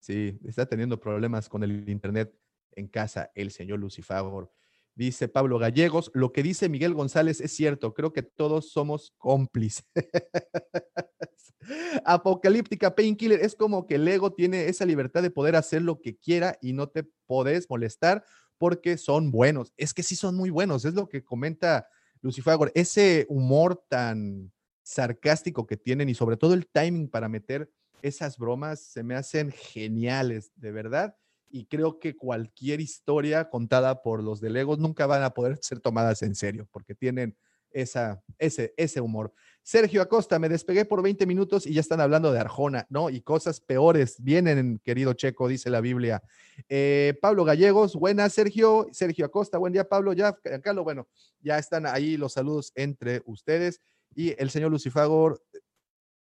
Sí, 0.01 0.39
está 0.45 0.67
teniendo 0.67 0.99
problemas 0.99 1.49
con 1.49 1.63
el 1.63 1.89
internet 1.89 2.37
en 2.73 2.89
casa 2.89 3.31
el 3.37 3.53
señor 3.53 3.79
Lucifagor. 3.79 4.53
Dice 4.95 5.29
Pablo 5.29 5.59
Gallegos, 5.59 6.11
lo 6.13 6.33
que 6.33 6.43
dice 6.43 6.69
Miguel 6.69 6.93
González 6.93 7.41
es 7.41 7.53
cierto, 7.53 7.95
creo 7.95 8.13
que 8.13 8.23
todos 8.23 8.71
somos 8.71 9.15
cómplices. 9.17 9.87
Apocalíptica 12.05 12.95
Painkiller 12.95 13.41
es 13.41 13.55
como 13.55 13.87
que 13.87 13.95
el 13.95 14.07
ego 14.07 14.35
tiene 14.35 14.67
esa 14.67 14.85
libertad 14.85 15.23
de 15.23 15.31
poder 15.31 15.57
hacer 15.57 15.83
lo 15.83 16.01
que 16.01 16.17
quiera 16.17 16.59
y 16.61 16.75
no 16.75 16.89
te 16.89 17.05
podés 17.27 17.71
molestar 17.71 18.25
porque 18.59 18.99
son 18.99 19.31
buenos. 19.31 19.73
Es 19.77 19.95
que 19.95 20.03
sí 20.03 20.15
son 20.15 20.37
muy 20.37 20.51
buenos, 20.51 20.85
es 20.85 20.95
lo 20.95 21.09
que 21.09 21.25
comenta 21.25 21.89
Lucifagor. 22.21 22.71
Ese 22.75 23.27
humor 23.29 23.83
tan 23.89 24.53
sarcástico 24.83 25.67
que 25.67 25.77
tienen 25.77 26.09
y 26.09 26.15
sobre 26.15 26.37
todo 26.37 26.55
el 26.55 26.67
timing 26.67 27.09
para 27.09 27.29
meter 27.29 27.71
esas 28.03 28.37
bromas 28.37 28.81
se 28.81 29.03
me 29.03 29.15
hacen 29.15 29.53
geniales, 29.53 30.53
de 30.57 30.73
verdad. 30.73 31.17
Y 31.53 31.67
creo 31.67 32.01
que 32.01 32.17
cualquier 32.17 32.81
historia 32.81 33.51
contada 33.51 34.03
por 34.03 34.23
los 34.23 34.41
de 34.41 34.51
Legos 34.51 34.79
nunca 34.79 35.07
van 35.07 35.23
a 35.23 35.31
poder 35.31 35.59
ser 35.63 35.81
tomadas 35.81 36.23
en 36.23 36.35
serio, 36.35 36.67
porque 36.73 36.95
tienen 36.95 37.37
esa, 37.71 38.23
ese, 38.39 38.75
ese 38.77 39.01
humor. 39.01 39.33
Sergio 39.63 40.03
Acosta, 40.03 40.39
me 40.39 40.49
despegué 40.49 40.85
por 40.85 41.03
20 41.03 41.25
minutos 41.27 41.67
y 41.67 41.75
ya 41.75 41.81
están 41.81 42.01
hablando 42.01 42.33
de 42.33 42.41
Arjona, 42.41 42.87
¿no? 42.91 43.11
Y 43.11 43.21
cosas 43.21 43.61
peores 43.61 44.17
vienen, 44.19 44.81
querido 44.83 45.13
Checo, 45.13 45.47
dice 45.47 45.71
la 45.71 45.81
Biblia. 45.81 46.23
Eh, 46.69 47.17
Pablo 47.21 47.45
Gallegos, 47.45 47.95
buenas, 47.95 48.33
Sergio. 48.33 48.89
Sergio 48.91 49.27
Acosta, 49.27 49.59
buen 49.59 49.73
día, 49.73 49.89
Pablo. 49.89 50.15
Ya, 50.15 50.37
Carlos, 50.63 50.85
bueno, 50.85 51.07
ya 51.41 51.59
están 51.59 51.87
ahí 51.87 52.17
los 52.17 52.33
saludos 52.33 52.73
entre 52.75 53.23
ustedes. 53.25 53.81
Y 54.15 54.35
el 54.43 54.51
señor 54.51 54.71
Lucifagor 54.71 55.43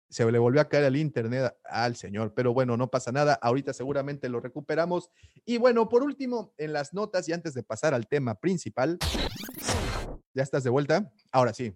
se 0.09 0.29
le 0.31 0.39
volvió 0.39 0.59
a 0.61 0.69
caer 0.69 0.85
el 0.85 0.95
internet 0.97 1.55
al 1.65 1.95
señor, 1.95 2.33
pero 2.33 2.53
bueno, 2.53 2.75
no 2.77 2.89
pasa 2.89 3.11
nada, 3.11 3.33
ahorita 3.41 3.73
seguramente 3.73 4.27
lo 4.29 4.39
recuperamos. 4.39 5.09
Y 5.45 5.57
bueno, 5.57 5.87
por 5.87 6.01
último, 6.03 6.53
en 6.57 6.73
las 6.73 6.93
notas 6.93 7.29
y 7.29 7.33
antes 7.33 7.53
de 7.53 7.61
pasar 7.63 7.93
al 7.93 8.07
tema 8.07 8.35
principal, 8.35 8.97
¿ya 10.33 10.43
estás 10.43 10.63
de 10.63 10.69
vuelta? 10.69 11.11
Ahora 11.31 11.53
sí, 11.53 11.75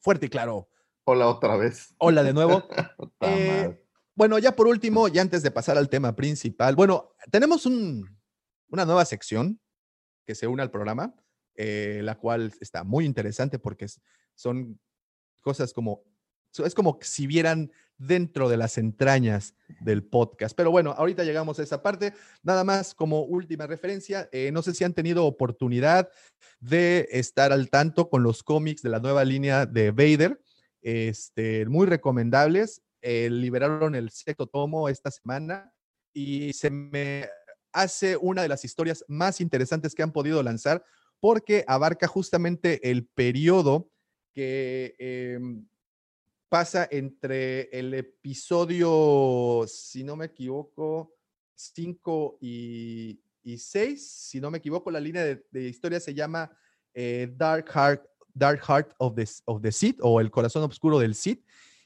fuerte 0.00 0.26
y 0.26 0.28
claro. 0.28 0.68
hola 1.04 1.26
otra 1.28 1.56
vez. 1.56 1.94
Hola 1.98 2.22
de 2.22 2.32
nuevo. 2.32 2.64
Eh, 3.22 3.82
bueno, 4.14 4.38
ya 4.38 4.52
por 4.56 4.66
último, 4.66 5.06
y 5.08 5.18
antes 5.18 5.42
de 5.42 5.50
pasar 5.50 5.76
al 5.78 5.88
tema 5.88 6.14
principal, 6.16 6.74
bueno, 6.74 7.12
tenemos 7.30 7.64
un- 7.66 8.18
una 8.68 8.84
nueva 8.84 9.04
sección 9.04 9.60
que 10.26 10.34
se 10.34 10.46
une 10.46 10.62
al 10.62 10.70
programa, 10.70 11.14
eh, 11.54 12.00
la 12.02 12.16
cual 12.18 12.52
está 12.60 12.82
muy 12.84 13.04
interesante 13.04 13.58
porque 13.58 13.86
son 14.34 14.80
cosas 15.42 15.72
como, 15.72 16.02
es 16.58 16.74
como 16.74 16.98
si 17.02 17.26
vieran 17.26 17.70
dentro 18.00 18.48
de 18.48 18.56
las 18.56 18.78
entrañas 18.78 19.54
del 19.80 20.02
podcast. 20.02 20.56
Pero 20.56 20.70
bueno, 20.70 20.94
ahorita 20.96 21.22
llegamos 21.22 21.58
a 21.58 21.62
esa 21.62 21.82
parte. 21.82 22.14
Nada 22.42 22.64
más 22.64 22.94
como 22.94 23.22
última 23.22 23.66
referencia, 23.66 24.28
eh, 24.32 24.50
no 24.52 24.62
sé 24.62 24.74
si 24.74 24.84
han 24.84 24.94
tenido 24.94 25.26
oportunidad 25.26 26.08
de 26.60 27.06
estar 27.10 27.52
al 27.52 27.68
tanto 27.68 28.08
con 28.08 28.22
los 28.22 28.42
cómics 28.42 28.82
de 28.82 28.88
la 28.88 29.00
nueva 29.00 29.24
línea 29.24 29.66
de 29.66 29.90
Vader, 29.90 30.40
este, 30.80 31.66
muy 31.66 31.86
recomendables. 31.86 32.82
Eh, 33.02 33.28
liberaron 33.30 33.94
el 33.94 34.10
sexto 34.10 34.46
tomo 34.46 34.88
esta 34.88 35.10
semana 35.10 35.72
y 36.12 36.52
se 36.52 36.70
me 36.70 37.28
hace 37.72 38.16
una 38.16 38.42
de 38.42 38.48
las 38.48 38.64
historias 38.64 39.04
más 39.08 39.40
interesantes 39.40 39.94
que 39.94 40.02
han 40.02 40.12
podido 40.12 40.42
lanzar 40.42 40.84
porque 41.20 41.64
abarca 41.66 42.06
justamente 42.06 42.90
el 42.90 43.06
periodo 43.06 43.90
que 44.32 44.94
em, 44.98 45.66
pasa 46.50 46.88
entre 46.90 47.70
el 47.70 47.94
episodio, 47.94 49.64
si 49.68 50.02
no 50.02 50.16
me 50.16 50.26
equivoco, 50.26 51.14
5 51.54 52.38
y, 52.40 53.20
6, 53.56 54.10
si 54.10 54.40
no 54.40 54.50
me 54.50 54.58
equivoco, 54.58 54.90
la 54.90 55.00
línea 55.00 55.24
de, 55.24 55.68
historia 55.68 56.00
se 56.00 56.12
llama 56.12 56.50
eh, 56.92 57.32
Dark 57.36 57.70
Heart, 57.72 58.04
Dark 58.34 58.60
Heart 58.68 58.94
of 58.98 59.14
the, 59.14 59.26
of 59.44 59.62
the 59.62 59.94
o 60.00 60.20
El 60.20 60.30
Corazón 60.30 60.64
Oscuro 60.64 60.98
del 60.98 61.14
Sith, 61.14 61.44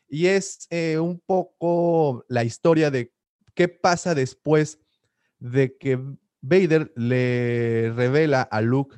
y 0.09 0.27
es 0.27 0.67
eh, 0.71 0.99
un 0.99 1.21
poco 1.21 2.25
la 2.29 2.43
historia 2.43 2.91
de 2.91 3.12
qué 3.55 3.69
pasa 3.69 4.15
después 4.15 4.79
de 5.39 5.77
que 5.77 6.01
Vader 6.41 6.91
le 6.97 7.93
revela 7.95 8.43
a 8.43 8.62
Luke 8.62 8.97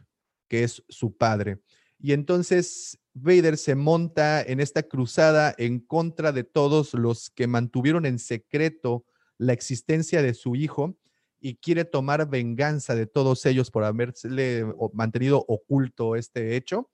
que 0.48 0.62
es 0.62 0.84
su 0.88 1.16
padre. 1.16 1.58
Y 1.98 2.12
entonces 2.12 3.00
Vader 3.18 3.56
se 3.56 3.74
monta 3.74 4.42
en 4.42 4.60
esta 4.60 4.82
cruzada 4.82 5.54
en 5.56 5.80
contra 5.80 6.32
de 6.32 6.44
todos 6.44 6.92
los 6.92 7.30
que 7.30 7.46
mantuvieron 7.46 8.04
en 8.04 8.18
secreto 8.18 9.06
la 9.38 9.54
existencia 9.54 10.20
de 10.20 10.34
su 10.34 10.54
hijo 10.54 10.98
y 11.40 11.56
quiere 11.56 11.86
tomar 11.86 12.28
venganza 12.28 12.94
de 12.94 13.06
todos 13.06 13.46
ellos 13.46 13.70
por 13.70 13.84
haberle 13.84 14.66
mantenido 14.92 15.42
oculto 15.48 16.14
este 16.14 16.56
hecho. 16.56 16.90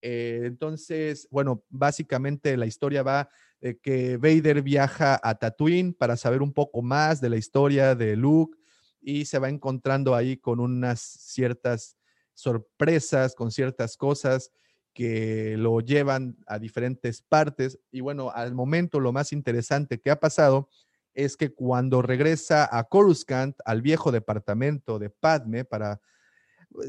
Eh, 0.00 0.44
entonces, 0.44 1.28
bueno, 1.30 1.62
básicamente 1.68 2.56
la 2.56 2.64
historia 2.64 3.02
va 3.02 3.28
de 3.60 3.78
que 3.78 4.16
Vader 4.16 4.62
viaja 4.62 5.20
a 5.22 5.34
Tatooine 5.34 5.92
para 5.92 6.16
saber 6.16 6.40
un 6.40 6.54
poco 6.54 6.80
más 6.80 7.20
de 7.20 7.28
la 7.28 7.36
historia 7.36 7.94
de 7.94 8.16
Luke 8.16 8.56
y 9.02 9.26
se 9.26 9.38
va 9.38 9.50
encontrando 9.50 10.14
ahí 10.14 10.38
con 10.38 10.58
unas 10.58 11.00
ciertas 11.00 11.98
sorpresas, 12.32 13.34
con 13.34 13.50
ciertas 13.50 13.98
cosas 13.98 14.52
que 14.96 15.58
lo 15.58 15.80
llevan 15.80 16.38
a 16.46 16.58
diferentes 16.58 17.20
partes. 17.20 17.78
Y 17.92 18.00
bueno, 18.00 18.30
al 18.30 18.54
momento 18.54 18.98
lo 18.98 19.12
más 19.12 19.30
interesante 19.30 20.00
que 20.00 20.10
ha 20.10 20.18
pasado 20.18 20.70
es 21.12 21.36
que 21.36 21.52
cuando 21.52 22.00
regresa 22.00 22.66
a 22.74 22.84
Coruscant, 22.84 23.54
al 23.66 23.82
viejo 23.82 24.10
departamento 24.10 24.98
de 24.98 25.10
Padme, 25.10 25.66
para... 25.66 26.00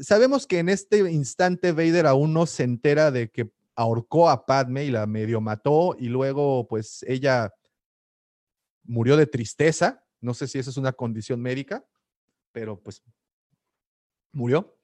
Sabemos 0.00 0.46
que 0.46 0.58
en 0.58 0.70
este 0.70 0.98
instante 1.10 1.72
Vader 1.72 2.06
aún 2.06 2.32
no 2.32 2.46
se 2.46 2.62
entera 2.62 3.10
de 3.10 3.28
que 3.28 3.50
ahorcó 3.76 4.30
a 4.30 4.46
Padme 4.46 4.84
y 4.84 4.90
la 4.90 5.06
medio 5.06 5.42
mató 5.42 5.94
y 5.98 6.08
luego 6.08 6.66
pues 6.66 7.04
ella 7.06 7.52
murió 8.84 9.18
de 9.18 9.26
tristeza. 9.26 10.02
No 10.22 10.32
sé 10.32 10.48
si 10.48 10.58
esa 10.58 10.70
es 10.70 10.78
una 10.78 10.92
condición 10.92 11.42
médica, 11.42 11.84
pero 12.52 12.80
pues 12.80 13.02
murió. 14.32 14.77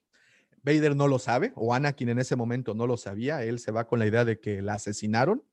Vader 0.64 0.96
no 0.96 1.06
lo 1.08 1.18
sabe, 1.18 1.52
o 1.54 1.74
Anakin 1.74 2.08
en 2.08 2.18
ese 2.18 2.36
momento 2.36 2.74
no 2.74 2.86
lo 2.86 2.96
sabía. 2.96 3.44
Él 3.44 3.58
se 3.58 3.70
va 3.70 3.86
con 3.86 3.98
la 3.98 4.06
idea 4.06 4.24
de 4.24 4.40
que 4.40 4.62
la 4.62 4.74
asesinaron 4.74 5.44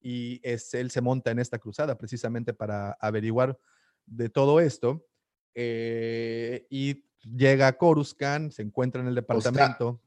y 0.00 0.40
es, 0.42 0.72
él 0.74 0.90
se 0.90 1.00
monta 1.00 1.30
en 1.30 1.38
esta 1.38 1.58
cruzada 1.58 1.98
precisamente 1.98 2.54
para 2.54 2.92
averiguar 2.92 3.58
de 4.06 4.28
todo 4.28 4.60
esto. 4.60 5.06
eh, 5.54 6.66
y 6.70 7.06
llega 7.22 7.66
a 7.66 7.76
Coruscant, 7.76 8.52
se 8.52 8.62
encuentra 8.62 9.00
en 9.00 9.08
el 9.08 9.14
departamento. 9.14 10.00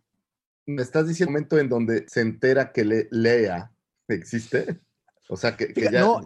¿Me 0.66 0.82
estás 0.82 1.08
diciendo 1.08 1.30
un 1.30 1.34
momento 1.34 1.58
en 1.58 1.70
donde 1.70 2.08
se 2.08 2.22
entera 2.22 2.72
que 2.72 2.86
le, 2.86 3.08
Lea 3.12 3.72
existe? 4.08 4.80
O 5.28 5.36
sea, 5.36 5.58
que, 5.58 5.74
ya... 5.74 6.00
no, 6.00 6.24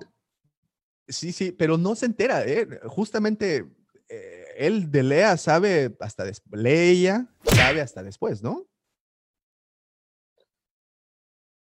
sí, 1.08 1.32
sí, 1.32 1.52
pero 1.52 1.78
no 1.78 1.96
se 1.96 2.06
entera, 2.06 2.46
¿eh? 2.46 2.68
Justamente 2.86 3.66
eh, 4.10 4.43
él 4.58 4.92
de 4.92 5.04
Lea 5.04 5.38
sabe 5.38 5.96
hasta 6.00 6.24
después, 6.24 6.62
Leia 6.62 7.28
sabe 7.44 7.82
hasta 7.82 8.04
después, 8.04 8.42
¿no? 8.44 8.66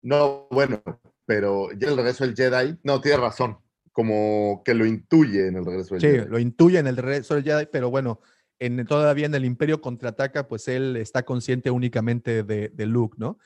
No, 0.02 0.48
bueno, 0.50 0.82
pero 1.26 1.70
ya 1.72 1.88
el 1.88 1.96
regreso 1.96 2.24
del 2.24 2.34
Jedi, 2.34 2.78
no, 2.82 3.00
tiene 3.00 3.18
razón, 3.18 3.58
como 3.92 4.62
que 4.64 4.74
lo 4.74 4.86
intuye 4.86 5.48
en 5.48 5.56
el 5.56 5.64
regreso 5.66 5.94
del 5.94 6.00
Sí, 6.00 6.06
Jedi. 6.06 6.28
lo 6.28 6.38
intuye 6.38 6.78
en 6.78 6.86
el 6.86 6.96
regreso 6.96 7.34
del 7.34 7.44
Jedi, 7.44 7.66
pero 7.70 7.90
bueno, 7.90 8.20
en, 8.58 8.86
todavía 8.86 9.26
en 9.26 9.34
el 9.34 9.44
Imperio 9.44 9.80
contraataca, 9.80 10.48
pues 10.48 10.68
él 10.68 10.96
está 10.96 11.24
consciente 11.24 11.70
únicamente 11.70 12.42
de, 12.42 12.68
de 12.70 12.86
Luke, 12.86 13.16
¿no? 13.18 13.38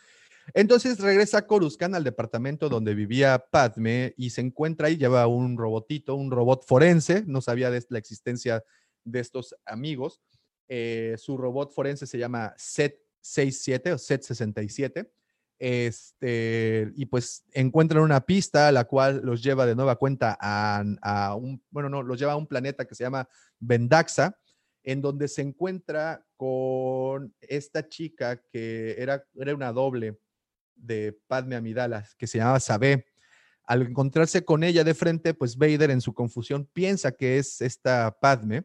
Entonces 0.53 1.01
regresa 1.01 1.47
Coruscant 1.47 1.95
al 1.95 2.05
departamento 2.05 2.69
donde 2.69 2.95
vivía 2.95 3.47
Padme 3.51 4.13
y 4.19 4.31
se 4.31 4.43
encuentra 4.43 4.89
ahí, 4.89 4.99
lleva 4.99 5.27
un 5.27 5.57
robotito, 5.57 6.15
un 6.17 6.31
robot 6.31 6.67
forense, 6.67 7.25
no 7.27 7.41
sabía 7.41 7.71
de 7.71 7.83
la 7.89 7.99
existencia 7.99 8.63
de 9.05 9.21
estos 9.21 9.55
amigos. 9.65 10.21
Eh, 10.69 11.15
su 11.19 11.37
robot 11.37 11.73
forense 11.73 12.07
se 12.07 12.19
llama 12.19 12.55
Set 12.57 12.99
67 13.21 13.93
o 13.93 13.99
Set 13.99 14.23
67. 14.23 15.11
Este, 15.59 16.93
y 16.97 17.07
pues 17.07 17.45
encuentran 17.53 18.03
una 18.03 18.21
pista, 18.27 18.73
la 18.73 18.85
cual 18.85 19.21
los 19.23 19.43
lleva 19.43 19.67
de 19.67 19.77
nueva 19.77 19.97
cuenta 19.97 20.37
a, 20.41 20.83
a 21.01 21.35
un, 21.37 21.63
bueno, 21.71 21.89
no, 21.89 22.03
los 22.03 22.19
lleva 22.19 22.33
a 22.33 22.37
un 22.37 22.47
planeta 22.47 22.85
que 22.85 22.95
se 22.95 23.05
llama 23.05 23.29
Vendaxa, 23.61 24.37
en 24.83 25.01
donde 25.01 25.29
se 25.29 25.43
encuentra 25.43 26.27
con 26.37 27.35
esta 27.41 27.89
chica 27.89 28.43
que 28.53 28.97
era, 28.99 29.25
era 29.35 29.55
una 29.55 29.73
doble 29.73 30.19
de 30.75 31.19
Padme 31.27 31.57
Amidala, 31.57 32.07
que 32.19 32.27
se 32.27 32.39
llamaba 32.39 32.61
Sabé. 32.61 33.07
Al 33.65 33.83
encontrarse 33.83 34.45
con 34.45 34.63
ella 34.63 34.85
de 34.85 34.93
frente, 34.93 35.33
pues 35.33 35.57
Vader 35.57 35.91
en 35.91 36.03
su 36.03 36.13
confusión 36.13 36.69
piensa 36.73 37.13
que 37.13 37.39
es 37.39 37.63
esta 37.63 38.15
Padme. 38.21 38.65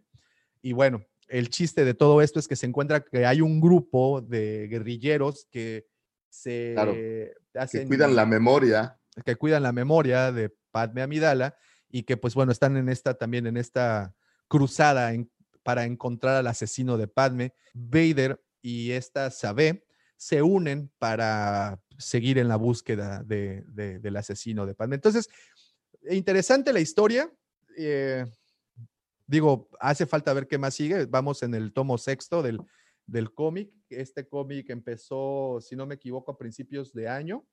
Y 0.61 0.73
bueno, 0.73 1.03
el 1.27 1.49
chiste 1.49 1.86
de 1.86 1.94
todo 1.94 2.22
esto 2.22 2.40
es 2.40 2.48
que 2.48 2.56
se 2.56 2.65
encuentra 2.65 3.02
que 3.02 3.26
hay 3.26 3.41
un 3.41 3.61
grupo 3.61 4.22
de 4.22 4.68
guerrilleros 4.69 5.48
que 5.52 5.88
se 6.30 6.73
Claro, 6.73 6.95
hacen 7.56 7.81
Que 7.81 7.88
cuidan 7.88 8.15
la 8.15 8.26
memoria. 8.26 8.99
que 9.26 9.36
cuidan 9.36 9.64
la 9.64 9.72
memoria 9.72 10.31
de 10.31 10.53
Padme 10.72 11.02
Amidala 11.02 11.56
y 11.90 12.03
que 12.03 12.18
pues 12.18 12.36
bueno, 12.36 12.52
están 12.52 12.77
en 12.77 12.90
esta 12.90 13.15
también 13.15 13.48
en 13.48 13.57
esta 13.57 14.14
cruzada 14.48 15.14
en- 15.14 15.31
para 15.64 15.86
encontrar 15.86 16.36
al 16.36 16.48
asesino 16.48 16.98
de 16.98 17.07
Padme. 17.07 17.53
Vader 17.73 18.41
y 18.61 18.91
esta 18.91 19.30
Sabé 19.31 19.86
se 20.18 20.41
unen 20.41 20.91
para 20.99 21.81
seguir 21.98 22.38
en 22.38 22.48
la 22.48 22.56
búsqueda 22.56 23.23
de- 23.23 23.64
de- 23.68 23.99
del 23.99 24.15
asesino 24.18 24.65
de 24.65 24.73
Padme. 24.76 24.95
Entonces, 24.95 25.30
interesante 26.10 26.73
la 26.73 26.80
historia. 26.80 27.31
eh, 27.77 28.26
digo, 29.30 29.69
hace 29.80 30.06
falta 30.06 30.34
ver 30.34 30.47
qué 30.47 30.57
más 30.57 30.73
sigue. 30.73 31.06
Vamos 31.06 31.43
en 31.43 31.53
el 31.53 31.72
tomo 31.72 31.97
sexto 31.97 32.41
del, 32.41 32.60
del 33.06 33.34
cómic. 33.34 33.72
Este 33.89 34.27
cómic 34.27 34.69
empezó, 34.72 35.60
si 35.61 35.76
no 35.76 35.85
me 35.85 35.95
equivoco, 35.95 36.31
a 36.31 36.38
principios 36.38 36.93
de 36.93 37.07
año. 37.07 37.45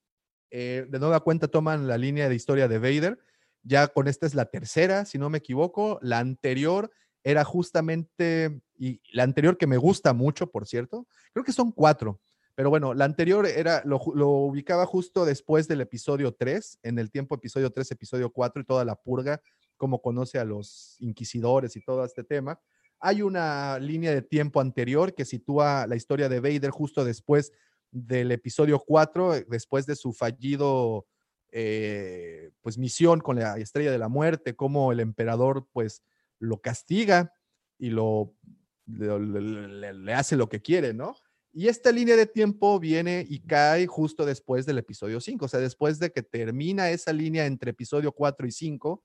Eh, 0.50 0.86
de 0.88 0.98
nueva 0.98 1.20
cuenta 1.20 1.48
toman 1.48 1.86
la 1.86 1.98
línea 1.98 2.28
de 2.28 2.34
historia 2.34 2.66
de 2.66 2.78
Vader. 2.78 3.18
Ya 3.62 3.88
con 3.88 4.08
esta 4.08 4.26
es 4.26 4.34
la 4.34 4.46
tercera, 4.46 5.04
si 5.04 5.18
no 5.18 5.28
me 5.28 5.38
equivoco. 5.38 5.98
La 6.00 6.18
anterior 6.18 6.90
era 7.22 7.44
justamente, 7.44 8.62
y 8.78 9.02
la 9.12 9.24
anterior 9.24 9.58
que 9.58 9.66
me 9.66 9.76
gusta 9.76 10.14
mucho, 10.14 10.50
por 10.50 10.66
cierto, 10.66 11.06
creo 11.32 11.44
que 11.44 11.52
son 11.52 11.72
cuatro. 11.72 12.20
Pero 12.54 12.70
bueno, 12.70 12.94
la 12.94 13.04
anterior 13.04 13.44
era, 13.44 13.82
lo, 13.84 14.00
lo 14.14 14.28
ubicaba 14.28 14.86
justo 14.86 15.26
después 15.26 15.68
del 15.68 15.82
episodio 15.82 16.32
3, 16.32 16.78
en 16.84 16.98
el 16.98 17.10
tiempo 17.10 17.34
episodio 17.34 17.70
3, 17.70 17.90
episodio 17.90 18.30
4 18.30 18.62
y 18.62 18.64
toda 18.64 18.84
la 18.84 18.94
purga, 18.94 19.42
como 19.76 20.00
conoce 20.02 20.38
a 20.38 20.44
los 20.44 20.96
inquisidores 21.00 21.76
y 21.76 21.82
todo 21.82 22.04
este 22.04 22.24
tema. 22.24 22.60
Hay 23.00 23.22
una 23.22 23.78
línea 23.78 24.12
de 24.12 24.22
tiempo 24.22 24.60
anterior 24.60 25.14
que 25.14 25.24
sitúa 25.24 25.86
la 25.86 25.96
historia 25.96 26.28
de 26.28 26.40
Vader 26.40 26.70
justo 26.70 27.04
después 27.04 27.52
del 27.90 28.32
episodio 28.32 28.78
4, 28.78 29.34
eh, 29.36 29.46
después 29.48 29.86
de 29.86 29.96
su 29.96 30.12
fallido 30.12 31.06
eh, 31.52 32.50
pues 32.62 32.76
misión 32.78 33.20
con 33.20 33.36
la 33.38 33.56
estrella 33.58 33.90
de 33.90 33.98
la 33.98 34.08
muerte, 34.08 34.54
como 34.56 34.92
el 34.92 35.00
emperador 35.00 35.66
pues 35.72 36.02
lo 36.38 36.60
castiga 36.60 37.32
y 37.78 37.90
lo 37.90 38.34
le- 38.86 39.92
le 39.94 40.14
hace 40.14 40.36
lo 40.36 40.48
que 40.48 40.60
quiere, 40.62 40.92
¿no? 40.94 41.16
Y 41.52 41.68
esta 41.68 41.90
línea 41.90 42.16
de 42.16 42.26
tiempo 42.26 42.78
viene 42.78 43.24
y 43.28 43.40
cae 43.40 43.86
justo 43.86 44.26
después 44.26 44.66
del 44.66 44.78
episodio 44.78 45.20
5, 45.20 45.46
o 45.46 45.48
sea, 45.48 45.60
después 45.60 45.98
de 45.98 46.12
que 46.12 46.22
termina 46.22 46.90
esa 46.90 47.12
línea 47.12 47.46
entre 47.46 47.70
episodio 47.70 48.12
4 48.12 48.46
y 48.46 48.52
5, 48.52 49.02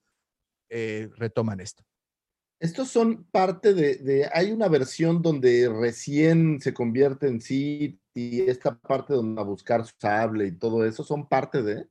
eh, 0.71 1.09
retoman 1.17 1.59
esto. 1.59 1.83
Estos 2.59 2.89
son 2.89 3.25
parte 3.25 3.73
de, 3.73 3.95
de- 3.97 4.29
Hay 4.33 4.51
una 4.51 4.67
versión 4.67 5.21
donde 5.21 5.67
recién 5.69 6.61
se 6.61 6.73
convierte 6.73 7.27
en 7.27 7.41
Sith 7.41 7.99
y 8.13 8.41
esta 8.41 8.77
parte 8.79 9.13
donde 9.13 9.35
va 9.35 9.41
a 9.41 9.45
buscar 9.45 9.85
su 9.85 9.93
sable 9.99 10.47
y 10.47 10.51
todo 10.57 10.85
eso, 10.85 11.03
son 11.03 11.27
parte 11.27 11.61
de. 11.61 11.87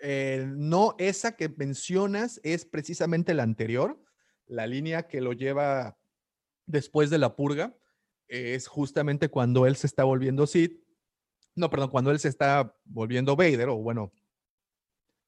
Eh, 0.00 0.44
no, 0.48 0.94
esa 0.98 1.36
que 1.36 1.48
mencionas 1.48 2.40
es 2.42 2.64
precisamente 2.64 3.32
la 3.34 3.42
anterior, 3.42 4.02
la 4.46 4.66
línea 4.66 5.06
que 5.08 5.20
lo 5.20 5.32
lleva 5.32 5.96
después 6.66 7.10
de 7.10 7.18
la 7.18 7.36
purga, 7.36 7.76
es 8.26 8.66
justamente 8.66 9.28
cuando 9.28 9.66
él 9.66 9.76
se 9.76 9.86
está 9.86 10.04
volviendo 10.04 10.46
Sith, 10.46 10.82
no, 11.54 11.70
perdón, 11.70 11.90
cuando 11.90 12.10
él 12.10 12.18
se 12.18 12.28
está 12.28 12.74
volviendo 12.84 13.36
Vader, 13.36 13.68
o 13.68 13.76
bueno, 13.76 14.12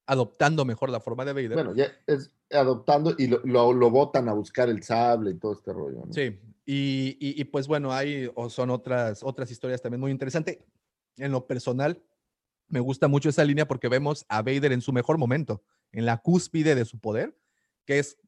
adoptando 0.06 0.64
mejor 0.64 0.90
la 0.90 1.00
forma 1.00 1.24
de 1.24 1.32
Vader. 1.32 1.54
Bueno, 1.54 1.74
ya 1.74 1.86
es 2.06 2.30
adoptando 2.50 3.14
y 3.18 3.26
lo, 3.26 3.40
lo, 3.44 3.72
lo 3.72 3.90
botan 3.90 4.28
a 4.28 4.32
buscar 4.32 4.68
el 4.68 4.82
sable 4.82 5.32
y 5.32 5.34
todo 5.34 5.52
este 5.52 5.72
rollo. 5.72 6.04
¿no? 6.06 6.12
Sí, 6.12 6.38
y, 6.64 7.16
y- 7.20 7.40
y 7.40 7.44
pues 7.44 7.66
bueno, 7.66 7.92
hay 7.92 8.30
o 8.34 8.48
son 8.50 8.70
otras, 8.70 9.22
otras 9.22 9.50
historias 9.50 9.82
también 9.82 10.00
muy 10.00 10.10
interesantes. 10.12 10.58
En 11.16 11.32
lo 11.32 11.46
personal, 11.46 12.02
me 12.68 12.80
gusta 12.80 13.08
mucho 13.08 13.28
esa 13.28 13.44
línea 13.44 13.66
porque 13.66 13.88
vemos 13.88 14.24
a 14.28 14.42
Vader 14.42 14.72
en 14.72 14.80
su 14.80 14.92
mejor 14.92 15.18
momento, 15.18 15.62
en 15.92 16.06
la 16.06 16.18
cúspide 16.18 16.74
de 16.74 16.84
su 16.84 16.98
poder, 16.98 17.36
que 17.84 17.98
es 17.98 18.18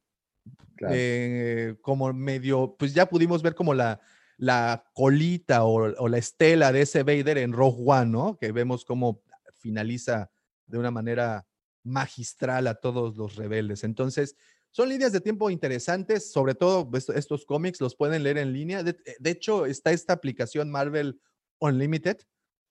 Claro. 0.75 0.93
eh, 0.97 1.75
como 1.81 2.11
medio, 2.13 2.75
pues 2.79 2.93
ya 2.93 3.07
pudimos 3.09 3.41
ver 3.43 3.53
como 3.53 3.73
la, 3.73 3.99
la 4.37 4.85
colita 4.93 5.65
o, 5.65 5.93
o 6.01 6.07
la 6.07 6.17
estela 6.17 6.71
de 6.71 6.81
ese 6.81 7.03
Vader 7.03 7.37
en 7.37 7.51
Rogue 7.51 7.83
One, 7.85 8.05
¿no? 8.11 8.37
Que 8.37 8.51
vemos 8.53 8.85
cómo 8.85 9.21
finaliza 9.55 10.31
de 10.67 10.77
una 10.77 10.89
manera 10.89 11.45
magistral 11.89 12.67
a 12.67 12.75
todos 12.75 13.17
los 13.17 13.35
rebeldes. 13.35 13.83
Entonces, 13.83 14.35
son 14.71 14.89
líneas 14.89 15.11
de 15.11 15.21
tiempo 15.21 15.49
interesantes, 15.49 16.31
sobre 16.31 16.53
todo 16.53 16.89
est- 16.95 17.09
estos 17.09 17.45
cómics 17.45 17.81
los 17.81 17.95
pueden 17.95 18.23
leer 18.23 18.37
en 18.37 18.53
línea. 18.53 18.83
De, 18.83 18.95
de 19.19 19.29
hecho, 19.29 19.65
está 19.65 19.91
esta 19.91 20.13
aplicación 20.13 20.69
Marvel 20.69 21.19
Unlimited 21.59 22.17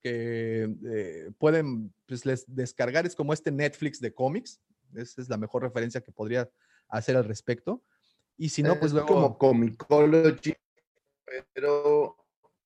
que 0.01 0.73
eh, 0.87 1.31
pueden 1.39 1.93
pues, 2.07 2.25
les 2.25 2.45
descargar, 2.47 3.05
es 3.05 3.17
como 3.17 3.33
este 3.33 3.51
Netflix 3.51 4.01
de 4.01 4.15
cómics. 4.15 4.61
Esa 4.95 5.21
es 5.21 5.29
la 5.29 5.37
mejor 5.37 5.63
referencia 5.63 6.01
que 6.01 6.13
podría 6.13 6.49
hacer 6.89 7.17
al 7.17 7.25
respecto. 7.25 7.83
Y 8.37 8.49
si 8.51 8.63
no, 8.63 8.79
pues 8.79 8.91
es 8.91 8.95
luego... 8.95 9.09
como 9.09 9.37
Comicology, 9.37 10.55
pero 11.53 12.17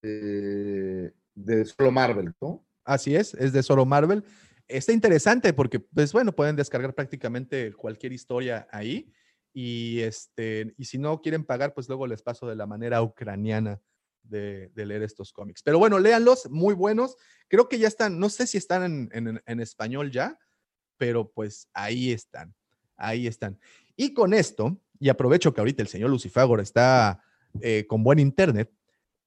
eh, 0.03 1.11
de 1.35 1.65
solo 1.65 1.91
Marvel, 1.91 2.35
¿no? 2.41 2.63
Así 2.85 3.17
es, 3.17 3.33
es 3.35 3.53
de 3.55 3.63
solo 3.63 3.87
Marvel. 3.87 4.23
Está 4.69 4.93
interesante 4.93 5.53
porque, 5.53 5.81
pues 5.81 6.13
bueno, 6.13 6.33
pueden 6.35 6.57
descargar 6.57 6.95
prácticamente 6.95 7.73
cualquier 7.75 8.13
historia 8.13 8.67
ahí. 8.71 9.13
Y, 9.55 10.01
este, 10.01 10.75
y 10.79 10.85
si 10.87 10.97
no 10.97 11.21
quieren 11.21 11.45
pagar, 11.45 11.75
pues 11.75 11.87
luego 11.89 12.07
les 12.07 12.23
paso 12.23 12.47
de 12.47 12.57
la 12.57 12.67
manera 12.67 13.03
ucraniana 13.03 13.83
de, 14.23 14.69
de 14.75 14.87
leer 14.87 15.03
estos 15.03 15.31
cómics. 15.33 15.63
Pero 15.63 15.79
bueno, 15.79 15.99
léanlos, 15.99 16.49
muy 16.51 16.75
buenos. 16.75 17.17
Creo 17.49 17.69
que 17.69 17.79
ya 17.79 17.89
están, 17.89 18.19
no 18.19 18.31
sé 18.31 18.47
si 18.47 18.57
están 18.57 18.83
en, 18.85 19.11
en- 19.29 19.43
en 19.45 19.61
español 19.61 20.11
ya, 20.11 20.39
pero 20.97 21.31
pues 21.31 21.69
ahí 21.75 22.13
están, 22.13 22.55
ahí 22.97 23.27
están. 23.27 23.59
Y 23.95 24.15
con 24.15 24.33
esto, 24.33 24.81
y 24.99 25.11
aprovecho 25.11 25.53
que 25.53 25.61
ahorita 25.61 25.83
el 25.83 25.89
señor 25.89 26.09
Lucifagor 26.09 26.61
está 26.61 27.23
eh, 27.61 27.85
con 27.87 28.03
buen 28.03 28.21
internet, 28.21 28.73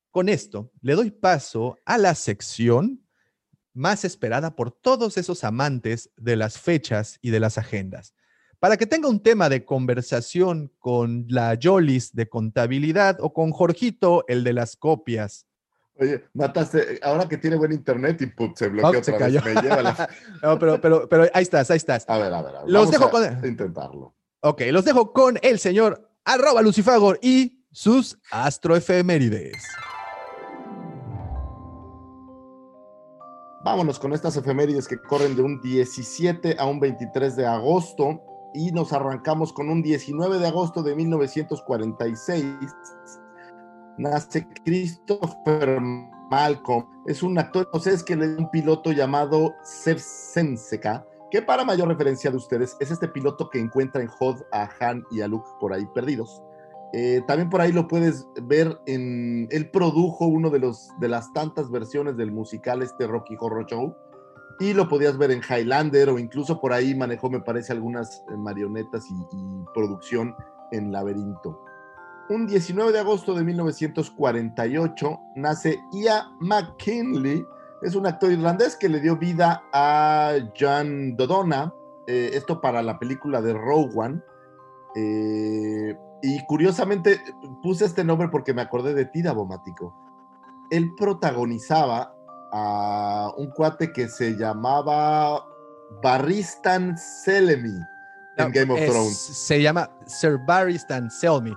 con 0.10 0.28
esto 0.30 0.72
le 0.82 0.94
doy 0.94 1.12
paso 1.12 1.78
a 1.86 1.98
la 2.00 2.16
sección 2.16 3.05
más 3.76 4.04
esperada 4.06 4.56
por 4.56 4.72
todos 4.72 5.18
esos 5.18 5.44
amantes 5.44 6.10
de 6.18 6.36
las 6.36 6.58
fechas 6.58 7.20
y 7.22 7.30
de 7.30 7.40
las 7.40 7.58
agendas. 7.60 8.16
Para 8.60 8.78
que 8.78 8.88
tenga 8.88 9.08
un 9.10 9.22
tema 9.22 9.50
de 9.50 9.64
conversación 9.66 10.72
con 10.80 11.26
la 11.30 11.54
Yolis 11.54 12.16
de 12.16 12.28
contabilidad 12.28 13.18
o 13.20 13.32
con 13.34 13.52
Jorgito, 13.52 14.24
el 14.28 14.44
de 14.44 14.54
las 14.54 14.76
copias. 14.76 15.46
Oye, 15.98 16.24
mataste, 16.34 17.00
ahora 17.04 17.28
que 17.28 17.38
tiene 17.38 17.58
buen 17.58 17.72
internet 17.72 18.22
y 18.22 18.26
put, 18.28 18.58
se 18.58 18.66
Oh, 18.68 18.70
bloqueó 18.72 19.04
se 19.04 19.12
otra 19.14 19.28
vez. 19.28 19.42
cayó. 19.42 19.56
Me 19.56 19.62
lleva 19.62 19.82
la- 19.84 20.10
No, 20.42 20.58
pero, 20.58 20.82
pero, 20.82 21.08
pero 21.08 21.24
ahí 21.34 21.44
estás, 21.44 21.70
ahí 21.70 21.78
estás. 21.78 22.06
A 22.10 22.18
ver, 22.18 22.34
a 22.34 22.42
ver, 22.42 22.56
a 22.56 22.62
ver. 22.64 22.72
Los 22.72 22.86
vamos 22.86 22.92
dejo 22.92 23.06
a- 23.06 23.12
con- 23.12 23.46
intentarlo. 23.48 24.16
Ok, 24.42 24.62
los 24.72 24.84
dejo 24.86 25.12
con 25.14 25.38
el 25.42 25.60
señor 25.60 26.10
arroba 26.24 26.62
Lucifagor 26.62 27.20
y 27.22 27.66
sus 27.72 28.18
astroefemérides. 28.32 29.64
Vámonos 33.66 33.98
con 33.98 34.14
estas 34.14 34.38
efemérides 34.38 34.88
que 34.88 35.00
corren 35.00 35.36
de 35.36 35.42
un 35.42 35.60
17 35.60 36.58
a 36.60 36.68
un 36.68 36.80
23 36.80 37.36
de 37.36 37.48
agosto 37.48 38.22
y 38.54 38.72
nos 38.72 38.94
arrancamos 38.94 39.52
con 39.52 39.72
un 39.72 39.82
19 39.82 40.38
de 40.38 40.46
agosto 40.46 40.84
de 40.84 40.96
1946. 40.96 42.46
Nace 43.98 44.48
Christopher 44.64 45.82
Malcolm. 46.30 46.86
Es 47.08 47.24
un 47.24 47.40
actor, 47.40 47.68
no 47.74 47.80
sé, 47.80 47.94
es 47.94 48.04
que 48.04 48.16
le 48.16 48.36
un 48.36 48.52
piloto 48.52 48.92
llamado 48.92 49.56
Sev 49.64 49.98
Senseka, 49.98 51.04
que 51.32 51.42
para 51.42 51.66
mayor 51.66 51.88
referencia 51.88 52.30
de 52.30 52.38
ustedes 52.38 52.78
es 52.80 52.92
este 52.92 53.08
piloto 53.08 53.50
que 53.50 53.58
encuentra 53.58 54.04
en 54.04 54.10
Hod 54.20 54.44
a 54.52 54.70
Han 54.80 55.04
y 55.10 55.22
a 55.22 55.28
Luke 55.28 55.50
por 55.60 55.74
ahí 55.74 55.88
perdidos. 55.88 56.40
Eh, 56.94 57.22
también 57.28 57.50
por 57.50 57.62
ahí 57.62 57.72
lo 57.72 57.88
puedes 57.88 58.28
ver 58.44 58.80
en. 58.86 59.48
Él 59.52 59.70
produjo 59.70 60.26
uno 60.26 60.50
de, 60.50 60.60
los, 60.60 60.90
de 61.00 61.10
las 61.10 61.32
tantas 61.34 61.70
versiones 61.70 62.16
del 62.16 62.32
musical, 62.32 62.82
este 62.82 63.08
Rocky 63.08 63.36
Horror 63.40 63.66
Show. 63.66 63.96
Y 64.60 64.74
lo 64.74 64.88
podías 64.88 65.18
ver 65.18 65.32
en 65.32 65.42
Highlander 65.42 66.10
o 66.10 66.18
incluso 66.18 66.62
por 66.62 66.72
ahí 66.72 66.96
manejó, 66.96 67.30
me 67.30 67.42
parece, 67.42 67.74
algunas 67.74 68.24
eh, 68.32 68.38
marionetas 68.38 69.06
y, 69.10 69.16
producción 69.74 70.34
en 70.72 70.92
Laberinto. 70.92 71.62
Un 72.30 72.48
19 72.48 72.92
de 72.92 73.00
agosto 73.00 73.34
de 73.34 73.44
1948 73.44 75.20
nace 75.36 75.78
Ia 75.92 76.32
McKinley. 76.40 77.46
Es 77.82 77.96
un 77.96 78.08
actor 78.08 78.32
irlandés 78.32 78.78
que 78.78 78.88
le 78.88 79.02
dio 79.02 79.18
vida 79.18 79.64
a 79.74 80.34
John 80.58 81.16
Dodona. 81.18 81.74
eh, 82.08 82.32
esto 82.34 82.62
para 82.62 82.82
la 82.82 82.98
película 82.98 83.42
de 83.42 83.54
One. 83.54 84.22
Eh, 84.96 85.98
y 86.28 86.46
curiosamente 86.46 87.22
puse 87.62 87.86
este 87.86 88.04
nombre 88.04 88.30
porque 88.30 88.54
me 88.54 88.62
acordé 88.62 88.94
de 88.94 89.06
ti, 89.06 89.22
Dabomático. 89.22 89.96
Él 90.72 90.92
protagonizaba 90.98 92.14
a 92.52 93.32
un 93.38 93.52
cuate 93.52 93.92
que 93.94 94.08
se 94.10 94.36
llamaba 94.36 95.46
Barristan 96.02 96.98
Selemy 96.98 97.70
en 98.38 98.46
No, 98.48 98.52
Game 98.52 98.74
of 98.74 98.80
es- 98.80 98.90
Thrones. 98.90 99.18
Se 99.18 99.62
llama 99.62 99.90
Sir 100.06 100.38
Barristan 100.46 101.10
Selmy. 101.12 101.56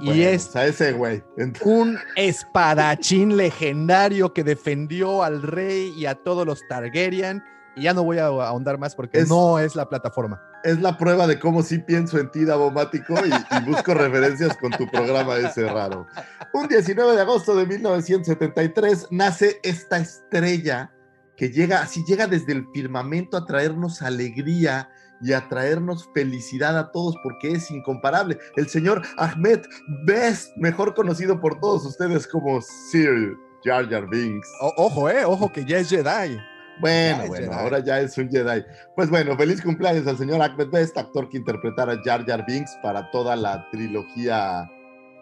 Y 0.00 0.06
Bueno, 0.06 0.22
es 0.22 0.54
ese 0.54 0.92
güey. 0.92 1.22
Ent- 1.36 1.60
un 1.64 1.98
espadachín 2.16 3.36
legendario 3.36 4.32
que 4.32 4.44
defendió 4.44 5.22
al 5.24 5.42
rey 5.42 5.92
y 5.96 6.06
a 6.06 6.14
todos 6.14 6.46
los 6.46 6.60
Targaryen. 6.68 7.42
Y 7.76 7.82
ya 7.82 7.94
no 7.94 8.04
voy 8.04 8.18
a 8.18 8.26
ahondar 8.26 8.78
más 8.78 8.94
porque 8.94 9.18
Es- 9.20 9.28
no 9.28 9.58
es 9.58 9.74
la 9.74 9.88
plataforma. 9.88 10.40
Es 10.62 10.80
la 10.80 10.96
prueba 10.98 11.26
de 11.26 11.38
cómo 11.38 11.62
sí 11.62 11.78
pienso 11.78 12.18
en 12.18 12.30
ti, 12.30 12.44
Dabomático, 12.44 13.14
y, 13.24 13.64
busco 13.64 13.94
referencias 13.94 14.56
con 14.56 14.70
tu 14.72 14.86
programa 14.88 15.36
ese 15.36 15.66
raro. 15.66 16.06
Un 16.52 16.68
19 16.68 17.14
de 17.14 17.20
agosto 17.20 17.56
de 17.56 17.66
1973 17.66 19.08
nace 19.10 19.58
esta 19.62 19.98
estrella 19.98 20.92
que 21.36 21.50
llega, 21.50 21.80
así 21.80 22.04
llega 22.06 22.26
desde 22.26 22.52
el 22.52 22.66
firmamento 22.74 23.36
a 23.36 23.46
traernos 23.46 24.02
alegría 24.02 24.90
y 25.22 25.32
a 25.32 25.48
traernos 25.48 26.08
felicidad 26.14 26.78
a 26.78 26.92
todos 26.92 27.14
porque 27.22 27.52
es 27.52 27.70
incomparable. 27.70 28.38
El 28.56 28.68
señor 28.68 29.02
Ahmed 29.16 29.60
Best, 30.04 30.56
mejor 30.56 30.94
conocido 30.94 31.40
por 31.40 31.60
todos 31.60 31.84
ustedes 31.86 32.26
como 32.26 32.60
Sir 32.60 33.36
Jar 33.64 33.88
Jar 33.88 34.08
Binks. 34.08 34.48
Ojo, 34.76 35.08
eh, 35.08 35.24
ojo 35.24 35.50
que 35.50 35.64
ya 35.64 35.78
es 35.78 35.90
Jedi. 35.90 36.38
Bueno, 36.80 37.26
bueno, 37.26 37.46
Jedi. 37.46 37.54
ahora 37.54 37.78
ya 37.80 38.00
es 38.00 38.16
un 38.18 38.30
Jedi. 38.30 38.64
Pues 38.94 39.10
bueno, 39.10 39.36
feliz 39.36 39.62
cumpleaños 39.62 40.06
al 40.06 40.18
señor 40.18 40.42
Ahmed 40.42 40.68
Best, 40.68 40.96
actor 40.96 41.28
que 41.28 41.38
interpretara 41.38 41.92
a 41.92 42.00
Jar 42.04 42.24
Jar 42.26 42.44
Binks 42.46 42.76
para 42.82 43.10
toda 43.10 43.36
la 43.36 43.68
trilogía 43.70 44.70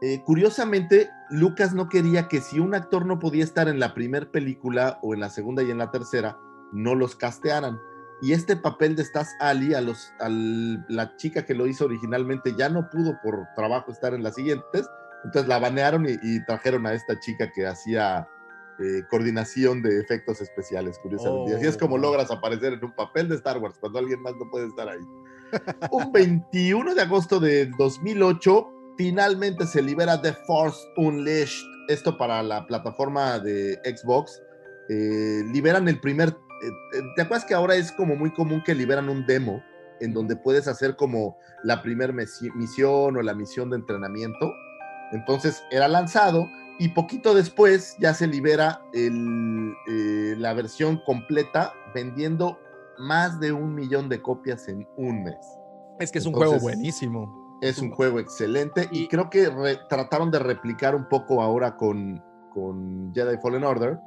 Eh, 0.00 0.22
curiosamente, 0.24 1.10
Lucas 1.30 1.74
no 1.74 1.88
quería 1.88 2.28
que 2.28 2.40
si 2.40 2.60
un 2.60 2.74
actor 2.74 3.06
no 3.06 3.18
podía 3.18 3.42
estar 3.42 3.68
en 3.68 3.80
la 3.80 3.94
primera 3.94 4.30
película 4.30 4.98
o 5.02 5.14
en 5.14 5.20
la 5.20 5.30
segunda 5.30 5.62
y 5.62 5.70
en 5.70 5.78
la 5.78 5.90
tercera, 5.90 6.38
no 6.72 6.94
los 6.94 7.14
castearan. 7.16 7.78
Y 8.20 8.32
este 8.32 8.56
papel 8.56 8.94
de 8.96 9.04
Stas 9.04 9.30
Ali, 9.40 9.74
a 9.74 9.80
los, 9.80 10.12
al- 10.20 10.84
la 10.88 11.16
chica 11.16 11.44
que 11.44 11.54
lo 11.54 11.66
hizo 11.66 11.84
originalmente, 11.86 12.54
ya 12.56 12.68
no 12.68 12.88
pudo 12.90 13.18
por 13.22 13.46
trabajo 13.56 13.90
estar 13.90 14.14
en 14.14 14.22
las 14.22 14.34
siguientes. 14.36 14.88
Entonces 15.24 15.48
la 15.48 15.58
banearon 15.58 16.06
y, 16.08 16.12
y 16.22 16.44
trajeron 16.46 16.86
a 16.86 16.92
esta 16.94 17.18
chica 17.18 17.50
que 17.52 17.66
hacía 17.66 18.28
eh, 18.78 19.02
coordinación 19.10 19.82
de 19.82 20.00
efectos 20.00 20.40
especiales, 20.40 20.98
curiosamente. 21.02 21.52
y 21.52 21.54
así 21.54 21.66
es 21.66 21.76
como 21.76 21.96
Oh. 21.96 21.98
logras 21.98 22.30
aparecer 22.30 22.72
en 22.72 22.84
un 22.84 22.92
papel 22.94 23.28
de 23.28 23.34
Star 23.36 23.58
Wars 23.58 23.76
cuando 23.78 23.98
alguien 23.98 24.20
más 24.22 24.32
no 24.34 24.48
puede 24.50 24.66
estar 24.68 24.88
ahí. 24.88 25.00
Un 25.90 26.10
21 26.12 26.94
de 26.94 27.02
agosto 27.02 27.38
de 27.38 27.66
2008, 27.78 28.68
finalmente 28.96 29.66
se 29.66 29.82
libera 29.82 30.20
The 30.22 30.32
Force 30.46 30.78
Unleashed. 30.96 31.66
Esto 31.88 32.16
para 32.16 32.42
la 32.42 32.66
plataforma 32.66 33.38
de 33.40 33.74
Xbox. 33.84 34.40
Eh, 34.88 35.42
liberan 35.52 35.88
el 35.88 36.00
primer. 36.00 36.36
Eh, 36.62 36.98
eh, 36.98 37.02
¿Te 37.16 37.22
acuerdas 37.22 37.44
que 37.44 37.54
ahora 37.54 37.74
es 37.76 37.92
como 37.92 38.16
muy 38.16 38.32
común 38.32 38.62
que 38.64 38.74
liberan 38.74 39.08
un 39.08 39.26
demo 39.26 39.62
en 40.00 40.12
donde 40.12 40.36
puedes 40.36 40.66
hacer 40.68 40.96
como 40.96 41.36
la 41.62 41.82
primer 41.82 42.12
misi- 42.12 42.52
misión 42.54 43.16
o 43.16 43.22
la 43.22 43.34
misión 43.34 43.70
de 43.70 43.76
entrenamiento? 43.76 44.52
Entonces 45.12 45.62
era 45.70 45.88
lanzado 45.88 46.48
y 46.78 46.88
poquito 46.88 47.34
después 47.34 47.96
ya 48.00 48.14
se 48.14 48.26
libera 48.26 48.80
el, 48.94 49.72
eh, 49.88 50.34
la 50.38 50.54
versión 50.54 51.00
completa 51.04 51.72
vendiendo 51.94 52.58
más 52.98 53.38
de 53.40 53.52
un 53.52 53.74
millón 53.74 54.08
de 54.08 54.20
copias 54.22 54.68
en 54.68 54.86
un 54.96 55.22
mes. 55.24 55.36
Es 55.98 56.10
que 56.10 56.18
es 56.18 56.26
un 56.26 56.32
juego 56.32 56.58
buenísimo. 56.58 57.58
Es 57.60 57.78
un 57.78 57.90
juego 57.92 58.18
excelente 58.18 58.88
y, 58.90 59.04
Y- 59.04 59.08
creo 59.08 59.30
que 59.30 59.48
re- 59.48 59.78
trataron 59.88 60.30
de 60.30 60.38
replicar 60.40 60.94
un 60.96 61.08
poco 61.08 61.42
ahora 61.42 61.76
con, 61.76 62.20
con 62.52 63.12
Jedi 63.14 63.36
Fallen 63.40 63.62
Order. 63.64 63.98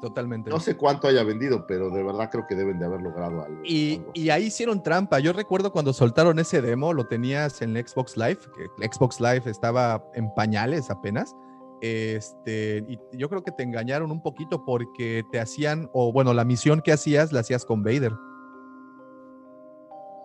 Totalmente. 0.00 0.50
No 0.50 0.60
sé 0.60 0.76
cuánto 0.76 1.08
haya 1.08 1.22
vendido, 1.24 1.66
pero 1.66 1.90
de 1.90 2.02
verdad 2.02 2.28
creo 2.30 2.46
que 2.46 2.54
deben 2.54 2.78
de 2.78 2.84
haber 2.84 3.00
logrado 3.00 3.44
algo. 3.44 3.60
Y, 3.64 3.96
algo 3.96 4.10
y 4.14 4.30
ahí 4.30 4.44
hicieron 4.44 4.82
trampa. 4.82 5.18
Yo 5.20 5.32
recuerdo 5.32 5.72
cuando 5.72 5.92
soltaron 5.92 6.38
ese 6.38 6.60
demo, 6.60 6.92
lo 6.92 7.06
tenías 7.06 7.62
en 7.62 7.76
el 7.76 7.86
Xbox 7.86 8.16
Live, 8.16 8.38
que 8.54 8.64
el 8.82 8.92
Xbox 8.92 9.20
Live 9.20 9.42
estaba 9.46 10.04
en 10.14 10.32
pañales 10.34 10.90
apenas. 10.90 11.34
Este, 11.80 12.84
y 12.88 12.98
yo 13.12 13.28
creo 13.28 13.42
que 13.42 13.52
te 13.52 13.62
engañaron 13.62 14.10
un 14.10 14.22
poquito 14.22 14.64
porque 14.64 15.24
te 15.30 15.40
hacían, 15.40 15.90
o 15.92 16.12
bueno, 16.12 16.32
la 16.34 16.44
misión 16.44 16.80
que 16.80 16.92
hacías 16.92 17.32
la 17.32 17.40
hacías 17.40 17.64
con 17.64 17.82
Vader. 17.82 18.12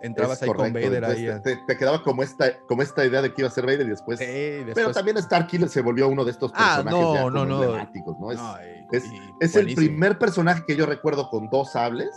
Entrabas 0.02 0.38
Es 0.38 0.44
ahí 0.44 0.48
correcto, 0.48 0.64
con 0.64 0.74
Vader 0.74 1.04
entonces 1.04 1.36
ahí. 1.36 1.42
te, 1.42 1.58
te 1.68 1.78
quedaba 1.78 2.04
como 2.04 2.24
esta, 2.24 2.60
como 2.68 2.82
esta 2.82 3.06
idea 3.06 3.22
de 3.22 3.34
que 3.34 3.42
iba 3.42 3.50
a 3.50 3.52
ser 3.52 3.66
Vader 3.66 3.86
y 3.86 3.90
después. 3.90 4.20
Sí, 4.20 4.26
pero 4.28 4.66
después- 4.66 4.92
también 4.96 5.22
Starkiller 5.22 5.70
se 5.70 5.82
volvió 5.82 6.08
uno 6.08 6.26
de 6.26 6.32
estos 6.32 6.52
Ah, 6.56 6.82
personajes 6.84 7.00
no, 7.00 7.14
ya 7.14 7.22
no, 7.22 7.32
como 7.32 7.46
no. 7.46 7.64
emblemáticos, 7.64 8.20
¿no? 8.20 8.32
Es, 8.32 8.40
es- 8.92 9.12
y 9.12 9.20
es 9.40 9.56
el 9.56 9.74
primer 9.76 10.18
personaje 10.18 10.64
que 10.66 10.76
yo 10.76 10.86
recuerdo 10.86 11.30
con 11.30 11.50
dos 11.50 11.72
sables. 11.74 12.10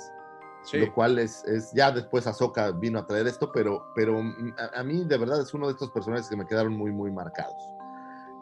Sí. 0.66 0.78
lo 0.78 0.94
cual 0.94 1.18
es, 1.18 1.44
es 1.44 1.72
ya 1.74 1.92
después 1.92 2.26
Ahsoka 2.26 2.70
vino 2.70 2.98
a 2.98 3.06
traer 3.06 3.26
esto, 3.26 3.52
pero, 3.52 3.84
pero 3.94 4.22
mm, 4.22 4.54
a, 4.74 4.80
a 4.80 4.82
mí 4.82 5.04
de 5.04 5.18
verdad 5.18 5.38
es 5.42 5.52
uno 5.52 5.66
de 5.66 5.72
estos 5.74 5.90
personajes 5.90 6.26
que 6.26 6.36
me 6.36 6.46
quedaron 6.46 6.72
muy, 6.74 6.90
muy 6.90 7.10
marcados. 7.12 7.52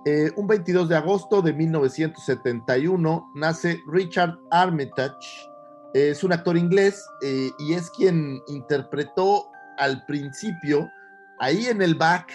Eh, 0.05 0.31
un 0.37 0.47
22 0.47 0.89
de 0.89 0.95
agosto 0.95 1.43
de 1.43 1.53
1971 1.53 3.31
nace 3.35 3.83
Richard 3.89 4.39
Armitage. 4.51 5.49
Es 5.95 6.25
un 6.25 6.33
actor 6.33 6.57
inglés 6.57 7.05
eh, 7.23 7.51
y 7.59 7.75
es 7.75 7.91
quien 7.91 8.41
interpretó 8.49 9.51
al 9.79 10.05
principio, 10.07 10.91
ahí 11.39 11.67
en 11.67 11.83
el 11.83 11.95
back, 11.95 12.31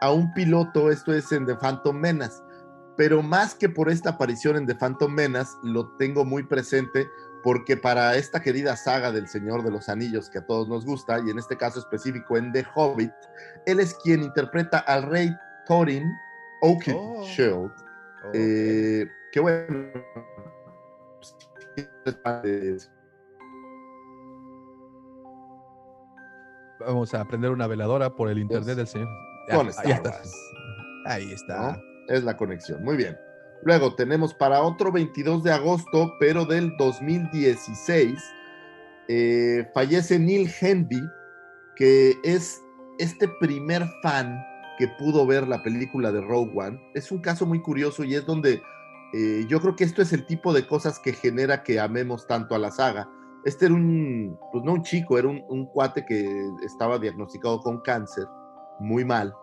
a 0.00 0.12
un 0.12 0.32
piloto, 0.34 0.90
esto 0.90 1.12
es 1.12 1.30
en 1.32 1.46
The 1.46 1.56
Phantom 1.56 1.96
Menace. 1.96 2.40
Pero 2.96 3.22
más 3.22 3.54
que 3.54 3.68
por 3.68 3.90
esta 3.90 4.10
aparición 4.10 4.56
en 4.56 4.66
The 4.66 4.74
Phantom 4.74 5.12
Menace, 5.12 5.52
lo 5.62 5.88
tengo 5.96 6.24
muy 6.24 6.42
presente 6.42 7.08
porque 7.42 7.76
para 7.76 8.16
esta 8.16 8.40
querida 8.40 8.76
saga 8.76 9.10
del 9.10 9.26
Señor 9.28 9.64
de 9.64 9.70
los 9.70 9.88
Anillos 9.88 10.30
que 10.30 10.38
a 10.38 10.46
todos 10.46 10.68
nos 10.68 10.84
gusta, 10.84 11.18
y 11.26 11.30
en 11.30 11.38
este 11.38 11.56
caso 11.56 11.80
específico 11.80 12.36
en 12.36 12.52
The 12.52 12.64
Hobbit, 12.74 13.12
él 13.66 13.80
es 13.80 13.94
quien 13.94 14.22
interpreta 14.22 14.78
al 14.78 15.04
rey 15.04 15.34
Thorin 15.66 16.04
Oakenshield. 16.62 17.72
Oh, 17.72 17.72
Eh, 18.32 19.06
qué 19.32 19.40
bueno. 19.40 19.92
Vamos 26.86 27.14
a 27.14 27.24
prender 27.24 27.50
una 27.50 27.66
veladora 27.66 28.10
por 28.10 28.28
el 28.30 28.38
internet 28.38 28.64
Pues, 28.64 28.76
del 28.76 28.86
señor. 28.86 29.08
con 29.50 29.66
ahí 29.84 29.92
está. 29.92 30.10
Wars. 30.10 30.34
Ahí 31.06 31.32
está. 31.32 31.72
¿no? 31.72 31.82
Es 32.14 32.24
la 32.24 32.36
conexión. 32.36 32.82
Muy 32.84 32.96
bien. 32.96 33.16
Luego 33.64 33.94
tenemos 33.94 34.34
para 34.34 34.62
otro 34.62 34.90
22 34.90 35.44
de 35.44 35.52
agosto, 35.52 36.14
pero 36.18 36.44
del 36.44 36.76
2016, 36.78 38.18
eh, 39.08 39.68
fallece 39.74 40.18
Neil 40.18 40.50
Henby, 40.60 41.00
que 41.76 42.16
es 42.24 42.60
este 42.98 43.28
primer 43.40 43.86
fan 44.02 44.42
que 44.78 44.88
pudo 44.98 45.26
ver 45.26 45.46
la 45.46 45.62
película 45.62 46.10
de 46.10 46.20
Rogue 46.20 46.52
One. 46.56 46.80
Es 46.94 47.12
un 47.12 47.18
caso 47.20 47.46
muy 47.46 47.60
curioso 47.62 48.02
y 48.04 48.14
es 48.14 48.26
donde 48.26 48.60
eh, 49.14 49.44
yo 49.48 49.60
creo 49.60 49.76
que 49.76 49.84
esto 49.84 50.02
es 50.02 50.12
el 50.12 50.26
tipo 50.26 50.52
de 50.52 50.66
cosas 50.66 50.98
que 50.98 51.12
genera 51.12 51.62
que 51.62 51.78
amemos 51.78 52.26
tanto 52.26 52.54
a 52.54 52.58
la 52.58 52.70
saga. 52.70 53.08
Este 53.44 53.66
era 53.66 53.74
un, 53.74 54.38
pues 54.52 54.64
no 54.64 54.74
un 54.74 54.82
chico, 54.82 55.18
era 55.18 55.28
un, 55.28 55.44
un 55.48 55.66
cuate 55.66 56.04
que 56.04 56.50
estaba 56.62 56.98
diagnosticado 56.98 57.60
con 57.60 57.80
cáncer, 57.80 58.26
muy 58.78 59.04
mal, 59.04 59.34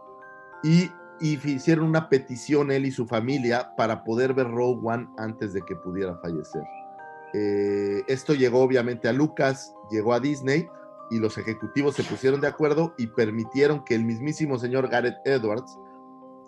y, 0.64 0.90
y 1.20 1.34
hicieron 1.50 1.86
una 1.86 2.10
petición 2.10 2.72
él 2.72 2.86
y 2.86 2.92
su 2.92 3.06
familia 3.06 3.74
para 3.76 4.04
poder 4.04 4.34
ver 4.34 4.50
Rogue 4.50 4.82
One 4.84 5.08
antes 5.18 5.54
de 5.54 5.62
que 5.62 5.76
pudiera 5.76 6.18
fallecer. 6.18 6.64
Eh, 7.34 8.04
esto 8.08 8.34
llegó 8.34 8.62
obviamente 8.62 9.08
a 9.08 9.14
Lucas, 9.14 9.74
llegó 9.92 10.14
a 10.14 10.20
Disney 10.20 10.68
y 11.12 11.20
los 11.20 11.38
ejecutivos 11.38 11.96
se 11.96 12.04
pusieron 12.04 12.42
de 12.42 12.48
acuerdo 12.48 12.94
y 12.98 13.08
permitieron 13.08 13.84
que 13.84 13.96
el 13.96 14.04
mismísimo 14.04 14.58
señor 14.58 14.90
Gareth 14.90 15.18
Edwards 15.26 15.78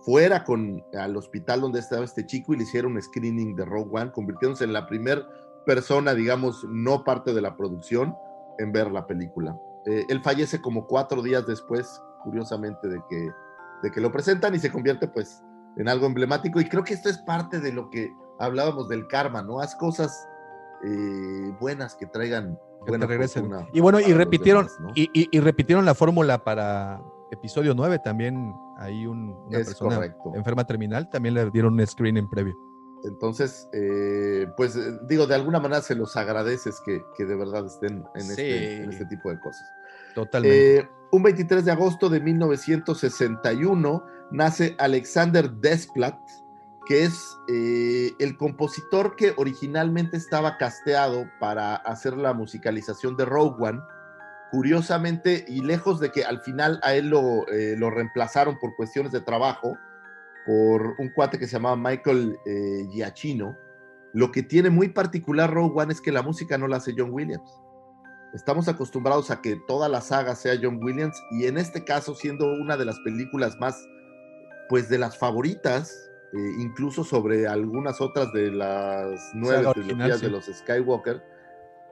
fuera 0.02 0.44
con, 0.44 0.84
al 0.98 1.16
hospital 1.16 1.62
donde 1.62 1.80
estaba 1.80 2.04
este 2.04 2.26
chico 2.26 2.54
y 2.54 2.58
le 2.58 2.64
hiciera 2.64 2.88
un 2.88 3.00
screening 3.00 3.56
de 3.56 3.66
Rogue 3.66 3.92
One, 3.92 4.12
convirtiéndose 4.12 4.64
en 4.64 4.74
la 4.74 4.88
primera 4.88 5.22
persona, 5.66 6.14
digamos, 6.14 6.66
no 6.70 7.04
parte 7.04 7.34
de 7.34 7.42
la 7.42 7.56
producción 7.56 8.16
en 8.60 8.72
ver 8.72 8.92
la 8.92 9.06
película. 9.08 9.58
Eh, 9.86 10.06
él 10.10 10.22
fallece 10.22 10.62
como 10.62 10.86
cuatro 10.88 11.22
días 11.22 11.46
después, 11.48 12.02
curiosamente, 12.24 12.88
de 12.88 13.02
que, 13.10 13.30
de 13.84 13.92
que 13.92 14.02
lo 14.02 14.12
presentan 14.12 14.54
y 14.56 14.60
se 14.60 14.72
convierte 14.72 15.08
pues 15.08 15.44
en 15.78 15.88
algo 15.90 16.06
emblemático. 16.06 16.60
Y 16.62 16.66
creo 16.66 16.84
que 16.84 16.94
esto 16.94 17.10
es 17.10 17.18
parte 17.20 17.60
de 17.60 17.72
lo 17.74 17.90
que 17.90 18.14
hablábamos 18.40 18.90
del 18.90 19.08
karma, 19.08 19.42
¿no? 19.42 19.60
Haz 19.60 19.76
cosas 19.76 20.28
eh, 20.84 21.52
buenas 21.60 21.96
que 21.96 22.06
traigan 22.08 22.58
Que 22.86 22.92
buena 22.92 23.06
te 23.06 23.14
regresen. 23.14 23.52
Y 23.74 23.80
bueno, 23.80 24.00
y 24.00 24.14
repitieron, 24.14 24.66
demás, 24.66 24.80
¿no? 24.80 24.90
y, 24.96 25.10
y- 25.14 25.28
y 25.32 25.40
repitieron 25.40 25.86
la 25.86 25.94
fórmula 25.96 26.44
para 26.44 27.02
episodio 27.32 27.74
9 27.74 28.00
también. 28.04 28.54
Hay 28.78 29.06
un, 29.06 29.30
una 29.48 29.60
Es 29.60 29.68
persona 29.68 29.96
correcto. 29.96 30.32
enferma 30.36 30.66
terminal, 30.66 31.08
también 31.10 31.36
le 31.36 31.50
dieron 31.52 31.74
un 31.80 31.86
screening 31.86 32.28
previo. 32.30 32.56
Entonces, 33.04 33.68
eh, 33.74 34.48
pues 34.56 34.76
eh, 34.76 35.00
digo, 35.04 35.26
de 35.26 35.36
alguna 35.36 35.60
manera 35.60 35.82
se 35.82 35.96
los 35.96 36.16
agradeces 36.16 36.80
que, 36.86 37.04
que 37.18 37.26
de 37.26 37.36
verdad 37.36 37.66
estén 37.66 38.04
en, 38.16 38.22
este, 38.22 38.84
en 38.84 38.92
este 38.92 39.06
tipo 39.06 39.30
de 39.30 39.40
cosas. 39.40 39.68
Totalmente. 40.14 40.78
Eh, 40.78 40.90
un 41.12 41.24
23 41.24 41.66
de 41.66 41.72
agosto 41.72 42.10
de 42.10 42.20
1961 42.20 44.06
nace 44.32 44.76
Alexander 44.78 45.50
Desplat, 45.50 46.20
que 46.86 47.04
es 47.04 47.38
eh, 47.50 48.12
el 48.20 48.38
compositor 48.38 49.16
que 49.16 49.34
originalmente 49.38 50.18
estaba 50.18 50.58
casteado 50.58 51.26
para 51.40 51.76
hacer 51.76 52.16
la 52.16 52.34
musicalización 52.34 53.18
de 53.18 53.26
Rogue 53.26 53.56
One. 53.60 53.82
Curiosamente, 54.52 55.46
y 55.48 55.62
lejos 55.62 56.00
de 56.00 56.12
que 56.12 56.26
al 56.26 56.42
final 56.42 56.80
a 56.84 56.94
él 56.94 57.08
lo, 57.08 57.46
lo 57.78 57.90
reemplazaron 57.90 58.60
por 58.60 58.76
cuestiones 58.76 59.14
de 59.14 59.22
trabajo, 59.22 59.78
por 60.46 60.96
un 60.98 61.10
cuate 61.10 61.38
que 61.38 61.48
se 61.48 61.54
llamaba 61.54 61.76
Michael 61.76 62.38
eh, 62.46 62.86
Giacchino, 62.92 63.56
lo 64.14 64.32
que 64.32 64.44
tiene 64.44 64.70
muy 64.70 64.90
particular 64.90 65.54
Rogue 65.54 65.82
One 65.82 65.94
es 65.94 66.02
que 66.02 66.12
la 66.12 66.22
música 66.22 66.58
no 66.58 66.68
la 66.68 66.78
hace 66.78 66.94
John 66.98 67.12
Williams. 67.12 67.50
Estamos 68.34 68.68
acostumbrados 68.68 69.30
a 69.32 69.42
que 69.42 69.58
toda 69.68 69.90
la 69.90 70.02
saga 70.02 70.36
sea 70.36 70.58
John 70.62 70.80
Williams 70.82 71.22
y 71.32 71.46
en 71.46 71.58
este 71.58 71.84
caso 71.84 72.16
siendo 72.16 72.46
una 72.54 72.78
de 72.78 72.86
las 72.86 73.00
películas 73.00 73.58
más, 73.60 73.78
pues 74.70 74.90
de 74.90 74.98
las 74.98 75.18
favoritas, 75.18 76.10
eh, 76.34 76.38
incluso 76.60 77.04
sobre 77.04 77.48
algunas 77.48 78.00
otras 78.00 78.32
de 78.32 78.52
las 78.52 79.32
nueve 79.34 79.64
Saga 79.64 79.74
trilogías 79.74 80.20
sí. 80.20 80.26
de 80.26 80.32
los 80.32 80.46
Skywalker, 80.46 81.22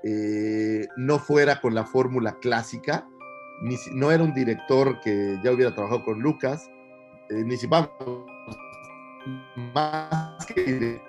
eh, 0.03 0.87
no 0.95 1.19
fuera 1.19 1.59
con 1.59 1.75
la 1.75 1.85
fórmula 1.85 2.37
clásica, 2.39 3.05
ni 3.61 3.75
no 3.93 4.11
era 4.11 4.23
un 4.23 4.33
director 4.33 5.01
que 5.01 5.37
ya 5.43 5.51
hubiera 5.51 5.75
trabajado 5.75 6.05
con 6.05 6.19
Lucas, 6.19 6.69
eh, 7.29 7.43
ni 7.43 7.57
si 7.57 7.67
vamos 7.67 7.89
más 9.73 10.45
que 10.47 11.01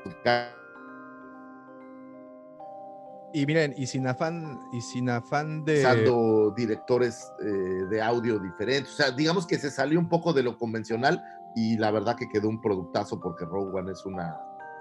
Y 3.33 3.47
miren, 3.47 3.75
y 3.77 3.87
sin 3.87 4.07
afán, 4.09 4.61
y 4.73 4.81
sin 4.81 5.09
afán 5.09 5.65
de. 5.65 5.81
usando 5.81 6.53
directores 6.57 7.31
eh, 7.41 7.87
de 7.89 8.03
audio 8.03 8.39
diferentes. 8.41 8.93
O 8.93 8.97
sea, 8.97 9.11
digamos 9.13 9.47
que 9.47 9.59
se 9.59 9.71
salió 9.71 9.99
un 10.01 10.09
poco 10.09 10.33
de 10.33 10.43
lo 10.43 10.59
convencional 10.59 11.23
y 11.55 11.77
la 11.79 11.91
verdad 11.93 12.17
que 12.17 12.29
quedó 12.29 12.49
un 12.49 12.61
productazo 12.61 13.21
porque 13.21 13.45
Rogue 13.45 13.79
One 13.79 13.93
es 13.93 14.05
una 14.05 14.37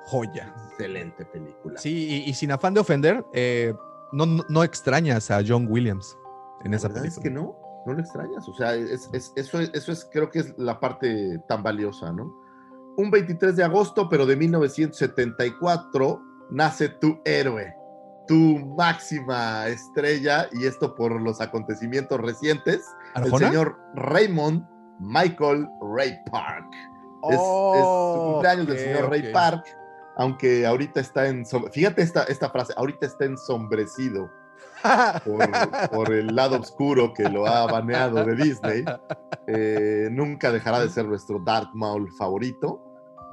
Joya. 0.05 0.53
excelente 0.69 1.25
película. 1.25 1.79
Sí, 1.79 2.23
y, 2.25 2.29
y 2.29 2.33
sin 2.33 2.51
afán 2.51 2.73
de 2.73 2.79
ofender, 2.79 3.23
eh, 3.33 3.73
no, 4.11 4.25
no, 4.25 4.61
a 4.63 5.41
John 5.47 5.67
Williams 5.69 6.17
en 6.63 6.73
esa 6.73 6.87
película. 6.87 7.09
es 7.09 7.19
que 7.19 7.29
no, 7.29 7.55
no 7.89 7.95
lo 7.95 8.01
extrañas. 8.01 8.47
O 8.47 8.53
sea, 8.53 8.75
es, 8.75 9.09
es- 9.13 9.33
eso, 9.35 9.59
es, 9.59 9.71
eso 9.73 9.91
es, 9.91 10.07
creo 10.11 10.29
que 10.29 10.39
es 10.39 10.53
la 10.57 10.79
parte 10.79 11.39
tan 11.47 11.61
valiosa, 11.63 12.11
¿no? 12.13 12.33
Un 12.97 13.11
23 13.11 13.55
de 13.55 13.63
agosto, 13.63 14.09
pero 14.09 14.25
de 14.25 14.35
1974, 14.35 16.21
nace 16.51 16.89
tu 16.89 17.19
héroe, 17.25 17.73
tu 18.27 18.59
máxima 18.77 19.67
estrella, 19.67 20.47
y 20.51 20.65
esto 20.65 20.95
por 20.95 21.19
los 21.21 21.39
acontecimientos 21.41 22.19
recientes, 22.19 22.85
el 23.15 23.23
¿Arjona? 23.23 23.47
señor 23.47 23.77
Raymond 23.95 24.65
Michael 24.99 25.67
Ray 25.95 26.17
Park. 26.31 26.67
Es, 27.29 27.35
es 27.35 27.39
Oh, 27.41 28.13
su 28.15 28.31
cumpleaños 28.33 28.67
del 28.67 28.75
ok, 28.77 28.81
señor 28.83 29.09
Ray 29.09 29.27
ok. 29.27 29.33
Park, 29.33 29.65
aunque 30.17 30.65
ahorita 30.65 30.99
está 30.99 31.27
en... 31.27 31.45
Fíjate 31.71 32.01
esta, 32.01 32.23
esta 32.23 32.49
frase, 32.49 32.73
ahorita 32.75 33.05
está 33.05 33.25
ensombrecido 33.25 34.29
por, 35.25 35.89
por 35.89 36.13
el 36.13 36.35
lado 36.35 36.59
oscuro 36.59 37.13
que 37.13 37.23
lo 37.29 37.47
ha 37.47 37.65
baneado 37.65 38.23
de 38.23 38.35
Disney. 38.35 38.85
Eh, 39.47 40.09
nunca 40.11 40.51
dejará 40.51 40.79
de 40.79 40.89
ser 40.89 41.05
nuestro 41.05 41.39
Darth 41.39 41.73
Maul 41.73 42.11
favorito. 42.13 42.85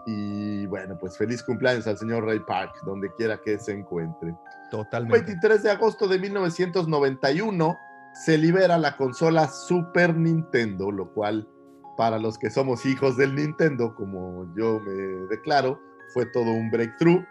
Y 0.06 0.66
bueno, 0.66 0.96
pues 0.98 1.18
feliz 1.18 1.42
cumpleaños 1.42 1.86
al 1.86 1.98
señor 1.98 2.24
Ray 2.24 2.40
Park, 2.46 2.72
donde 2.84 3.12
quiera 3.16 3.40
que 3.44 3.58
se 3.58 3.72
encuentre. 3.72 4.34
Totalmente. 4.70 5.18
23 5.18 5.62
de 5.64 5.70
agosto 5.70 6.06
de 6.06 6.18
1991 6.18 7.76
se 8.24 8.38
libera 8.38 8.78
la 8.78 8.96
consola 8.96 9.48
Super 9.48 10.16
Nintendo, 10.16 10.90
lo 10.90 11.12
cual 11.12 11.48
para 11.96 12.18
los 12.18 12.38
que 12.38 12.50
somos 12.50 12.86
hijos 12.86 13.16
del 13.16 13.34
Nintendo, 13.34 13.94
como 13.94 14.46
yo 14.56 14.80
me 14.80 14.92
declaro, 15.28 15.80
fue 16.12 16.26
todo 16.26 16.50
un 16.50 16.70
breakthrough. 16.70 17.24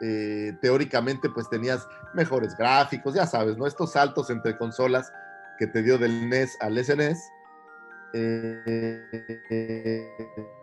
Eh, 0.00 0.52
teóricamente 0.60 1.28
pues 1.28 1.48
tenías 1.50 1.86
mejores 2.14 2.56
gráficos, 2.56 3.14
ya 3.14 3.26
sabes, 3.26 3.56
¿no? 3.56 3.66
Estos 3.66 3.92
saltos 3.92 4.30
entre 4.30 4.56
consolas 4.56 5.12
que 5.58 5.66
te 5.66 5.82
dio 5.82 5.98
del 5.98 6.28
NES 6.28 6.56
al 6.60 6.78
SNES. 6.84 7.18
Eh, 8.14 9.02
eh, 9.50 10.08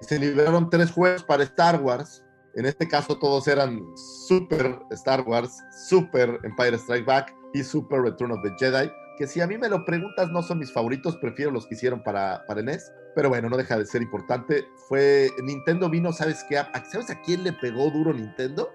se 0.02 0.20
liberaron 0.20 0.70
tres 0.70 0.92
juegos 0.92 1.24
para 1.24 1.44
Star 1.44 1.82
Wars. 1.82 2.24
En 2.56 2.66
este 2.66 2.88
caso 2.88 3.20
todos 3.20 3.48
eran 3.50 3.82
Super 4.28 4.80
Star 4.92 5.22
Wars, 5.22 5.62
Super 5.90 6.40
Empire 6.44 6.78
Strike 6.78 7.06
Back 7.06 7.36
y 7.54 7.64
Super 7.64 8.02
Return 8.02 8.32
of 8.32 8.40
the 8.44 8.52
Jedi. 8.58 8.90
Que 9.18 9.28
si 9.28 9.42
a 9.42 9.48
mí 9.48 9.58
me 9.58 9.70
lo 9.70 9.84
preguntas 9.86 10.30
no 10.32 10.42
son 10.42 10.60
mis 10.60 10.72
favoritos, 10.72 11.18
prefiero 11.18 11.52
los 11.52 11.68
que 11.68 11.76
hicieron 11.76 12.02
para, 12.04 12.44
para 12.48 12.62
NES. 12.62 12.92
Pero 13.16 13.30
bueno, 13.30 13.50
no 13.50 13.58
deja 13.58 13.78
de 13.78 13.86
ser 13.86 14.02
importante. 14.02 14.66
Fue 14.88 15.30
Nintendo 15.44 15.90
vino, 15.90 16.12
¿sabes 16.14 16.44
qué? 16.50 16.58
¿A- 16.58 16.72
¿Sabes 16.90 17.10
a 17.10 17.22
quién 17.22 17.44
le 17.44 17.54
pegó 17.54 17.90
duro 17.92 18.14
Nintendo? 18.14 18.70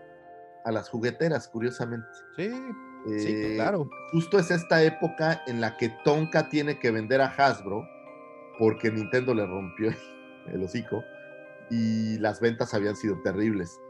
A 0.65 0.73
las 0.73 0.89
jugueteras, 0.89 1.49
curiosamente. 1.49 2.07
Sí, 2.37 2.51
sí, 3.19 3.28
Eh, 3.28 3.53
claro. 3.57 3.89
justo 4.12 4.39
es 4.39 4.51
esta 4.51 4.82
época 4.82 5.43
en 5.47 5.61
la 5.61 5.77
que 5.77 5.89
Tonka 6.05 6.49
tiene 6.49 6.78
que 6.78 6.91
vender 6.91 7.20
a 7.20 7.27
Hasbro 7.27 7.87
porque 8.59 8.91
Nintendo 8.91 9.32
le 9.35 9.47
rompió 9.47 9.91
el 10.49 10.62
hocico 10.62 11.03
y 11.70 12.19
las 12.19 12.41
ventas 12.41 12.74
habían 12.74 12.97
sido 12.97 13.20
terribles. 13.23 13.81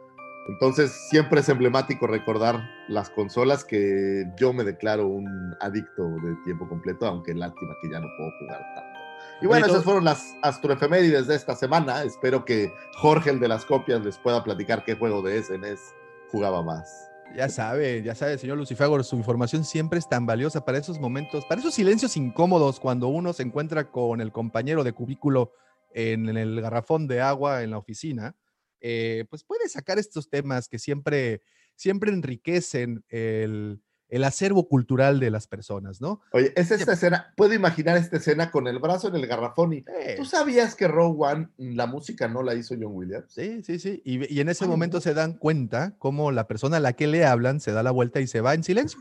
Entonces 0.48 0.90
siempre 1.10 1.40
es 1.40 1.48
emblemático 1.48 2.06
recordar 2.06 2.60
las 2.88 3.10
consolas 3.10 3.64
que 3.64 4.24
yo 4.38 4.52
me 4.52 4.64
declaro 4.64 5.06
un 5.06 5.54
adicto 5.60 6.02
de 6.22 6.34
tiempo 6.44 6.68
completo, 6.68 7.06
aunque 7.06 7.34
lástima 7.34 7.74
que 7.82 7.90
ya 7.90 8.00
no 8.00 8.06
puedo 8.16 8.30
jugar 8.40 8.60
tanto. 8.74 9.00
Y 9.42 9.46
bueno, 9.46 9.66
esas 9.66 9.84
fueron 9.84 10.04
las 10.04 10.36
astroefemérides 10.42 11.26
de 11.26 11.34
esta 11.34 11.54
semana. 11.54 12.02
Espero 12.02 12.44
que 12.44 12.72
Jorge, 12.96 13.30
el 13.30 13.40
de 13.40 13.48
las 13.48 13.64
copias, 13.64 14.04
les 14.04 14.18
pueda 14.18 14.42
platicar 14.44 14.84
qué 14.84 14.94
juego 14.94 15.22
de 15.22 15.42
SNES 15.42 15.94
jugaba 16.30 16.62
más. 16.62 17.10
Ya 17.36 17.48
sabe, 17.48 18.02
ya 18.02 18.14
sabe, 18.14 18.38
señor 18.38 18.58
Lucifagor, 18.58 19.04
su 19.04 19.16
información 19.16 19.64
siempre 19.64 20.00
es 20.00 20.08
tan 20.08 20.26
valiosa 20.26 20.64
para 20.64 20.78
esos 20.78 20.98
momentos, 20.98 21.44
para 21.44 21.60
esos 21.60 21.74
silencios 21.74 22.16
incómodos 22.16 22.80
cuando 22.80 23.06
uno 23.06 23.32
se 23.32 23.44
encuentra 23.44 23.90
con 23.90 24.20
el 24.20 24.32
compañero 24.32 24.82
de 24.82 24.92
cubículo 24.92 25.52
en, 25.94 26.28
en 26.28 26.36
el 26.36 26.60
garrafón 26.60 27.06
de 27.06 27.20
agua 27.20 27.62
en 27.62 27.70
la 27.70 27.78
oficina. 27.78 28.34
eh, 28.80 29.26
pues 29.30 29.44
puede 29.44 29.68
sacar 29.68 29.98
estos 29.98 30.28
temas 30.28 30.68
que 30.68 30.78
siempre, 30.78 31.42
siempre 31.76 32.10
enriquecen 32.10 33.04
el, 33.08 33.80
el 34.10 34.24
acervo 34.24 34.68
cultural 34.68 35.20
de 35.20 35.30
las 35.30 35.46
personas, 35.46 36.00
¿no? 36.00 36.20
Oye, 36.32 36.52
es 36.56 36.70
esta 36.70 36.92
escena, 36.94 37.32
puedo 37.36 37.54
imaginar 37.54 37.96
esta 37.96 38.16
escena 38.18 38.50
con 38.50 38.66
el 38.66 38.78
brazo 38.78 39.08
en 39.08 39.16
el 39.16 39.26
garrafón 39.26 39.72
y 39.72 39.76
Eh, 39.78 40.14
¿tú 40.16 40.24
sabías 40.24 40.74
que 40.74 40.88
Rogue 40.88 41.16
One, 41.18 41.48
la 41.56 41.86
música 41.86 42.28
no 42.28 42.42
la 42.42 42.54
hizo 42.54 42.74
John 42.74 42.92
Williams? 42.94 43.32
Sí, 43.32 43.62
sí, 43.62 43.78
sí. 43.78 44.02
Y, 44.04 44.32
y 44.34 44.40
en 44.40 44.48
ese 44.48 44.64
Ay, 44.64 44.70
momento 44.70 44.98
no. 44.98 45.00
se 45.00 45.14
dan 45.14 45.34
cuenta 45.34 45.94
cómo 45.98 46.32
la 46.32 46.46
persona 46.46 46.78
a 46.78 46.80
la 46.80 46.92
que 46.94 47.06
le 47.06 47.24
hablan 47.24 47.60
se 47.60 47.72
da 47.72 47.82
la 47.82 47.90
vuelta 47.92 48.20
y 48.20 48.26
se 48.26 48.40
va 48.40 48.54
en 48.54 48.64
silencio. 48.64 48.98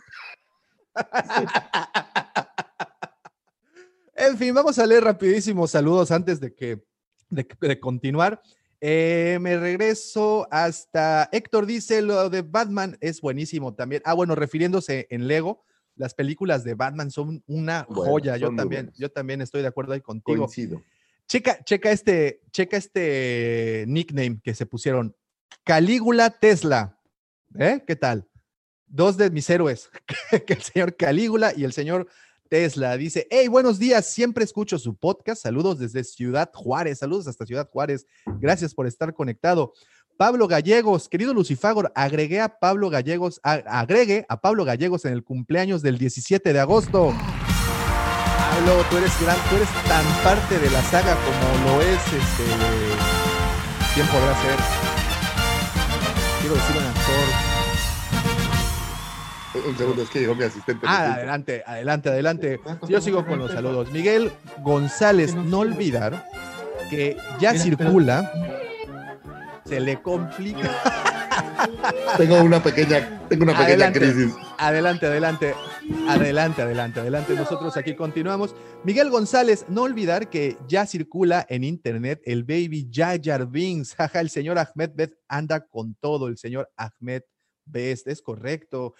en 4.16 4.38
fin, 4.38 4.54
vamos 4.54 4.78
a 4.80 4.86
leer 4.86 5.04
rapidísimos 5.04 5.72
saludos 5.72 6.12
antes 6.12 6.40
de 6.40 6.54
que 6.54 6.84
de, 7.30 7.48
de 7.62 7.80
continuar. 7.80 8.42
Eh, 8.82 9.38
me 9.42 9.58
regreso 9.58 10.48
hasta 10.52 11.28
Héctor 11.34 11.66
dice 11.66 12.02
lo 12.02 12.30
de 12.30 12.42
Batman 12.44 12.98
es 13.02 13.22
buenísimo 13.22 13.74
también. 13.74 14.02
Ah, 14.06 14.14
bueno, 14.14 14.36
refiriéndose 14.36 15.08
en 15.10 15.28
Lego, 15.28 15.64
las 15.96 16.14
películas 16.14 16.64
de 16.64 16.76
Batman 16.76 17.12
son 17.12 17.44
una 17.46 17.86
Bueno, 17.90 18.12
joya. 18.12 18.38
Yo 18.38 18.48
son 18.48 18.56
también, 18.56 18.86
buenas. 18.86 19.00
yo 19.00 19.12
también 19.12 19.42
estoy 19.42 19.62
de 19.62 19.68
acuerdo 19.68 19.94
ahí 19.94 20.02
contigo. 20.02 20.46
Coincido. 20.46 20.82
Checa, 21.28 21.64
checa 21.64 21.92
este, 21.92 22.42
checa 22.52 22.78
este 22.78 23.86
nickname 23.88 24.40
que 24.42 24.56
se 24.56 24.66
pusieron. 24.66 25.16
Calígula 25.64 26.30
Tesla. 26.30 26.98
¿Eh? 27.58 27.84
¿Qué 27.86 27.96
tal? 27.96 28.28
Dos 28.88 29.18
de 29.18 29.30
mis 29.30 29.50
héroes, 29.50 29.90
que 30.48 30.54
el 30.54 30.62
señor 30.62 30.96
Calígula 30.96 31.54
y 31.56 31.64
el 31.64 31.74
señor 31.74 32.08
Tesla. 32.50 32.98
Dice, 32.98 33.28
hey, 33.30 33.48
buenos 33.48 33.80
días, 33.80 34.06
siempre 34.08 34.44
escucho 34.44 34.78
su 34.80 34.96
podcast. 34.96 35.44
Saludos 35.44 35.80
desde 35.80 36.04
Ciudad 36.04 36.50
Juárez. 36.54 37.00
Saludos 37.00 37.28
hasta 37.28 37.46
Ciudad 37.46 37.70
Juárez. 37.70 38.06
Gracias 38.26 38.74
por 38.74 38.88
estar 38.88 39.14
conectado. 39.14 39.74
Pablo 40.18 40.50
Gallegos, 40.50 41.08
querido 41.08 41.34
Lucifagor, 41.34 41.94
agregué 41.96 42.42
a 42.42 42.60
Pablo 42.60 42.90
Gallegos, 42.90 43.40
agregue 43.42 44.26
a 44.28 44.42
Pablo 44.42 44.66
Gallegos 44.66 45.06
en 45.06 45.14
el 45.14 45.24
cumpleaños 45.24 45.82
del 45.82 45.98
17 45.98 46.52
de 46.52 46.60
agosto. 46.60 47.14
Pablo, 48.38 48.84
tú 48.90 48.98
eres 48.98 49.14
gran, 49.22 49.38
tú 49.50 49.56
eres 49.56 49.70
tan 49.88 50.06
parte 50.22 50.60
de 50.60 50.70
la 50.72 50.82
saga 50.82 51.16
como 51.16 51.72
lo 51.72 51.82
es 51.82 52.02
este. 52.02 52.44
¿Quién 53.94 54.08
podrá 54.08 54.34
ser? 54.42 54.58
Quiero 56.42 56.56
decir 56.56 56.76
un 56.76 56.84
actor. 56.84 57.29
Un 59.54 59.78
segundo, 59.78 60.04
es 60.04 60.10
que 60.10 60.20
llegó 60.20 60.36
mi 60.36 60.44
asistente. 60.44 60.86
Ah, 60.88 61.14
adelante, 61.14 61.64
adelante, 61.66 62.10
adelante. 62.10 62.60
Yo 62.88 63.02
sigo 63.02 63.26
con 63.26 63.40
los 63.40 63.52
saludos. 63.52 63.92
Miguel 63.92 64.32
González, 64.62 65.34
no 65.36 65.60
olvidar 65.60 66.28
que 66.90 67.18
ya 67.40 67.54
circula. 67.56 68.32
Se 69.66 69.80
le 69.80 70.02
complica. 70.02 70.70
Tengo 72.18 72.42
una 72.42 72.62
pequeña, 72.62 73.22
tengo 73.28 73.44
una 73.44 73.54
pequeña 73.54 73.88
Adelante. 73.88 74.00
crisis. 74.00 74.34
Adelante, 74.58 75.06
adelante. 75.06 75.54
Adelante, 76.08 76.62
adelante, 76.62 77.00
adelante. 77.00 77.34
Nosotros 77.36 77.76
aquí 77.78 77.96
continuamos. 77.96 78.56
Miguel 78.84 79.10
González, 79.10 79.66
no 79.70 79.84
olvidar 79.84 80.30
que 80.30 80.58
ya 80.68 80.86
circula 80.86 81.46
en 81.50 81.64
internet 81.64 82.22
el 82.26 82.44
baby 82.44 82.90
Jar 82.92 83.48
Binks. 83.48 83.96
Jaja, 83.96 84.20
el 84.22 84.30
señor 84.30 84.58
Ahmed 84.58 84.92
Best 84.94 85.14
anda 85.28 85.66
con 85.66 85.96
todo. 85.96 86.28
El 86.28 86.38
señor 86.38 86.70
Ahmed 86.76 87.24
Best, 87.66 88.08
es 88.08 88.22
correcto. 88.22 88.96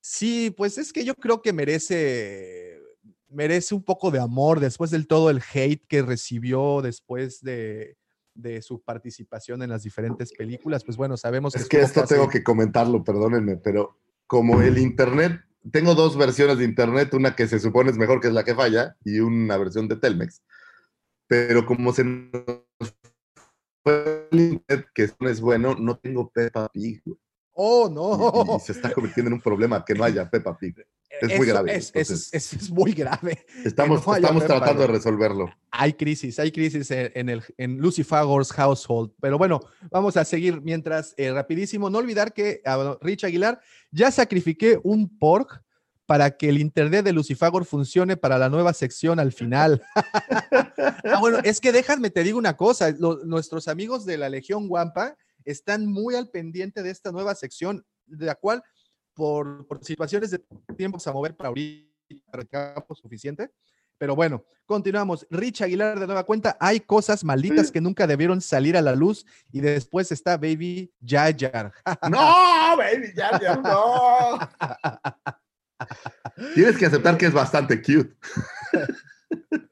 Sí, 0.00 0.54
pues 0.56 0.78
es 0.78 0.92
que 0.92 1.04
yo 1.04 1.14
creo 1.14 1.42
que 1.42 1.52
merece, 1.52 2.80
merece 3.28 3.74
un 3.74 3.82
poco 3.82 4.10
de 4.10 4.20
amor 4.20 4.60
después 4.60 4.90
del 4.90 5.06
todo 5.06 5.30
el 5.30 5.42
hate 5.52 5.84
que 5.86 6.02
recibió 6.02 6.80
después 6.82 7.40
de, 7.42 7.96
de 8.34 8.62
su 8.62 8.80
participación 8.80 9.62
en 9.62 9.70
las 9.70 9.82
diferentes 9.82 10.32
películas. 10.32 10.84
Pues 10.84 10.96
bueno, 10.96 11.16
sabemos 11.16 11.54
Es 11.54 11.62
estuvo 11.62 11.80
que 11.80 11.84
esto 11.84 12.04
tengo 12.04 12.28
que 12.28 12.42
comentarlo, 12.42 13.02
perdónenme, 13.02 13.56
pero 13.56 13.98
como 14.26 14.62
el 14.62 14.78
internet, 14.78 15.40
tengo 15.72 15.94
dos 15.94 16.16
versiones 16.16 16.58
de 16.58 16.64
internet, 16.64 17.12
una 17.14 17.34
que 17.34 17.48
se 17.48 17.58
supone 17.58 17.90
es 17.90 17.96
mejor 17.96 18.20
que 18.20 18.28
es 18.28 18.34
la 18.34 18.44
que 18.44 18.54
falla 18.54 18.96
y 19.04 19.18
una 19.20 19.56
versión 19.56 19.88
de 19.88 19.96
Telmex. 19.96 20.42
Pero 21.26 21.66
como 21.66 21.92
se 21.92 22.04
nos 22.04 22.94
fue 23.82 24.28
el 24.30 24.40
internet 24.40 24.86
que 24.94 25.10
no 25.20 25.28
es 25.28 25.40
bueno, 25.40 25.74
no 25.74 25.98
tengo 25.98 26.30
Peppa 26.30 26.68
Pig. 26.72 27.02
güey. 27.04 27.18
Oh, 27.60 27.88
no. 27.88 28.54
Y, 28.54 28.56
y 28.56 28.60
se 28.60 28.70
está 28.72 28.92
convirtiendo 28.92 29.28
en 29.30 29.34
un 29.34 29.40
problema 29.40 29.84
que 29.84 29.92
no 29.92 30.04
haya 30.04 30.30
Peppa 30.30 30.56
Pig. 30.56 30.76
es 31.20 31.36
muy 31.36 31.44
grave, 31.46 31.74
Es, 31.74 31.86
es- 31.86 31.88
entonces- 32.10 32.28
es- 32.32 32.52
es 32.52 32.70
muy 32.70 32.92
grave. 32.92 33.44
Estamos, 33.64 34.06
no 34.06 34.12
haya 34.12 34.20
estamos 34.28 34.44
Peppa, 34.44 34.56
tratando 34.58 34.82
de 34.82 34.86
resolverlo. 34.88 35.50
Hay 35.72 35.94
crisis, 35.94 36.38
hay 36.38 36.52
crisis 36.52 36.88
en, 36.92 37.10
en 37.16 37.28
el 37.28 37.42
en 37.56 37.80
household. 37.82 39.10
Pero 39.20 39.38
bueno, 39.38 39.58
vamos 39.90 40.16
a 40.16 40.24
seguir 40.24 40.60
mientras, 40.62 41.14
eh, 41.16 41.32
rapidísimo. 41.32 41.90
No 41.90 41.98
olvidar 41.98 42.32
que 42.32 42.60
a 42.64 42.96
Rich 43.02 43.24
Aguilar 43.24 43.60
ya 43.90 44.12
sacrifiqué 44.12 44.78
un 44.84 45.18
pork 45.18 45.60
para 46.06 46.30
que 46.36 46.48
el 46.48 46.58
internet 46.58 47.04
de 47.04 47.12
Lucifagor 47.12 47.64
funcione 47.64 48.16
para 48.16 48.38
la 48.38 48.48
nueva 48.48 48.72
sección 48.72 49.18
al 49.18 49.32
final. 49.32 49.82
ah, 51.04 51.18
bueno, 51.20 51.38
es 51.42 51.60
que 51.60 51.72
déjame, 51.72 52.10
te 52.10 52.22
digo 52.22 52.38
una 52.38 52.56
cosa, 52.56 52.90
lo- 52.98 53.24
nuestros 53.24 53.68
amigos 53.68 54.06
de 54.06 54.16
la 54.16 54.28
Legión 54.28 54.68
Guampa 54.68 55.16
están 55.50 55.86
muy 55.86 56.14
al 56.14 56.28
pendiente 56.28 56.82
de 56.82 56.90
esta 56.90 57.10
nueva 57.10 57.34
sección, 57.34 57.84
de 58.06 58.26
la 58.26 58.34
cual 58.34 58.62
por, 59.14 59.66
por 59.66 59.84
situaciones 59.84 60.30
de 60.30 60.38
tiempo 60.76 60.96
vamos 60.96 61.06
a 61.06 61.12
mover 61.12 61.36
para 61.36 61.48
ahorita, 61.48 61.88
para 62.30 62.42
el 62.42 62.48
campo 62.48 62.94
suficiente. 62.94 63.50
Pero 63.98 64.14
bueno, 64.14 64.44
continuamos. 64.64 65.26
Rich 65.28 65.62
Aguilar 65.62 65.98
de 65.98 66.06
nueva 66.06 66.24
cuenta. 66.24 66.56
Hay 66.60 66.80
cosas 66.80 67.24
malditas 67.24 67.72
que 67.72 67.80
nunca 67.80 68.06
debieron 68.06 68.40
salir 68.40 68.76
a 68.76 68.82
la 68.82 68.94
luz 68.94 69.26
y 69.50 69.60
después 69.60 70.12
está 70.12 70.36
Baby 70.36 70.92
Yayar. 71.00 71.72
¡No, 72.10 72.76
baby! 72.76 73.12
¡Ya, 73.16 73.40
ya, 73.40 73.56
no! 73.56 74.38
Tienes 76.54 76.76
que 76.76 76.86
aceptar 76.86 77.18
que 77.18 77.26
es 77.26 77.32
bastante 77.32 77.82
cute. 77.82 78.14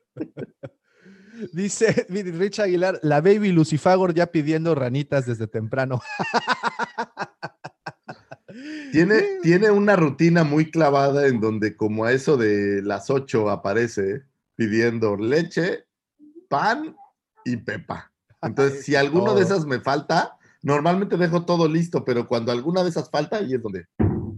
Dice 1.52 2.06
Rich 2.09 2.60
Aguilar, 2.60 2.98
la 3.02 3.20
Baby 3.20 3.52
Lucifagor 3.52 4.14
ya 4.14 4.27
pidiendo 4.27 4.74
ranitas 4.74 5.27
desde 5.27 5.47
temprano. 5.47 6.01
Tiene, 8.90 9.23
tiene 9.43 9.70
una 9.70 9.97
rutina 9.97 10.43
muy 10.43 10.70
clavada 10.70 11.27
en 11.27 11.40
donde 11.40 11.77
como 11.77 12.06
a 12.06 12.12
eso 12.12 12.39
de 12.39 12.81
las 12.81 13.10
8 13.10 13.51
aparece 13.51 14.23
pidiendo 14.55 15.16
leche, 15.16 15.85
pan 16.48 16.97
y 17.44 17.59
pepa. 17.59 18.10
Entonces, 18.40 18.85
si 18.85 18.97
alguno 18.97 19.35
de 19.35 19.43
esas 19.43 19.66
me 19.66 19.81
falta, 19.81 20.39
normalmente 20.62 21.18
dejo 21.18 21.44
todo 21.44 21.68
listo, 21.68 22.02
pero 22.02 22.27
cuando 22.27 22.51
alguna 22.51 22.82
de 22.82 22.89
esas 22.89 23.10
falta, 23.10 23.36
ahí 23.36 23.52
es 23.52 23.62
donde... 23.62 23.86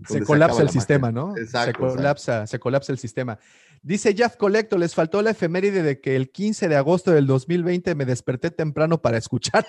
se 0.06 0.22
colapsa 0.22 0.62
el 0.62 0.70
sistema, 0.70 1.10
magia. 1.10 1.28
¿no? 1.28 1.34
se 1.34 1.42
Exacto, 1.42 1.88
colapsa, 1.88 2.46
se 2.46 2.58
colapsa 2.58 2.92
el 2.92 2.98
sistema. 2.98 3.38
Dice 3.82 4.14
Jeff 4.14 4.36
Colecto, 4.36 4.76
les 4.76 4.94
faltó 4.94 5.22
la 5.22 5.30
efeméride 5.30 5.82
de 5.82 6.00
que 6.00 6.16
el 6.16 6.30
15 6.30 6.68
de 6.68 6.76
agosto 6.76 7.12
del 7.12 7.26
2020 7.26 7.94
me 7.94 8.04
desperté 8.04 8.50
temprano 8.50 9.00
para 9.00 9.18
escuchar. 9.18 9.66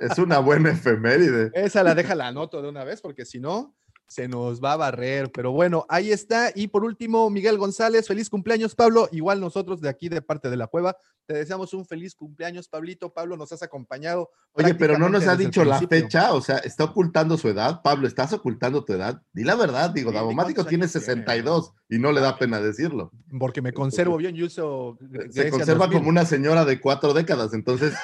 Es 0.00 0.18
una 0.18 0.38
buena 0.38 0.70
efeméride. 0.70 1.50
Esa 1.54 1.82
la 1.82 1.94
deja 1.94 2.14
la 2.14 2.28
anoto 2.28 2.62
de 2.62 2.68
una 2.68 2.82
vez 2.82 3.00
porque 3.00 3.24
si 3.24 3.40
no 3.40 3.74
se 4.12 4.28
nos 4.28 4.62
va 4.62 4.74
a 4.74 4.76
barrer. 4.76 5.30
Pero 5.32 5.52
bueno, 5.52 5.86
ahí 5.88 6.12
está. 6.12 6.52
Y 6.54 6.68
por 6.68 6.84
último, 6.84 7.30
Miguel 7.30 7.58
González, 7.58 8.06
feliz 8.06 8.28
cumpleaños, 8.28 8.74
Pablo. 8.74 9.08
Igual 9.12 9.40
nosotros 9.40 9.80
de 9.80 9.88
aquí 9.88 10.08
de 10.08 10.22
parte 10.22 10.50
de 10.50 10.56
la 10.56 10.66
cueva, 10.66 10.96
te 11.26 11.34
deseamos 11.34 11.72
un 11.72 11.86
feliz 11.86 12.14
cumpleaños, 12.14 12.68
Pablito. 12.68 13.12
Pablo, 13.12 13.36
nos 13.36 13.52
has 13.52 13.62
acompañado. 13.62 14.30
Oye, 14.52 14.74
pero 14.74 14.98
no 14.98 15.08
nos 15.08 15.26
ha 15.26 15.36
dicho 15.36 15.64
la 15.64 15.80
fecha, 15.80 16.34
o 16.34 16.40
sea, 16.40 16.58
está 16.58 16.84
ocultando 16.84 17.38
su 17.38 17.48
edad. 17.48 17.80
Pablo, 17.82 18.06
¿estás 18.06 18.32
ocultando 18.32 18.84
tu 18.84 18.92
edad? 18.92 19.22
Di 19.32 19.44
la 19.44 19.54
verdad, 19.54 19.90
digo, 19.90 20.10
Sí, 20.10 20.16
Davomático 20.16 20.56
¿cuántos 20.56 20.68
tiene 20.68 20.84
años 20.84 20.92
tiene? 20.92 21.06
62 21.06 21.72
y 21.88 21.98
no 21.98 22.12
le 22.12 22.20
da 22.20 22.38
pena 22.38 22.60
decirlo. 22.60 23.10
Porque 23.38 23.62
me 23.62 23.72
conservo 23.72 24.16
bien, 24.16 24.34
yo 24.34 24.46
uso 24.46 24.98
Se 25.00 25.06
Grecia 25.06 25.50
conserva 25.50 25.86
2000. 25.86 25.98
como 25.98 26.10
una 26.10 26.26
señora 26.26 26.64
de 26.64 26.80
cuatro 26.80 27.14
décadas, 27.14 27.54
entonces, 27.54 27.94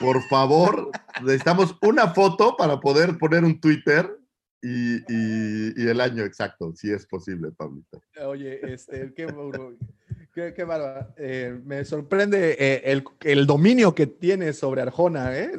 por 0.00 0.20
favor, 0.28 0.90
necesitamos 1.22 1.76
una 1.82 2.08
foto 2.14 2.56
para 2.56 2.80
poder 2.80 3.18
poner 3.18 3.44
un 3.44 3.60
Twitter 3.60 4.18
y, 4.62 4.96
y- 5.12 5.72
y 5.76 5.88
el 5.88 6.00
año 6.00 6.24
exacto, 6.24 6.72
si 6.76 6.90
es 6.92 7.04
posible, 7.06 7.50
Pablito. 7.52 8.00
Oye, 8.24 8.60
este, 8.72 9.12
qué, 9.14 9.26
qué, 10.32 10.54
qué 10.54 10.64
bárbaro. 10.64 11.12
Eh, 11.16 11.60
me 11.64 11.84
sorprende 11.84 12.56
eh, 12.58 12.82
el, 12.84 13.04
el 13.20 13.46
dominio 13.46 13.94
que 13.94 14.06
tiene 14.06 14.52
sobre 14.52 14.82
Arjona, 14.82 15.36
¿eh? 15.36 15.52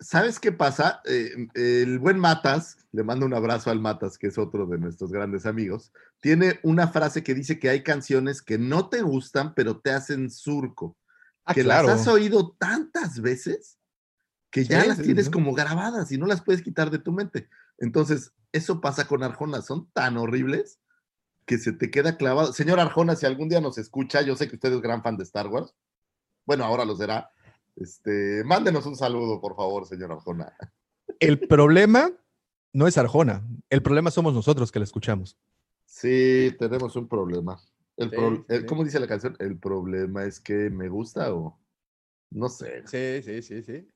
¿Sabes 0.00 0.38
qué 0.38 0.52
pasa? 0.52 1.00
Eh, 1.04 1.48
el 1.54 1.98
buen 1.98 2.18
Matas, 2.18 2.76
le 2.92 3.02
mando 3.02 3.26
un 3.26 3.34
abrazo 3.34 3.70
al 3.70 3.80
Matas, 3.80 4.18
que 4.18 4.28
es 4.28 4.38
otro 4.38 4.66
de 4.66 4.78
nuestros 4.78 5.10
grandes 5.10 5.44
amigos, 5.46 5.92
tiene 6.20 6.60
una 6.62 6.88
frase 6.88 7.22
que 7.24 7.34
dice 7.34 7.58
que 7.58 7.68
hay 7.68 7.82
canciones 7.82 8.42
que 8.42 8.58
no 8.58 8.88
te 8.88 9.02
gustan, 9.02 9.54
pero 9.54 9.80
te 9.80 9.90
hacen 9.90 10.30
surco. 10.30 10.96
Ah, 11.44 11.54
que 11.54 11.62
claro. 11.64 11.88
las 11.88 12.02
has 12.02 12.06
oído 12.08 12.54
tantas 12.58 13.20
veces 13.20 13.78
que 14.52 14.64
ya 14.64 14.82
Sí, 14.82 14.88
las 14.88 14.96
sí, 14.98 15.02
tienes 15.04 15.30
como 15.30 15.52
grabadas 15.54 16.12
y 16.12 16.18
no 16.18 16.26
las 16.26 16.42
puedes 16.42 16.62
quitar 16.62 16.90
de 16.90 16.98
tu 17.00 17.10
mente. 17.10 17.48
Entonces, 17.78 18.32
eso 18.52 18.80
pasa 18.80 19.08
con 19.08 19.24
Arjona, 19.24 19.62
son 19.62 19.90
tan 19.92 20.16
horribles 20.18 20.78
que 21.46 21.58
se 21.58 21.72
te 21.72 21.90
queda 21.90 22.16
clavado. 22.16 22.52
Señor 22.52 22.78
Arjona, 22.78 23.16
si 23.16 23.26
algún 23.26 23.48
día 23.48 23.60
nos 23.60 23.78
escucha, 23.78 24.22
yo 24.22 24.36
sé 24.36 24.48
que 24.48 24.54
usted 24.56 24.72
es 24.74 24.80
gran 24.82 25.02
fan 25.02 25.16
de 25.16 25.24
Star 25.24 25.48
Wars. 25.48 25.74
Bueno, 26.46 26.64
ahora 26.64 26.84
lo 26.84 26.94
será. 26.94 27.30
Este, 27.76 28.44
mándenos 28.44 28.84
un 28.86 28.94
saludo, 28.94 29.40
por 29.40 29.56
favor, 29.56 29.86
señor 29.86 30.12
Arjona. 30.12 30.54
El 31.18 31.40
problema 31.48 32.12
no 32.74 32.86
es 32.86 32.98
Arjona, 32.98 33.42
el 33.70 33.82
problema 33.82 34.10
somos 34.10 34.34
nosotros 34.34 34.70
que 34.70 34.78
la 34.78 34.84
escuchamos. 34.84 35.38
Sí, 35.86 36.54
tenemos 36.58 36.94
un 36.96 37.08
problema. 37.08 37.58
El 37.96 38.10
Sí, 38.10 38.16
pro- 38.16 38.44
el- 38.48 38.60
sí. 38.60 38.66
¿Cómo 38.66 38.84
dice 38.84 39.00
la 39.00 39.06
canción? 39.06 39.34
El 39.38 39.58
problema 39.58 40.24
es 40.24 40.40
que 40.40 40.68
me 40.70 40.88
gusta 40.88 41.34
o 41.34 41.58
no 42.30 42.48
sé. 42.48 42.82
Sí, 42.86 43.22
sí, 43.22 43.42
sí, 43.42 43.62
sí. 43.62 43.88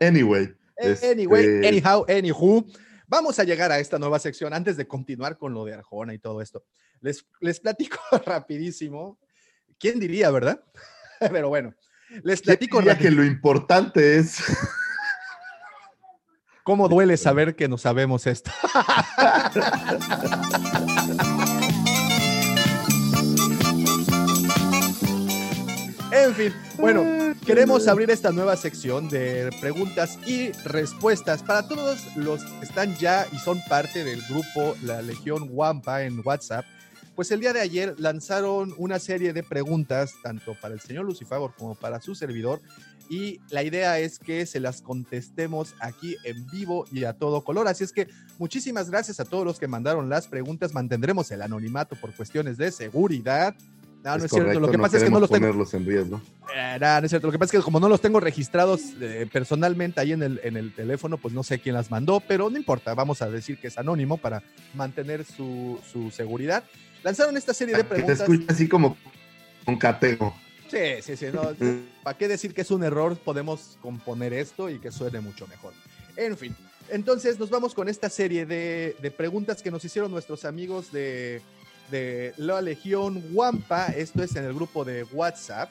Anyway. 0.00 0.54
Anyway, 1.02 1.44
este, 1.44 1.68
anyhow, 1.68 2.04
anywho, 2.08 2.64
vamos 3.06 3.38
a 3.38 3.44
llegar 3.44 3.72
a 3.72 3.80
esta 3.80 3.98
nueva 3.98 4.18
sección 4.18 4.54
antes 4.54 4.76
de 4.76 4.86
continuar 4.86 5.36
con 5.36 5.52
lo 5.52 5.64
de 5.64 5.74
Arjona 5.74 6.14
y 6.14 6.18
todo 6.18 6.40
esto. 6.40 6.64
Les, 7.00 7.26
les 7.40 7.58
platico 7.58 7.98
rapidísimo. 8.26 9.18
¿Quién 9.78 9.98
diría, 9.98 10.30
verdad? 10.30 10.62
Pero 11.32 11.48
bueno, 11.48 11.74
les 12.22 12.40
¿quién 12.40 12.56
platico 12.56 12.78
diría 12.78 12.96
que 12.96 13.10
lo 13.10 13.24
importante 13.24 14.18
es 14.18 14.40
¿Cómo 16.68 16.86
duele 16.86 17.16
saber 17.16 17.56
que 17.56 17.66
no 17.66 17.78
sabemos 17.78 18.26
esto? 18.26 18.50
bueno, 26.78 27.34
queremos 27.44 27.88
abrir 27.88 28.10
esta 28.10 28.30
nueva 28.30 28.56
sección 28.56 29.08
de 29.08 29.50
preguntas 29.60 30.18
y 30.26 30.52
respuestas 30.64 31.42
para 31.42 31.66
todos 31.66 32.16
los 32.16 32.42
que 32.44 32.64
están 32.64 32.96
ya 32.96 33.26
y 33.32 33.38
son 33.38 33.60
parte 33.68 34.04
del 34.04 34.22
grupo 34.28 34.76
La 34.82 35.02
Legión 35.02 35.48
Wampa 35.50 36.04
en 36.04 36.20
WhatsApp. 36.24 36.64
Pues 37.16 37.30
el 37.32 37.40
día 37.40 37.52
de 37.52 37.60
ayer 37.60 37.94
lanzaron 37.98 38.74
una 38.76 38.98
serie 38.98 39.32
de 39.32 39.42
preguntas, 39.42 40.14
tanto 40.22 40.54
para 40.60 40.74
el 40.74 40.80
señor 40.80 41.04
Lucifagor 41.04 41.52
como 41.56 41.74
para 41.74 42.00
su 42.00 42.14
servidor, 42.14 42.60
y 43.10 43.40
la 43.50 43.62
idea 43.62 43.98
es 43.98 44.18
que 44.18 44.44
se 44.46 44.60
las 44.60 44.82
contestemos 44.82 45.74
aquí 45.80 46.16
en 46.24 46.46
vivo 46.46 46.84
y 46.92 47.04
a 47.04 47.14
todo 47.14 47.42
color. 47.42 47.66
Así 47.66 47.82
es 47.82 47.92
que 47.92 48.06
muchísimas 48.38 48.90
gracias 48.90 49.18
a 49.18 49.24
todos 49.24 49.44
los 49.44 49.58
que 49.58 49.66
mandaron 49.66 50.08
las 50.08 50.28
preguntas. 50.28 50.74
Mantendremos 50.74 51.30
el 51.30 51.42
anonimato 51.42 51.96
por 51.96 52.14
cuestiones 52.14 52.58
de 52.58 52.70
seguridad. 52.70 53.54
No, 54.04 54.16
no 54.16 54.24
es, 54.24 54.30
cierto. 54.30 54.60
Lo 54.60 54.70
que 54.70 54.78
pasa 54.78 54.96
es 54.96 55.04
que 55.04 55.10
no 55.10 55.20
los 55.20 55.30
tengo. 55.30 55.48
en 55.48 55.86
riesgo. 55.86 56.22
Eh, 56.54 56.78
nada, 56.80 57.00
no 57.00 57.06
es 57.06 57.10
cierto. 57.10 57.26
Lo 57.26 57.32
que 57.32 57.38
pasa 57.38 57.56
es 57.56 57.60
que 57.60 57.64
como 57.64 57.80
no 57.80 57.88
los 57.88 58.00
tengo 58.00 58.20
registrados 58.20 58.80
eh, 59.00 59.28
personalmente 59.32 60.00
ahí 60.00 60.12
en 60.12 60.22
el, 60.22 60.40
en 60.44 60.56
el 60.56 60.72
teléfono, 60.72 61.18
pues 61.18 61.34
no 61.34 61.42
sé 61.42 61.58
quién 61.58 61.74
las 61.74 61.90
mandó, 61.90 62.20
pero 62.20 62.48
no 62.48 62.56
importa. 62.56 62.94
Vamos 62.94 63.22
a 63.22 63.30
decir 63.30 63.58
que 63.58 63.66
es 63.66 63.76
anónimo 63.76 64.16
para 64.16 64.42
mantener 64.74 65.24
su, 65.24 65.80
su 65.90 66.10
seguridad. 66.10 66.64
Lanzaron 67.02 67.36
esta 67.36 67.52
serie 67.52 67.74
de 67.74 67.82
Que 67.82 67.88
te 67.88 67.94
preguntas. 67.94 68.20
escucha 68.20 68.52
así 68.52 68.68
como 68.68 68.96
con 69.64 69.76
catego. 69.76 70.34
Sí, 70.70 71.02
sí, 71.02 71.16
sí. 71.16 71.26
No, 71.32 71.42
¿Para 72.02 72.16
qué 72.16 72.28
decir 72.28 72.54
que 72.54 72.60
es 72.60 72.70
un 72.70 72.84
error? 72.84 73.16
Podemos 73.16 73.78
componer 73.80 74.32
esto 74.32 74.70
y 74.70 74.78
que 74.78 74.90
suene 74.92 75.20
mucho 75.20 75.46
mejor. 75.46 75.72
En 76.16 76.36
fin, 76.36 76.54
entonces 76.90 77.38
nos 77.38 77.50
vamos 77.50 77.74
con 77.74 77.88
esta 77.88 78.08
serie 78.08 78.44
de, 78.46 78.96
de 79.00 79.10
preguntas 79.10 79.62
que 79.62 79.70
nos 79.70 79.84
hicieron 79.84 80.10
nuestros 80.10 80.44
amigos 80.44 80.90
de, 80.92 81.40
de 81.90 82.34
la 82.36 82.60
Legión 82.60 83.22
Wampa. 83.32 83.86
Esto 83.86 84.22
es 84.22 84.36
en 84.36 84.44
el 84.44 84.54
grupo 84.54 84.84
de 84.84 85.04
WhatsApp. 85.04 85.70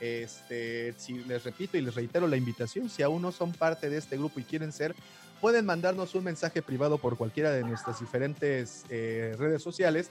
Este, 0.00 0.94
si 0.98 1.14
les 1.24 1.44
repito 1.44 1.76
y 1.76 1.80
les 1.80 1.94
reitero 1.94 2.26
la 2.26 2.36
invitación, 2.36 2.90
si 2.90 3.02
aún 3.02 3.22
no 3.22 3.30
son 3.30 3.52
parte 3.52 3.88
de 3.88 3.98
este 3.98 4.16
grupo 4.16 4.40
y 4.40 4.44
quieren 4.44 4.72
ser, 4.72 4.94
pueden 5.40 5.64
mandarnos 5.64 6.14
un 6.14 6.24
mensaje 6.24 6.60
privado 6.60 6.98
por 6.98 7.16
cualquiera 7.16 7.50
de 7.50 7.62
nuestras 7.62 8.00
diferentes 8.00 8.84
eh, 8.90 9.36
redes 9.38 9.62
sociales 9.62 10.10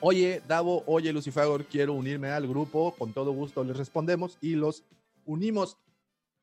Oye, 0.00 0.42
Davo, 0.46 0.84
oye, 0.86 1.12
Lucifagor, 1.12 1.64
quiero 1.64 1.94
unirme 1.94 2.28
al 2.28 2.46
grupo. 2.46 2.94
Con 2.96 3.12
todo 3.12 3.32
gusto 3.32 3.64
les 3.64 3.76
respondemos 3.76 4.36
y 4.40 4.54
los 4.54 4.84
unimos. 5.24 5.78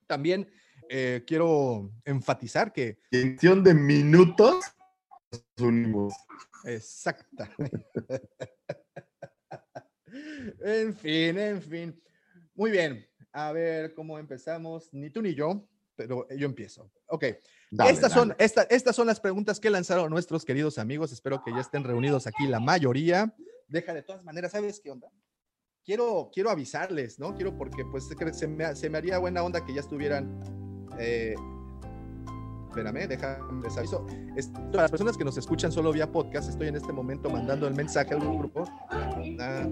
También 0.08 0.48
eh, 0.90 1.24
quiero 1.26 1.92
enfatizar 2.04 2.74
que 2.74 2.98
En 3.12 3.30
cuestión 3.30 3.64
de 3.64 3.74
minutos 3.74 4.66
nos 5.32 5.44
unimos. 5.60 6.14
Exactamente. 6.66 7.84
en 10.64 10.94
fin, 10.96 11.38
en 11.38 11.62
fin. 11.62 12.02
Muy 12.56 12.72
bien. 12.72 13.06
A 13.32 13.52
ver 13.52 13.94
cómo 13.94 14.20
empezamos. 14.20 14.90
Ni 14.94 15.10
tú 15.10 15.22
ni 15.22 15.34
yo, 15.34 15.68
pero 15.96 16.28
yo 16.30 16.46
empiezo. 16.46 16.92
Ok. 17.08 17.26
Dale, 17.72 17.92
estas, 17.92 18.12
dale. 18.12 18.22
Son, 18.22 18.36
esta- 18.38 18.64
estas 18.64 18.96
son 18.96 19.08
las 19.08 19.20
preguntas 19.20 19.60
que 19.60 19.70
lanzaron 19.70 20.10
nuestros 20.12 20.46
queridos 20.46 20.78
amigos. 20.78 21.12
Espero 21.12 21.44
que 21.44 21.52
ya 21.52 21.62
estén 21.62 21.84
reunidos 21.84 22.28
aquí 22.28 22.48
la 22.48 22.60
mayoría. 22.60 23.36
Deja 23.68 23.94
de 23.94 24.04
todas 24.04 24.24
maneras, 24.24 24.52
¿sabes 24.52 24.80
qué 24.80 24.92
onda? 24.92 25.10
Quiero, 25.84 26.30
quiero 26.34 26.50
avisarles, 26.50 27.20
¿no? 27.20 27.36
Quiero 27.36 27.58
porque 27.58 27.84
pues 27.92 28.08
se, 28.08 28.34
se 28.34 28.48
me, 28.48 28.76
se 28.76 28.90
me 28.90 28.98
haría 29.00 29.18
buena 29.18 29.44
onda 29.44 29.66
que 29.66 29.74
ya 29.74 29.82
estuvieran... 29.82 30.40
eh, 31.00 31.34
espérame, 32.74 33.08
déjame, 33.08 33.62
les 33.62 33.78
aviso. 33.78 34.06
Para 34.72 34.84
las 34.84 34.92
personas 34.92 35.16
que 35.16 35.24
nos 35.24 35.38
escuchan 35.38 35.72
solo 35.72 35.92
vía 35.92 36.12
podcast, 36.12 36.50
estoy 36.50 36.70
en 36.70 36.76
este 36.76 36.92
momento 36.92 37.30
mandando 37.30 37.68
el 37.68 37.76
mensaje 37.76 38.16
al 38.16 38.20
grupo. 38.22 38.66
Ah. 38.90 39.68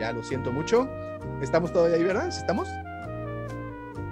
Ya 0.00 0.12
lo 0.12 0.22
siento 0.24 0.50
mucho. 0.50 0.88
¿Estamos 1.40 1.72
todavía 1.72 1.96
ahí, 1.96 2.02
verdad? 2.02 2.30
¿Sí 2.30 2.40
¿Estamos? 2.40 2.68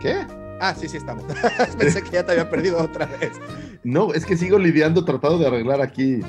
¿Qué? 0.01 0.24
Ah, 0.60 0.74
sí, 0.78 0.89
sí 0.89 0.97
estamos. 0.97 1.24
Pensé 1.78 2.02
que 2.02 2.10
ya 2.10 2.24
te 2.24 2.32
había 2.32 2.48
perdido 2.48 2.81
otra 2.81 3.06
vez. 3.06 3.32
No, 3.82 4.14
es 4.14 4.24
que 4.24 4.36
sigo 4.36 4.59
lidiando, 4.59 5.05
tratando 5.05 5.39
de 5.39 5.48
arreglar 5.48 5.81
aquí, 5.81 6.20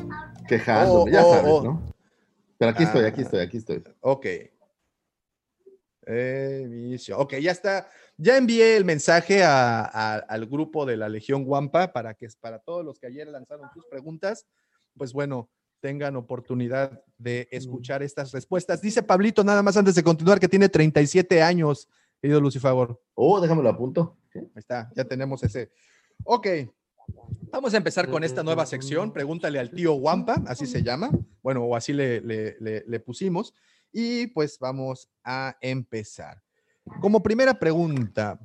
quejándome, 0.48 1.12
Oh, 1.12 1.14
ya 1.14 1.24
oh, 1.24 1.34
sabes, 1.36 1.52
oh. 1.52 1.64
¿no? 1.64 1.84
Pero 2.58 2.72
aquí 2.72 2.84
estoy, 2.84 3.06
Ah. 3.06 3.08
aquí 3.10 3.22
estoy, 3.22 3.40
aquí 3.42 3.58
estoy. 3.58 3.84
Ok. 4.02 4.26
Emisión. 6.08 7.20
Ok, 7.22 7.36
ya 7.36 7.52
está. 7.52 7.90
Ya 8.18 8.38
envié 8.38 8.78
el 8.78 8.86
mensaje 8.86 9.44
a- 9.44 9.82
a- 9.82 10.16
al 10.18 10.46
grupo 10.46 10.86
de 10.86 10.98
la 10.98 11.10
Legión 11.10 11.44
Guampa 11.46 11.92
para 11.94 12.14
que 12.14 12.28
para 12.40 12.60
todos 12.60 12.86
los 12.86 13.00
que 13.00 13.08
ayer 13.08 13.28
lanzaron 13.28 13.70
sus 13.74 13.86
preguntas, 13.88 14.46
pues 14.98 15.14
bueno, 15.14 15.50
tengan 15.80 16.16
oportunidad 16.16 17.04
de 17.18 17.48
escuchar 17.52 18.04
estas 18.04 18.32
respuestas. 18.32 18.82
Dice 18.82 19.04
Pablito, 19.04 19.44
nada 19.44 19.62
más 19.64 19.76
antes 19.76 19.96
de 19.96 20.04
continuar, 20.04 20.40
que 20.40 20.48
tiene 20.48 20.70
37 20.70 21.42
años, 21.42 21.90
querido 22.22 22.40
Lucifagor. 22.40 23.02
Oh, 23.16 23.42
déjame 23.42 23.64
lo 23.64 23.70
apunto. 23.70 24.18
¿Qué? 24.32 24.40
Ahí 24.40 24.48
está, 24.56 24.90
ya 24.96 25.04
tenemos 25.04 25.44
ese. 25.44 25.72
Ok, 26.24 26.48
vamos 27.52 27.74
a 27.74 27.78
empezar 27.78 28.10
con 28.10 28.24
esta 28.24 28.44
nueva 28.44 28.66
sección. 28.66 29.12
Pregúntale 29.12 29.60
al 29.60 29.72
tío 29.72 29.94
Wampa, 29.96 30.42
así 30.48 30.66
se 30.66 30.84
llama. 30.84 31.10
Bueno, 31.42 31.64
o 31.66 31.76
así 31.76 31.92
le, 31.92 32.22
le- 32.22 32.56
le- 32.62 32.84
le 32.88 33.00
pusimos. 33.02 33.54
Y 33.94 34.28
pues 34.28 34.58
vamos 34.60 35.08
a 35.24 35.56
empezar. 35.62 36.42
Como 37.00 37.22
primera 37.24 37.54
pregunta, 37.54 38.40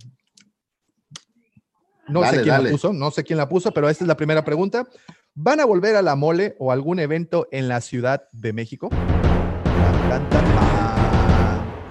no 2.07 2.21
Dale, 2.21 2.37
sé 2.37 2.43
quién 2.43 2.55
dale. 2.55 2.65
la 2.65 2.71
puso, 2.71 2.93
no 2.93 3.11
sé 3.11 3.25
quién 3.25 3.37
la 3.39 3.49
puso, 3.49 3.73
pero 3.73 3.89
esta 3.89 4.05
es 4.05 4.09
la 4.09 4.17
primera 4.17 4.45
pregunta. 4.45 4.87
¿Van 5.35 5.59
a 5.61 5.65
volver 5.65 5.97
a 5.97 6.03
la 6.03 6.17
mole 6.17 6.55
o 6.59 6.71
algún 6.71 6.99
evento 7.01 7.49
en 7.51 7.69
la 7.69 7.81
Ciudad 7.81 8.25
de 8.33 8.53
México? 8.53 8.91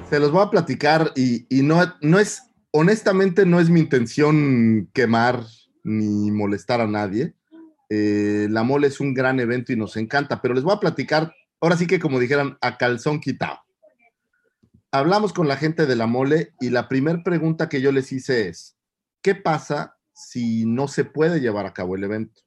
Se 0.10 0.20
los 0.20 0.32
voy 0.32 0.44
a 0.44 0.50
platicar 0.50 1.12
y, 1.16 1.46
y 1.50 1.64
no, 1.64 1.82
no 2.02 2.20
es, 2.20 2.44
honestamente, 2.72 3.46
no 3.46 3.60
es 3.60 3.70
mi 3.70 3.82
intención 3.82 4.90
quemar 4.94 5.44
ni 5.84 6.32
molestar 6.32 6.80
a 6.80 6.88
nadie. 6.88 7.36
Eh, 7.90 8.48
la 8.50 8.64
mole 8.64 8.88
es 8.88 9.00
un 9.00 9.14
gran 9.14 9.40
evento 9.40 9.72
y 9.74 9.76
nos 9.78 9.98
encanta, 9.98 10.42
pero 10.42 10.54
les 10.54 10.64
voy 10.64 10.76
a 10.76 10.80
platicar, 10.80 11.34
ahora 11.62 11.78
sí 11.78 11.88
que 11.88 12.00
como 12.00 12.20
dijeran, 12.20 12.58
a 12.62 12.78
calzón 12.78 13.20
quitado. 13.20 13.60
Hablamos 14.92 15.34
con 15.34 15.48
la 15.48 15.58
gente 15.58 15.86
de 15.86 15.96
la 15.96 16.08
mole 16.08 16.54
y 16.60 16.70
la 16.70 16.88
primera 16.88 17.22
pregunta 17.24 17.70
que 17.70 17.82
yo 17.82 17.92
les 17.92 18.12
hice 18.12 18.48
es, 18.48 18.78
¿qué 19.22 19.36
pasa 19.36 19.98
si 20.14 20.66
no 20.66 20.88
se 20.88 21.06
puede 21.06 21.40
llevar 21.40 21.66
a 21.66 21.74
cabo 21.74 21.96
el 21.96 22.04
evento? 22.04 22.42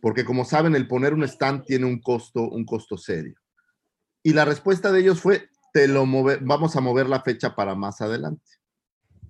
Porque 0.00 0.24
como 0.24 0.44
saben, 0.44 0.74
el 0.74 0.88
poner 0.88 1.14
un 1.14 1.24
stand 1.24 1.64
tiene 1.64 1.86
un 1.86 2.00
costo, 2.00 2.48
un 2.48 2.64
costo 2.64 2.96
serio. 2.96 3.34
Y 4.22 4.32
la 4.32 4.44
respuesta 4.44 4.92
de 4.92 5.00
ellos 5.00 5.20
fue, 5.20 5.48
te 5.72 5.88
lo 5.88 6.04
vamos 6.42 6.76
a 6.76 6.80
mover 6.80 7.08
la 7.08 7.22
fecha 7.22 7.54
para 7.54 7.74
más 7.74 8.00
adelante. 8.00 8.50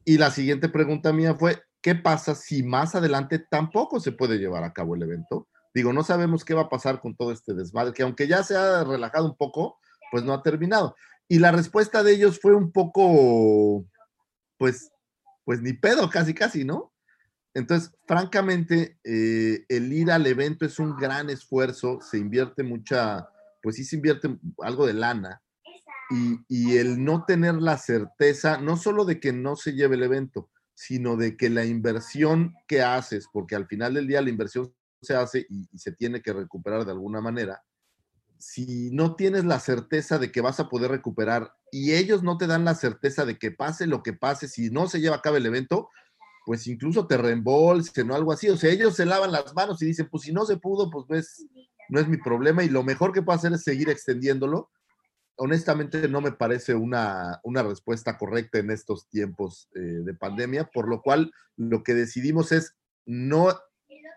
Y 0.04 0.18
la 0.18 0.30
siguiente 0.30 0.68
pregunta 0.68 1.12
mía 1.12 1.34
fue, 1.34 1.62
¿qué 1.80 1.94
pasa 1.94 2.34
si 2.34 2.62
más 2.62 2.94
adelante 2.94 3.38
tampoco 3.38 4.00
se 4.00 4.12
puede 4.12 4.38
llevar 4.38 4.64
a 4.64 4.72
cabo 4.72 4.94
el 4.94 5.02
evento? 5.02 5.48
Digo, 5.74 5.92
no 5.92 6.04
sabemos 6.04 6.44
qué 6.44 6.54
va 6.54 6.62
a 6.62 6.68
pasar 6.68 7.00
con 7.00 7.16
todo 7.16 7.32
este 7.32 7.54
desmadre, 7.54 7.92
que 7.92 8.02
aunque 8.02 8.28
ya 8.28 8.42
se 8.42 8.56
ha 8.56 8.84
relajado 8.84 9.26
un 9.26 9.36
poco, 9.36 9.78
pues 10.10 10.22
no 10.24 10.34
ha 10.34 10.42
terminado. 10.42 10.94
Y 11.28 11.38
la 11.38 11.50
respuesta 11.50 12.02
de 12.02 12.12
ellos 12.12 12.38
fue 12.40 12.54
un 12.54 12.72
poco, 12.72 13.86
pues, 14.58 14.90
pues 15.44 15.62
ni 15.62 15.72
pedo, 15.72 16.10
casi, 16.10 16.34
casi, 16.34 16.64
¿no? 16.64 16.92
Entonces, 17.54 17.92
francamente, 18.06 18.98
eh, 19.04 19.64
el 19.68 19.92
ir 19.92 20.10
al 20.10 20.26
evento 20.26 20.66
es 20.66 20.78
un 20.78 20.96
gran 20.96 21.30
esfuerzo, 21.30 22.00
se 22.00 22.18
invierte 22.18 22.62
mucha, 22.62 23.28
pues 23.62 23.76
sí 23.76 23.84
se 23.84 23.96
invierte 23.96 24.36
algo 24.58 24.86
de 24.86 24.94
lana. 24.94 25.42
y, 26.10 26.38
y 26.48 26.76
el 26.76 27.02
no 27.02 27.24
tener 27.24 27.54
la 27.54 27.78
certeza, 27.78 28.58
no 28.58 28.76
solo 28.76 29.06
de 29.06 29.18
que 29.20 29.32
no 29.32 29.56
se 29.56 29.72
lleve 29.72 29.96
el 29.96 30.02
evento, 30.02 30.50
sino 30.74 31.16
de 31.16 31.36
que 31.36 31.48
la 31.48 31.64
inversión 31.64 32.54
que 32.66 32.82
haces, 32.82 33.26
porque 33.32 33.54
al 33.54 33.66
final 33.66 33.94
del 33.94 34.06
día 34.06 34.20
la 34.20 34.30
inversión 34.30 34.74
se 35.02 35.14
hace 35.14 35.46
y, 35.48 35.66
se 35.76 35.92
tiene 35.92 36.22
que 36.22 36.32
recuperar 36.32 36.84
de 36.84 36.92
alguna 36.92 37.20
manera, 37.20 37.62
si 38.38 38.90
no 38.92 39.14
tienes 39.14 39.44
la 39.44 39.60
certeza 39.60 40.18
de 40.18 40.32
que 40.32 40.40
vas 40.40 40.58
a 40.60 40.68
poder 40.68 40.90
recuperar 40.90 41.52
y 41.70 41.92
ellos 41.92 42.22
no 42.22 42.38
te 42.38 42.46
dan 42.46 42.64
la 42.64 42.74
certeza 42.74 43.24
de 43.24 43.38
que 43.38 43.50
pase 43.50 43.86
lo 43.86 44.02
que 44.02 44.12
pase, 44.12 44.48
si 44.48 44.70
no 44.70 44.88
se 44.88 45.00
lleva 45.00 45.16
a 45.16 45.22
cabo 45.22 45.36
el 45.36 45.46
evento, 45.46 45.88
pues 46.44 46.66
incluso 46.66 47.06
te 47.06 47.16
reembolsen 47.16 48.10
o 48.10 48.14
algo 48.14 48.32
así. 48.32 48.48
O 48.48 48.56
sea, 48.56 48.70
ellos 48.70 48.96
se 48.96 49.06
lavan 49.06 49.32
las 49.32 49.54
manos 49.54 49.80
y 49.82 49.86
dicen, 49.86 50.08
pues 50.10 50.24
si 50.24 50.32
no 50.32 50.44
se 50.44 50.56
pudo, 50.56 50.90
pues 50.90 51.06
ves, 51.06 51.46
no 51.88 52.00
es 52.00 52.08
mi 52.08 52.16
problema 52.16 52.64
y 52.64 52.68
lo 52.68 52.82
mejor 52.82 53.12
que 53.12 53.22
puedo 53.22 53.38
hacer 53.38 53.52
es 53.52 53.62
seguir 53.62 53.88
extendiéndolo. 53.88 54.70
Honestamente, 55.36 56.08
no 56.08 56.20
me 56.20 56.32
parece 56.32 56.74
una, 56.74 57.40
una 57.44 57.62
respuesta 57.62 58.18
correcta 58.18 58.58
en 58.58 58.70
estos 58.70 59.08
tiempos 59.08 59.68
eh, 59.74 59.78
de 59.78 60.14
pandemia, 60.14 60.68
por 60.72 60.88
lo 60.88 61.00
cual 61.00 61.32
lo 61.56 61.82
que 61.82 61.94
decidimos 61.94 62.50
es 62.52 62.74
no 63.06 63.56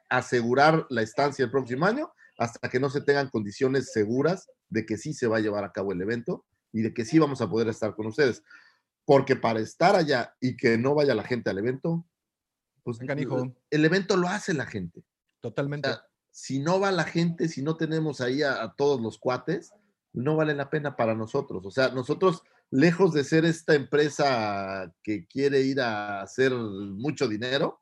asegurar 0.10 0.86
la 0.90 1.02
estancia 1.02 1.46
el 1.46 1.52
próximo 1.52 1.86
año 1.86 2.12
hasta 2.38 2.70
que 2.70 2.80
no 2.80 2.90
se 2.90 3.02
tengan 3.02 3.30
condiciones 3.30 3.92
seguras 3.92 4.48
de 4.70 4.86
que 4.86 4.98
sí 4.98 5.14
se 5.14 5.28
va 5.28 5.38
a 5.38 5.42
llevar 5.42 5.64
a 5.64 5.72
cabo 5.72 5.92
el 5.92 6.02
evento 6.02 6.46
y 6.72 6.82
de 6.82 6.94
que 6.94 7.06
sí 7.06 7.20
vamos 7.20 7.42
a 7.42 7.50
poder 7.50 7.70
estar 7.70 7.96
con 7.96 8.08
ustedes. 8.08 8.44
Porque 9.06 9.36
para 9.36 9.60
estar 9.60 9.96
allá 9.96 10.36
y 10.42 10.58
que 10.58 10.78
no 10.78 10.96
vaya 10.96 11.16
la 11.16 11.24
gente 11.24 11.50
al 11.50 11.58
evento, 11.58 12.06
pues 12.84 13.00
hijo. 13.18 13.56
el 13.70 13.86
evento 13.86 14.18
lo 14.18 14.28
hace 14.28 14.54
la 14.54 14.66
gente. 14.66 15.04
Totalmente. 15.42 15.90
O 15.90 15.94
sea, 15.94 16.04
si 16.32 16.60
no 16.60 16.80
va 16.80 16.92
la 16.92 17.06
gente, 17.06 17.48
si 17.48 17.62
no 17.62 17.78
tenemos 17.78 18.20
ahí 18.20 18.44
a, 18.44 18.62
a 18.62 18.76
todos 18.76 19.00
los 19.00 19.18
cuates, 19.18 19.72
no 20.12 20.36
vale 20.36 20.54
la 20.54 20.70
pena 20.70 20.96
para 20.96 21.16
nosotros. 21.16 21.66
O 21.66 21.72
sea, 21.72 21.90
nosotros, 21.90 22.44
lejos 22.72 23.14
de 23.14 23.24
ser 23.24 23.46
esta 23.46 23.76
empresa 23.76 24.94
que 25.04 25.26
quiere 25.28 25.62
ir 25.62 25.80
a 25.80 26.22
hacer 26.22 26.54
mucho 26.54 27.28
dinero, 27.28 27.82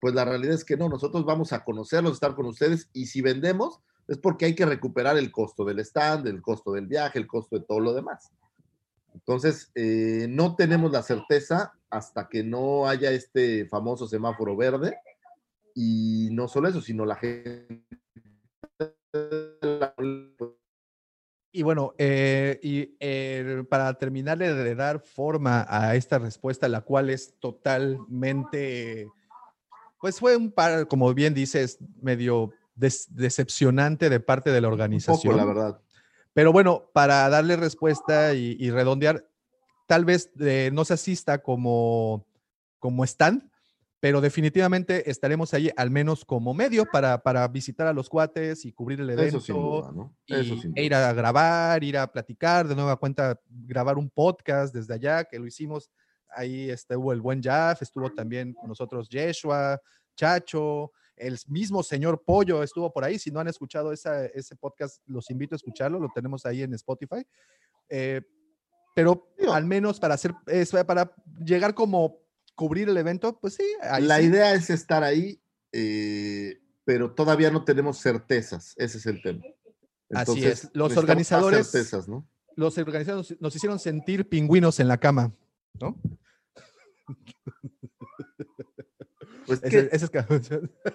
pues 0.00 0.14
la 0.14 0.24
realidad 0.24 0.54
es 0.54 0.64
que 0.64 0.76
no, 0.76 0.88
nosotros 0.88 1.24
vamos 1.24 1.52
a 1.52 1.64
conocerlos, 1.64 2.14
estar 2.14 2.34
con 2.34 2.46
ustedes 2.46 2.88
y 2.92 3.06
si 3.06 3.20
vendemos 3.20 3.80
es 4.08 4.18
porque 4.18 4.44
hay 4.44 4.54
que 4.54 4.66
recuperar 4.66 5.16
el 5.16 5.32
costo 5.32 5.64
del 5.64 5.80
stand, 5.80 6.26
el 6.26 6.40
costo 6.40 6.72
del 6.72 6.86
viaje, 6.86 7.18
el 7.18 7.26
costo 7.26 7.58
de 7.58 7.64
todo 7.64 7.80
lo 7.80 7.92
demás. 7.92 8.30
Entonces, 9.14 9.72
eh, 9.74 10.26
no 10.28 10.54
tenemos 10.54 10.92
la 10.92 11.02
certeza 11.02 11.72
hasta 11.90 12.28
que 12.28 12.44
no 12.44 12.86
haya 12.86 13.10
este 13.10 13.66
famoso 13.66 14.06
semáforo 14.06 14.56
verde 14.56 14.96
y 15.74 16.28
no 16.32 16.48
solo 16.48 16.68
eso, 16.68 16.80
sino 16.80 17.04
la 17.04 17.16
gente... 17.16 17.82
Y 21.52 21.62
bueno, 21.62 21.94
eh, 21.96 22.60
y 22.62 22.94
eh, 23.00 23.64
para 23.70 23.94
terminar 23.94 24.36
de, 24.36 24.52
de 24.52 24.74
dar 24.74 25.00
forma 25.00 25.64
a 25.66 25.96
esta 25.96 26.18
respuesta, 26.18 26.68
la 26.68 26.82
cual 26.82 27.08
es 27.08 27.34
totalmente, 27.40 29.08
pues 30.00 30.18
fue 30.20 30.36
un 30.36 30.50
par, 30.52 30.88
como 30.88 31.12
bien 31.14 31.34
dices, 31.34 31.78
medio 32.00 32.52
des- 32.74 33.08
decepcionante 33.14 34.10
de 34.10 34.20
parte 34.20 34.50
de 34.50 34.60
la 34.60 34.68
Un 34.68 34.74
organización. 34.74 35.34
poco, 35.34 35.36
la 35.36 35.44
verdad. 35.44 35.80
Pero 36.32 36.52
bueno, 36.52 36.90
para 36.92 37.28
darle 37.28 37.56
respuesta 37.56 38.34
y, 38.34 38.56
y 38.60 38.70
redondear, 38.70 39.26
tal 39.86 40.04
vez 40.04 40.30
eh, 40.40 40.70
no 40.72 40.84
se 40.84 40.94
asista 40.94 41.42
como, 41.42 42.26
como 42.78 43.04
stand, 43.04 43.48
pero 44.00 44.20
definitivamente 44.20 45.10
estaremos 45.10 45.54
ahí 45.54 45.70
al 45.76 45.90
menos 45.90 46.24
como 46.26 46.52
medio 46.52 46.84
para, 46.84 47.22
para 47.22 47.48
visitar 47.48 47.86
a 47.86 47.94
los 47.94 48.10
cuates 48.10 48.66
y 48.66 48.72
cubrir 48.72 49.00
el 49.00 49.08
evento. 49.08 49.38
Eso 49.38 49.40
sin 49.40 49.54
duda, 49.56 49.90
¿no? 49.92 50.14
y- 50.26 50.72
e 50.74 50.84
ir 50.84 50.94
a 50.94 51.12
grabar, 51.14 51.82
ir 51.82 51.96
a 51.96 52.06
platicar, 52.12 52.68
de 52.68 52.74
nueva 52.76 52.96
cuenta, 52.96 53.40
grabar 53.48 53.96
un 53.96 54.10
podcast 54.10 54.74
desde 54.74 54.92
allá, 54.92 55.24
que 55.24 55.38
lo 55.38 55.46
hicimos. 55.46 55.90
Ahí 56.34 56.70
estuvo 56.70 57.12
el 57.12 57.20
buen 57.20 57.42
Jaff, 57.42 57.82
estuvo 57.82 58.12
también 58.12 58.52
con 58.54 58.68
nosotros 58.68 59.08
Yeshua, 59.08 59.80
Chacho, 60.16 60.92
el 61.16 61.38
mismo 61.48 61.82
señor 61.82 62.22
Pollo 62.24 62.62
estuvo 62.62 62.92
por 62.92 63.04
ahí. 63.04 63.18
Si 63.18 63.30
no 63.30 63.40
han 63.40 63.48
escuchado 63.48 63.92
esa- 63.92 64.26
ese 64.26 64.56
podcast, 64.56 65.00
los 65.06 65.30
invito 65.30 65.54
a 65.54 65.56
escucharlo, 65.56 65.98
lo 65.98 66.10
tenemos 66.14 66.44
ahí 66.46 66.62
en 66.62 66.74
Spotify. 66.74 67.26
Eh, 67.88 68.20
pero 68.94 69.28
Digo- 69.38 69.52
al 69.52 69.64
menos 69.66 70.00
para 70.00 70.14
hacer, 70.14 70.32
es 70.46 70.70
para 70.86 71.12
llegar 71.44 71.74
como 71.74 72.18
cubrir 72.54 72.88
el 72.88 72.96
evento, 72.96 73.38
pues 73.38 73.54
sí. 73.54 73.64
ahí 73.82 74.02
La 74.04 74.18
sí. 74.18 74.24
idea 74.24 74.54
es 74.54 74.70
estar 74.70 75.04
ahí, 75.04 75.38
eh, 75.72 76.60
pero 76.84 77.12
todavía 77.12 77.50
no 77.50 77.64
tenemos 77.64 77.98
certezas. 78.00 78.74
Ese 78.76 78.98
es 78.98 79.06
el 79.06 79.20
tema. 79.22 79.42
Así 80.14 80.44
es. 80.44 80.70
Los 80.72 80.96
organizadores- 80.96 81.70
certezas, 81.70 82.08
¿no? 82.08 82.26
Los 82.54 82.78
organizadores 82.78 83.38
nos 83.40 83.54
hicieron 83.54 83.78
sentir 83.78 84.28
pingüinos 84.28 84.80
en 84.80 84.88
la 84.88 84.96
cama, 84.98 85.32
¿no? 85.80 86.00
Pues 89.46 89.60
que- 89.60 89.66
Ese- 89.68 89.88
ese 89.92 90.04
es 90.06 90.10
ca- 90.10 90.26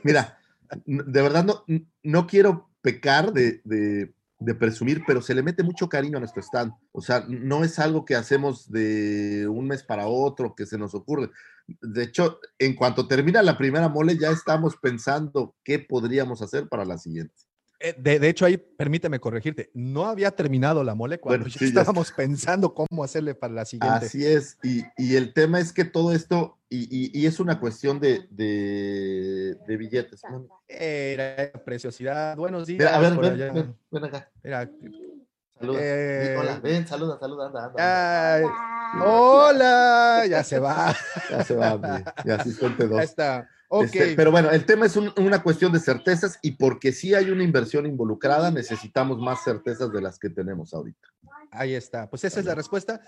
Mira, 0.03 0.37
de 0.85 1.21
verdad 1.21 1.45
no, 1.45 1.63
no 2.03 2.27
quiero 2.27 2.69
pecar 2.81 3.31
de, 3.33 3.61
de- 3.63 4.13
de 4.39 4.55
presumir, 4.55 5.03
pero 5.05 5.21
se 5.21 5.35
le 5.35 5.43
mete 5.43 5.61
mucho 5.63 5.87
cariño 5.87 6.17
a 6.17 6.19
nuestro 6.19 6.41
stand. 6.41 6.73
O 6.91 6.99
sea, 7.01 7.23
no 7.29 7.63
es 7.63 7.77
algo 7.79 8.03
que 8.05 8.15
hacemos 8.15 8.69
de 8.71 9.47
un 9.47 9.67
mes 9.67 9.83
para 9.83 10.07
otro, 10.07 10.55
que 10.55 10.65
se 10.65 10.77
nos 10.79 10.95
ocurre. 10.95 11.29
De 11.67 12.03
hecho, 12.03 12.39
en 12.57 12.75
cuanto 12.75 13.07
termina 13.07 13.43
la 13.43 13.57
primera 13.57 13.87
mole, 13.87 14.17
ya 14.17 14.31
estamos 14.31 14.75
pensando 14.77 15.55
qué 15.63 15.77
podríamos 15.79 16.41
hacer 16.41 16.67
para 16.67 16.85
la 16.85 16.97
siguiente. 16.97 17.35
Eh, 17.83 17.95
De, 17.97 18.19
de 18.19 18.29
hecho, 18.29 18.45
ahí 18.45 18.57
permíteme 18.57 19.19
corregirte, 19.19 19.71
no 19.73 20.05
había 20.05 20.31
terminado 20.31 20.83
la 20.83 20.93
mole 20.95 21.19
cuando 21.19 21.45
Bueno, 21.45 21.55
ya 21.59 21.65
estábamos 21.65 22.11
pensando 22.11 22.73
cómo 22.73 23.03
hacerle 23.03 23.33
para 23.35 23.53
la 23.53 23.65
siguiente. 23.65 24.05
Así 24.05 24.25
es, 24.25 24.57
y, 24.63 24.83
y 24.97 25.15
el 25.15 25.33
tema 25.33 25.59
es 25.59 25.73
que 25.73 25.83
todo 25.85 26.13
esto, 26.13 26.57
y, 26.69 26.83
y- 26.89 27.11
y 27.19 27.25
es 27.25 27.39
una 27.39 27.59
cuestión 27.59 27.99
de, 27.99 28.27
de- 28.29 29.55
de 29.67 29.77
billetes. 29.77 30.21
Era 30.67 31.51
preciosidad. 31.65 32.37
Buenos 32.37 32.67
días. 32.67 32.79
Mira, 32.79 32.95
a 32.95 32.99
ver, 32.99 33.15
por 33.15 33.23
ven, 33.23 33.33
allá. 33.33 33.51
ven, 33.51 33.75
ven 33.89 34.03
acá. 34.05 34.29
Mira, 34.43 34.69
Saluda. 35.59 35.79
Eh, 35.83 36.35
Hola, 36.39 36.59
ven, 36.59 36.87
saluda, 36.87 37.19
saluda, 37.19 37.45
anda, 37.47 37.65
anda. 37.65 38.35
ay, 38.35 38.43
hola, 38.99 40.25
ya 40.27 40.43
se 40.43 40.57
va. 40.59 40.95
Ya 41.29 41.43
se 41.43 41.55
va, 41.55 41.75
hombre, 41.75 42.03
ya 42.25 42.35
asistente 42.35 42.83
Ya 42.83 42.89
dos. 42.89 43.03
está. 43.03 43.49
Ok. 43.73 43.83
Este, 43.85 44.15
pero 44.17 44.31
bueno, 44.31 44.49
el 44.51 44.65
tema 44.65 44.85
es 44.85 44.97
un- 44.97 45.13
una 45.17 45.41
cuestión 45.41 45.71
de 45.71 45.79
certezas 45.79 46.37
y 46.41 46.51
porque 46.51 46.91
sí 46.91 47.13
hay 47.15 47.29
una 47.29 47.43
inversión 47.43 47.85
involucrada, 47.85 48.51
necesitamos 48.51 49.17
más 49.19 49.43
certezas 49.45 49.91
de 49.93 50.01
las 50.01 50.19
que 50.19 50.29
tenemos 50.29 50.73
ahorita. 50.73 51.07
Ahí 51.51 51.73
está. 51.73 52.09
Pues 52.09 52.25
esa 52.25 52.41
es 52.41 52.45
la 52.45 52.53
respuesta. 52.55 52.99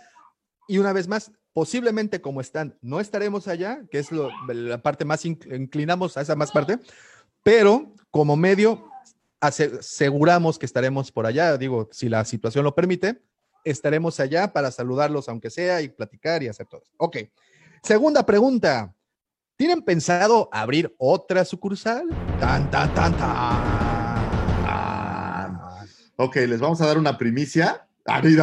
Y 0.69 0.77
una 0.77 0.94
vez 0.94 1.10
más, 1.10 1.31
posiblemente 1.52 2.22
como 2.22 2.40
están, 2.40 2.77
no 2.81 3.02
estaremos 3.02 3.49
allá, 3.49 3.81
que 3.91 3.99
es 3.99 4.10
lo- 4.14 4.30
la 4.48 4.81
parte 4.81 5.03
más 5.03 5.26
inc- 5.26 5.53
inclinamos 5.53 6.15
a 6.15 6.22
esa 6.22 6.35
más 6.38 6.52
parte, 6.52 6.80
pero 7.44 7.94
como 8.10 8.38
medio 8.38 8.90
ase- 9.41 9.80
aseguramos 9.80 10.57
que 10.57 10.65
estaremos 10.65 11.11
por 11.11 11.26
allá. 11.26 11.57
Digo, 11.57 11.90
si 11.91 12.07
la 12.07 12.23
situación 12.23 12.64
lo 12.64 12.73
permite, 12.73 13.22
estaremos 13.65 14.22
allá 14.22 14.53
para 14.53 14.72
saludarlos, 14.72 15.27
aunque 15.27 15.49
sea, 15.49 15.81
y 15.81 15.90
platicar 15.90 16.41
y 16.41 16.48
hacer 16.48 16.68
todo. 16.68 16.84
eso. 16.84 16.94
Ok. 16.98 17.18
Segunda 17.84 18.26
pregunta. 18.26 18.95
¿Tienen 19.55 19.84
pensado 19.84 20.49
abrir 20.51 20.95
otra 20.97 21.45
sucursal? 21.45 22.09
Tan, 22.39 22.71
tan, 22.71 22.91
tan, 22.93 23.15
tan. 23.15 23.84
Ok, 26.15 26.38
les 26.38 26.59
vamos 26.59 26.81
a 26.81 26.88
dar 26.88 26.97
una 26.97 27.15
primicia. 27.17 27.88
Ah, 28.07 28.21
¿qué? 28.21 28.35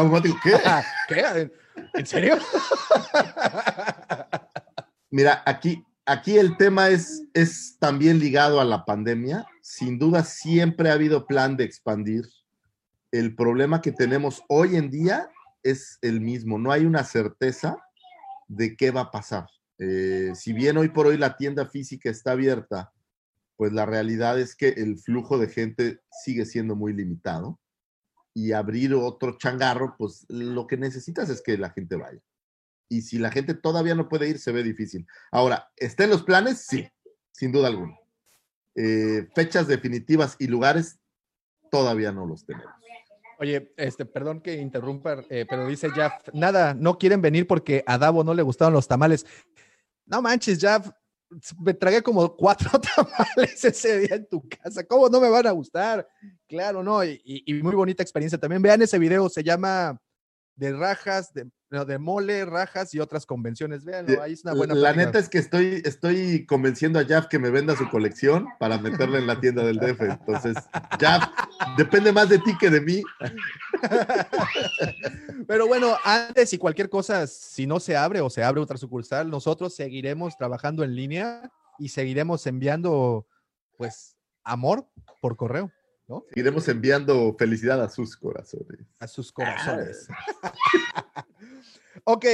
¿Qué? 1.09 1.51
¿En 1.95 2.07
serio? 2.07 2.39
Mira, 5.11 5.43
aquí, 5.45 5.85
aquí 6.07 6.39
el 6.39 6.57
tema 6.57 6.89
es, 6.89 7.24
es 7.35 7.77
también 7.81 8.20
ligado 8.20 8.61
a 8.61 8.65
la 8.65 8.85
pandemia. 8.85 9.45
Sin 9.62 9.99
duda, 9.99 10.23
siempre 10.24 10.91
ha 10.91 10.95
habido 10.95 11.27
plan 11.27 11.57
de 11.57 11.65
expandir. 11.65 12.24
El 13.11 13.35
problema 13.35 13.81
que 13.81 13.91
tenemos 13.91 14.45
hoy 14.49 14.77
en 14.77 14.91
día 14.91 15.28
es 15.65 15.99
el 16.03 16.20
mismo. 16.20 16.57
No 16.59 16.70
hay 16.70 16.87
una 16.87 17.03
certeza 17.03 17.77
de 18.47 18.77
qué 18.77 18.93
va 18.93 19.01
a 19.03 19.11
pasar. 19.11 19.49
Eh, 19.81 20.32
si 20.35 20.52
bien 20.52 20.77
hoy 20.77 20.90
por 20.90 21.07
hoy 21.07 21.16
la 21.16 21.36
tienda 21.36 21.66
física 21.66 22.11
está 22.11 22.32
abierta, 22.32 22.93
pues 23.57 23.73
la 23.73 23.86
realidad 23.86 24.39
es 24.39 24.55
que 24.55 24.69
el 24.69 24.98
flujo 24.98 25.39
de 25.39 25.48
gente 25.48 26.01
sigue 26.23 26.44
siendo 26.44 26.77
muy 26.77 26.93
limitado. 26.93 27.59
Y 28.32 28.52
abrir 28.52 28.94
otro 28.94 29.36
changarro, 29.39 29.97
pues 29.98 30.24
lo 30.28 30.69
que 30.69 30.77
necesitas 30.77 31.28
es 31.31 31.43
que 31.43 31.59
la 31.59 31.70
gente 31.70 31.97
vaya. 31.97 32.20
Y 32.89 33.02
si 33.02 33.19
la 33.19 33.31
gente 33.31 33.55
todavía 33.55 33.94
no 33.94 34.09
puede 34.09 34.28
ir, 34.28 34.39
se 34.39 34.52
ve 34.52 34.62
difícil. 34.62 35.07
Ahora, 35.32 35.69
¿está 35.77 36.05
en 36.05 36.11
los 36.11 36.23
planes? 36.23 36.65
Sí, 36.69 36.89
sin 37.32 37.51
duda 37.51 37.69
alguna. 37.69 37.98
Eh, 38.77 39.28
fechas 39.35 39.66
definitivas 39.66 40.36
y 40.39 40.47
lugares 40.47 41.01
todavía 41.70 42.12
no 42.12 42.27
los 42.27 42.44
tenemos. 42.44 42.73
Oye, 43.39 43.73
este, 43.78 44.05
perdón 44.05 44.43
que 44.43 44.57
interrumpa, 44.57 45.24
eh, 45.31 45.47
pero 45.48 45.66
dice 45.66 45.90
Jeff, 45.90 46.12
nada, 46.35 46.74
no 46.74 46.98
quieren 46.98 47.23
venir 47.23 47.47
porque 47.47 47.82
a 47.86 47.97
Davo 47.97 48.23
no 48.23 48.35
le 48.35 48.43
gustaron 48.43 48.74
los 48.74 48.86
tamales. 48.86 49.24
No 50.11 50.20
manches, 50.20 50.59
Jeff, 50.59 50.91
me 51.61 51.73
tragué 51.73 52.03
como 52.03 52.37
cuatro 52.37 52.70
tamales 52.97 53.65
ese 53.65 54.01
día 54.01 54.16
en 54.16 54.27
tu 54.28 54.43
casa. 54.49 54.85
¿Cómo 54.85 55.09
no 55.09 55.20
me 55.20 55.28
van 55.28 55.47
a 55.47 55.53
gustar? 55.53 56.07
Claro, 56.49 56.82
no, 56.82 57.05
y 57.05 57.61
muy 57.62 57.77
bonita 57.77 58.03
experiencia 58.03 58.39
también. 58.39 58.61
Vean 58.61 58.82
ese 58.82 58.99
video, 58.99 59.28
se 59.28 59.45
llama 59.45 60.01
de 60.57 60.73
rajas, 60.73 61.32
de, 61.32 61.49
no, 61.71 61.85
de 61.85 61.99
mole, 61.99 62.45
rajas 62.45 62.93
y 62.95 62.99
otras 62.99 63.25
convenciones. 63.25 63.85
Véanlo, 63.85 64.21
ahí 64.21 64.33
es 64.33 64.43
una 64.43 64.55
buena 64.55 64.75
La 64.75 64.93
neta 64.93 65.21
es 65.21 65.29
que 65.29 65.39
estoy, 65.39 65.81
estoy 65.85 66.45
convenciendo 66.45 66.99
a 66.99 67.05
Jaf 67.05 67.29
que 67.29 67.39
me 67.39 67.51
venda 67.51 67.77
su 67.77 67.89
colección 67.89 68.49
para 68.59 68.79
meterla 68.79 69.19
en 69.19 69.29
la 69.29 69.41
tienda 69.41 69.65
del 69.65 69.79
DF. 69.79 70.01
Entonces, 70.01 70.57
Jaf, 70.99 71.29
depende 71.77 72.11
más 72.11 72.29
de 72.29 72.41
ti 72.41 72.59
que 72.59 72.71
de 72.71 72.81
mí. 72.81 73.03
Pero 75.47 75.69
bueno, 75.69 75.97
antes 76.05 76.53
y 76.53 76.59
cualquier 76.59 76.91
cosa, 76.91 77.29
si 77.29 77.69
no 77.69 77.79
se 77.79 77.97
abre 77.97 78.21
o 78.21 78.29
se 78.29 78.43
abre 78.43 78.61
otra 78.61 78.77
sucursal, 78.77 79.31
nosotros 79.31 79.73
seguiremos 79.73 80.37
trabajando 80.37 80.83
en 80.83 80.97
línea 80.97 81.53
y 81.79 81.91
seguiremos 81.91 82.49
enviando, 82.49 83.29
pues, 83.77 84.17
amor 84.43 84.89
por 85.21 85.37
correo, 85.37 85.71
¿no? 86.09 86.25
Seguiremos 86.31 86.67
enviando 86.67 87.37
felicidad 87.39 87.81
a 87.81 87.89
sus 87.89 88.17
corazones. 88.17 88.89
A 88.99 89.07
sus 89.07 89.31
corazones. 89.31 90.09
ok, 92.05 92.25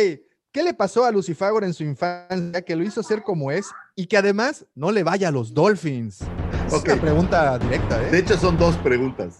¿qué 0.53 0.63
le 0.63 0.75
pasó 0.75 1.05
a 1.05 1.11
Lucifagor 1.13 1.65
en 1.65 1.75
su 1.75 1.85
infancia 1.85 2.63
que 2.63 2.77
lo 2.77 2.85
hizo 2.85 3.03
ser 3.03 3.23
como 3.23 3.51
es 3.51 3.67
y 3.95 4.07
que 4.07 4.17
además 4.17 4.67
no 4.75 4.91
le 4.91 5.03
vaya 5.03 5.29
a 5.29 5.33
los 5.33 5.53
Dolphins? 5.55 6.21
Es 6.67 6.73
Ok. 6.73 6.87
una 6.87 7.01
pregunta 7.01 7.59
directa, 7.59 7.99
De 7.99 8.17
¿eh? 8.17 8.21
hecho, 8.21 8.37
son 8.37 8.57
dos 8.59 8.77
preguntas. 8.79 9.37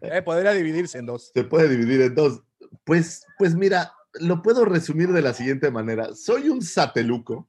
Eh, 0.00 0.22
Podría 0.22 0.52
dividirse 0.52 0.98
en 0.98 1.06
dos. 1.06 1.30
Se 1.34 1.44
puede 1.44 1.68
dividir 1.68 2.00
en 2.02 2.14
dos. 2.14 2.42
Pues, 2.84 3.26
pues 3.38 3.54
mira, 3.54 3.92
lo 4.14 4.42
puedo 4.42 4.64
resumir 4.64 5.12
de 5.12 5.20
la 5.22 5.34
siguiente 5.34 5.70
manera. 5.70 6.14
Soy 6.14 6.48
un 6.48 6.62
sateluco 6.62 7.48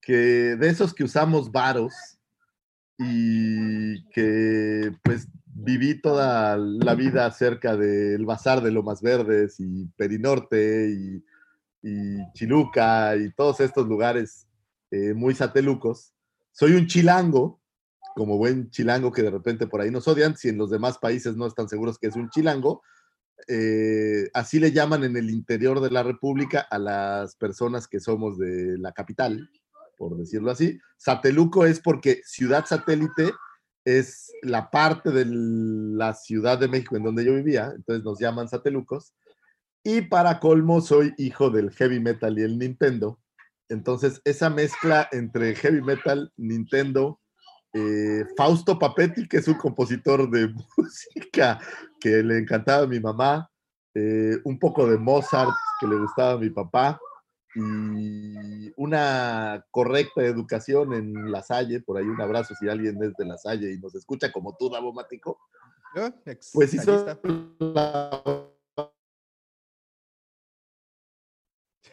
que 0.00 0.56
de 0.56 0.68
esos 0.68 0.92
que 0.94 1.04
usamos 1.04 1.50
varos 1.52 1.92
y 2.98 4.04
que 4.10 4.92
pues 5.02 5.28
viví 5.58 6.00
toda 6.00 6.56
la 6.58 6.94
vida 6.94 7.30
cerca 7.30 7.76
del 7.76 8.26
Bazar 8.26 8.62
de 8.62 8.70
Lomas 8.70 9.00
Verdes 9.00 9.56
y 9.58 9.86
Perinorte 9.96 10.90
y, 10.90 11.24
y 11.82 12.32
Chiluca 12.34 13.16
y 13.16 13.32
todos 13.32 13.60
estos 13.60 13.86
lugares 13.86 14.46
eh, 14.90 15.14
muy 15.14 15.34
satelucos. 15.34 16.12
Soy 16.52 16.72
un 16.72 16.86
chilango, 16.86 17.60
como 18.14 18.36
buen 18.36 18.70
chilango 18.70 19.10
que 19.12 19.22
de 19.22 19.30
repente 19.30 19.66
por 19.66 19.80
ahí 19.80 19.90
nos 19.90 20.06
odian, 20.08 20.36
si 20.36 20.50
en 20.50 20.58
los 20.58 20.70
demás 20.70 20.98
países 20.98 21.36
no 21.36 21.46
están 21.46 21.68
seguros 21.68 21.98
que 21.98 22.08
es 22.08 22.16
un 22.16 22.28
chilango, 22.28 22.82
eh, 23.48 24.28
así 24.34 24.60
le 24.60 24.72
llaman 24.72 25.04
en 25.04 25.16
el 25.16 25.30
interior 25.30 25.80
de 25.80 25.90
la 25.90 26.02
República 26.02 26.60
a 26.70 26.78
las 26.78 27.34
personas 27.36 27.88
que 27.88 28.00
somos 28.00 28.38
de 28.38 28.76
la 28.78 28.92
capital, 28.92 29.50
por 29.96 30.16
decirlo 30.16 30.50
así. 30.50 30.78
Sateluco 30.98 31.64
es 31.64 31.80
porque 31.80 32.20
ciudad 32.24 32.66
satélite 32.66 33.32
es 33.86 34.32
la 34.42 34.68
parte 34.68 35.10
de 35.12 35.24
la 35.26 36.12
Ciudad 36.12 36.58
de 36.58 36.66
México 36.66 36.96
en 36.96 37.04
donde 37.04 37.24
yo 37.24 37.34
vivía, 37.34 37.72
entonces 37.74 38.04
nos 38.04 38.18
llaman 38.18 38.48
satelucos. 38.48 39.14
Y 39.84 40.02
para 40.02 40.40
colmo, 40.40 40.80
soy 40.80 41.14
hijo 41.16 41.50
del 41.50 41.70
heavy 41.70 42.00
metal 42.00 42.36
y 42.36 42.42
el 42.42 42.58
Nintendo. 42.58 43.20
Entonces, 43.68 44.20
esa 44.24 44.50
mezcla 44.50 45.08
entre 45.12 45.54
heavy 45.54 45.82
metal, 45.82 46.32
Nintendo, 46.36 47.20
eh, 47.72 48.24
Fausto 48.36 48.76
Papetti, 48.76 49.28
que 49.28 49.36
es 49.36 49.46
un 49.46 49.54
compositor 49.54 50.28
de 50.28 50.48
música 50.76 51.60
que 52.00 52.24
le 52.24 52.38
encantaba 52.38 52.82
a 52.82 52.88
mi 52.88 52.98
mamá, 52.98 53.48
eh, 53.94 54.36
un 54.44 54.58
poco 54.58 54.90
de 54.90 54.98
Mozart 54.98 55.52
que 55.78 55.86
le 55.86 55.96
gustaba 55.96 56.32
a 56.32 56.38
mi 56.38 56.50
papá 56.50 56.98
y 57.56 58.72
una 58.76 59.64
correcta 59.70 60.22
educación 60.22 60.92
en 60.92 61.30
La 61.32 61.42
Salle, 61.42 61.80
por 61.80 61.96
ahí 61.98 62.04
un 62.04 62.20
abrazo 62.20 62.54
si 62.58 62.68
alguien 62.68 63.02
es 63.02 63.14
de 63.16 63.24
La 63.24 63.38
Salle 63.38 63.72
y 63.72 63.78
nos 63.78 63.94
escucha 63.94 64.30
como 64.30 64.56
tú, 64.56 64.68
Davo 64.70 64.92
Mático. 64.92 65.38
Ex- 66.26 66.50
pues 66.52 66.72
ahí 66.74 66.80
hizo 66.80 66.94
está. 66.94 67.18
la 67.58 68.50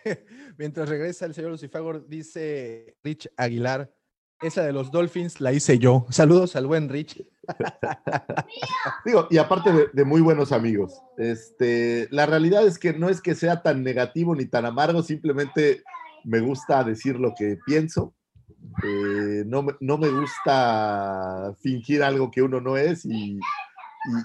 Mientras 0.57 0.89
regresa 0.89 1.25
el 1.25 1.33
señor 1.33 1.51
Lucifagor, 1.51 2.07
dice 2.07 2.97
Rich 3.03 3.29
Aguilar, 3.37 3.95
esa 4.41 4.63
de 4.63 4.73
los 4.73 4.91
Dolphins 4.91 5.39
la 5.39 5.53
hice 5.53 5.79
yo. 5.79 6.05
Saludos 6.09 6.55
al 6.55 6.67
buen 6.67 6.89
Rich. 6.89 7.25
Digo, 9.05 9.27
y 9.29 9.37
aparte 9.37 9.89
de, 9.91 10.05
muy 10.05 10.21
buenos 10.21 10.51
amigos. 10.51 11.01
Este, 11.17 12.07
la 12.11 12.25
realidad 12.25 12.65
es 12.65 12.77
que 12.79 12.93
no 12.93 13.09
es 13.09 13.21
que 13.21 13.35
sea 13.35 13.61
tan 13.61 13.83
negativo 13.83 14.35
ni 14.35 14.45
tan 14.45 14.65
amargo, 14.65 15.03
simplemente 15.03 15.83
me 16.23 16.39
gusta 16.39 16.83
decir 16.83 17.19
lo 17.19 17.33
que 17.35 17.57
pienso. 17.65 18.13
Eh, 18.83 19.43
no, 19.45 19.65
no 19.79 19.97
me 19.97 20.09
gusta 20.09 21.53
fingir 21.61 22.03
algo 22.03 22.31
que 22.31 22.41
uno 22.41 22.61
no 22.61 22.77
es 22.77 23.05
y, 23.05 23.37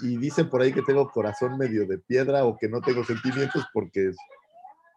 y- 0.03 0.27
y 0.27 0.45
por 0.45 0.63
ahí 0.63 0.73
que 0.73 0.83
tengo 0.83 1.09
corazón 1.11 1.59
medio 1.59 1.87
de 1.87 1.99
piedra 1.99 2.45
o 2.45 2.57
que 2.57 2.69
no 2.69 2.81
tengo 2.81 3.05
sentimientos 3.05 3.65
porque 3.73 4.11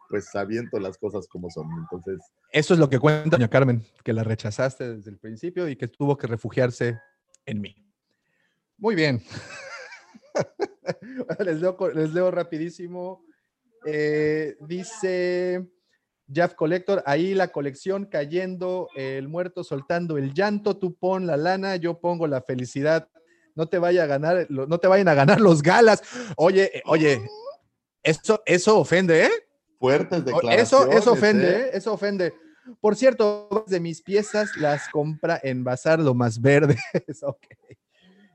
pues 0.09 0.33
aviento 0.35 0.77
las 0.79 0.97
cosas 0.97 1.27
como 1.27 1.49
son. 1.49 1.67
Entonces, 1.79 2.19
Eso 2.51 2.73
es 2.73 2.79
lo 2.79 2.89
que 2.89 2.99
cuenta 2.99 3.37
doña 3.37 3.49
Carmen, 3.49 3.83
que 4.03 4.13
la 4.13 4.23
rechazaste 4.23 4.97
desde 4.97 5.09
el 5.09 5.17
principio 5.17 5.67
y 5.69 5.75
que 5.77 5.87
tuvo 5.87 6.17
que 6.17 6.27
refugiarse 6.27 6.99
en 7.45 7.61
mí. 7.61 7.75
Muy 8.81 8.95
bien. 8.95 9.23
les, 11.39 11.61
leo, 11.61 11.77
les 11.93 12.13
leo 12.13 12.31
rapidísimo. 12.31 13.23
Eh, 13.85 14.57
dice 14.59 15.69
Jeff 16.33 16.55
Collector, 16.55 17.03
ahí 17.05 17.35
la 17.35 17.49
colección 17.49 18.05
cayendo, 18.05 18.89
el 18.95 19.27
muerto 19.27 19.63
soltando 19.63 20.17
el 20.17 20.33
llanto, 20.33 20.77
tú 20.77 20.95
pon 20.95 21.27
la 21.27 21.37
lana, 21.37 21.75
yo 21.75 21.99
pongo 21.99 22.25
la 22.25 22.41
felicidad. 22.41 23.07
No 23.53 23.67
te 23.67 23.77
vaya 23.77 24.03
a 24.03 24.07
ganar, 24.07 24.47
no 24.49 24.79
te 24.79 24.87
vayan 24.87 25.09
a 25.09 25.13
ganar 25.13 25.39
los 25.39 25.61
galas. 25.61 26.01
Oye, 26.35 26.77
eh, 26.77 26.81
oye, 26.85 27.21
eso, 28.01 28.41
eso 28.47 28.79
ofende, 28.79 29.25
¿eh? 29.25 29.31
fuertes 29.77 30.25
declaraciones. 30.25 30.63
Eso, 30.63 30.91
eso 30.91 31.11
ofende. 31.11 31.51
¿eh? 31.51 31.69
Eso 31.73 31.93
ofende. 31.93 32.33
Por 32.79 32.95
cierto, 32.95 33.63
de 33.67 33.79
mis 33.79 34.01
piezas 34.01 34.57
las 34.57 34.89
compra 34.89 35.39
en 35.43 35.63
Bazar 35.63 35.99
lo 35.99 36.15
más 36.15 36.41
verdes. 36.41 36.79
ok. 37.21 37.45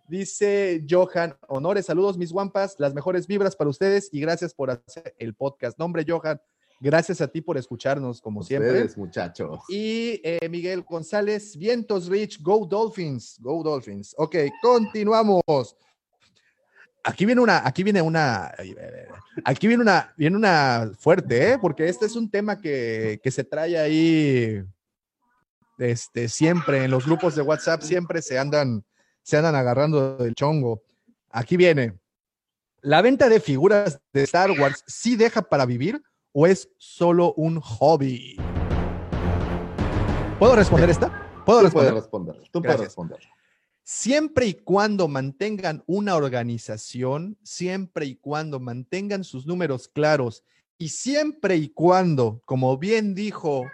Dice 0.08 0.84
Johan, 0.88 1.36
honores, 1.48 1.86
saludos 1.86 2.16
mis 2.16 2.32
guampas, 2.32 2.76
las 2.78 2.94
mejores 2.94 3.26
vibras 3.26 3.56
para 3.56 3.70
ustedes 3.70 4.08
y 4.12 4.20
gracias 4.20 4.54
por 4.54 4.70
hacer 4.70 5.14
el 5.18 5.34
podcast. 5.34 5.78
Nombre 5.78 6.04
Johan, 6.06 6.40
gracias 6.80 7.20
a 7.20 7.28
ti 7.28 7.40
por 7.40 7.56
escucharnos 7.58 8.20
como 8.20 8.42
siempre. 8.42 8.70
Ustedes, 8.70 8.96
muchachos. 8.96 9.60
Y 9.68 10.20
eh, 10.22 10.48
Miguel 10.48 10.82
González, 10.82 11.56
Vientos 11.56 12.08
Rich, 12.08 12.40
Go 12.40 12.66
Dolphins, 12.66 13.38
Go 13.40 13.62
Dolphins. 13.62 14.14
Ok, 14.16 14.36
continuamos. 14.62 15.76
Aquí 17.02 17.24
viene 17.24 17.40
una, 17.40 17.64
aquí 17.64 17.84
viene 17.84 18.02
una, 18.02 18.52
aquí 19.44 19.68
viene 19.68 19.82
una, 19.82 20.12
viene 20.16 20.36
una 20.36 20.90
fuerte, 20.98 21.52
¿eh? 21.52 21.58
porque 21.60 21.88
este 21.88 22.06
es 22.06 22.16
un 22.16 22.28
tema 22.28 22.60
que, 22.60 23.20
que 23.22 23.30
se 23.30 23.44
trae 23.44 23.78
ahí, 23.78 24.60
este, 25.78 26.28
siempre 26.28 26.82
en 26.82 26.90
los 26.90 27.06
grupos 27.06 27.36
de 27.36 27.42
WhatsApp, 27.42 27.82
siempre 27.82 28.22
se 28.22 28.40
andan, 28.40 28.84
se 29.26 29.36
andan 29.36 29.56
agarrando 29.56 30.16
del 30.18 30.36
chongo. 30.36 30.84
Aquí 31.30 31.56
viene. 31.56 31.98
¿La 32.80 33.02
venta 33.02 33.28
de 33.28 33.40
figuras 33.40 34.00
de 34.12 34.22
Star 34.22 34.52
Wars 34.52 34.84
sí 34.86 35.16
deja 35.16 35.42
para 35.42 35.66
vivir 35.66 36.00
o 36.30 36.46
es 36.46 36.68
solo 36.78 37.34
un 37.34 37.58
hobby? 37.60 38.36
¿Puedo 40.38 40.54
responder 40.54 40.90
esta? 40.90 41.42
¿Puedo 41.44 41.62
Tú 41.64 41.72
puedes 41.72 41.92
responder? 41.92 42.36
Tú 42.52 42.62
puedes 42.62 42.78
responder. 42.78 43.18
Siempre 43.82 44.46
y 44.46 44.54
cuando 44.54 45.08
mantengan 45.08 45.82
una 45.86 46.14
organización, 46.14 47.36
siempre 47.42 48.06
y 48.06 48.14
cuando 48.14 48.60
mantengan 48.60 49.24
sus 49.24 49.44
números 49.44 49.88
claros 49.88 50.44
y 50.78 50.90
siempre 50.90 51.56
y 51.56 51.70
cuando, 51.70 52.42
como 52.44 52.78
bien 52.78 53.16
dijo 53.16 53.64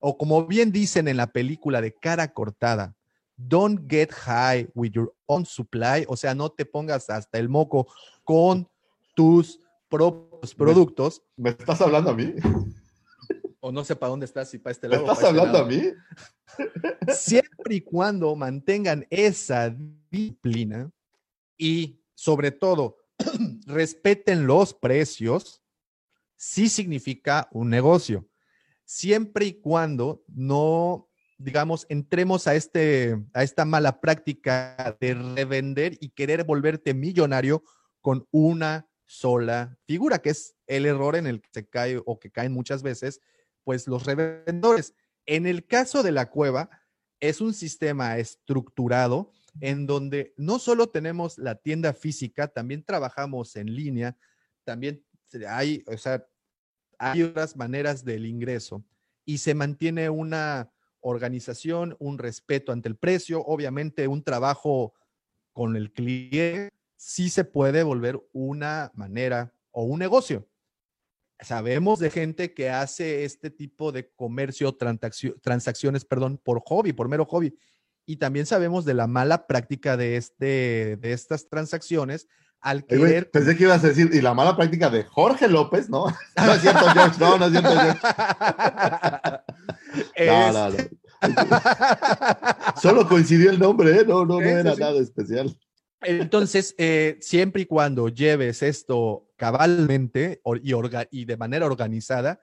o 0.00 0.18
como 0.18 0.44
bien 0.44 0.70
dicen 0.70 1.08
en 1.08 1.16
la 1.16 1.28
película 1.28 1.80
de 1.80 1.94
cara 1.94 2.34
cortada, 2.34 2.97
don't 3.38 3.88
get 3.88 4.10
high 4.10 4.68
with 4.74 4.92
your 4.92 5.12
own 5.26 5.46
supply, 5.46 6.04
o 6.08 6.16
sea, 6.16 6.34
no 6.34 6.50
te 6.50 6.64
pongas 6.64 7.08
hasta 7.08 7.38
el 7.38 7.48
moco 7.48 7.86
con 8.24 8.68
tus 9.14 9.60
propios 9.88 10.54
productos, 10.54 11.22
¿Me 11.36 11.50
estás 11.50 11.80
hablando 11.80 12.10
a 12.10 12.14
mí? 12.14 12.34
o 13.60 13.72
no 13.72 13.84
sé 13.84 13.96
para 13.96 14.10
dónde 14.10 14.26
estás, 14.26 14.50
si 14.50 14.58
para 14.58 14.72
este 14.72 14.88
¿Me 14.88 14.96
lado. 14.96 15.06
o 15.06 15.12
estás 15.12 15.24
este 15.24 15.28
hablando 15.40 15.58
a 15.58 15.64
mí? 15.64 15.82
siempre 17.08 17.76
y 17.76 17.80
cuando 17.80 18.34
mantengan 18.34 19.06
esa 19.10 19.74
disciplina 20.10 20.90
y 21.56 22.00
sobre 22.14 22.50
todo 22.50 22.96
respeten 23.66 24.46
los 24.46 24.74
precios, 24.74 25.62
sí 26.36 26.68
significa 26.68 27.48
un 27.52 27.70
negocio. 27.70 28.28
Siempre 28.84 29.46
y 29.46 29.52
cuando 29.60 30.24
no, 30.28 31.07
digamos, 31.38 31.86
entremos 31.88 32.46
a, 32.46 32.54
este, 32.54 33.16
a 33.32 33.42
esta 33.42 33.64
mala 33.64 34.00
práctica 34.00 34.96
de 35.00 35.14
revender 35.14 35.96
y 36.00 36.10
querer 36.10 36.44
volverte 36.44 36.94
millonario 36.94 37.62
con 38.00 38.26
una 38.30 38.88
sola 39.06 39.78
figura, 39.86 40.18
que 40.18 40.30
es 40.30 40.56
el 40.66 40.84
error 40.84 41.16
en 41.16 41.26
el 41.26 41.40
que 41.40 41.48
se 41.52 41.66
cae 41.66 42.02
o 42.04 42.18
que 42.18 42.30
caen 42.30 42.52
muchas 42.52 42.82
veces, 42.82 43.20
pues 43.64 43.86
los 43.86 44.04
revendedores. 44.04 44.94
En 45.26 45.46
el 45.46 45.66
caso 45.66 46.02
de 46.02 46.12
la 46.12 46.28
cueva, 46.30 46.70
es 47.20 47.40
un 47.40 47.54
sistema 47.54 48.18
estructurado 48.18 49.32
en 49.60 49.86
donde 49.86 50.34
no 50.36 50.58
solo 50.58 50.88
tenemos 50.88 51.38
la 51.38 51.56
tienda 51.56 51.92
física, 51.92 52.48
también 52.48 52.84
trabajamos 52.84 53.56
en 53.56 53.74
línea, 53.74 54.16
también 54.64 55.04
hay, 55.48 55.84
o 55.86 55.96
sea, 55.96 56.26
hay 56.98 57.22
otras 57.22 57.56
maneras 57.56 58.04
del 58.04 58.26
ingreso 58.26 58.84
y 59.24 59.38
se 59.38 59.54
mantiene 59.54 60.10
una 60.10 60.70
organización, 61.08 61.96
un 61.98 62.18
respeto 62.18 62.72
ante 62.72 62.88
el 62.88 62.96
precio, 62.96 63.42
obviamente 63.44 64.08
un 64.08 64.22
trabajo 64.22 64.94
con 65.52 65.76
el 65.76 65.92
cliente, 65.92 66.72
sí 66.96 67.30
se 67.30 67.44
puede 67.44 67.82
volver 67.82 68.20
una 68.32 68.90
manera 68.94 69.52
o 69.70 69.84
un 69.84 69.98
negocio. 69.98 70.48
Sabemos 71.40 72.00
de 72.00 72.10
gente 72.10 72.52
que 72.52 72.70
hace 72.70 73.24
este 73.24 73.50
tipo 73.50 73.92
de 73.92 74.10
comercio, 74.10 74.76
transaccio- 74.76 75.40
transacciones, 75.40 76.04
perdón, 76.04 76.40
por 76.42 76.60
hobby, 76.66 76.92
por 76.92 77.08
mero 77.08 77.24
hobby. 77.26 77.56
Y 78.06 78.16
también 78.16 78.46
sabemos 78.46 78.84
de 78.84 78.94
la 78.94 79.06
mala 79.06 79.46
práctica 79.46 79.96
de, 79.96 80.16
este, 80.16 80.96
de 80.96 81.12
estas 81.12 81.48
transacciones 81.48 82.26
al 82.60 82.84
querer 82.84 83.30
pensé 83.30 83.56
que 83.56 83.62
ibas 83.64 83.84
a 83.84 83.88
decir, 83.88 84.10
y 84.12 84.20
la 84.20 84.34
mala 84.34 84.56
práctica 84.56 84.90
de 84.90 85.04
Jorge 85.04 85.46
López, 85.46 85.88
¿no? 85.88 86.06
No 86.36 86.52
es 86.54 86.60
cierto, 86.60 86.86
George, 86.90 87.20
no, 87.20 87.38
no 87.38 87.44
es 87.46 87.50
cierto, 87.52 87.70
George. 87.70 88.00
No, 90.26 90.52
no, 90.52 90.70
no. 90.70 90.76
Solo 92.80 93.08
coincidió 93.08 93.50
el 93.50 93.58
nombre, 93.58 94.00
¿eh? 94.00 94.04
No, 94.06 94.24
no, 94.24 94.40
no 94.40 94.46
era 94.46 94.74
sí. 94.74 94.80
nada 94.80 94.98
especial. 95.00 95.56
Entonces, 96.00 96.74
eh, 96.78 97.18
siempre 97.20 97.62
y 97.62 97.66
cuando 97.66 98.08
lleves 98.08 98.62
esto 98.62 99.28
cabalmente 99.36 100.40
y, 100.62 100.72
orga- 100.72 101.08
y 101.10 101.24
de 101.24 101.36
manera 101.36 101.66
organizada, 101.66 102.40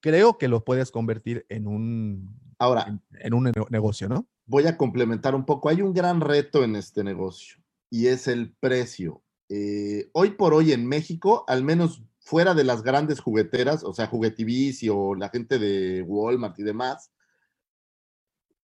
creo 0.00 0.38
que 0.38 0.48
lo 0.48 0.64
puedes 0.64 0.90
convertir 0.90 1.44
en 1.48 1.66
un, 1.66 2.38
Ahora, 2.58 2.86
en, 2.88 3.02
en 3.20 3.34
un 3.34 3.44
ne- 3.44 3.52
negocio, 3.70 4.08
¿no? 4.08 4.26
voy 4.46 4.66
a 4.66 4.76
complementar 4.76 5.34
un 5.34 5.46
poco. 5.46 5.68
Hay 5.70 5.80
un 5.80 5.94
gran 5.94 6.20
reto 6.20 6.64
en 6.64 6.76
este 6.76 7.02
negocio 7.02 7.56
y 7.90 8.08
es 8.08 8.28
el 8.28 8.54
precio. 8.60 9.22
Eh, 9.48 10.10
hoy 10.12 10.30
por 10.32 10.52
hoy 10.52 10.72
en 10.72 10.86
México, 10.86 11.44
al 11.48 11.62
menos 11.64 12.02
fuera 12.20 12.52
de 12.54 12.64
las 12.64 12.82
grandes 12.82 13.20
jugueteras, 13.20 13.84
o 13.84 13.92
sea, 13.94 14.06
Juguetivici 14.06 14.88
o 14.90 15.14
la 15.14 15.28
gente 15.30 15.58
de 15.58 16.02
Walmart 16.02 16.58
y 16.58 16.62
demás, 16.62 17.10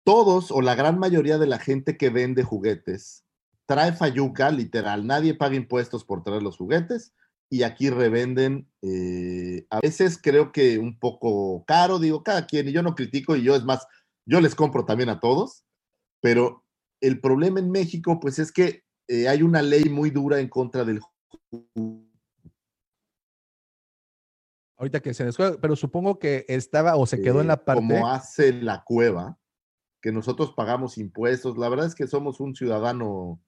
todos 0.05 0.51
o 0.51 0.61
la 0.61 0.75
gran 0.75 0.97
mayoría 0.99 1.37
de 1.37 1.47
la 1.47 1.59
gente 1.59 1.97
que 1.97 2.09
vende 2.09 2.43
juguetes 2.43 3.25
trae 3.65 3.91
fayuca, 3.93 4.51
literal, 4.51 5.07
nadie 5.07 5.33
paga 5.33 5.55
impuestos 5.55 6.05
por 6.05 6.23
traer 6.23 6.43
los 6.43 6.57
juguetes 6.57 7.13
y 7.49 7.63
aquí 7.63 7.89
revenden, 7.89 8.69
eh, 8.81 9.65
a 9.69 9.79
veces 9.79 10.19
creo 10.21 10.51
que 10.51 10.77
un 10.77 10.99
poco 10.99 11.63
caro, 11.65 11.99
digo, 11.99 12.23
cada 12.23 12.45
quien, 12.45 12.67
y 12.67 12.71
yo 12.71 12.83
no 12.83 12.95
critico 12.95 13.35
y 13.35 13.43
yo 13.43 13.55
es 13.55 13.63
más, 13.63 13.87
yo 14.25 14.39
les 14.39 14.55
compro 14.55 14.85
también 14.85 15.09
a 15.09 15.19
todos, 15.19 15.65
pero 16.21 16.63
el 17.01 17.19
problema 17.19 17.59
en 17.59 17.71
México, 17.71 18.19
pues 18.19 18.39
es 18.39 18.51
que 18.51 18.83
eh, 19.07 19.27
hay 19.27 19.41
una 19.41 19.61
ley 19.61 19.85
muy 19.85 20.09
dura 20.09 20.39
en 20.39 20.49
contra 20.49 20.83
del 20.83 21.01
Ahorita 24.77 24.99
que 24.99 25.13
se 25.13 25.23
descuelga, 25.23 25.57
pero 25.61 25.75
supongo 25.75 26.19
que 26.19 26.45
estaba 26.47 26.97
o 26.97 27.05
se 27.05 27.21
quedó 27.21 27.39
en 27.39 27.45
eh, 27.45 27.49
la 27.49 27.63
parte. 27.63 27.81
como 27.81 28.07
hace 28.07 28.51
la 28.51 28.83
cueva, 28.83 29.39
que 30.05 30.11
nosotros 30.11 30.53
pagamos 30.55 30.99
impuestos. 30.99 31.57
La 31.57 31.67
verdad 31.67 31.87
es 31.87 31.95
que 31.95 32.05
somos 32.05 32.39
un 32.39 32.53
ciudadano 32.53 33.41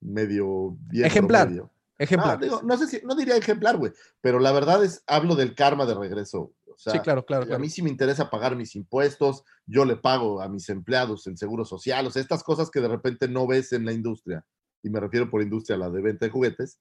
medio 0.00 0.76
bien 0.82 1.04
Ejemplar, 1.04 1.46
promedio. 1.46 1.72
Ejemplar. 1.98 2.38
No, 2.38 2.44
digo, 2.44 2.60
no 2.62 2.78
sé 2.78 2.86
si, 2.86 3.04
no 3.04 3.16
diría 3.16 3.36
ejemplar, 3.36 3.76
güey, 3.76 3.90
pero 4.20 4.38
la 4.38 4.52
verdad 4.52 4.84
es, 4.84 5.02
hablo 5.08 5.34
del 5.34 5.56
karma 5.56 5.84
de 5.84 5.96
regreso. 5.96 6.52
O 6.64 6.78
sea, 6.78 6.92
sí, 6.92 7.00
claro, 7.00 7.26
claro. 7.26 7.42
A 7.42 7.46
claro. 7.46 7.60
mí 7.60 7.68
sí 7.68 7.82
me 7.82 7.90
interesa 7.90 8.30
pagar 8.30 8.54
mis 8.54 8.76
impuestos, 8.76 9.42
yo 9.66 9.84
le 9.84 9.96
pago 9.96 10.40
a 10.40 10.48
mis 10.48 10.68
empleados 10.68 11.26
el 11.26 11.38
seguro 11.38 11.64
social, 11.64 12.06
o 12.06 12.10
sea, 12.12 12.22
estas 12.22 12.44
cosas 12.44 12.70
que 12.70 12.80
de 12.80 12.86
repente 12.86 13.26
no 13.26 13.48
ves 13.48 13.72
en 13.72 13.84
la 13.84 13.92
industria, 13.92 14.46
y 14.84 14.90
me 14.90 15.00
refiero 15.00 15.28
por 15.28 15.42
industria 15.42 15.74
a 15.74 15.80
la 15.80 15.90
de 15.90 16.02
venta 16.02 16.26
de 16.26 16.30
juguetes, 16.30 16.78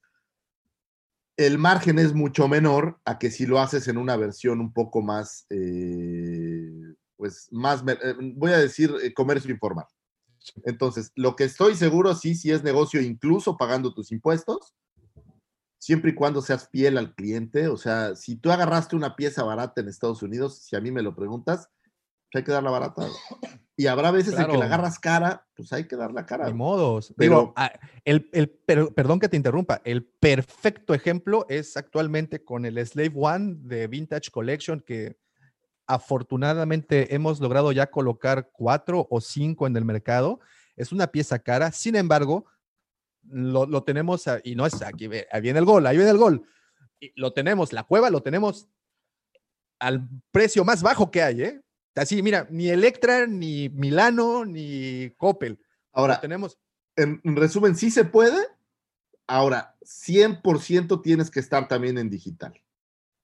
el 1.38 1.58
margen 1.58 2.00
es 2.00 2.14
mucho 2.14 2.48
menor 2.48 3.00
a 3.06 3.20
que 3.20 3.30
si 3.32 3.46
lo 3.46 3.60
haces 3.60 3.88
en 3.88 3.98
una 3.98 4.16
versión 4.18 4.62
un 4.62 4.72
poco 4.72 5.02
más, 5.02 5.46
eh, 5.50 6.45
pues 7.18 7.48
más, 7.52 7.84
eh, 7.88 8.16
voy 8.36 8.52
a 8.52 8.58
decir, 8.58 8.94
eh, 9.04 9.14
comercio 9.14 9.52
informal. 9.52 9.86
Entonces, 10.66 11.12
lo 11.16 11.36
que 11.36 11.46
estoy 11.46 11.76
seguro, 11.76 12.14
sí, 12.16 12.36
sí 12.36 12.52
es 12.52 12.64
negocio, 12.64 13.02
incluso 13.02 13.58
pagando 13.58 13.94
tus 13.94 14.12
impuestos, 14.12 14.76
siempre 15.80 16.12
y 16.12 16.16
cuando 16.16 16.42
seas 16.42 16.70
fiel 16.70 16.98
al 16.98 17.14
cliente. 17.16 17.68
O 17.68 17.78
sea, 17.78 18.16
si 18.16 18.36
tú 18.36 18.52
agarraste 18.52 18.96
una 18.96 19.16
pieza 19.16 19.44
barata 19.44 19.82
en 19.82 19.88
Estados 19.90 20.22
Unidos, 20.22 20.60
si 20.60 20.76
a 20.76 20.82
mí 20.82 20.92
me 20.92 21.02
lo 21.02 21.16
preguntas, 21.16 21.70
pues 22.32 22.42
hay 22.42 22.44
que 22.44 22.52
darla 22.52 22.70
barata. 22.72 23.08
Y 23.78 23.88
habrá 23.88 24.10
veces 24.12 24.34
en 24.34 24.40
que 24.40 24.46
Claro. 24.46 24.60
la 24.60 24.66
agarras 24.66 25.00
cara, 25.00 25.48
pues 25.56 25.74
hay 25.74 25.88
que 25.88 25.96
darla 25.96 26.26
cara. 26.26 26.46
Ni 26.48 26.54
modos. 26.54 27.14
Pero- 27.18 27.40
Digo, 27.40 27.54
ah, 27.56 27.72
el, 28.04 28.30
el- 28.32 28.50
pero- 28.66 28.94
perdón 28.94 29.20
que 29.20 29.30
te 29.30 29.38
interrumpa. 29.38 29.82
El 29.84 30.04
perfecto 30.06 30.94
ejemplo 30.94 31.46
es 31.50 31.76
actualmente 31.76 32.44
con 32.44 32.66
el 32.66 32.84
Slave 32.86 33.12
One 33.16 33.56
de 33.60 33.88
Vintage 33.88 34.32
Collection, 34.32 34.80
que 34.80 35.18
afortunadamente 35.88 37.14
hemos 37.16 37.40
logrado 37.40 37.72
ya 37.72 37.88
colocar 37.92 38.50
cuatro 38.52 39.08
o 39.10 39.22
cinco 39.22 39.68
en 39.68 39.76
el 39.78 39.86
mercado. 39.86 40.40
Es 40.76 40.92
una 40.92 41.08
pieza 41.08 41.40
cara, 41.40 41.72
sin 41.72 41.96
embargo, 41.96 42.46
lo, 43.24 43.66
lo 43.66 43.84
tenemos, 43.84 44.28
a- 44.28 44.40
y 44.44 44.56
no 44.56 44.66
es 44.66 44.82
aquí, 44.82 45.10
ahí 45.32 45.42
viene 45.42 45.60
el 45.60 45.66
gol, 45.66 45.86
ahí 45.88 45.96
viene 45.98 46.12
el 46.12 46.18
gol. 46.18 46.48
Y 47.00 47.12
lo 47.20 47.34
tenemos, 47.34 47.74
la 47.74 47.84
cueva 47.84 48.10
lo 48.10 48.22
tenemos 48.22 48.68
al 49.80 50.08
precio 50.32 50.64
más 50.64 50.82
bajo 50.82 51.12
que 51.12 51.22
hay, 51.22 51.42
¿eh? 51.42 51.62
Así, 51.96 52.22
mira, 52.22 52.48
ni 52.50 52.68
Electra, 52.70 53.26
ni 53.26 53.70
Milano, 53.70 54.44
ni 54.46 55.12
Coppel. 55.18 55.60
Ahora, 55.94 56.16
Lo 56.16 56.20
tenemos. 56.22 56.58
en, 56.98 57.22
en 57.24 57.36
resumen, 57.38 57.76
sí 57.76 57.90
se 57.90 58.04
puede. 58.04 58.38
Ahora, 59.28 59.76
100% 59.82 61.02
tienes 61.02 61.32
que 61.32 61.40
estar 61.40 61.68
también 61.70 61.98
en 61.98 62.10
digital. 62.10 62.54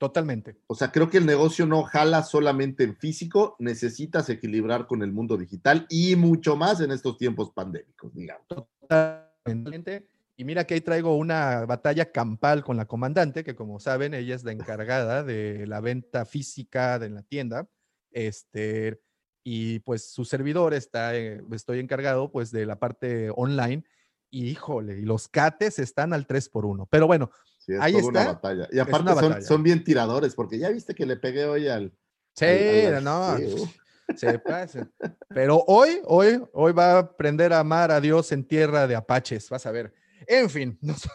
Totalmente. 0.02 0.58
O 0.66 0.74
sea, 0.74 0.92
creo 0.92 1.12
que 1.12 1.20
el 1.20 1.28
negocio 1.28 1.68
no 1.68 1.84
jala 1.84 2.24
solamente 2.24 2.84
en 2.84 2.96
físico, 2.96 3.56
necesitas 3.60 4.28
equilibrar 4.30 4.88
con 4.88 5.04
el 5.04 5.12
mundo 5.12 5.38
digital 5.38 5.86
y 5.92 6.16
mucho 6.16 6.56
más 6.56 6.82
en 6.82 6.90
estos 6.90 7.20
tiempos 7.20 7.52
pandémicos, 7.52 8.12
digamos. 8.12 8.48
Totalmente. 8.48 10.08
Y 10.36 10.44
mira 10.44 10.66
que 10.66 10.74
ahí 10.74 10.82
traigo 10.82 11.16
una 11.16 11.68
batalla 11.68 12.12
campal 12.12 12.64
con 12.64 12.78
la 12.78 12.88
comandante, 12.88 13.44
que 13.44 13.54
como 13.54 13.80
saben, 13.80 14.16
ella 14.16 14.34
es 14.34 14.44
la 14.44 14.54
encargada 14.54 15.24
de 15.24 15.68
la 15.68 15.82
venta 15.82 16.26
física 16.26 16.98
de 16.98 17.12
la 17.12 17.22
tienda. 17.22 17.70
Este, 18.10 19.00
y 19.44 19.82
pues 19.82 20.12
su 20.12 20.26
servidor 20.26 20.74
está, 20.74 21.16
eh, 21.16 21.44
estoy 21.52 21.78
encargado 21.78 22.32
pues 22.32 22.50
de 22.50 22.66
la 22.66 22.80
parte 22.80 23.30
online. 23.36 23.84
Y 24.32 24.48
híjole, 24.48 24.98
y 24.98 25.04
los 25.04 25.28
cates 25.28 25.78
están 25.78 26.12
al 26.14 26.26
3 26.26 26.50
por 26.50 26.66
1 26.66 26.88
Pero 26.88 27.06
bueno, 27.06 27.30
Sí, 27.64 27.74
es 27.74 27.80
Ahí 27.80 27.94
toda 27.94 28.06
una 28.08 28.20
está. 28.22 28.34
batalla. 28.34 28.68
Y 28.72 28.80
aparte 28.80 29.14
son, 29.14 29.16
batalla. 29.30 29.46
son 29.46 29.62
bien 29.64 29.84
tiradores, 29.84 30.34
porque 30.34 30.58
ya 30.58 30.70
viste 30.70 30.96
que 30.96 31.06
le 31.06 31.16
pegué 31.16 31.46
hoy 31.46 31.68
al. 31.68 31.94
sí, 32.36 32.46
al- 32.46 32.96
al- 32.96 33.04
no, 33.04 33.38
sí, 33.38 33.46
uh. 33.46 34.18
se 34.18 34.40
pasa. 34.40 34.90
Pero 35.30 35.64
hoy, 35.68 36.02
hoy, 36.06 36.42
hoy 36.54 36.74
va 36.74 36.94
a 36.94 36.98
aprender 37.00 37.54
a 37.54 37.60
amar 37.60 37.92
a 37.92 38.02
Dios 38.02 38.32
en 38.32 38.44
tierra 38.48 38.88
de 38.88 38.96
apaches, 38.96 39.48
vas 39.50 39.66
a 39.68 39.72
ver. 39.72 39.94
En 40.26 40.50
fin, 40.50 40.78
nos- 40.82 41.08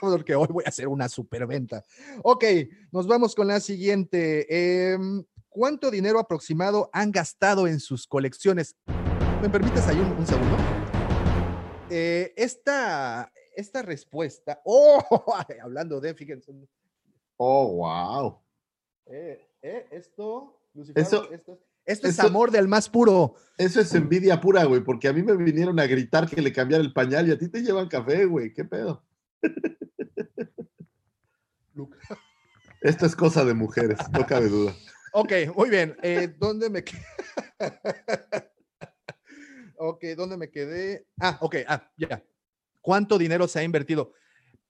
porque 0.00 0.34
hoy 0.34 0.48
voy 0.50 0.64
a 0.66 0.68
hacer 0.68 0.86
una 0.86 1.08
superventa. 1.08 1.82
Ok, 2.22 2.44
nos 2.92 3.06
vamos 3.06 3.34
con 3.34 3.46
la 3.48 3.58
siguiente. 3.60 4.92
Em, 4.92 5.24
¿Cuánto 5.48 5.90
dinero 5.90 6.18
aproximado 6.20 6.90
han 6.92 7.10
gastado 7.10 7.66
en 7.66 7.80
sus 7.80 8.06
colecciones? 8.06 8.76
¿Me 9.40 9.48
permites 9.48 9.88
ahí 9.88 9.98
un, 9.98 10.10
un 10.12 10.26
segundo? 10.26 10.54
Eh, 11.88 12.34
esta, 12.36 13.32
esta 13.56 13.82
respuesta, 13.82 14.60
oh, 14.64 15.00
hablando 15.62 16.00
de, 16.00 16.14
fíjense, 16.14 16.52
Oh, 17.38 17.76
wow. 17.76 18.40
eh, 19.06 19.48
eh, 19.62 19.86
esto, 19.90 20.60
Lucifer, 20.74 21.02
Eso- 21.02 21.30
esto, 21.30 21.58
esto 21.84 22.06
es 22.08 22.18
eso- 22.18 22.26
amor 22.26 22.50
del 22.50 22.68
más 22.68 22.88
puro. 22.88 23.34
Eso 23.58 23.80
es 23.80 23.94
envidia 23.94 24.40
pura, 24.40 24.64
güey, 24.64 24.82
porque 24.82 25.08
a 25.08 25.12
mí 25.12 25.22
me 25.22 25.36
vinieron 25.36 25.78
a 25.80 25.86
gritar 25.86 26.28
que 26.28 26.40
le 26.42 26.52
cambiara 26.52 26.82
el 26.82 26.92
pañal 26.92 27.28
y 27.28 27.32
a 27.32 27.38
ti 27.38 27.48
te 27.48 27.60
llevan 27.62 27.88
café, 27.88 28.24
güey. 28.26 28.52
¿Qué 28.52 28.64
pedo? 28.64 29.02
Esto 32.80 33.06
es 33.06 33.16
cosa 33.16 33.44
de 33.44 33.54
mujeres, 33.54 33.98
no 34.12 34.26
cabe 34.26 34.48
duda. 34.48 34.74
Ok, 35.12 35.32
muy 35.54 35.70
bien. 35.70 35.96
Eh, 36.02 36.28
¿Dónde 36.38 36.68
me 36.70 36.84
quedé? 36.84 37.02
ok, 39.78 40.04
¿dónde 40.16 40.36
me 40.36 40.50
quedé? 40.50 41.06
Ah, 41.20 41.38
ok, 41.40 41.56
ah, 41.68 41.90
ya. 41.96 42.22
¿Cuánto 42.86 43.18
dinero 43.18 43.48
se 43.48 43.58
ha 43.58 43.64
invertido? 43.64 44.12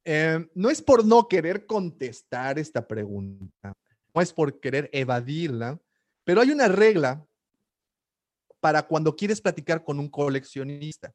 Eh, 0.02 0.48
no 0.54 0.70
es 0.70 0.80
por 0.80 1.04
no 1.04 1.28
querer 1.28 1.66
contestar 1.66 2.58
esta 2.58 2.88
pregunta, 2.88 3.76
no 4.14 4.22
es 4.22 4.32
por 4.32 4.58
querer 4.58 4.88
evadirla, 4.90 5.78
pero 6.24 6.40
hay 6.40 6.50
una 6.50 6.66
regla 6.66 7.22
para 8.58 8.86
cuando 8.86 9.14
quieres 9.14 9.42
platicar 9.42 9.84
con 9.84 9.98
un 10.00 10.08
coleccionista. 10.08 11.12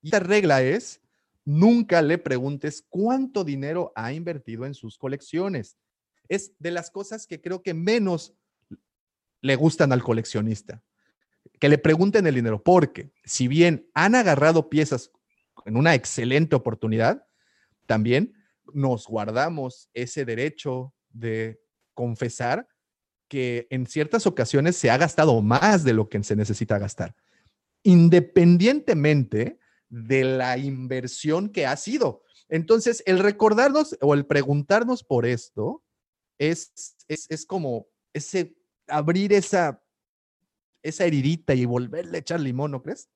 Y 0.00 0.06
esta 0.06 0.20
regla 0.20 0.62
es, 0.62 1.02
nunca 1.44 2.00
le 2.00 2.16
preguntes 2.16 2.86
cuánto 2.88 3.44
dinero 3.44 3.92
ha 3.94 4.14
invertido 4.14 4.64
en 4.64 4.72
sus 4.72 4.96
colecciones. 4.96 5.76
Es 6.26 6.54
de 6.58 6.70
las 6.70 6.90
cosas 6.90 7.26
que 7.26 7.38
creo 7.42 7.62
que 7.62 7.74
menos 7.74 8.32
le 9.42 9.56
gustan 9.56 9.92
al 9.92 10.02
coleccionista. 10.02 10.82
Que 11.58 11.68
le 11.68 11.76
pregunten 11.76 12.26
el 12.26 12.34
dinero, 12.34 12.62
porque 12.62 13.12
si 13.24 13.46
bien 13.46 13.90
han 13.92 14.14
agarrado 14.14 14.70
piezas 14.70 15.12
en 15.66 15.76
una 15.76 15.94
excelente 15.94 16.56
oportunidad, 16.56 17.26
también 17.86 18.34
nos 18.72 19.06
guardamos 19.06 19.90
ese 19.94 20.24
derecho 20.24 20.94
de 21.10 21.60
confesar 21.94 22.68
que 23.28 23.66
en 23.70 23.86
ciertas 23.86 24.26
ocasiones 24.26 24.76
se 24.76 24.90
ha 24.90 24.96
gastado 24.96 25.40
más 25.42 25.84
de 25.84 25.92
lo 25.92 26.08
que 26.08 26.22
se 26.22 26.36
necesita 26.36 26.78
gastar, 26.78 27.14
independientemente 27.82 29.58
de 29.88 30.24
la 30.24 30.58
inversión 30.58 31.48
que 31.48 31.66
ha 31.66 31.76
sido. 31.76 32.22
Entonces, 32.48 33.02
el 33.06 33.18
recordarnos 33.18 33.96
o 34.00 34.14
el 34.14 34.26
preguntarnos 34.26 35.04
por 35.04 35.26
esto 35.26 35.84
es, 36.38 36.96
es, 37.06 37.26
es 37.30 37.46
como 37.46 37.86
ese 38.12 38.56
abrir 38.88 39.32
esa, 39.32 39.82
esa 40.82 41.04
heridita 41.04 41.54
y 41.54 41.64
volverle 41.64 42.18
a 42.18 42.20
echar 42.20 42.40
limón, 42.40 42.72
¿no 42.72 42.82
crees? 42.82 43.08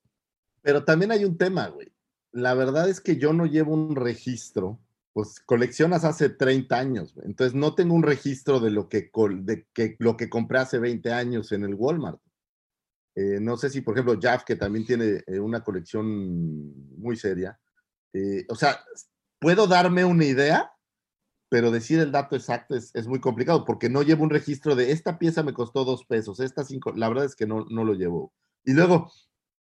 Pero 0.63 0.85
también 0.85 1.11
hay 1.11 1.25
un 1.25 1.37
tema, 1.37 1.69
güey. 1.69 1.94
La 2.35 2.55
verdad 2.55 2.89
es 2.89 3.01
que 3.01 3.17
yo 3.17 3.33
no 3.33 3.47
llevo 3.47 3.75
un 3.75 3.95
registro, 3.95 4.81
pues 5.13 5.39
coleccionas 5.39 6.05
hace 6.05 6.31
30 6.31 6.77
años, 6.77 7.15
entonces 7.23 7.55
no 7.55 7.77
tengo 7.77 7.95
un 7.95 8.03
registro 8.03 8.59
de 8.59 8.73
lo 8.73 8.89
que, 8.89 9.09
de 9.39 9.69
que, 9.73 9.95
lo 10.01 10.17
que 10.17 10.29
compré 10.29 10.59
hace 10.59 10.81
20 10.81 11.13
años 11.13 11.53
en 11.53 11.63
el 11.63 11.75
Walmart. 11.75 12.21
Eh, 13.15 13.39
no 13.41 13.57
sé 13.57 13.71
si, 13.71 13.83
por 13.83 13.95
ejemplo, 13.95 14.19
Jaff, 14.21 14.43
que 14.43 14.57
también 14.57 14.85
tiene 14.85 15.23
eh, 15.29 15.39
una 15.39 15.63
colección 15.63 16.99
muy 16.99 17.17
seria, 17.17 17.57
eh, 18.13 18.45
o 18.49 18.57
sea, 18.57 18.81
puedo 19.39 19.69
darme 19.69 20.05
una 20.05 20.25
idea, 20.25 20.73
pero 21.49 21.71
decir 21.71 22.01
el 22.01 22.11
dato 22.11 22.35
exacto 22.35 22.75
es, 22.75 23.07
muy 23.07 23.21
complicado 23.21 23.65
porque 23.65 23.89
no 23.89 24.03
llevo 24.03 24.25
un 24.25 24.31
registro 24.31 24.75
de 24.75 24.91
esta 24.91 25.21
pieza 25.21 25.45
me 25.45 25.53
costó 25.53 25.85
dos 25.85 26.05
pesos, 26.05 26.41
esta 26.41 26.65
cinco, 26.65 26.93
la 26.97 27.09
verdad 27.09 27.27
es 27.27 27.37
que 27.37 27.47
no, 27.47 27.65
no 27.71 27.85
lo 27.85 27.95
llevo. 27.95 28.33
Y 28.65 28.73
luego, 28.73 29.13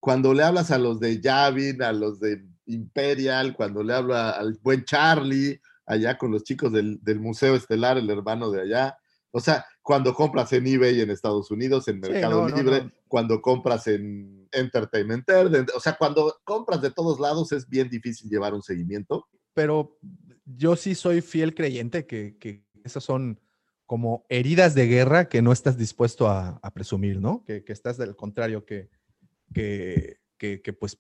cuando 0.01 0.35
le 0.35 0.43
hablas 0.43 0.71
a 0.71 0.79
los 0.79 1.01
de 1.01 1.21
Yavin, 1.21 1.83
a 1.83 1.93
los 1.93 2.21
de 2.21 2.45
Imperial, 2.69 3.55
cuando 3.57 3.83
le 3.83 3.95
hablo 3.95 4.15
a- 4.15 4.31
al 4.31 4.59
buen 4.63 4.85
Charlie, 4.85 5.61
allá 5.87 6.17
con 6.19 6.31
los 6.31 6.45
chicos 6.45 6.73
del, 6.73 6.99
del 7.03 7.19
Museo 7.21 7.55
Estelar, 7.55 7.99
el 7.99 8.09
hermano 8.11 8.51
de 8.51 8.61
allá, 8.63 8.97
o 9.31 9.41
sea, 9.41 9.65
cuando 9.83 10.15
compras 10.15 10.53
en 10.53 10.67
eBay 10.67 11.01
en 11.01 11.11
Estados 11.11 11.51
Unidos, 11.51 11.89
en 11.89 12.01
Mercado 12.01 12.49
no, 12.49 12.57
Libre, 12.57 12.85
no. 12.85 12.93
cuando 13.09 13.41
compras 13.43 13.87
en 13.87 14.49
Entertainment 14.53 15.29
Earth, 15.29 15.71
o 15.75 15.81
sea, 15.81 15.97
cuando 15.99 16.35
compras 16.45 16.81
de 16.83 16.91
todos 16.91 17.19
lados 17.21 17.53
es 17.53 17.69
bien 17.69 17.89
difícil 17.89 18.31
llevar 18.31 18.55
un 18.55 18.63
seguimiento. 18.63 19.27
Pero 19.55 19.99
yo 20.45 20.77
sí 20.77 20.95
soy 20.95 21.21
fiel 21.21 21.55
creyente 21.55 22.07
que, 22.07 22.37
que 22.39 22.65
esas 22.85 23.05
son 23.05 23.41
como 23.87 24.25
heridas 24.29 24.75
de 24.75 24.87
guerra 24.87 25.29
que 25.29 25.41
no 25.43 25.53
estás 25.53 25.77
dispuesto 25.79 26.29
a, 26.29 26.59
a 26.63 26.71
presumir, 26.73 27.21
¿no? 27.21 27.43
Que, 27.45 27.65
que 27.65 27.73
estás 27.73 27.97
del 27.97 28.15
contrario, 28.17 28.65
que, 28.67 28.89
que, 29.55 30.19
que, 30.39 30.73
pues, 30.73 30.97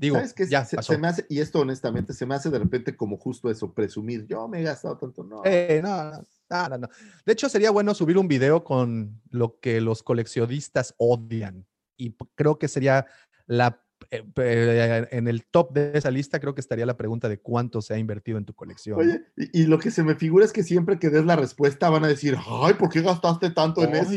digo, 0.00 0.16
¿Sabes 0.16 0.32
qué? 0.32 0.46
ya 0.48 0.64
se, 0.64 0.82
se 0.82 0.98
me 0.98 1.08
hace, 1.08 1.26
y 1.28 1.40
esto 1.40 1.60
honestamente, 1.60 2.14
se 2.14 2.24
me 2.24 2.34
hace 2.34 2.48
de 2.50 2.58
repente 2.58 2.96
como 2.96 3.18
justo 3.18 3.50
eso, 3.50 3.72
presumir. 3.74 4.26
Yo 4.26 4.48
me 4.48 4.60
he 4.60 4.62
gastado 4.62 4.96
tanto, 4.96 5.22
no. 5.22 5.42
Eh, 5.44 5.80
no, 5.82 6.10
no, 6.48 6.68
no, 6.68 6.78
no. 6.78 6.88
De 7.26 7.32
hecho, 7.32 7.48
sería 7.48 7.70
bueno 7.70 7.92
subir 7.94 8.16
un 8.16 8.26
video 8.26 8.64
con 8.64 9.20
lo 9.30 9.60
que 9.60 9.80
los 9.80 10.02
coleccionistas 10.02 10.94
odian. 10.96 11.66
Y 11.98 12.16
creo 12.34 12.58
que 12.58 12.66
sería 12.66 13.06
la. 13.46 13.84
eh, 14.10 14.24
eh, 14.36 15.08
en 15.10 15.28
el 15.28 15.44
top 15.44 15.74
de 15.74 15.92
esa 15.92 16.10
lista, 16.10 16.40
creo 16.40 16.54
que 16.54 16.62
estaría 16.62 16.86
la 16.86 16.96
pregunta 16.96 17.28
de 17.28 17.38
cuánto 17.38 17.82
se 17.82 17.92
ha 17.92 17.98
invertido 17.98 18.38
en 18.38 18.46
tu 18.46 18.54
colección. 18.54 18.98
Oye, 18.98 19.20
y, 19.36 19.60
y 19.62 19.66
lo 19.66 19.78
que 19.78 19.90
se 19.90 20.02
me 20.02 20.14
figura 20.14 20.46
es 20.46 20.52
que 20.52 20.62
siempre 20.62 20.98
que 20.98 21.10
des 21.10 21.26
la 21.26 21.36
respuesta 21.36 21.90
van 21.90 22.04
a 22.04 22.08
decir, 22.08 22.38
ay, 22.48 22.72
¿por 22.74 22.88
qué 22.88 23.02
gastaste 23.02 23.50
tanto 23.50 23.84
en 23.84 23.94
eso? 23.94 24.10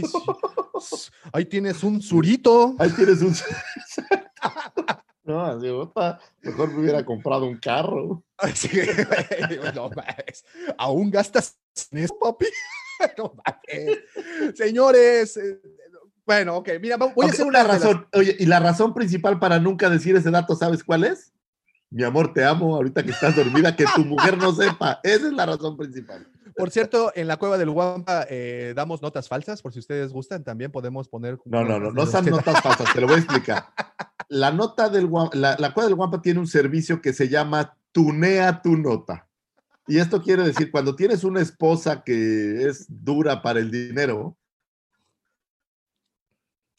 sí. 0.79 1.11
Ahí 1.33 1.43
tienes 1.45 1.83
un 1.83 2.01
surito. 2.01 2.75
Ahí 2.79 2.89
tienes 2.91 3.21
un... 3.21 3.33
no, 5.25 5.45
así, 5.45 5.67
opa, 5.69 6.19
mejor 6.41 6.71
me 6.73 6.81
hubiera 6.81 7.03
comprado 7.05 7.45
un 7.45 7.57
carro. 7.57 8.23
No 9.75 9.89
mames. 9.89 10.45
¿Aún 10.77 11.09
gastas 11.11 11.57
en 11.91 11.99
eso, 11.99 12.17
papi? 12.19 12.45
No 13.17 13.33
mames. 13.35 13.99
Señores, 14.55 15.35
eh, 15.37 15.59
bueno, 16.25 16.57
ok, 16.57 16.69
mira, 16.81 16.95
voy 16.97 17.25
a 17.25 17.29
hacer 17.29 17.45
una 17.45 17.63
las- 17.63 17.81
razón, 17.83 18.07
oye, 18.13 18.35
y 18.39 18.45
la 18.45 18.59
razón 18.59 18.93
principal 18.93 19.39
para 19.39 19.59
nunca 19.59 19.89
decir 19.89 20.15
ese 20.15 20.31
dato, 20.31 20.55
¿sabes 20.55 20.83
cuál 20.83 21.03
es? 21.03 21.33
Mi 21.89 22.03
amor, 22.03 22.33
te 22.33 22.43
amo, 22.43 22.75
ahorita 22.75 23.03
que 23.03 23.11
estás 23.11 23.35
dormida, 23.35 23.75
que 23.75 23.85
tu 23.95 24.03
mujer 24.05 24.37
no 24.37 24.51
sepa. 24.53 24.99
Esa 25.03 25.27
es 25.27 25.33
la 25.33 25.45
razón 25.45 25.77
principal. 25.77 26.27
Por 26.55 26.71
cierto, 26.71 27.11
en 27.15 27.27
la 27.27 27.37
cueva 27.37 27.57
del 27.57 27.69
Guampa 27.69 28.25
eh, 28.29 28.73
damos 28.75 29.01
notas 29.01 29.27
falsas, 29.27 29.61
por 29.61 29.73
si 29.73 29.79
ustedes 29.79 30.11
gustan, 30.11 30.43
también 30.43 30.71
podemos 30.71 31.07
poner. 31.07 31.39
No, 31.45 31.63
no, 31.63 31.79
no, 31.79 31.91
no 31.91 32.05
son 32.05 32.25
notas 32.25 32.61
falsas, 32.63 32.93
te 32.93 33.01
lo 33.01 33.07
voy 33.07 33.17
a 33.17 33.19
explicar. 33.19 33.65
La 34.29 34.51
nota 34.51 34.89
del 34.89 35.09
la, 35.33 35.55
la 35.57 35.73
cueva 35.73 35.87
del 35.87 35.95
Guampa 35.95 36.21
tiene 36.21 36.39
un 36.39 36.47
servicio 36.47 37.01
que 37.01 37.13
se 37.13 37.29
llama 37.29 37.77
Tunea 37.91 38.61
tu 38.61 38.77
nota. 38.77 39.27
Y 39.87 39.99
esto 39.99 40.21
quiere 40.21 40.43
decir, 40.43 40.71
cuando 40.71 40.95
tienes 40.95 41.23
una 41.23 41.41
esposa 41.41 42.03
que 42.03 42.67
es 42.67 42.85
dura 42.87 43.41
para 43.41 43.59
el 43.59 43.69
dinero, 43.69 44.37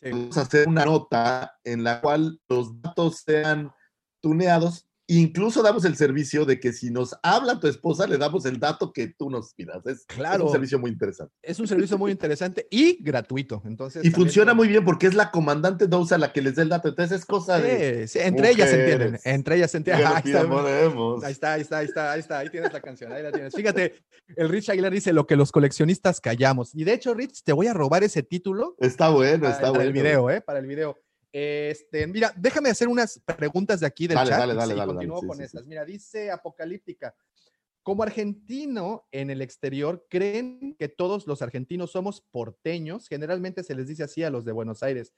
vamos 0.00 0.38
a 0.38 0.42
hacer 0.42 0.68
una 0.68 0.84
nota 0.84 1.58
en 1.64 1.84
la 1.84 2.00
cual 2.00 2.40
los 2.48 2.80
datos 2.80 3.22
sean 3.24 3.72
tuneados. 4.20 4.86
Incluso 5.06 5.62
damos 5.62 5.84
el 5.84 5.96
servicio 5.96 6.46
de 6.46 6.58
que 6.58 6.72
si 6.72 6.90
nos 6.90 7.14
habla 7.22 7.60
tu 7.60 7.66
esposa, 7.68 8.06
le 8.06 8.16
damos 8.16 8.46
el 8.46 8.58
dato 8.58 8.90
que 8.92 9.08
tú 9.08 9.28
nos 9.28 9.52
pidas. 9.52 9.84
Es, 9.86 9.98
es 9.98 10.06
Claro. 10.06 10.46
un 10.46 10.52
servicio 10.52 10.78
muy 10.78 10.90
interesante. 10.90 11.34
Es 11.42 11.60
un 11.60 11.68
servicio 11.68 11.98
muy 11.98 12.10
interesante 12.10 12.66
y 12.70 13.02
gratuito. 13.02 13.60
Entonces, 13.66 14.02
Y 14.04 14.10
funciona 14.10 14.54
muy 14.54 14.66
bien 14.66 14.82
porque 14.84 15.06
es 15.06 15.14
la 15.14 15.30
comandante 15.30 15.86
Dose 15.88 16.14
a 16.14 16.18
la 16.18 16.32
que 16.32 16.40
les 16.40 16.54
da 16.54 16.62
el 16.62 16.70
dato. 16.70 16.88
Entonces 16.88 17.18
es 17.20 17.26
cosa 17.26 17.58
de... 17.58 18.08
Sí, 18.08 18.18
entre 18.20 18.50
ellas 18.50 18.70
se 18.70 18.80
entienden. 18.80 19.20
Entre 19.24 19.56
ellas 19.56 19.70
se 19.70 19.82
"Ya 19.82 19.94
entienden. 19.98 20.06
Ahí 20.16 20.22
está, 20.32 20.44
moremos". 20.46 21.22
ahí 21.22 21.32
está, 21.32 21.52
ahí 21.52 21.60
está, 21.60 21.78
ahí 21.80 21.86
está, 21.86 22.12
ahí 22.12 22.20
está, 22.20 22.38
ahí 22.38 22.48
tienes 22.50 22.72
la 22.72 22.80
canción, 22.80 23.12
ahí 23.12 23.22
la 23.22 23.30
tienes. 23.30 23.54
Fíjate, 23.54 23.94
el 24.36 24.48
Rich 24.48 24.70
Aguilar 24.70 24.90
dice 24.92 25.12
lo 25.12 25.26
que 25.26 25.36
los 25.36 25.52
coleccionistas 25.52 26.20
callamos. 26.22 26.74
Y 26.74 26.84
de 26.84 26.94
hecho, 26.94 27.12
Rich, 27.12 27.42
te 27.44 27.52
voy 27.52 27.66
a 27.66 27.74
robar 27.74 28.04
ese 28.04 28.22
título 28.22 28.74
Está 28.78 29.10
bueno, 29.10 29.40
para, 29.42 29.50
está 29.50 29.60
para 29.60 29.70
bueno. 29.72 29.82
el 29.88 29.92
video, 29.92 30.30
¿eh? 30.30 30.40
Para 30.40 30.58
el 30.60 30.66
video. 30.66 30.96
Este, 31.36 32.06
mira, 32.06 32.32
déjame 32.36 32.70
hacer 32.70 32.86
unas 32.86 33.18
preguntas 33.36 33.80
de 33.80 33.86
aquí 33.86 34.06
del 34.06 34.14
Dale, 34.14 34.30
chat. 34.30 34.38
dale, 34.38 34.52
y 34.52 34.56
dale, 34.56 34.72
sí, 34.72 34.78
dale, 34.78 34.92
continúo 34.92 35.16
dale, 35.16 35.26
con 35.26 35.36
sí, 35.36 35.42
sí. 35.42 35.46
estas. 35.46 35.66
Mira, 35.66 35.84
dice 35.84 36.30
Apocalíptica. 36.30 37.12
Como 37.82 38.04
argentino 38.04 39.08
en 39.10 39.30
el 39.30 39.42
exterior, 39.42 40.06
¿creen 40.08 40.76
que 40.78 40.88
todos 40.88 41.26
los 41.26 41.42
argentinos 41.42 41.90
somos 41.90 42.20
porteños? 42.30 43.08
Generalmente 43.08 43.64
se 43.64 43.74
les 43.74 43.88
dice 43.88 44.04
así 44.04 44.22
a 44.22 44.30
los 44.30 44.44
de 44.44 44.52
Buenos 44.52 44.84
Aires. 44.84 45.12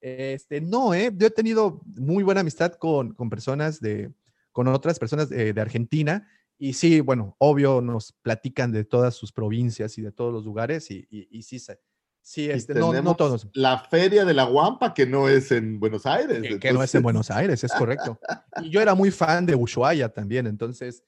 Este, 0.00 0.62
no, 0.62 0.94
¿eh? 0.94 1.12
Yo 1.14 1.26
he 1.26 1.30
tenido 1.30 1.82
muy 1.84 2.24
buena 2.24 2.40
amistad 2.40 2.72
con, 2.72 3.12
con 3.12 3.28
personas 3.28 3.80
de, 3.80 4.14
con 4.52 4.66
otras 4.66 4.98
personas 4.98 5.28
de, 5.28 5.52
de 5.52 5.60
Argentina. 5.60 6.26
Y 6.56 6.72
sí, 6.72 7.00
bueno, 7.00 7.36
obvio, 7.38 7.82
nos 7.82 8.12
platican 8.22 8.72
de 8.72 8.84
todas 8.84 9.14
sus 9.14 9.30
provincias 9.30 9.98
y 9.98 10.02
de 10.02 10.10
todos 10.10 10.32
los 10.32 10.44
lugares. 10.46 10.90
Y, 10.90 11.06
y, 11.10 11.28
y 11.30 11.42
sí, 11.42 11.58
se- 11.58 11.78
sí, 12.22 12.50
este, 12.50 12.74
no, 12.74 13.16
todos. 13.16 13.48
La 13.54 13.78
feria 13.78 14.24
de 14.24 14.34
la 14.34 14.44
Guampa, 14.44 14.94
que 14.94 15.06
no 15.06 15.28
es 15.28 15.50
en 15.52 15.80
Buenos 15.80 16.06
Aires. 16.06 16.42
Que, 16.42 16.58
que 16.58 16.72
no 16.72 16.82
es 16.82 16.94
en 16.94 17.02
Buenos 17.02 17.30
Aires, 17.30 17.62
es 17.64 17.72
correcto. 17.72 18.18
Y 18.62 18.70
yo 18.70 18.80
era 18.80 18.94
muy 18.94 19.10
fan 19.10 19.46
de 19.46 19.54
Ushuaia 19.54 20.08
también, 20.08 20.46
entonces, 20.46 21.04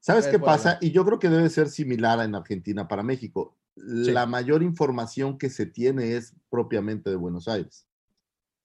¿Sabes 0.00 0.26
Es 0.26 0.32
qué 0.32 0.38
pasa? 0.40 0.78
Y 0.80 0.90
yo 0.90 1.04
creo 1.04 1.20
que 1.20 1.28
debe 1.28 1.48
ser 1.48 1.68
similar 1.68 2.18
en 2.24 2.34
Argentina 2.34 2.88
para 2.88 3.04
México. 3.04 3.56
La 3.76 4.26
mayor 4.26 4.62
información 4.64 5.38
que 5.38 5.48
se 5.48 5.64
tiene 5.64 6.16
es 6.16 6.34
propiamente 6.50 7.08
de 7.08 7.14
Buenos 7.16 7.46
Aires. 7.46 7.86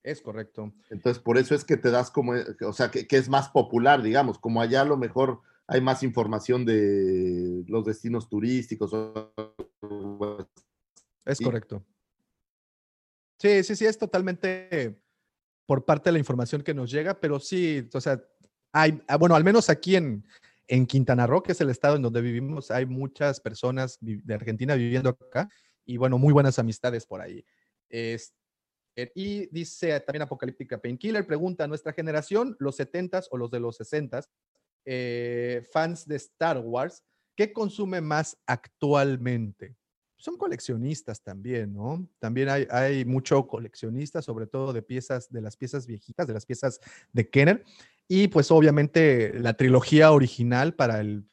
es 0.03 0.19
correcto. 0.21 0.73
Entonces, 0.89 1.21
por 1.21 1.37
eso 1.37 1.53
es 1.53 1.63
que 1.63 1.77
te 1.77 1.91
das 1.91 2.09
como, 2.09 2.33
o 2.65 2.73
sea, 2.73 2.89
que, 2.89 3.05
que 3.07 3.17
es 3.17 3.29
más 3.29 3.49
popular, 3.49 4.01
digamos, 4.01 4.39
como 4.39 4.61
allá 4.61 4.81
a 4.81 4.85
lo 4.85 4.97
mejor 4.97 5.41
hay 5.67 5.79
más 5.81 6.01
información 6.01 6.65
de 6.65 7.63
los 7.67 7.85
destinos 7.85 8.29
turísticos. 8.29 8.91
o- 8.93 9.33
Es 11.27 11.39
correcto. 11.39 11.85
Sí, 13.39 13.63
sí, 13.63 13.75
sí, 13.75 13.85
es 13.85 13.97
totalmente 13.97 14.99
por 15.65 15.85
parte 15.85 16.09
de 16.09 16.13
la 16.13 16.19
información 16.19 16.63
que 16.63 16.73
nos 16.73 16.89
llega, 16.89 17.19
pero 17.19 17.39
sí, 17.39 17.87
o 17.93 18.01
sea, 18.01 18.21
hay, 18.71 19.01
ah, 19.07 19.17
bueno, 19.17 19.35
al 19.35 19.43
menos 19.43 19.69
aquí 19.69 19.95
en, 19.95 20.25
en 20.67 20.85
Quintana 20.85 21.27
Roo, 21.27 21.43
que 21.43 21.51
es 21.51 21.61
el 21.61 21.69
estado 21.69 21.97
en 21.97 22.01
donde 22.01 22.21
vivimos, 22.21 22.71
hay 22.71 22.85
muchas 22.85 23.39
personas 23.39 23.97
de 24.01 24.33
Argentina 24.33 24.75
viviendo 24.75 25.09
acá 25.09 25.49
y 25.85 25.97
bueno, 25.97 26.17
muy 26.17 26.33
buenas 26.33 26.57
amistades 26.57 27.05
por 27.05 27.21
ahí. 27.21 27.45
Eh, 27.89 28.17
y 29.13 29.47
dice 29.47 29.99
también 29.99 30.23
Apocalíptica 30.23 30.79
Painkiller, 30.79 31.25
pregunta, 31.27 31.67
¿nuestra 31.67 31.93
generación, 31.93 32.55
los 32.59 32.79
70s 32.79 33.27
o 33.29 33.37
los 33.37 33.51
de 33.51 33.59
los 33.59 33.79
60s, 33.79 34.27
eh, 34.85 35.63
fans 35.71 36.07
de 36.07 36.15
Star 36.15 36.59
Wars, 36.59 37.03
qué 37.35 37.53
consume 37.53 38.01
más 38.01 38.37
actualmente? 38.47 39.75
Son 40.17 40.35
coleccionistas 40.37 41.21
también, 41.21 41.73
¿no? 41.73 42.07
También 42.19 42.49
hay, 42.49 42.67
hay 42.71 43.05
mucho 43.05 43.47
coleccionista, 43.47 44.21
sobre 44.21 44.47
todo 44.47 44.73
de 44.73 44.81
piezas, 44.81 45.31
de 45.31 45.41
las 45.41 45.55
piezas 45.55 45.85
viejitas, 45.85 46.27
de 46.27 46.33
las 46.33 46.45
piezas 46.45 46.79
de 47.13 47.29
Kenner. 47.29 47.63
Y 48.07 48.27
pues 48.27 48.49
obviamente 48.51 49.39
la 49.39 49.53
trilogía 49.53 50.11
original 50.11 50.73
para, 50.73 50.99
el, 50.99 51.25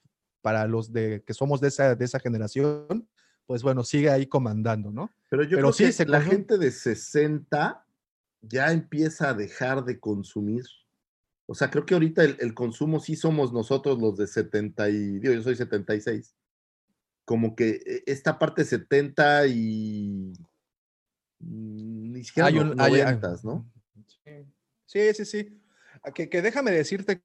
para 0.43 0.67
los 0.67 0.93
de, 0.93 1.23
que 1.27 1.33
somos 1.33 1.61
de 1.61 1.69
esa, 1.69 1.95
de 1.95 2.05
esa 2.05 2.21
generación, 2.21 3.09
pues 3.47 3.63
bueno, 3.63 3.85
sigue 3.85 4.11
ahí 4.11 4.27
comandando, 4.27 4.91
¿no? 4.91 5.11
Pero 5.31 5.45
yo 5.45 5.57
Pero 5.57 5.69
creo 5.69 5.73
sí, 5.73 5.85
que 5.85 5.93
se 5.93 6.07
la 6.07 6.21
gente 6.21 6.59
de 6.59 6.71
60 6.71 7.87
ya 8.43 8.71
empieza 8.71 9.31
a 9.31 9.35
dejar 9.35 9.85
de 9.85 9.99
consumir. 9.99 10.65
O 11.47 11.55
sea, 11.55 11.71
creo 11.71 11.87
que 11.87 11.95
ahorita 11.95 12.23
el, 12.25 12.37
el 12.41 12.55
consumo 12.55 13.01
sí 13.01 13.17
somos 13.17 13.53
nosotros 13.53 13.99
los 14.01 14.17
de 14.17 14.27
70 14.27 14.89
y, 14.91 15.19
digo, 15.21 15.33
yo 15.33 15.43
soy 15.43 15.57
76. 15.57 16.35
Como 17.25 17.55
que 17.57 17.81
eh, 17.87 18.03
esta 18.07 18.39
parte 18.39 18.65
70 18.65 19.47
y 19.47 20.33
mm, 21.41 22.13
ni 22.13 22.25
siquiera 22.25 22.49
Hay 22.49 22.59
un- 22.59 22.81
hay- 22.81 22.95
hay- 22.95 23.15
90s, 23.15 23.45
¿no? 23.45 23.71
Sí, 24.87 25.13
sí, 25.15 25.25
sí. 25.25 25.61
A 26.03 26.11
Que, 26.13 26.29
que 26.29 26.43
déjame 26.43 26.71
decirte 26.71 27.23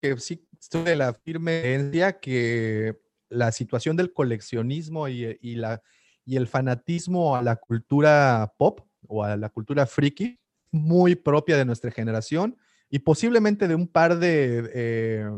que 0.00 0.16
sí 0.18 0.46
estoy 0.58 0.84
de 0.84 0.96
la 0.96 1.12
firme 1.14 1.60
creencia 1.62 2.18
que 2.20 2.98
la 3.28 3.52
situación 3.52 3.96
del 3.96 4.12
coleccionismo 4.12 5.08
y, 5.08 5.38
y 5.40 5.54
la, 5.56 5.82
y 6.24 6.36
el 6.36 6.46
fanatismo 6.46 7.36
a 7.36 7.42
la 7.42 7.56
cultura 7.56 8.52
pop 8.58 8.80
o 9.06 9.24
a 9.24 9.36
la 9.36 9.48
cultura 9.48 9.86
friki, 9.86 10.38
muy 10.72 11.14
propia 11.16 11.56
de 11.56 11.64
nuestra 11.64 11.90
generación 11.90 12.56
y 12.88 13.00
posiblemente 13.00 13.66
de 13.68 13.74
un 13.74 13.88
par 13.88 14.18
de, 14.18 14.70
eh, 14.74 15.30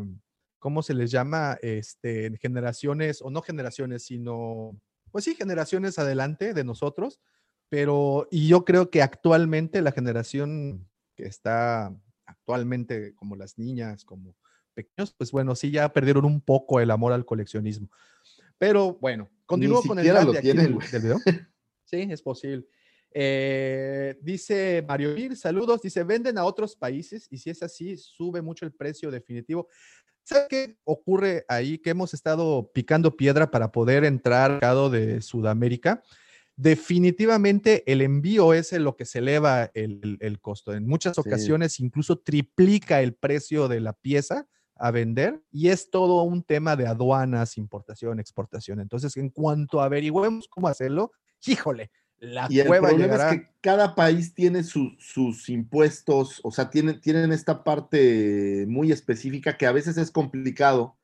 ¿cómo 0.62 0.80
se 0.84 0.94
les 0.94 1.10
llama? 1.10 1.59
Este, 1.60 2.39
generaciones, 2.40 3.20
o 3.20 3.30
no 3.30 3.43
generaciones, 3.43 4.05
sino, 4.05 4.80
pues 5.10 5.24
sí, 5.24 5.34
generaciones 5.34 5.98
adelante 5.98 6.55
de 6.55 6.62
nosotros, 6.62 7.20
pero, 7.68 8.28
y 8.30 8.47
yo 8.47 8.64
creo 8.64 8.89
que 8.89 9.02
actualmente 9.02 9.82
la 9.82 9.90
generación 9.90 10.89
que 11.16 11.24
está 11.24 11.93
actualmente 12.26 13.12
como 13.16 13.34
las 13.34 13.59
niñas, 13.59 14.05
como 14.05 14.36
pequeños, 14.72 15.12
pues 15.18 15.32
bueno, 15.32 15.56
sí 15.56 15.72
ya 15.72 15.93
perdieron 15.93 16.24
un 16.24 16.40
poco 16.40 16.78
el 16.78 16.93
amor 16.93 17.12
al 17.12 17.26
coleccionismo. 17.26 17.90
Pero 18.56 18.94
bueno, 19.01 19.28
continúo 19.44 19.82
con 19.82 19.98
el 19.98 20.06
lo 20.06 20.32
de 20.32 20.39
aquí 20.39 20.52
tienen, 20.52 20.78
del, 20.78 20.90
del 20.90 21.02
video. 21.02 21.18
Sí, 21.84 22.06
es 22.09 22.22
posible. 22.22 22.66
Eh, 23.10 24.16
dice 24.22 24.82
Mario 24.86 25.12
Mir, 25.14 25.36
saludos, 25.36 25.82
dice, 25.82 26.05
venden 26.05 26.39
a 26.39 26.44
otros 26.44 26.76
países 26.76 27.26
y 27.30 27.36
si 27.36 27.51
es 27.51 27.62
así, 27.62 27.97
sube 27.97 28.40
mucho 28.40 28.64
el 28.64 28.72
precio 28.72 29.10
definitivo. 29.10 29.68
¿Sabes 30.24 30.47
qué 30.49 30.77
ocurre 30.85 31.44
ahí? 31.49 31.78
Que 31.78 31.90
hemos 31.90 32.15
estado 32.15 32.70
picando 32.73 33.16
piedra 33.16 33.51
para 33.51 33.73
poder 33.73 34.05
entrar 34.05 34.43
al 34.44 34.51
mercado 34.53 34.89
de 34.90 35.20
Sudamérica. 35.20 36.03
Definitivamente 36.57 37.82
el 37.90 38.03
envío 38.03 38.55
es 38.55 38.73
lo 38.73 38.97
que 38.97 39.05
se 39.05 39.19
eleva 39.19 39.70
el, 39.74 40.01
el- 40.03 40.19
el 40.20 40.40
costo. 40.40 40.73
En 40.74 40.86
muchas 40.86 41.15
Sí. 41.16 41.20
ocasiones 41.20 41.81
incluso 41.81 42.19
triplica 42.19 43.01
el 43.03 43.15
precio 43.15 43.69
de 43.69 43.81
la 43.81 43.93
pieza 43.93 44.47
a 44.77 44.90
vender 44.90 45.43
y 45.51 45.69
es 45.69 45.90
todo 45.90 46.23
un 46.23 46.43
tema 46.43 46.77
de 46.77 46.86
aduanas, 46.86 47.57
importación, 47.59 48.20
exportación. 48.20 48.81
Entonces, 48.81 49.16
en 49.16 49.28
cuanto 49.31 49.81
averigüemos 49.81 50.49
cómo 50.49 50.69
hacerlo, 50.69 51.12
híjole, 51.47 51.90
la 52.23 52.47
Y 52.49 52.61
el 52.61 52.69
problema 52.69 52.99
llegará. 52.99 53.31
es 53.32 53.36
que 53.40 53.49
cada 53.61 53.94
país 53.94 54.32
tiene 54.35 54.62
su- 54.62 54.94
sus 54.99 55.49
impuestos, 55.49 56.40
o 56.44 56.51
sea, 56.53 56.70
tienen, 56.70 57.01
tienen 57.01 57.32
esta 57.32 57.65
parte 57.65 58.65
muy 58.69 58.93
específica 58.93 59.57
que 59.57 59.66
a 59.66 59.73
veces 59.73 59.97
es 59.99 60.11
complicado 60.11 60.97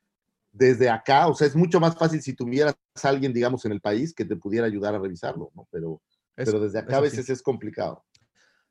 desde 0.53 0.89
acá, 0.90 1.27
o 1.28 1.35
sea, 1.35 1.47
es 1.47 1.57
mucho 1.57 1.81
más 1.81 1.97
fácil 1.97 2.23
si 2.23 2.32
tuvieras 2.35 2.77
a 3.03 3.09
alguien, 3.09 3.32
digamos, 3.32 3.65
en 3.65 3.73
el 3.73 3.81
país 3.81 4.15
que 4.15 4.24
te 4.24 4.36
pudiera 4.36 4.66
ayudar 4.66 4.95
a 4.95 4.99
revisarlo, 4.99 5.51
¿no? 5.55 5.66
Pero, 5.70 6.01
Es- 6.36 6.47
pero 6.47 6.61
desde 6.61 6.78
acá 6.78 6.99
a 6.99 7.01
veces 7.01 7.28
es 7.28 7.43
complicado. 7.43 8.05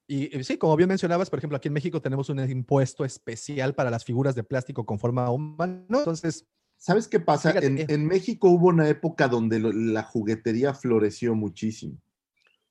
Y 0.08 0.36
y 0.38 0.44
sí, 0.46 0.58
como 0.58 0.76
bien 0.78 0.88
mencionabas, 0.90 1.30
por 1.30 1.40
ejemplo, 1.40 1.58
aquí 1.58 1.68
en 1.68 1.74
México 1.74 2.02
tenemos 2.02 2.30
un 2.30 2.40
impuesto 2.50 3.04
especial 3.04 3.76
para 3.76 3.92
las 3.92 4.06
figuras 4.06 4.36
de 4.36 4.44
plástico 4.44 4.86
con 4.86 5.00
forma 5.00 5.30
humana. 5.30 5.86
Entonces, 5.90 6.46
¿Sabes 6.80 7.08
qué 7.08 7.20
pasa? 7.20 7.50
Fíjate, 7.50 7.66
En, 7.68 7.92
en 7.92 8.06
México 8.08 8.50
hubo 8.50 8.68
una 8.68 8.88
época 8.88 9.28
donde 9.28 9.60
lo- 9.60 9.72
la 9.74 10.04
juguetería 10.04 10.74
floreció 10.76 11.34
muchísimo. 11.36 11.98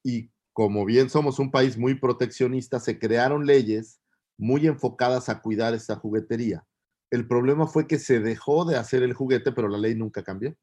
Y 0.07 0.31
como 0.53 0.85
bien 0.85 1.11
somos 1.11 1.41
un 1.41 1.51
país 1.51 1.77
muy 1.77 1.97
proteccionista, 1.97 2.79
se 2.79 2.99
crearon 2.99 3.45
leyes 3.45 4.01
muy 4.39 4.69
enfocadas 4.69 5.29
a 5.29 5.43
cuidar 5.43 5.75
esta 5.75 5.97
juguetería. 5.97 6.65
El 7.11 7.27
problema 7.27 7.67
fue 7.67 7.89
que 7.89 7.99
se 7.99 8.21
dejó 8.21 8.65
de 8.65 8.77
hacer 8.77 9.03
el 9.03 9.15
juguete, 9.15 9.51
pero 9.51 9.69
la 9.69 9.79
ley 9.79 9.97
nunca 9.97 10.23
cambió. 10.23 10.55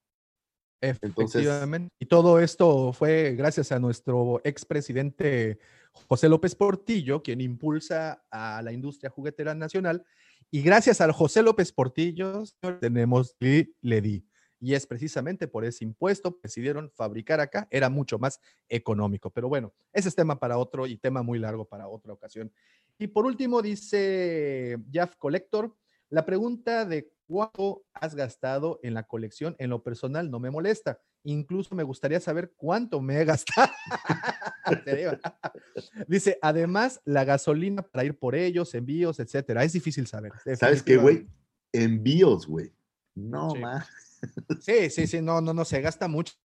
Entonces- 0.82 1.42
efectivamente. 1.42 1.94
Y 2.00 2.06
todo 2.06 2.40
esto 2.40 2.94
fue 2.94 3.36
gracias 3.36 3.72
a 3.74 3.80
nuestro 3.80 4.40
expresidente 4.46 5.60
José 6.08 6.30
López 6.30 6.56
Portillo, 6.56 7.22
quien 7.22 7.42
impulsa 7.42 8.24
a 8.32 8.62
la 8.62 8.72
industria 8.72 9.10
juguetera 9.10 9.54
nacional. 9.54 10.06
Y 10.52 10.62
gracias 10.62 11.02
al 11.02 11.12
José 11.12 11.42
López 11.44 11.72
Portillo 11.72 12.44
tenemos 12.80 13.36
Ledi. 13.82 14.26
Y 14.64 14.76
es 14.76 14.88
precisamente 14.88 15.50
por 15.50 15.66
ese 15.66 15.84
impuesto 15.84 16.38
que 16.38 16.44
decidieron 16.44 16.90
fabricar 16.96 17.42
acá, 17.42 17.68
era 17.70 17.90
mucho 17.90 18.18
más 18.18 18.40
económico. 18.70 19.30
Pero 19.30 19.50
bueno, 19.50 19.74
ese 19.92 20.08
es 20.08 20.16
tema 20.16 20.40
para 20.40 20.58
otro 20.58 20.88
y 20.88 20.96
tema 20.96 21.22
muy 21.22 21.38
largo 21.38 21.66
para 21.66 21.90
otra 21.90 22.14
ocasión. 22.14 22.50
Y 22.98 23.08
por 23.08 23.26
último, 23.26 23.62
dice 23.62 24.78
Jeff 24.90 25.18
Collector, 25.18 25.76
la 26.10 26.26
pregunta 26.26 26.86
de 26.86 27.12
cuánto 27.28 27.84
has 27.94 28.16
gastado 28.16 28.80
en 28.84 28.94
la 28.94 29.04
colección, 29.04 29.54
en 29.60 29.70
lo 29.70 29.84
personal, 29.84 30.32
no 30.32 30.40
me 30.40 30.50
molesta. 30.50 30.98
Incluso 31.26 31.76
me 31.76 31.84
gustaría 31.84 32.22
saber 32.22 32.54
cuánto 32.56 33.02
me 33.02 33.20
he 33.20 33.26
gastado. 33.26 33.70
Dice, 36.08 36.40
además, 36.42 37.02
la 37.04 37.26
gasolina 37.26 37.82
para 37.82 38.06
ir 38.06 38.18
por 38.18 38.34
ellos, 38.34 38.74
envíos, 38.76 39.20
etcétera. 39.20 39.66
Es 39.66 39.74
difícil 39.74 40.08
saber. 40.08 40.32
¿Sabes 40.56 40.82
qué, 40.82 40.96
güey? 40.96 41.28
Envíos, 41.74 42.48
güey. 42.48 42.72
No, 43.14 43.52
Sí. 43.52 43.60
más. 43.60 44.13
Sí, 44.60 44.90
sí, 44.90 45.08
sí, 45.08 45.22
no, 45.22 45.42
no, 45.42 45.54
no, 45.54 45.66
se 45.66 45.82
gasta 45.82 46.08
mucha 46.08 46.36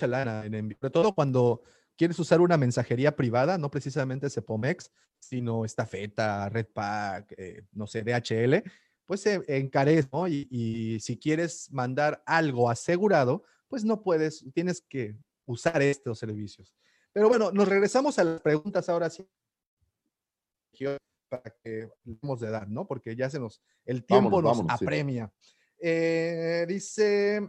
lana 0.00 0.44
en 0.44 0.54
envío. 0.54 0.78
Sobre 0.80 0.90
todo 0.90 1.14
cuando 1.14 1.62
quieres 1.96 2.18
usar 2.18 2.40
una 2.40 2.56
mensajería 2.56 3.16
privada, 3.16 3.58
no 3.58 3.70
precisamente 3.70 4.30
Cepomex, 4.30 4.90
sino 5.18 5.64
Estafeta, 5.64 6.48
Redpack, 6.48 7.34
eh, 7.36 7.64
no 7.72 7.86
sé, 7.86 8.02
DHL, 8.02 8.62
pues 9.06 9.20
se 9.20 9.42
encarece, 9.46 10.08
¿no? 10.12 10.28
Y, 10.28 10.48
y 10.50 11.00
si 11.00 11.18
quieres 11.18 11.70
mandar 11.72 12.22
algo 12.26 12.68
asegurado, 12.68 13.44
pues 13.68 13.84
no 13.84 14.02
puedes, 14.02 14.44
tienes 14.52 14.82
que 14.82 15.16
usar 15.46 15.80
estos 15.82 16.18
servicios. 16.18 16.74
Pero 17.12 17.28
bueno, 17.28 17.52
nos 17.52 17.68
regresamos 17.68 18.18
a 18.18 18.24
las 18.24 18.40
preguntas 18.40 18.88
ahora 18.88 19.10
sí. 19.10 19.28
Para 21.28 21.54
que 21.62 21.88
demos 22.02 22.40
de 22.40 22.50
dar, 22.50 22.68
¿no? 22.68 22.86
Porque 22.86 23.14
ya 23.14 23.30
se 23.30 23.38
nos, 23.38 23.62
el 23.84 24.04
tiempo 24.04 24.30
Vámonos, 24.30 24.58
nos 24.58 24.66
vámonos, 24.66 24.78
sí. 24.78 24.84
Eh, 25.84 26.64
dice, 26.68 27.40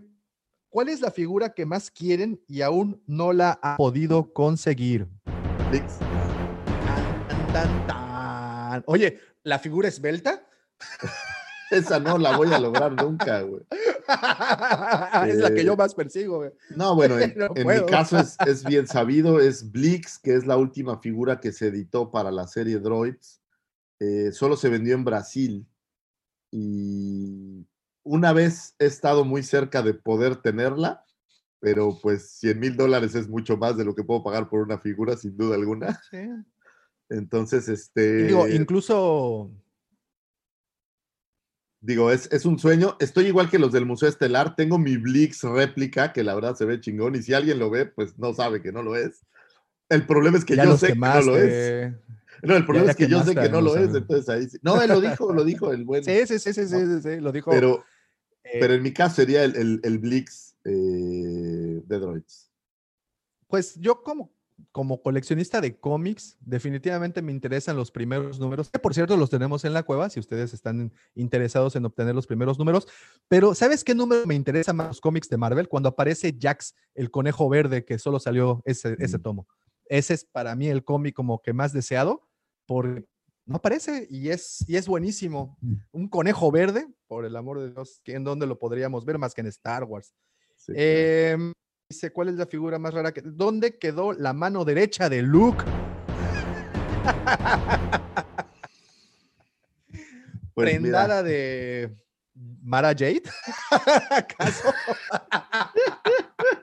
¿cuál 0.67 0.89
es 0.89 1.01
la 1.01 1.11
figura 1.11 1.53
que 1.53 1.67
más 1.67 1.91
quieren 1.91 2.41
y 2.47 2.61
aún 2.61 2.99
no 3.05 3.31
la 3.31 3.59
ha 3.61 3.77
podido 3.77 4.33
conseguir? 4.33 5.07
Tan, 7.29 7.47
tan, 7.53 7.87
tan. 7.87 8.83
Oye, 8.87 9.19
¿la 9.43 9.59
figura 9.59 9.87
esbelta? 9.87 10.47
Esa 11.69 11.99
no 11.99 12.17
la 12.17 12.35
voy 12.35 12.51
a 12.51 12.59
lograr 12.59 12.91
nunca, 12.93 13.41
güey. 13.41 13.61
es 15.27 15.37
la 15.37 15.53
que 15.53 15.61
Eh, 15.61 15.65
yo 15.65 15.75
más 15.75 15.93
persigo, 15.93 16.37
güey. 16.37 16.51
No, 16.75 16.95
bueno, 16.95 17.19
en, 17.19 17.37
No 17.37 17.51
en 17.53 17.67
mi 17.67 17.85
caso 17.85 18.17
es, 18.17 18.35
es 18.47 18.63
bien 18.63 18.87
sabido, 18.87 19.39
es 19.39 19.71
Blix, 19.71 20.17
que 20.17 20.33
es 20.33 20.47
la 20.47 20.57
última 20.57 20.97
figura 20.97 21.39
que 21.39 21.51
se 21.51 21.67
editó 21.67 22.09
para 22.09 22.31
la 22.31 22.47
serie 22.47 22.79
Droids. 22.79 23.41
Eh, 23.99 24.31
solo 24.31 24.57
se 24.57 24.69
vendió 24.69 24.95
en 24.95 25.03
Brasil 25.03 25.67
y 26.49 27.67
una 28.03 28.33
vez 28.33 28.75
he 28.79 28.85
estado 28.85 29.25
muy 29.25 29.43
cerca 29.43 29.81
de 29.81 29.93
poder 29.93 30.35
tenerla, 30.37 31.05
pero 31.59 31.97
pues 32.01 32.31
100 32.39 32.59
mil 32.59 32.77
dólares 32.77 33.15
es 33.15 33.27
mucho 33.27 33.57
más 33.57 33.77
de 33.77 33.85
lo 33.85 33.95
que 33.95 34.03
puedo 34.03 34.23
pagar 34.23 34.49
por 34.49 34.61
una 34.61 34.77
figura, 34.77 35.17
sin 35.17 35.37
duda 35.37 35.55
alguna. 35.55 36.01
Sí. 36.11 36.29
Entonces, 37.09 37.67
este... 37.69 38.23
digo, 38.23 38.47
incluso 38.47 39.51
Digo, 41.83 42.11
es, 42.11 42.31
es 42.31 42.45
un 42.45 42.57
sueño. 42.57 42.95
Estoy 43.01 43.25
igual 43.25 43.49
que 43.49 43.59
los 43.59 43.73
del 43.73 43.85
Museo 43.85 44.07
Estelar. 44.07 44.55
Tengo 44.55 44.77
mi 44.77 44.95
Blix 44.95 45.43
réplica, 45.43 46.13
que 46.13 46.23
la 46.23 46.33
verdad 46.33 46.55
se 46.55 46.63
ve 46.63 46.79
chingón. 46.79 47.15
Y 47.15 47.21
si 47.21 47.33
alguien 47.33 47.59
lo 47.59 47.69
ve, 47.69 47.85
pues 47.85 48.17
no 48.17 48.33
sabe 48.33 48.61
que 48.61 48.71
no 48.71 48.81
lo 48.81 48.95
es. 48.95 49.25
El 49.89 50.05
problema 50.07 50.37
es 50.37 50.45
que 50.45 50.55
ya 50.55 50.63
yo 50.63 50.77
sé 50.77 50.93
que 50.93 50.95
no 50.95 51.21
lo 51.21 51.37
es. 51.37 51.93
No, 52.41 52.55
el 52.55 52.65
problema 52.65 52.91
es 52.91 52.95
que 52.95 53.07
yo 53.09 53.21
sé 53.23 53.35
que 53.35 53.49
no 53.49 53.59
lo 53.59 53.75
es. 53.75 53.93
Entonces 53.93 54.29
ahí 54.29 54.47
sí. 54.47 54.57
No, 54.61 54.81
él 54.81 54.89
lo 54.89 55.01
dijo, 55.01 55.33
lo 55.33 55.43
dijo 55.43 55.73
el 55.73 55.83
buen. 55.83 56.05
Sí, 56.05 56.25
sí, 56.25 56.39
sí, 56.39 56.53
sí, 56.53 56.67
sí, 56.67 56.77
sí, 56.85 57.01
sí, 57.01 57.19
lo 57.19 57.33
dijo. 57.33 57.51
Pero, 57.51 57.83
eh, 58.43 58.57
pero 58.59 58.73
en 58.73 58.81
mi 58.83 58.91
caso 58.91 59.15
sería 59.17 59.43
el, 59.43 59.55
el, 59.55 59.79
el 59.83 59.99
Blix 59.99 60.55
eh, 60.65 60.69
de 61.85 61.99
Droids. 61.99 62.51
Pues 63.47 63.75
yo 63.79 64.01
como, 64.01 64.31
como 64.71 65.01
coleccionista 65.01 65.61
de 65.61 65.77
cómics, 65.79 66.37
definitivamente 66.41 67.21
me 67.21 67.31
interesan 67.31 67.75
los 67.75 67.91
primeros 67.91 68.39
números, 68.39 68.69
que 68.69 68.79
por 68.79 68.93
cierto 68.93 69.15
los 69.17 69.29
tenemos 69.29 69.63
en 69.65 69.73
la 69.73 69.83
cueva, 69.83 70.09
si 70.09 70.19
ustedes 70.19 70.53
están 70.53 70.91
interesados 71.15 71.75
en 71.75 71.85
obtener 71.85 72.15
los 72.15 72.25
primeros 72.27 72.57
números. 72.57 72.87
Pero 73.27 73.53
¿sabes 73.53 73.83
qué 73.83 73.93
número 73.93 74.25
me 74.25 74.35
interesa 74.35 74.73
más 74.73 74.87
los 74.87 75.01
cómics 75.01 75.29
de 75.29 75.37
Marvel? 75.37 75.67
Cuando 75.67 75.89
aparece 75.89 76.35
Jax, 76.39 76.73
el 76.95 77.11
conejo 77.11 77.47
verde, 77.49 77.85
que 77.85 77.99
solo 77.99 78.19
salió 78.19 78.61
ese, 78.65 78.95
ese 78.99 79.17
Mm. 79.17 79.21
tomo. 79.21 79.47
Ese 79.85 80.13
es 80.15 80.25
para 80.25 80.55
mí 80.55 80.67
el 80.69 80.83
cómic 80.83 81.13
como 81.13 81.41
que 81.41 81.53
más 81.53 81.73
deseado, 81.73 82.27
porque 82.65 83.05
no 83.45 83.57
aparece 83.57 84.07
y 84.09 84.29
es, 84.29 84.63
y 84.67 84.77
es 84.77 84.87
buenísimo. 84.87 85.57
Mm. 85.61 85.73
Un 85.91 86.07
conejo 86.07 86.51
verde, 86.51 86.87
por 87.07 87.25
el 87.25 87.35
amor 87.35 87.59
de 87.59 87.71
Dios, 87.71 88.01
¿que 88.03 88.13
¿en 88.13 88.23
dónde 88.23 88.47
lo 88.47 88.57
podríamos 88.57 89.05
ver 89.05 89.17
más 89.17 89.33
que 89.33 89.41
en 89.41 89.47
Star 89.47 89.83
Wars? 89.83 90.13
Sí, 90.55 90.73
claro. 90.73 90.81
Em, 90.81 91.53
dice, 91.89 92.11
¿cuál 92.11 92.29
es 92.29 92.35
la 92.35 92.45
figura 92.45 92.79
más 92.79 92.93
rara? 92.93 93.11
que 93.11 93.21
¿Dónde 93.21 93.77
quedó 93.77 94.13
la 94.13 94.33
mano 94.33 94.65
derecha 94.65 95.09
de 95.09 95.21
Luke? 95.21 95.63
Pues 100.53 100.67
mira, 100.79 100.81
prendada 101.05 101.23
de 101.23 101.97
Mara 102.61 102.89
Jade. 102.89 103.23
¿Acaso? 104.11 104.73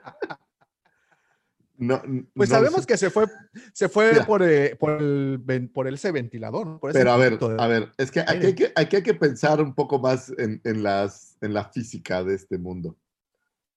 No, 1.81 1.99
Pues 2.35 2.47
no 2.47 2.55
sabemos 2.57 2.81
sé. 2.81 2.87
que 2.87 2.95
se 2.97 3.09
fue, 3.09 3.25
se 3.73 3.89
fue 3.89 4.11
Mira. 4.13 4.25
por, 4.27 4.43
eh, 4.43 4.75
por, 4.75 5.01
el, 5.01 5.69
por 5.73 5.87
ese 5.87 6.11
ventilador. 6.11 6.79
Por 6.79 6.91
ese 6.91 6.99
Pero 6.99 7.11
a 7.11 7.17
ver, 7.17 7.39
de- 7.39 7.55
a 7.59 7.65
ver, 7.65 7.91
es 7.97 8.11
que 8.11 8.19
aquí 8.19 8.45
hay 8.45 8.53
que, 8.53 8.71
aquí 8.75 8.95
hay 8.97 9.01
que 9.01 9.15
pensar 9.15 9.59
un 9.59 9.73
poco 9.73 9.97
más 9.97 10.31
en, 10.37 10.61
en 10.63 10.83
las, 10.83 11.39
en 11.41 11.55
la 11.55 11.65
física 11.71 12.23
de 12.23 12.35
este 12.35 12.59
mundo. 12.59 12.95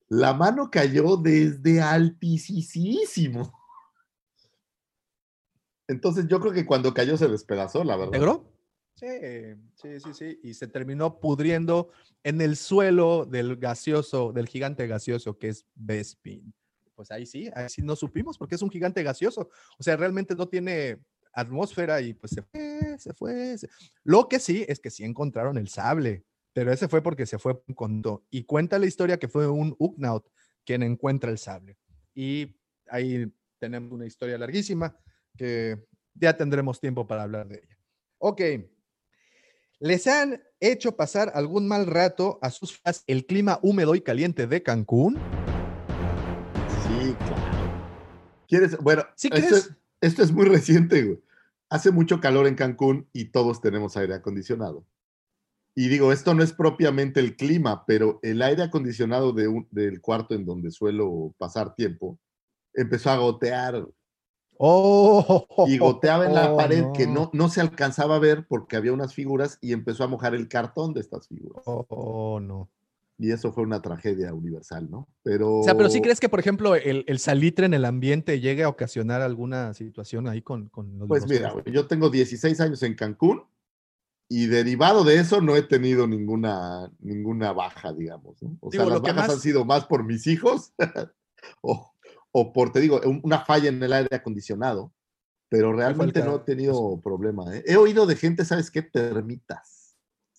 La 0.07 0.35
mano 0.35 0.69
cayó 0.69 1.17
desde 1.17 1.81
altísimo. 1.81 3.51
Entonces 5.87 6.27
yo 6.27 6.39
creo 6.39 6.53
que 6.53 6.65
cuando 6.65 6.93
cayó 6.93 7.17
se 7.17 7.27
despedazó, 7.27 7.83
la 7.83 7.95
verdad. 7.97 8.11
¿Negro? 8.11 8.51
Sí, 8.93 9.07
sí, 9.75 9.99
sí, 9.99 10.13
sí. 10.13 10.39
Y 10.43 10.53
se 10.53 10.67
terminó 10.67 11.19
pudriendo 11.19 11.89
en 12.23 12.39
el 12.39 12.55
suelo 12.55 13.25
del 13.25 13.57
gaseoso, 13.57 14.31
del 14.31 14.47
gigante 14.47 14.85
gaseoso 14.85 15.39
que 15.39 15.49
es 15.49 15.65
Bespin. 15.73 16.53
Pues 16.95 17.11
ahí 17.11 17.25
sí, 17.25 17.49
ahí 17.55 17.69
sí 17.69 17.81
no 17.81 17.95
supimos 17.95 18.37
porque 18.37 18.55
es 18.55 18.61
un 18.61 18.69
gigante 18.71 19.03
gaseoso. 19.03 19.49
O 19.77 19.83
sea, 19.83 19.97
realmente 19.97 20.33
no 20.35 20.47
tiene 20.47 20.97
atmósfera 21.33 21.99
y 22.01 22.13
pues 22.13 22.31
se 22.31 22.41
fue, 22.41 22.97
se 22.97 23.13
fue. 23.13 23.57
se- 23.57 23.69
Lo 24.03 24.27
que 24.29 24.39
sí 24.39 24.65
es 24.67 24.79
que 24.79 24.89
sí 24.89 25.03
encontraron 25.03 25.57
el 25.57 25.67
sable, 25.67 26.23
pero 26.53 26.71
ese 26.71 26.87
fue 26.87 27.03
porque 27.03 27.25
se 27.25 27.37
fue 27.37 27.61
con 27.75 28.01
todo. 28.01 28.25
Y 28.29 28.43
cuenta 28.45 28.79
la 28.79 28.85
historia 28.85 29.17
que 29.19 29.27
fue 29.27 29.47
un 29.47 29.75
Ugnaut 29.77 30.25
quien 30.65 30.81
encuentra 30.83 31.29
el 31.29 31.37
sable. 31.37 31.77
Y 32.13 32.55
ahí 32.87 33.31
tenemos 33.59 33.91
una 33.91 34.05
historia 34.05 34.37
larguísima 34.37 34.97
que 35.37 35.85
ya 36.13 36.37
tendremos 36.37 36.79
tiempo 36.79 37.05
para 37.05 37.23
hablar 37.23 37.47
de 37.49 37.57
ella. 37.57 37.77
Ok. 38.19 38.41
¿Les 39.79 40.07
han 40.07 40.41
hecho 40.61 40.95
pasar 40.95 41.33
algún 41.35 41.67
mal 41.67 41.85
rato 41.85 42.39
a 42.41 42.49
sus 42.49 42.77
fans 42.79 43.03
el 43.07 43.25
clima 43.25 43.59
húmedo 43.61 43.93
y 43.93 44.01
caliente 44.01 44.47
de 44.47 44.63
Cancún? 44.63 45.19
Sí, 46.87 47.13
claro. 47.15 47.35
¿Quieres? 48.47 48.77
Bueno, 48.77 49.03
¿Sí 49.15 49.29
esto, 49.33 49.55
es, 49.55 49.71
esto 50.01 50.23
es 50.23 50.31
muy 50.31 50.45
reciente, 50.45 51.03
güey. 51.03 51.19
Hace 51.69 51.91
mucho 51.91 52.19
calor 52.19 52.47
en 52.47 52.55
Cancún 52.55 53.09
y 53.11 53.25
todos 53.25 53.59
tenemos 53.61 53.97
aire 53.97 54.13
acondicionado. 54.13 54.85
Y 55.75 55.89
digo, 55.89 56.11
esto 56.13 56.33
no 56.33 56.43
es 56.43 56.53
propiamente 56.53 57.19
el 57.19 57.35
clima, 57.35 57.85
pero 57.85 58.19
el 58.21 58.41
aire 58.41 58.63
acondicionado 58.63 59.33
de 59.33 59.47
un- 59.47 59.67
del 59.71 59.99
cuarto 59.99 60.35
en 60.35 60.45
donde 60.45 60.71
suelo 60.71 61.33
pasar 61.37 61.75
tiempo 61.75 62.17
empezó 62.73 63.09
a 63.09 63.17
gotear 63.17 63.85
Oh, 64.57 65.65
y 65.67 65.77
goteaba 65.77 66.25
en 66.25 66.33
la 66.33 66.53
oh, 66.53 66.57
pared 66.57 66.85
que 66.93 67.07
no, 67.07 67.29
no 67.33 67.49
se 67.49 67.59
alcanzaba 67.59 68.15
a 68.15 68.19
ver 68.19 68.47
porque 68.47 68.77
había 68.77 68.93
unas 68.93 69.13
figuras 69.13 69.57
y 69.59 69.73
empezó 69.73 70.05
a 70.05 70.07
mojar 70.07 70.33
el 70.33 70.47
cartón 70.47 70.93
de 70.93 71.01
estas 71.01 71.27
figuras. 71.27 71.61
Oh, 71.65 72.39
no. 72.41 72.69
Y 73.17 73.31
eso 73.31 73.53
fue 73.53 73.63
una 73.63 73.81
tragedia 73.81 74.33
universal, 74.33 74.89
¿no? 74.91 75.07
Pero... 75.23 75.59
O 75.59 75.63
sea, 75.63 75.77
pero 75.77 75.89
sí 75.89 76.01
crees 76.01 76.19
que, 76.19 76.27
por 76.27 76.39
ejemplo, 76.41 76.75
el, 76.75 77.05
el 77.07 77.19
salitre 77.19 77.65
en 77.65 77.73
el 77.73 77.85
ambiente 77.85 78.41
llegue 78.41 78.63
a 78.63 78.69
ocasionar 78.69 79.21
alguna 79.21 79.73
situación 79.73 80.27
ahí 80.27 80.41
con, 80.41 80.67
con 80.67 80.97
los 80.99 81.07
Pues 81.07 81.25
mira, 81.27 81.53
yo 81.65 81.87
tengo 81.87 82.09
16 82.09 82.59
años 82.59 82.83
en 82.83 82.93
Cancún 82.95 83.43
y 84.27 84.47
derivado 84.47 85.03
de 85.05 85.19
eso 85.19 85.39
no 85.39 85.55
he 85.55 85.61
tenido 85.61 86.07
ninguna, 86.07 86.91
ninguna 86.99 87.53
baja, 87.53 87.93
digamos. 87.93 88.41
¿no? 88.43 88.57
O 88.59 88.69
sea, 88.71 88.85
las 88.85 89.01
bajas 89.01 89.15
más- 89.15 89.29
han 89.35 89.39
sido 89.39 89.63
más 89.63 89.85
por 89.85 90.03
mis 90.03 90.27
hijos 90.27 90.73
o, 91.61 91.93
o 92.31 92.51
por, 92.51 92.71
te 92.73 92.81
digo, 92.81 92.99
un- 93.05 93.21
una 93.23 93.39
falla 93.45 93.69
en 93.69 93.81
el 93.81 93.93
aire 93.93 94.13
acondicionado, 94.15 94.91
pero 95.47 95.71
realmente 95.71 96.19
no 96.21 96.35
he 96.37 96.39
tenido 96.39 96.99
problema. 97.01 97.55
¿eh? 97.55 97.63
He 97.65 97.77
oído 97.77 98.05
de 98.07 98.15
gente, 98.17 98.43
¿sabes 98.43 98.69
qué? 98.71 98.81
Termitas, 98.81 99.74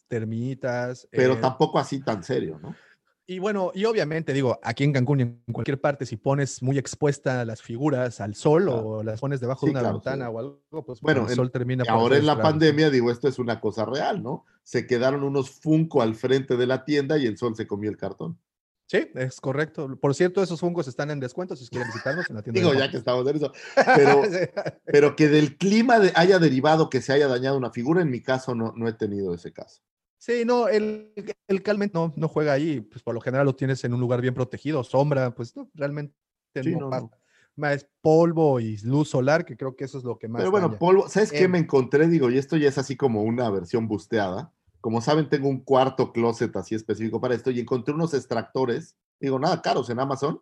termitas. 0.09 1.09
pero 1.11 1.35
eh, 1.35 1.39
tampoco 1.41 1.79
así 1.79 2.01
tan 2.03 2.23
serio, 2.23 2.59
¿no? 2.63 2.75
Y 3.29 3.41
bueno, 3.41 3.73
y 3.75 3.85
obviamente 3.87 4.33
digo, 4.33 4.61
aquí 4.63 4.85
en 4.85 4.93
Cancún 4.93 5.19
y 5.19 5.23
en 5.25 5.43
cualquier 5.51 5.81
parte, 5.81 6.07
si 6.07 6.17
pones 6.17 6.63
muy 6.63 6.79
expuesta 6.79 7.45
las 7.45 7.61
figuras 7.61 8.21
al 8.21 8.37
sol 8.37 8.65
Claro. 8.67 8.87
o 8.87 9.03
las 9.03 9.21
pones 9.21 9.41
debajo 9.41 9.61
Sí, 9.63 9.67
de 9.67 9.71
una 9.73 9.81
claro, 9.81 9.95
ventana 9.97 10.27
sí. 10.27 10.33
o 10.33 10.39
algo, 10.39 10.61
pues 10.87 11.01
Bueno, 11.01 11.29
el 11.29 11.35
sol 11.35 11.51
termina 11.51 11.83
por 11.85 11.93
ahora 11.93 12.17
en 12.19 12.27
la 12.27 12.41
pandemia, 12.41 12.89
digo, 12.89 13.11
esto 13.11 13.27
es 13.27 13.41
una 13.41 13.61
cosa 13.61 13.85
real, 13.85 14.23
¿no? 14.23 14.45
Se 14.63 14.87
quedaron 14.87 15.25
unos 15.25 15.51
Funko 15.51 16.03
al 16.03 16.15
frente 16.15 16.57
de 16.57 16.67
la 16.69 16.85
tienda 16.85 17.19
y 17.19 17.27
el 17.27 17.37
sol 17.37 17.57
se 17.57 17.67
comió 17.67 17.91
el 17.91 17.97
cartón. 17.97 18.39
Sí, 18.89 19.11
es 19.17 19.41
correcto. 19.41 19.97
Por 20.01 20.15
cierto, 20.15 20.41
esos 20.41 20.61
fungos 20.61 20.87
están 20.87 21.11
en 21.11 21.19
descuento 21.19 21.57
si 21.57 21.67
quieren 21.67 21.89
visitarnos 21.89 22.31
en 22.31 22.37
la 22.37 22.43
tienda. 22.43 22.61
Digo, 22.61 22.71
de 22.73 22.79
ya 22.79 22.89
que 22.89 22.99
estamos 22.99 23.29
en 23.29 23.35
eso. 23.35 23.51
Pero, 23.97 24.23
pero 24.85 25.17
que 25.17 25.27
del 25.27 25.57
clima 25.57 25.99
de- 25.99 26.13
haya 26.15 26.39
derivado 26.39 26.89
que 26.89 27.01
se 27.03 27.13
haya 27.13 27.27
dañado 27.27 27.57
una 27.59 27.73
figura, 27.73 28.03
en 28.03 28.11
mi 28.13 28.23
caso 28.23 28.55
no, 28.55 28.73
no 28.77 28.87
he 28.87 28.93
tenido 28.93 29.35
ese 29.35 29.53
caso. 29.53 29.83
Sí, 30.19 30.45
no, 30.45 30.67
el, 30.69 31.13
el 31.47 31.63
calment 31.63 31.93
no, 31.95 32.13
no 32.17 32.29
juega 32.29 32.53
ahí, 32.53 32.81
pues 32.81 33.03
por 33.03 33.15
lo 33.15 33.21
general 33.21 33.47
lo 33.47 33.55
tienes 33.55 33.85
en 33.85 33.93
un 33.95 34.01
lugar 34.01 34.21
bien 34.21 34.35
protegido, 34.35 34.83
sombra, 34.83 35.35
pues 35.35 35.55
no, 35.57 35.71
realmente 35.75 36.15
Sí, 36.55 36.71
no 36.73 36.81
no, 36.81 36.91
pasa. 36.91 37.03
no. 37.07 37.11
Más 37.57 37.87
polvo 38.03 38.61
y 38.61 38.77
luz 38.79 39.09
solar, 39.11 39.45
que 39.45 39.57
creo 39.57 39.77
que 39.77 39.85
eso 39.85 39.99
es 39.99 40.05
lo 40.05 40.19
que 40.19 40.29
más. 40.29 40.41
Pero 40.41 40.51
bueno, 40.51 40.69
daña. 40.69 40.79
polvo, 40.79 41.09
¿sabes 41.09 41.31
qué 41.33 41.45
Em. 41.45 41.51
me 41.53 41.59
encontré? 41.59 42.07
Digo, 42.09 42.31
y 42.31 42.39
esto 42.39 42.57
ya 42.57 42.69
es 42.69 42.77
así 42.79 42.97
como 42.97 43.23
una 43.23 43.49
versión 43.51 43.89
busteada. 43.89 44.53
Como 44.81 45.01
saben, 45.01 45.29
tengo 45.29 45.49
un 45.49 45.61
cuarto 45.61 46.13
closet 46.13 46.55
así 46.57 46.75
específico 46.75 47.21
para 47.21 47.35
esto 47.35 47.51
y 47.51 47.61
encontré 47.61 47.95
unos 47.95 48.13
extractores, 48.15 48.97
digo, 49.21 49.39
nada 49.39 49.61
caros 49.63 49.89
en 49.91 50.01
Amazon. 50.01 50.41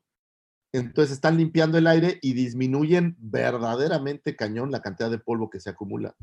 Entonces 0.72 1.12
están 1.12 1.36
limpiando 1.36 1.78
el 1.78 1.86
aire 1.86 2.18
y 2.20 2.32
disminuyen 2.32 3.16
verdaderamente 3.20 4.34
cañón 4.34 4.72
la 4.72 4.82
cantidad 4.82 5.08
de 5.10 5.18
polvo 5.18 5.48
que 5.50 5.60
se 5.60 5.70
acumula. 5.70 6.16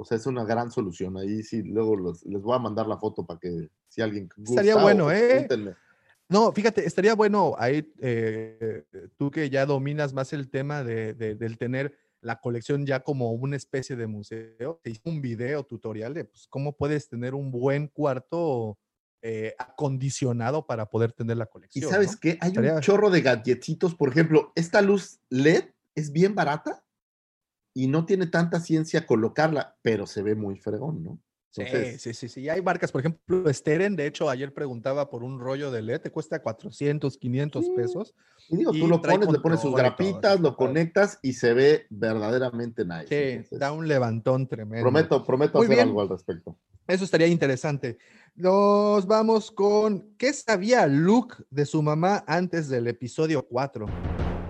O 0.00 0.04
sea, 0.04 0.16
es 0.16 0.26
una 0.26 0.44
gran 0.44 0.70
solución. 0.70 1.16
Ahí 1.16 1.42
sí, 1.42 1.62
luego 1.62 1.96
los- 1.96 2.24
les 2.24 2.40
voy 2.42 2.54
a 2.56 2.58
mandar 2.58 2.86
la 2.86 2.96
foto 2.98 3.24
para 3.26 3.38
que 3.40 3.68
si 3.88 4.00
alguien 4.00 4.28
gusta, 4.36 4.52
Estaría 4.62 4.76
bueno, 4.76 5.10
¿eh? 5.12 5.46
No, 6.28 6.52
fíjate, 6.52 6.86
estaría 6.86 7.14
bueno 7.14 7.54
ahí, 7.58 7.92
eh, 7.98 8.84
tú 9.16 9.30
que 9.32 9.50
ya 9.50 9.66
dominas 9.66 10.12
más 10.14 10.32
el 10.32 10.48
tema 10.48 10.84
de, 10.84 11.12
de- 11.14 11.34
del 11.34 11.58
tener 11.58 11.96
la 12.22 12.38
colección 12.40 12.86
ya 12.86 13.00
como 13.00 13.32
una 13.32 13.56
especie 13.56 13.96
de 13.96 14.06
museo, 14.06 14.78
te 14.82 14.90
hice 14.90 15.00
un 15.06 15.20
video 15.20 15.64
tutorial 15.64 16.14
de 16.14 16.24
pues, 16.26 16.46
cómo 16.48 16.76
puedes 16.76 17.08
tener 17.08 17.34
un 17.34 17.50
buen 17.50 17.88
cuarto 17.88 18.78
eh, 19.22 19.54
acondicionado 19.58 20.66
para 20.66 20.86
poder 20.86 21.12
tener 21.12 21.36
la 21.36 21.44
Y 21.44 21.48
colección. 21.48 21.90
sabes 21.90 22.12
¿no? 22.12 22.18
qué? 22.20 22.38
Hay 22.40 22.48
Estaría- 22.50 22.74
un 22.76 22.80
chorro 22.80 23.10
de 23.10 23.20
gadgetitos. 23.22 23.94
Por 23.94 24.08
ejemplo, 24.10 24.52
esta 24.54 24.80
luz 24.82 25.18
LED 25.30 25.64
es 25.94 26.10
bien 26.12 26.34
barata 26.34 26.82
y 27.74 27.86
no 27.86 28.04
tiene 28.06 28.26
tanta 28.26 28.60
ciencia 28.60 29.06
colocarla, 29.06 29.76
pero 29.82 30.06
se 30.06 30.22
ve 30.22 30.34
muy 30.34 30.56
fregón, 30.56 31.02
¿no? 31.02 31.18
Sí, 31.52 31.62
Entonces, 31.62 32.00
sí, 32.02 32.14
sí, 32.14 32.28
sí. 32.28 32.48
Hay 32.48 32.62
marcas, 32.62 32.92
por 32.92 33.00
ejemplo, 33.00 33.52
Steren, 33.52 33.96
de 33.96 34.06
hecho, 34.06 34.30
ayer 34.30 34.54
preguntaba 34.54 35.10
por 35.10 35.24
un 35.24 35.40
rollo 35.40 35.72
de 35.72 35.82
LED, 35.82 36.00
te 36.02 36.10
cuesta 36.12 36.40
400, 36.40 37.18
500 37.18 37.64
Sí. 37.64 37.72
pesos. 37.74 38.14
y 38.48 38.56
digo, 38.56 38.72
y 38.72 38.80
tú 38.80 38.88
lo 38.88 39.02
pones, 39.02 39.30
le 39.30 39.40
pones 39.40 39.60
sus 39.60 39.70
todo, 39.70 39.76
grapitas, 39.76 40.40
lo 40.40 40.56
conectas 40.56 41.18
y 41.22 41.32
se 41.32 41.52
ve 41.52 41.86
verdaderamente 41.90 42.84
nice. 42.84 43.06
Sí, 43.08 43.14
Entonces, 43.14 43.58
da 43.58 43.72
un 43.72 43.88
levantón 43.88 44.46
tremendo. 44.48 44.82
prometo, 44.84 45.24
prometo 45.24 45.58
Muy 45.58 45.66
hacer 45.66 45.76
bien. 45.76 45.88
algo 45.88 46.00
al 46.00 46.08
respecto. 46.08 46.56
Eso 46.86 47.04
estaría 47.04 47.28
interesante. 47.28 47.98
Nos 48.34 49.06
vamos 49.06 49.50
con 49.50 50.14
¿qué 50.18 50.32
sabía 50.32 50.86
Luke 50.86 51.36
de 51.50 51.66
su 51.66 51.82
mamá 51.82 52.24
antes 52.26 52.68
del 52.68 52.86
episodio 52.88 53.46
4? 53.46 53.86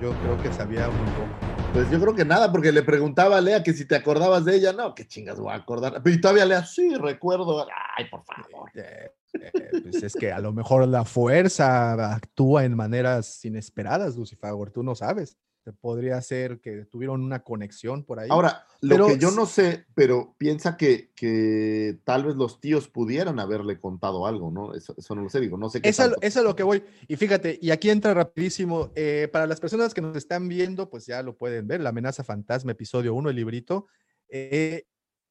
Yo 0.00 0.12
creo 0.12 0.38
que 0.38 0.52
sabía 0.52 0.88
un 0.88 0.96
poco. 1.14 1.49
Pues 1.72 1.88
yo 1.88 2.00
creo 2.00 2.14
que 2.14 2.24
nada, 2.24 2.50
porque 2.50 2.72
le 2.72 2.82
preguntaba 2.82 3.38
a 3.38 3.40
Lea 3.40 3.62
que 3.62 3.72
si 3.72 3.84
te 3.84 3.94
acordabas 3.94 4.44
de 4.44 4.56
ella. 4.56 4.72
No, 4.72 4.94
qué 4.94 5.06
chingas 5.06 5.38
voy 5.38 5.52
a 5.52 5.56
acordar. 5.56 6.02
Y 6.04 6.20
todavía 6.20 6.44
Lea, 6.44 6.64
sí, 6.64 6.94
recuerdo. 6.96 7.66
Ay, 7.96 8.06
por 8.10 8.24
favor. 8.24 8.70
Eh, 8.74 9.12
eh, 9.34 9.70
pues 9.82 10.02
es 10.02 10.14
que 10.14 10.32
a 10.32 10.40
lo 10.40 10.52
mejor 10.52 10.86
la 10.88 11.04
fuerza 11.04 12.14
actúa 12.14 12.64
en 12.64 12.74
maneras 12.74 13.44
inesperadas, 13.44 14.16
Lucifer. 14.16 14.52
Tú 14.72 14.82
no 14.82 14.94
sabes. 14.94 15.36
Podría 15.80 16.20
ser 16.22 16.60
que 16.60 16.84
tuvieron 16.86 17.22
una 17.22 17.42
conexión 17.42 18.04
por 18.04 18.18
ahí. 18.18 18.28
Ahora, 18.30 18.66
lo 18.80 18.94
Pero 18.94 19.06
que 19.08 19.18
yo 19.18 19.30
no 19.30 19.46
sé, 19.46 19.86
pero 19.94 20.34
piensa 20.38 20.76
que, 20.76 21.10
que 21.14 21.98
tal 22.04 22.24
vez 22.24 22.36
los 22.36 22.60
tíos 22.60 22.88
pudieran 22.88 23.38
haberle 23.38 23.78
contado 23.78 24.26
algo, 24.26 24.50
¿no? 24.50 24.74
Eso, 24.74 24.94
eso 24.96 25.14
no 25.14 25.22
lo 25.22 25.28
sé, 25.28 25.40
digo, 25.40 25.56
no 25.58 25.68
sé 25.68 25.82
qué. 25.82 25.88
Eso 25.90 26.14
es 26.20 26.36
lo 26.36 26.56
que 26.56 26.62
voy. 26.62 26.82
Y 27.08 27.16
fíjate, 27.16 27.58
y 27.60 27.70
aquí 27.70 27.90
entra 27.90 28.14
rapidísimo. 28.14 28.90
eh, 28.94 29.28
para 29.32 29.46
las 29.46 29.60
personas 29.60 29.94
que 29.94 30.00
nos 30.00 30.16
están 30.16 30.48
viendo, 30.48 30.88
pues 30.88 31.06
ya 31.06 31.22
lo 31.22 31.36
pueden 31.36 31.68
ver. 31.68 31.80
La 31.80 31.90
amenaza 31.90 32.24
fantasma, 32.24 32.72
episodio 32.72 33.14
1, 33.14 33.30
el 33.30 33.36
librito. 33.36 33.86
eh, 34.28 34.84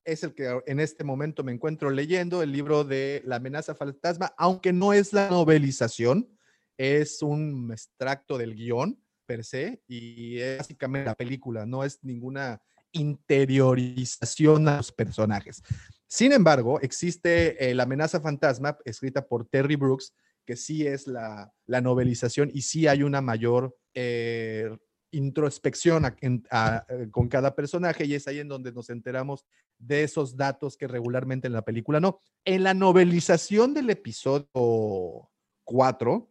es 0.06 0.24
el 0.24 0.34
que 0.34 0.60
en 0.66 0.80
este 0.80 1.04
momento 1.04 1.44
me 1.44 1.52
encuentro 1.52 1.90
leyendo, 1.90 2.42
el 2.42 2.52
libro 2.52 2.84
de 2.84 3.22
La 3.26 3.36
amenaza 3.38 3.76
fantasma, 3.76 4.34
aunque 4.38 4.74
no 4.74 4.94
es 4.94 5.14
la 5.14 5.30
novelización, 5.30 6.30
es 6.78 7.22
un 7.22 7.70
extracto 7.72 8.38
del 8.38 8.56
guion 8.56 9.00
per 9.30 9.44
se 9.44 9.80
y 9.88 10.40
es 10.40 10.58
básicamente 10.58 11.06
la 11.06 11.14
película, 11.14 11.64
no 11.64 11.84
es 11.84 12.00
ninguna 12.04 12.60
interiorización 12.92 14.68
a 14.68 14.78
los 14.78 14.92
personajes. 14.92 15.62
Sin 16.08 16.32
embargo, 16.32 16.82
existe 16.82 17.70
eh, 17.70 17.76
La 17.76 17.84
amenaza 17.84 18.20
fantasma, 18.20 18.80
escrita 18.86 19.28
por 19.28 19.46
Terry 19.46 19.76
Brooks, 19.76 20.16
que 20.48 20.56
sí 20.56 20.88
es 20.88 21.06
la, 21.06 21.54
la 21.68 21.80
novelización 21.80 22.50
y 22.52 22.64
sí 22.64 22.88
hay 22.88 23.04
una 23.04 23.22
mayor 23.22 23.78
eh, 23.94 24.76
introspección 25.12 26.06
eh, 26.06 27.08
con 27.12 27.28
cada 27.28 27.54
personaje 27.54 28.06
y 28.06 28.16
es 28.16 28.28
ahí 28.28 28.40
en 28.40 28.48
donde 28.48 28.72
nos 28.72 28.90
enteramos 28.90 29.46
de 29.78 30.02
esos 30.02 30.36
datos 30.36 30.76
que 30.76 30.88
regularmente 30.88 31.46
en 31.46 31.54
la 31.54 31.62
película 31.62 32.00
no. 32.00 32.20
En 32.46 32.64
la 32.64 32.74
novelización 32.74 33.76
del 33.76 33.92
episodio 33.92 35.30
4, 35.66 36.29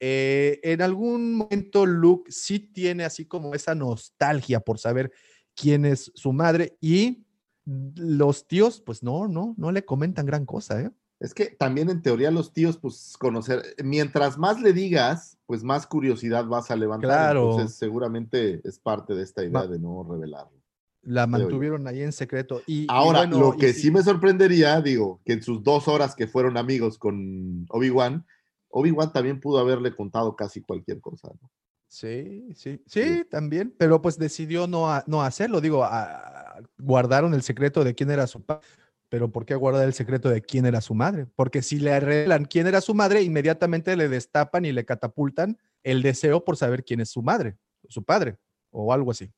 eh, 0.00 0.58
en 0.62 0.82
algún 0.82 1.34
momento 1.34 1.86
Luke 1.86 2.32
sí 2.32 2.58
tiene 2.58 3.04
así 3.04 3.26
como 3.26 3.54
esa 3.54 3.74
nostalgia 3.74 4.60
por 4.60 4.78
saber 4.78 5.12
quién 5.54 5.84
es 5.84 6.10
su 6.14 6.32
madre 6.32 6.76
y 6.80 7.24
los 7.66 8.48
tíos, 8.48 8.80
pues 8.80 9.02
no, 9.02 9.28
no, 9.28 9.54
no 9.56 9.70
le 9.70 9.84
comentan 9.84 10.26
gran 10.26 10.46
cosa, 10.46 10.80
¿eh? 10.80 10.90
Es 11.20 11.34
que 11.34 11.46
también 11.50 11.90
en 11.90 12.00
teoría 12.00 12.30
los 12.30 12.54
tíos, 12.54 12.78
pues 12.78 13.14
conocer, 13.18 13.62
mientras 13.84 14.38
más 14.38 14.62
le 14.62 14.72
digas, 14.72 15.36
pues 15.44 15.62
más 15.62 15.86
curiosidad 15.86 16.46
vas 16.46 16.70
a 16.70 16.76
levantar. 16.76 17.10
Claro. 17.10 17.50
Entonces 17.50 17.76
seguramente 17.76 18.66
es 18.66 18.78
parte 18.78 19.14
de 19.14 19.22
esta 19.22 19.42
idea 19.42 19.52
Ma- 19.52 19.66
de 19.66 19.78
no 19.78 20.02
revelarlo. 20.02 20.58
La 21.02 21.26
mantuvieron 21.26 21.86
ahí 21.86 22.00
en 22.00 22.12
secreto. 22.12 22.62
Y, 22.66 22.82
y 22.82 22.86
Ahora, 22.88 23.20
bueno, 23.20 23.38
lo 23.38 23.56
que 23.56 23.74
sí 23.74 23.90
me 23.90 24.02
sorprendería, 24.02 24.80
digo, 24.80 25.20
que 25.24 25.34
en 25.34 25.42
sus 25.42 25.62
dos 25.62 25.88
horas 25.88 26.14
que 26.14 26.26
fueron 26.26 26.56
amigos 26.56 26.96
con 26.96 27.66
Obi-Wan, 27.68 28.26
Obi-Wan 28.70 29.12
también 29.12 29.40
pudo 29.40 29.58
haberle 29.58 29.94
contado 29.94 30.34
casi 30.36 30.62
cualquier 30.62 31.00
cosa. 31.00 31.28
¿no? 31.40 31.50
Sí, 31.88 32.48
sí, 32.54 32.82
sí, 32.86 33.24
también, 33.28 33.74
pero 33.76 34.00
pues 34.00 34.16
decidió 34.16 34.66
no, 34.68 34.86
no 35.06 35.22
hacerlo. 35.22 35.60
Digo, 35.60 35.82
a- 35.84 36.58
a- 36.58 36.62
guardaron 36.78 37.34
el 37.34 37.42
secreto 37.42 37.82
de 37.82 37.94
quién 37.94 38.10
era 38.10 38.26
su 38.28 38.44
padre, 38.44 38.66
pero 39.08 39.30
¿por 39.32 39.44
qué 39.44 39.56
guardar 39.56 39.84
el 39.86 39.92
secreto 39.94 40.28
de 40.28 40.40
quién 40.40 40.66
era 40.66 40.80
su 40.80 40.94
madre? 40.94 41.26
Porque 41.34 41.62
si 41.62 41.80
le 41.80 41.98
revelan 41.98 42.44
quién 42.44 42.68
era 42.68 42.80
su 42.80 42.94
madre, 42.94 43.22
inmediatamente 43.22 43.96
le 43.96 44.08
destapan 44.08 44.64
y 44.64 44.72
le 44.72 44.84
catapultan 44.84 45.58
el 45.82 46.02
deseo 46.02 46.44
por 46.44 46.56
saber 46.56 46.84
quién 46.84 47.00
es 47.00 47.10
su 47.10 47.22
madre, 47.22 47.56
su 47.88 48.04
padre, 48.04 48.38
o 48.70 48.92
algo 48.92 49.10
así. 49.10 49.32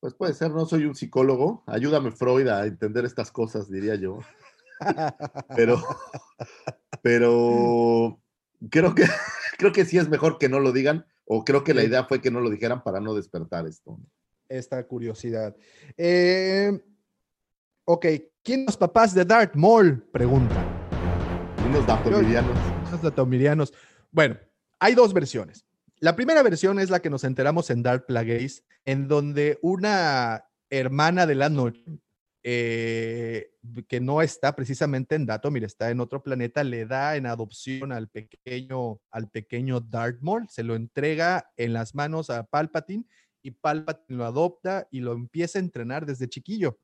Pues 0.00 0.14
puede 0.14 0.34
ser, 0.34 0.50
no 0.50 0.66
soy 0.66 0.86
un 0.86 0.96
psicólogo. 0.96 1.62
Ayúdame, 1.68 2.10
Freud, 2.10 2.48
a 2.48 2.66
entender 2.66 3.04
estas 3.04 3.30
cosas, 3.30 3.70
diría 3.70 3.94
yo. 3.94 4.18
Pero, 5.54 5.80
pero 7.02 8.20
creo 8.70 8.94
que, 8.94 9.04
creo 9.58 9.72
que 9.72 9.84
sí 9.84 9.98
es 9.98 10.08
mejor 10.08 10.38
que 10.38 10.48
no 10.48 10.60
lo 10.60 10.72
digan, 10.72 11.06
o 11.24 11.44
creo 11.44 11.64
que 11.64 11.74
la 11.74 11.84
idea 11.84 12.04
fue 12.04 12.20
que 12.20 12.30
no 12.30 12.40
lo 12.40 12.50
dijeran 12.50 12.82
para 12.82 13.00
no 13.00 13.14
despertar 13.14 13.66
esto. 13.66 13.98
Esta 14.48 14.86
curiosidad. 14.86 15.56
Eh, 15.96 16.78
ok, 17.84 18.06
¿quién 18.42 18.66
los 18.66 18.76
papás 18.76 19.14
de 19.14 19.24
Darth 19.24 19.54
Maul? 19.54 20.02
Pregunta. 20.12 20.62
Unos 21.66 21.86
datomirianos. 21.86 22.56
Los 22.90 23.02
datomirianos. 23.02 23.72
Bueno, 24.10 24.36
hay 24.78 24.94
dos 24.94 25.14
versiones. 25.14 25.64
La 26.00 26.16
primera 26.16 26.42
versión 26.42 26.80
es 26.80 26.90
la 26.90 27.00
que 27.00 27.10
nos 27.10 27.24
enteramos 27.24 27.70
en 27.70 27.82
Dark 27.82 28.06
Plagueis, 28.06 28.64
en 28.84 29.08
donde 29.08 29.58
una 29.62 30.44
hermana 30.68 31.26
de 31.26 31.34
la 31.36 31.48
noche, 31.48 31.84
eh, 32.44 33.52
que 33.88 34.00
no 34.00 34.20
está 34.20 34.56
precisamente 34.56 35.14
en 35.14 35.26
Datomir, 35.26 35.62
está 35.64 35.90
en 35.90 36.00
otro 36.00 36.22
planeta, 36.22 36.64
le 36.64 36.86
da 36.86 37.16
en 37.16 37.26
adopción 37.26 37.92
al 37.92 38.08
pequeño, 38.08 39.00
al 39.10 39.28
pequeño 39.30 39.80
Darth 39.80 40.20
Maul, 40.20 40.48
se 40.48 40.64
lo 40.64 40.74
entrega 40.74 41.50
en 41.56 41.72
las 41.72 41.94
manos 41.94 42.30
a 42.30 42.44
Palpatine 42.44 43.04
y 43.42 43.52
Palpatine 43.52 44.18
lo 44.18 44.24
adopta 44.24 44.88
y 44.90 45.00
lo 45.00 45.12
empieza 45.12 45.58
a 45.58 45.62
entrenar 45.62 46.04
desde 46.04 46.28
chiquillo. 46.28 46.78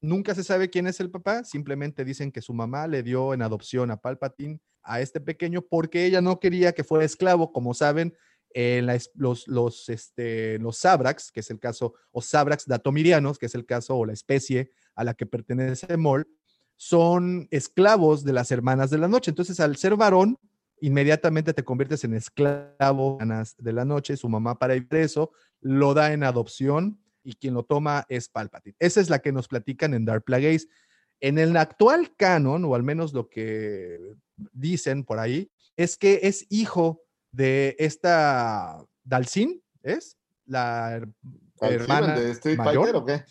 Nunca 0.00 0.34
se 0.34 0.42
sabe 0.42 0.68
quién 0.68 0.86
es 0.86 0.98
el 0.98 1.10
papá, 1.10 1.44
simplemente 1.44 2.04
dicen 2.04 2.32
que 2.32 2.42
su 2.42 2.52
mamá 2.52 2.88
le 2.88 3.02
dio 3.02 3.34
en 3.34 3.42
adopción 3.42 3.90
a 3.90 3.96
Palpatine 3.96 4.58
a 4.82 5.00
este 5.00 5.20
pequeño 5.20 5.62
porque 5.62 6.04
ella 6.06 6.20
no 6.20 6.40
quería 6.40 6.72
que 6.72 6.84
fuera 6.84 7.04
esclavo, 7.04 7.52
como 7.52 7.72
saben, 7.72 8.14
en 8.50 8.86
la 8.86 8.98
los, 9.14 9.48
los, 9.48 9.88
este, 9.88 10.58
los 10.58 10.76
Sabrax, 10.76 11.32
que 11.32 11.40
es 11.40 11.50
el 11.50 11.58
caso, 11.58 11.94
o 12.12 12.20
Sabrax 12.20 12.66
datomirianos, 12.66 13.38
que 13.38 13.46
es 13.46 13.54
el 13.54 13.66
caso 13.66 13.96
o 13.96 14.06
la 14.06 14.12
especie 14.12 14.72
a 14.94 15.04
la 15.04 15.14
que 15.14 15.26
pertenece 15.26 15.96
Mol, 15.96 16.26
son 16.76 17.46
esclavos 17.50 18.24
de 18.24 18.32
las 18.32 18.50
hermanas 18.50 18.90
de 18.90 18.98
la 18.98 19.08
noche. 19.08 19.30
Entonces, 19.30 19.60
al 19.60 19.76
ser 19.76 19.96
varón, 19.96 20.38
inmediatamente 20.80 21.54
te 21.54 21.64
conviertes 21.64 22.04
en 22.04 22.14
esclavo 22.14 23.18
de 23.58 23.72
la 23.72 23.84
noche. 23.84 24.16
Su 24.16 24.28
mamá, 24.28 24.58
para 24.58 24.74
evitar 24.74 25.00
eso, 25.00 25.30
lo 25.60 25.94
da 25.94 26.12
en 26.12 26.24
adopción 26.24 26.98
y 27.22 27.34
quien 27.34 27.54
lo 27.54 27.62
toma 27.64 28.04
es 28.08 28.28
Palpatine. 28.28 28.76
Esa 28.78 29.00
es 29.00 29.08
la 29.08 29.20
que 29.20 29.32
nos 29.32 29.48
platican 29.48 29.94
en 29.94 30.04
Dark 30.04 30.24
Plagueis. 30.24 30.68
En 31.20 31.38
el 31.38 31.56
actual 31.56 32.14
canon, 32.16 32.64
o 32.64 32.74
al 32.74 32.82
menos 32.82 33.14
lo 33.14 33.28
que 33.28 34.14
dicen 34.52 35.04
por 35.04 35.18
ahí, 35.20 35.50
es 35.76 35.96
que 35.96 36.20
es 36.24 36.44
hijo 36.50 37.00
de 37.32 37.76
esta 37.78 38.84
Dalsin, 39.04 39.62
¿es? 39.82 40.18
La 40.44 40.98
her- 40.98 41.08
hermana 41.60 42.18
¿De 42.18 42.32
Street 42.32 42.58
mayor. 42.58 42.82
Fighter 42.90 42.96
o 42.96 43.04
qué? 43.06 43.24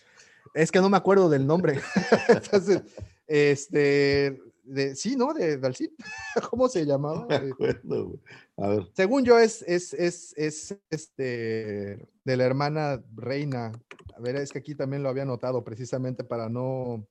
Es 0.53 0.71
que 0.71 0.79
no 0.81 0.89
me 0.89 0.97
acuerdo 0.97 1.29
del 1.29 1.47
nombre. 1.47 1.79
Entonces, 2.29 2.83
este, 3.27 4.39
de, 4.63 4.95
sí, 4.95 5.15
¿no? 5.15 5.33
De. 5.33 5.59
¿Cómo 6.49 6.67
se 6.69 6.85
llamaba? 6.85 7.25
Me 7.27 7.35
Eh, 7.35 7.49
acuerdo, 7.51 8.05
güey. 8.07 8.19
A 8.57 8.67
ver, 8.69 8.87
según 8.95 9.25
yo, 9.25 9.39
es, 9.39 9.63
es, 9.63 9.93
es, 9.93 10.33
es 10.37 10.77
este, 10.89 12.07
de 12.23 12.37
la 12.37 12.43
hermana 12.45 13.03
reina. 13.15 13.71
A 14.15 14.19
ver, 14.19 14.35
es 14.35 14.51
que 14.51 14.59
aquí 14.59 14.75
también 14.75 15.01
lo 15.03 15.09
había 15.09 15.25
notado 15.25 15.63
precisamente 15.63 16.23
para 16.23 16.49
no. 16.49 17.07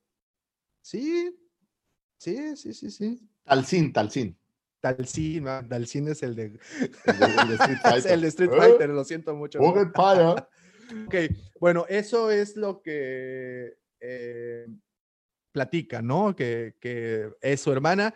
Sí, 0.83 1.37
sí, 2.19 2.57
sí, 2.57 2.73
sí, 2.75 2.91
sí. 2.91 3.29
Talcin, 3.45 3.93
Talcin. 3.93 4.37
Dalsin, 4.81 5.47
ah, 5.47 5.63
Dalsin 5.63 6.09
es 6.09 6.25
el 6.25 6.35
de, 6.35 6.45
El 6.47 7.19
de, 7.19 7.27
el 7.43 7.49
de 7.49 7.55
Street 7.55 7.79
Fighter. 7.83 8.13
el 8.13 8.21
de 8.21 8.29
Street 8.29 8.51
¿Eh? 8.53 8.57
Fighter, 8.57 8.91
lo 8.91 9.05
siento 9.05 9.35
mucho. 9.35 9.61
Ok, 11.07 11.15
bueno, 11.61 11.85
eso 11.89 12.31
es 12.31 12.57
lo 12.57 12.83
que 12.83 13.77
eh, 14.01 14.67
platica, 15.53 16.03
¿no? 16.03 16.35
Que, 16.35 16.77
que 16.81 17.31
es 17.41 17.61
su 17.61 17.73
hermana, 17.73 18.15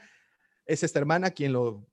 es 0.64 0.82
esta 0.82 0.98
hermana 0.98 1.30
quien 1.30 1.52
lo, 1.52 1.86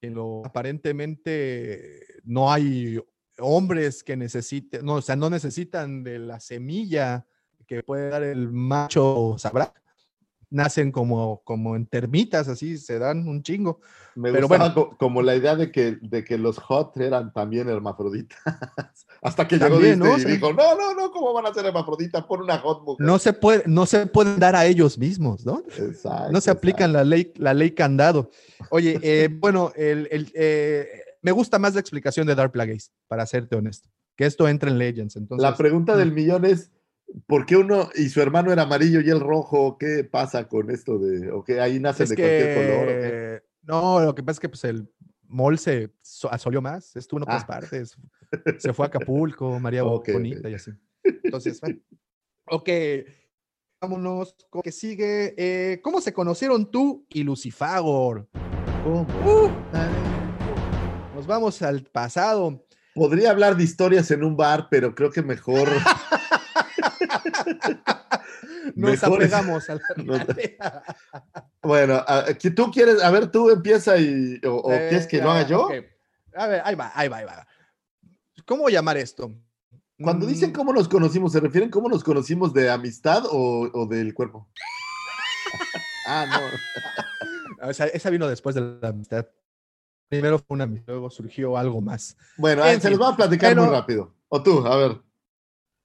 quien 0.00 0.14
lo 0.14 0.44
aparentemente 0.44 2.06
no 2.24 2.52
hay 2.52 3.00
hombres 3.38 4.04
que 4.04 4.16
necesiten, 4.16 4.84
no, 4.84 4.94
o 4.94 5.02
sea, 5.02 5.16
no 5.16 5.30
necesitan 5.30 6.04
de 6.04 6.18
la 6.18 6.40
semilla 6.40 7.26
que 7.66 7.82
puede 7.82 8.10
dar 8.10 8.22
el 8.22 8.50
macho 8.50 9.36
sabrá. 9.38 9.72
Nacen 10.54 10.92
como, 10.92 11.42
como 11.42 11.74
en 11.74 11.84
termitas, 11.84 12.46
así 12.46 12.78
se 12.78 13.00
dan 13.00 13.26
un 13.26 13.42
chingo. 13.42 13.80
Me 14.14 14.30
Pero 14.30 14.46
bueno. 14.46 14.72
co- 14.72 14.96
como 14.96 15.20
la 15.20 15.34
idea 15.34 15.56
de 15.56 15.72
que, 15.72 15.98
de 16.00 16.22
que 16.22 16.38
los 16.38 16.58
hot 16.60 16.96
eran 16.98 17.32
también 17.32 17.68
hermafroditas. 17.68 18.38
Hasta 19.22 19.48
que 19.48 19.56
llegó 19.58 19.70
También, 19.80 19.98
Disney 19.98 20.12
¿no? 20.12 20.16
y 20.16 20.20
Sí. 20.20 20.28
dijo, 20.28 20.52
no, 20.52 20.76
no, 20.76 20.94
no, 20.94 21.10
¿cómo 21.10 21.32
van 21.32 21.46
a 21.46 21.52
ser 21.52 21.66
hermafroditas? 21.66 22.24
Pon 22.26 22.42
una 22.42 22.58
hot 22.58 22.84
mujer. 22.84 23.04
No 23.04 23.18
se, 23.18 23.32
puede, 23.32 23.64
no 23.66 23.84
se 23.84 24.06
pueden 24.06 24.38
dar 24.38 24.54
a 24.54 24.64
ellos 24.64 24.96
mismos, 24.96 25.44
¿no? 25.44 25.60
Exacto, 25.76 26.30
no 26.30 26.40
se 26.40 26.52
aplican 26.52 26.92
la 26.92 27.02
ley, 27.02 27.32
la 27.34 27.52
ley 27.52 27.72
candado. 27.72 28.30
Oye, 28.70 28.96
eh, 29.02 29.28
bueno, 29.32 29.72
el, 29.74 30.06
el, 30.12 30.30
eh, 30.34 30.86
me 31.20 31.32
gusta 31.32 31.58
más 31.58 31.74
la 31.74 31.80
explicación 31.80 32.28
de 32.28 32.36
Dark 32.36 32.52
Plagueis, 32.52 32.92
para 33.08 33.26
serte 33.26 33.56
honesto, 33.56 33.88
que 34.14 34.24
esto 34.26 34.46
entra 34.46 34.70
en 34.70 34.78
Legends. 34.78 35.16
Entonces, 35.16 35.42
La 35.42 35.56
pregunta 35.56 35.96
del 35.96 36.12
millón 36.12 36.44
es, 36.44 36.70
¿por 37.26 37.46
qué 37.46 37.56
uno 37.56 37.88
y 37.94 38.08
su 38.08 38.20
hermano 38.20 38.52
era 38.52 38.62
amarillo 38.62 39.00
y 39.00 39.10
el 39.10 39.20
rojo? 39.20 39.76
¿Qué 39.78 40.04
pasa 40.04 40.48
con 40.48 40.70
esto 40.70 40.98
de, 40.98 41.30
o 41.30 41.42
que 41.44 41.60
ahí 41.60 41.78
nacen 41.80 42.04
es 42.04 42.10
de 42.10 42.16
cualquier 42.16 42.54
color? 42.54 42.86
que, 42.86 43.42
no, 43.62 44.00
lo 44.00 44.14
que 44.14 44.22
pasa 44.22 44.36
es 44.36 44.40
que 44.40 44.48
pues, 44.48 44.64
el 44.64 44.88
mol 45.26 45.58
se 45.58 45.90
so- 46.02 46.30
asolió 46.32 46.60
más, 46.60 46.94
estuvo 46.96 47.18
en 47.18 47.22
otras 47.24 47.42
Ah. 47.44 47.46
partes, 47.46 47.96
se 48.58 48.72
fue 48.72 48.86
a 48.86 48.88
Acapulco, 48.88 49.58
María 49.60 49.84
Ok, 49.84 50.10
Bonita 50.12 50.48
y 50.48 50.54
así. 50.54 50.70
Entonces, 51.02 51.60
bueno. 51.60 51.78
ok, 52.46 52.68
vámonos 53.80 54.34
con 54.50 54.62
que 54.62 54.72
sigue. 54.72 55.34
Eh, 55.36 55.80
¿Cómo 55.82 56.00
se 56.00 56.12
conocieron 56.12 56.70
tú 56.70 57.06
y 57.10 57.22
Lucifagor? 57.22 58.28
Uh, 58.86 59.04
nos 61.14 61.26
vamos 61.26 61.62
al 61.62 61.84
pasado. 61.84 62.66
Podría 62.94 63.30
hablar 63.30 63.56
de 63.56 63.64
historias 63.64 64.10
en 64.10 64.22
un 64.24 64.36
bar, 64.36 64.68
pero 64.70 64.94
creo 64.94 65.10
que 65.10 65.22
mejor. 65.22 65.68
Nos 68.74 69.02
apegamos 69.02 69.68
a 69.68 69.74
la 69.74 69.80
bueno, 71.62 72.04
que 72.38 72.50
tú 72.50 72.70
quieres, 72.70 73.02
a 73.02 73.10
ver, 73.10 73.30
tú 73.30 73.50
empieza 73.50 73.96
y, 73.98 74.40
o, 74.44 74.56
o 74.56 74.72
Eh, 74.72 74.86
quieres 74.88 75.06
que 75.06 75.20
lo 75.20 75.30
haga 75.30 75.42
ya, 75.42 75.48
yo. 75.48 75.68
A 76.34 76.46
ver, 76.46 76.62
ahí 76.64 76.74
va, 76.74 76.92
ahí 76.94 77.08
va, 77.08 77.18
ahí 77.18 77.24
va. 77.24 77.46
¿Cómo 78.46 78.68
llamar 78.68 78.96
esto? 78.96 79.32
Cuando 80.00 80.26
dicen 80.26 80.50
Mm, 80.50 80.54
cómo 80.54 80.72
nos 80.72 80.88
conocimos, 80.88 81.32
¿se 81.32 81.40
refieren 81.40 81.70
cómo 81.70 81.88
nos 81.88 82.02
conocimos 82.02 82.52
de 82.52 82.68
amistad 82.70 83.24
o, 83.30 83.70
o 83.72 83.86
del 83.86 84.12
cuerpo? 84.12 84.48
ah, 86.06 86.26
no. 87.60 87.68
o 87.68 87.72
sea, 87.72 87.86
esa 87.86 88.10
vino 88.10 88.28
después 88.28 88.54
de 88.54 88.78
la 88.80 88.88
amistad. 88.88 89.26
Primero 90.08 90.38
fue 90.38 90.54
una 90.56 90.64
amistad, 90.64 90.92
luego 90.92 91.10
surgió 91.10 91.56
algo 91.56 91.80
más. 91.80 92.16
Bueno, 92.36 92.64
En 92.66 92.80
se 92.80 92.88
fin, 92.88 92.98
los 92.98 93.06
va 93.06 93.12
a 93.12 93.16
platicar 93.16 93.56
muy 93.56 93.66
rápido. 93.66 94.14
O 94.28 94.42
tú, 94.42 94.66
a 94.66 94.76
ver. 94.76 95.00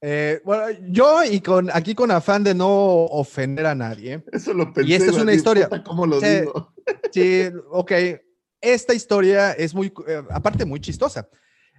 Eh, 0.01 0.41
bueno, 0.45 0.77
yo 0.89 1.23
y 1.25 1.41
con 1.41 1.69
aquí 1.73 1.93
con 1.93 2.09
afán 2.11 2.43
de 2.43 2.53
no 2.53 2.69
ofender 3.05 3.65
a 3.65 3.75
nadie. 3.75 4.23
Eso 4.31 4.53
lo 4.53 4.71
pensé. 4.73 4.89
Y 4.89 4.93
esta 4.95 5.11
es 5.11 5.17
una 5.17 5.33
historia. 5.33 5.69
¿Cómo 5.85 6.05
lo 6.05 6.19
Sí. 6.19 6.27
digo? 6.41 6.73
Sí, 7.13 7.43
ok. 7.71 7.91
Esta 8.61 8.93
historia 8.93 9.51
es 9.53 9.73
muy, 9.75 9.93
eh, 10.07 10.23
aparte, 10.31 10.65
muy 10.65 10.79
chistosa. 10.79 11.29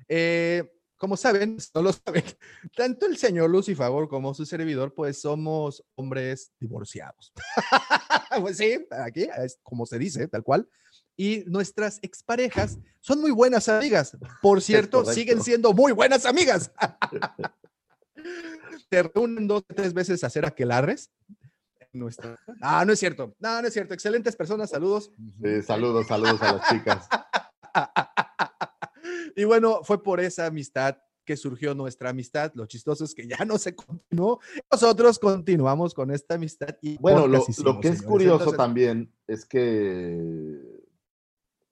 Eh, 0.09 0.65
como 0.97 1.17
saben, 1.17 1.57
no 1.75 1.83
lo 1.83 1.93
saben, 1.93 2.23
tanto 2.77 3.07
el 3.07 3.17
señor 3.17 3.49
Lucifagor 3.51 4.09
como 4.09 4.35
su 4.35 4.45
servidor, 4.45 4.93
pues 4.95 5.21
somos 5.21 5.83
hombres 5.95 6.53
divorciados. 6.61 7.33
pues 8.41 8.57
sí, 8.59 8.87
aquí 8.91 9.27
es 9.39 9.59
como 9.63 9.87
se 9.87 9.99
dice, 9.99 10.29
tal 10.29 10.43
cual. 10.43 10.69
y 11.17 11.43
nuestras 11.47 11.99
exparejas 12.03 12.79
son 13.01 13.21
muy 13.21 13.31
buenas 13.31 13.69
amigas. 13.69 14.17
Por 14.43 14.61
cierto, 14.63 15.05
siguen 15.05 15.43
siendo 15.43 15.73
muy 15.73 15.93
buenas 15.93 16.25
amigas. 16.27 16.71
Te 18.89 19.03
reúnen 19.03 19.47
dos 19.47 19.65
tres 19.67 19.95
veces 19.95 20.23
a 20.25 20.29
hacer 20.29 20.45
aquelarres. 20.47 21.11
Nuestra... 21.93 22.37
Ah, 22.61 22.85
no 22.85 22.93
es 22.93 22.99
cierto. 23.01 23.35
No, 23.39 23.61
no 23.61 23.67
es 23.69 23.73
cierto. 23.75 23.95
Excelentes 23.95 24.37
personas, 24.37 24.71
saludos. 24.71 25.11
Sí, 25.43 25.63
saludos, 25.63 26.07
saludos 26.07 26.41
a 26.43 26.55
las 26.55 26.69
chicas. 26.69 27.09
y 29.37 29.45
bueno, 29.45 29.81
fue 29.83 30.03
por 30.03 30.21
esa 30.21 30.47
amistad 30.47 30.97
que 31.25 31.37
surgió 31.37 31.75
nuestra 31.75 32.11
amistad. 32.11 32.53
Lo 32.55 32.67
chistoso 32.67 33.05
es 33.05 33.15
que 33.15 33.27
ya 33.27 33.45
no 33.45 33.59
se 33.59 33.75
continuó. 33.75 34.41
Nosotros 34.71 35.19
continuamos 35.19 35.95
con 35.95 36.11
esta 36.11 36.37
amistad. 36.37 36.77
Y 36.81 36.97
Bueno, 36.99 37.27
lo, 37.27 37.39
lo 37.39 37.81
que 37.81 37.89
es 37.89 37.99
señores. 37.99 38.03
curioso 38.03 38.35
Entonces, 38.39 38.57
también 38.57 39.13
es 39.27 39.45
que 39.45 40.81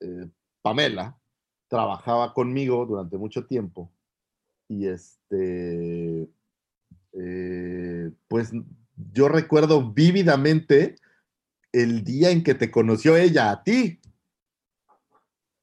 eh, 0.01 0.29
Pamela 0.63 1.19
trabajaba 1.69 2.33
conmigo 2.35 2.87
durante 2.87 3.19
mucho 3.19 3.47
tiempo 3.47 3.93
y 4.69 4.87
este, 4.87 6.29
eh, 7.13 8.11
pues 8.29 8.51
yo 9.13 9.29
recuerdo 9.29 9.93
vívidamente 9.93 10.97
el 11.73 12.03
día 12.05 12.31
en 12.31 12.43
que 12.43 12.55
te 12.55 12.71
conoció 12.71 13.17
ella 13.17 13.51
a 13.51 13.63
ti. 13.63 14.01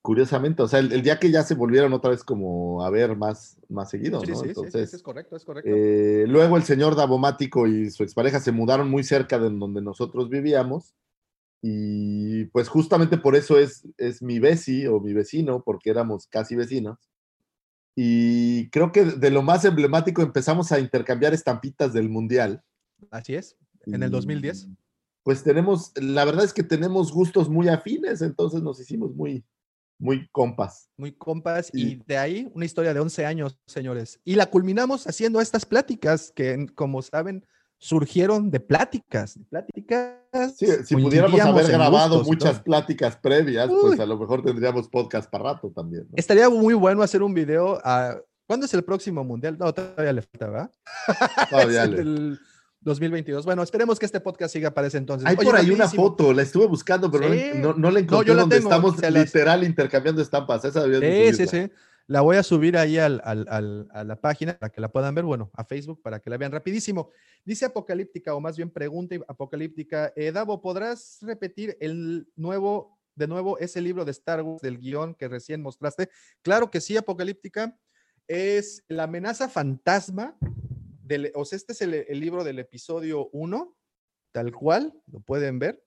Curiosamente, 0.02 0.62
o 0.62 0.68
sea, 0.68 0.80
el, 0.80 0.92
el 0.94 1.02
día 1.02 1.20
que 1.20 1.32
ya 1.32 1.42
se 1.42 1.56
volvieron 1.56 1.92
otra 1.94 2.12
vez 2.12 2.24
como 2.24 2.86
a 2.86 2.92
ver 2.92 3.16
más, 3.16 3.58
más 3.70 3.90
seguido, 3.90 4.22
Sí, 4.24 4.32
¿no? 4.32 4.38
sí, 4.38 4.50
es 4.50 5.02
correcto, 5.02 5.36
es 5.36 5.44
correcto. 5.44 5.68
eh, 5.74 6.26
luego 6.28 6.58
el 6.58 6.64
señor 6.64 6.96
Davomático 6.96 7.66
y 7.66 7.90
su 7.90 8.04
expareja 8.04 8.40
se 8.40 8.52
mudaron 8.52 8.88
muy 8.90 9.04
cerca 9.04 9.40
de 9.40 9.50
donde 9.50 9.82
nosotros 9.82 10.30
vivíamos. 10.30 10.94
Y 11.64 12.46
pues 12.46 12.70
justamente 12.70 13.18
por 13.18 13.36
eso 13.36 13.58
es, 13.58 13.88
es 13.98 14.22
mi 14.22 14.38
veci 14.38 14.86
o 14.86 15.00
mi 15.00 15.14
vecino, 15.14 15.64
porque 15.64 15.90
éramos 15.90 16.28
casi 16.28 16.56
vecinos. 16.56 17.00
Y 17.96 18.70
creo 18.72 18.92
que 18.92 19.06
de 19.06 19.32
lo 19.32 19.42
más 19.42 19.64
emblemático 19.66 20.22
empezamos 20.22 20.72
a 20.72 20.80
intercambiar 20.80 21.34
estampitas 21.34 21.94
del 21.94 22.10
Mundial. 22.10 22.62
Así 23.10 23.36
es. 23.36 23.56
En 23.86 24.04
el 24.04 24.10
Y, 24.10 24.12
2010. 24.12 24.68
Pues 25.24 25.44
tenemos, 25.44 25.92
la 25.96 26.26
verdad 26.26 26.44
es 26.44 26.54
que 26.54 26.64
tenemos 26.64 27.12
gustos 27.12 27.50
muy 27.50 27.68
afines, 27.70 28.22
entonces 28.22 28.62
nos 28.62 28.80
hicimos 28.80 29.16
muy, 29.16 29.44
muy 29.98 30.28
compas. 30.32 30.90
Muy 30.98 31.14
compas. 31.14 31.72
Y- 31.74 31.94
Y 31.94 32.02
de 32.06 32.18
ahí 32.18 32.52
una 32.54 32.66
historia 32.66 32.94
de 32.94 33.00
11 33.00 33.26
años, 33.26 33.58
señores. 33.66 34.20
Y 34.26 34.36
la 34.36 34.48
culminamos 34.48 35.08
haciendo 35.08 35.40
estas 35.40 35.66
pláticas 35.66 36.32
que, 36.36 36.68
como 36.76 37.02
saben, 37.02 37.46
surgieron 37.78 38.50
de 38.52 38.60
pláticas. 38.60 39.36
de 39.38 39.46
Pláticas. 39.46 40.56
Sí, 40.58 40.68
si 40.86 40.96
pudiéramos 40.96 41.40
haber 41.40 41.68
grabado 41.68 42.18
gustos 42.18 42.28
muchas 42.28 42.60
pláticas 42.62 43.18
previas, 43.18 43.70
Uy. 43.70 43.78
pues 43.82 44.00
a 44.00 44.06
lo 44.06 44.18
mejor 44.18 44.44
tendríamos 44.44 44.88
podcast 44.90 45.30
para 45.30 45.54
rato 45.54 45.72
también. 45.76 46.04
¿no? 46.10 46.14
Estaría 46.16 46.50
muy 46.50 46.74
bueno 46.74 47.04
hacer 47.04 47.22
un 47.24 47.34
video. 47.34 47.80
a- 47.84 48.18
¿Cuándo 48.48 48.66
es 48.68 48.74
el 48.76 48.84
próximo 48.84 49.24
mundial? 49.24 49.58
No, 49.58 49.74
todavía 49.74 50.14
le 50.14 50.22
falta, 50.22 50.48
¿verdad? 50.50 50.72
Todavía 51.50 51.84
Es 51.86 51.90
le- 51.90 51.98
del 51.98 52.40
2022. 52.82 53.44
Bueno, 53.46 53.64
esperemos 53.64 53.98
que 53.98 54.06
este 54.06 54.20
podcast 54.20 54.54
siga 54.54 54.72
para 54.72 54.86
ese 54.88 54.98
entonces. 55.00 55.28
Hay 55.28 55.36
Oye, 55.36 55.46
por 55.46 55.56
ahí 55.56 55.72
una 55.72 55.88
foto, 55.88 56.32
la 56.32 56.44
estuve 56.44 56.68
buscando, 56.68 57.10
pero 57.10 57.28
no 57.28 57.34
Sí. 57.34 57.50
no, 57.56 57.74
no 57.74 57.90
la 57.90 58.00
encontré 58.02 58.28
yo 58.28 58.34
la 58.36 58.42
donde 58.42 58.58
tengo, 58.58 58.70
estamos 58.70 59.02
las- 59.02 59.12
literal 59.14 59.64
intercambiando 59.64 60.22
estampas. 60.22 60.64
Esa 60.66 60.84
Sí, 60.84 61.34
sí, 61.34 61.48
sí. 61.48 61.72
La 62.08 62.22
voy 62.22 62.38
a 62.38 62.44
subir 62.44 62.78
ahí 62.78 63.00
a 63.00 63.10
la 63.10 64.22
página 64.22 64.58
para 64.60 64.72
que 64.72 64.80
la 64.80 64.92
puedan 64.92 65.16
ver, 65.16 65.26
bueno, 65.26 65.50
a 65.54 65.64
Facebook 65.66 66.02
para 66.04 66.20
que 66.20 66.30
la 66.30 66.38
vean 66.38 66.52
rapidísimo. 66.52 67.10
Dice 67.44 67.66
Apocalíptica, 67.66 68.36
o 68.36 68.40
más 68.40 68.58
bien 68.58 68.70
pregunta 68.70 69.16
Apocalíptica, 69.28 70.14
eh, 70.16 70.32
¿podrás 70.62 71.18
repetir 71.22 71.76
el 71.80 72.28
nuevo, 72.36 73.00
de 73.16 73.28
nuevo, 73.28 73.58
ese 73.58 73.82
libro 73.82 74.06
de 74.06 74.12
Star 74.12 74.44
Wars 74.44 74.62
del 74.62 74.78
guion 74.78 75.16
que 75.16 75.28
recién 75.28 75.64
mostraste? 75.64 76.10
Claro 76.44 76.70
que 76.70 76.80
sí, 76.82 76.96
Apocalíptica. 76.96 77.76
Es 78.28 78.84
La 78.88 79.04
amenaza 79.04 79.50
fantasma. 79.50 80.38
O 81.36 81.46
sea, 81.46 81.58
este 81.58 81.74
es 81.74 81.82
el, 81.82 81.94
el 81.94 82.20
libro 82.20 82.44
del 82.44 82.60
episodio 82.60 83.30
1, 83.32 83.76
tal 84.32 84.52
cual, 84.52 84.94
lo 85.12 85.22
pueden 85.22 85.60
ver, 85.60 85.85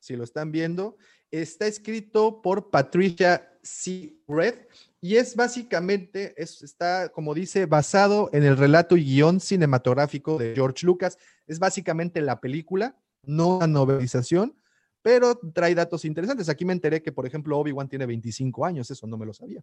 si 0.00 0.16
lo 0.16 0.24
están 0.24 0.50
viendo. 0.50 0.96
Está 1.30 1.66
escrito 1.66 2.42
por 2.42 2.70
Patricia 2.70 3.56
C. 3.62 4.16
Red 4.26 4.54
y 5.00 5.16
es 5.16 5.36
básicamente, 5.36 6.34
es, 6.36 6.62
está, 6.62 7.10
como 7.10 7.34
dice, 7.34 7.66
basado 7.66 8.28
en 8.32 8.42
el 8.42 8.56
relato 8.56 8.96
y 8.96 9.04
guion 9.04 9.38
cinematográfico 9.40 10.38
de 10.38 10.54
George 10.54 10.84
Lucas. 10.84 11.16
Es 11.46 11.58
básicamente 11.58 12.20
la 12.20 12.40
película, 12.40 12.98
no 13.22 13.58
una 13.58 13.66
novelización, 13.66 14.56
pero 15.02 15.38
trae 15.54 15.74
datos 15.74 16.04
interesantes. 16.04 16.48
Aquí 16.48 16.64
me 16.64 16.72
enteré 16.72 17.00
que, 17.02 17.12
por 17.12 17.26
ejemplo, 17.26 17.58
Obi-Wan 17.58 17.88
tiene 17.88 18.06
25 18.06 18.66
años, 18.66 18.90
eso 18.90 19.06
no 19.06 19.16
me 19.16 19.26
lo 19.26 19.32
sabía. 19.32 19.62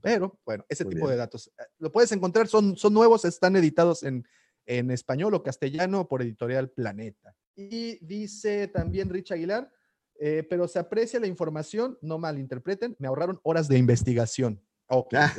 Pero 0.00 0.38
bueno, 0.44 0.64
ese 0.68 0.84
Muy 0.84 0.94
tipo 0.94 1.06
bien. 1.06 1.16
de 1.16 1.18
datos. 1.18 1.48
eh, 1.58 1.64
Lo 1.78 1.90
puedes 1.92 2.12
encontrar, 2.12 2.48
son, 2.48 2.76
son 2.76 2.94
nuevos, 2.94 3.24
están 3.24 3.56
editados 3.56 4.02
en, 4.02 4.26
en 4.66 4.90
español 4.90 5.34
o 5.34 5.42
castellano 5.42 6.06
por 6.08 6.22
Editorial 6.22 6.70
Planeta. 6.70 7.34
Y 7.56 8.04
dice 8.04 8.68
también 8.68 9.08
Rich 9.08 9.32
Aguilar, 9.32 9.72
eh, 10.20 10.46
pero 10.48 10.68
se 10.68 10.78
aprecia 10.78 11.18
la 11.18 11.26
información, 11.26 11.98
no 12.02 12.18
malinterpreten, 12.18 12.94
me 12.98 13.08
ahorraron 13.08 13.40
horas 13.42 13.66
de 13.66 13.78
investigación. 13.78 14.62
Ok, 14.88 15.14
Ah. 15.14 15.32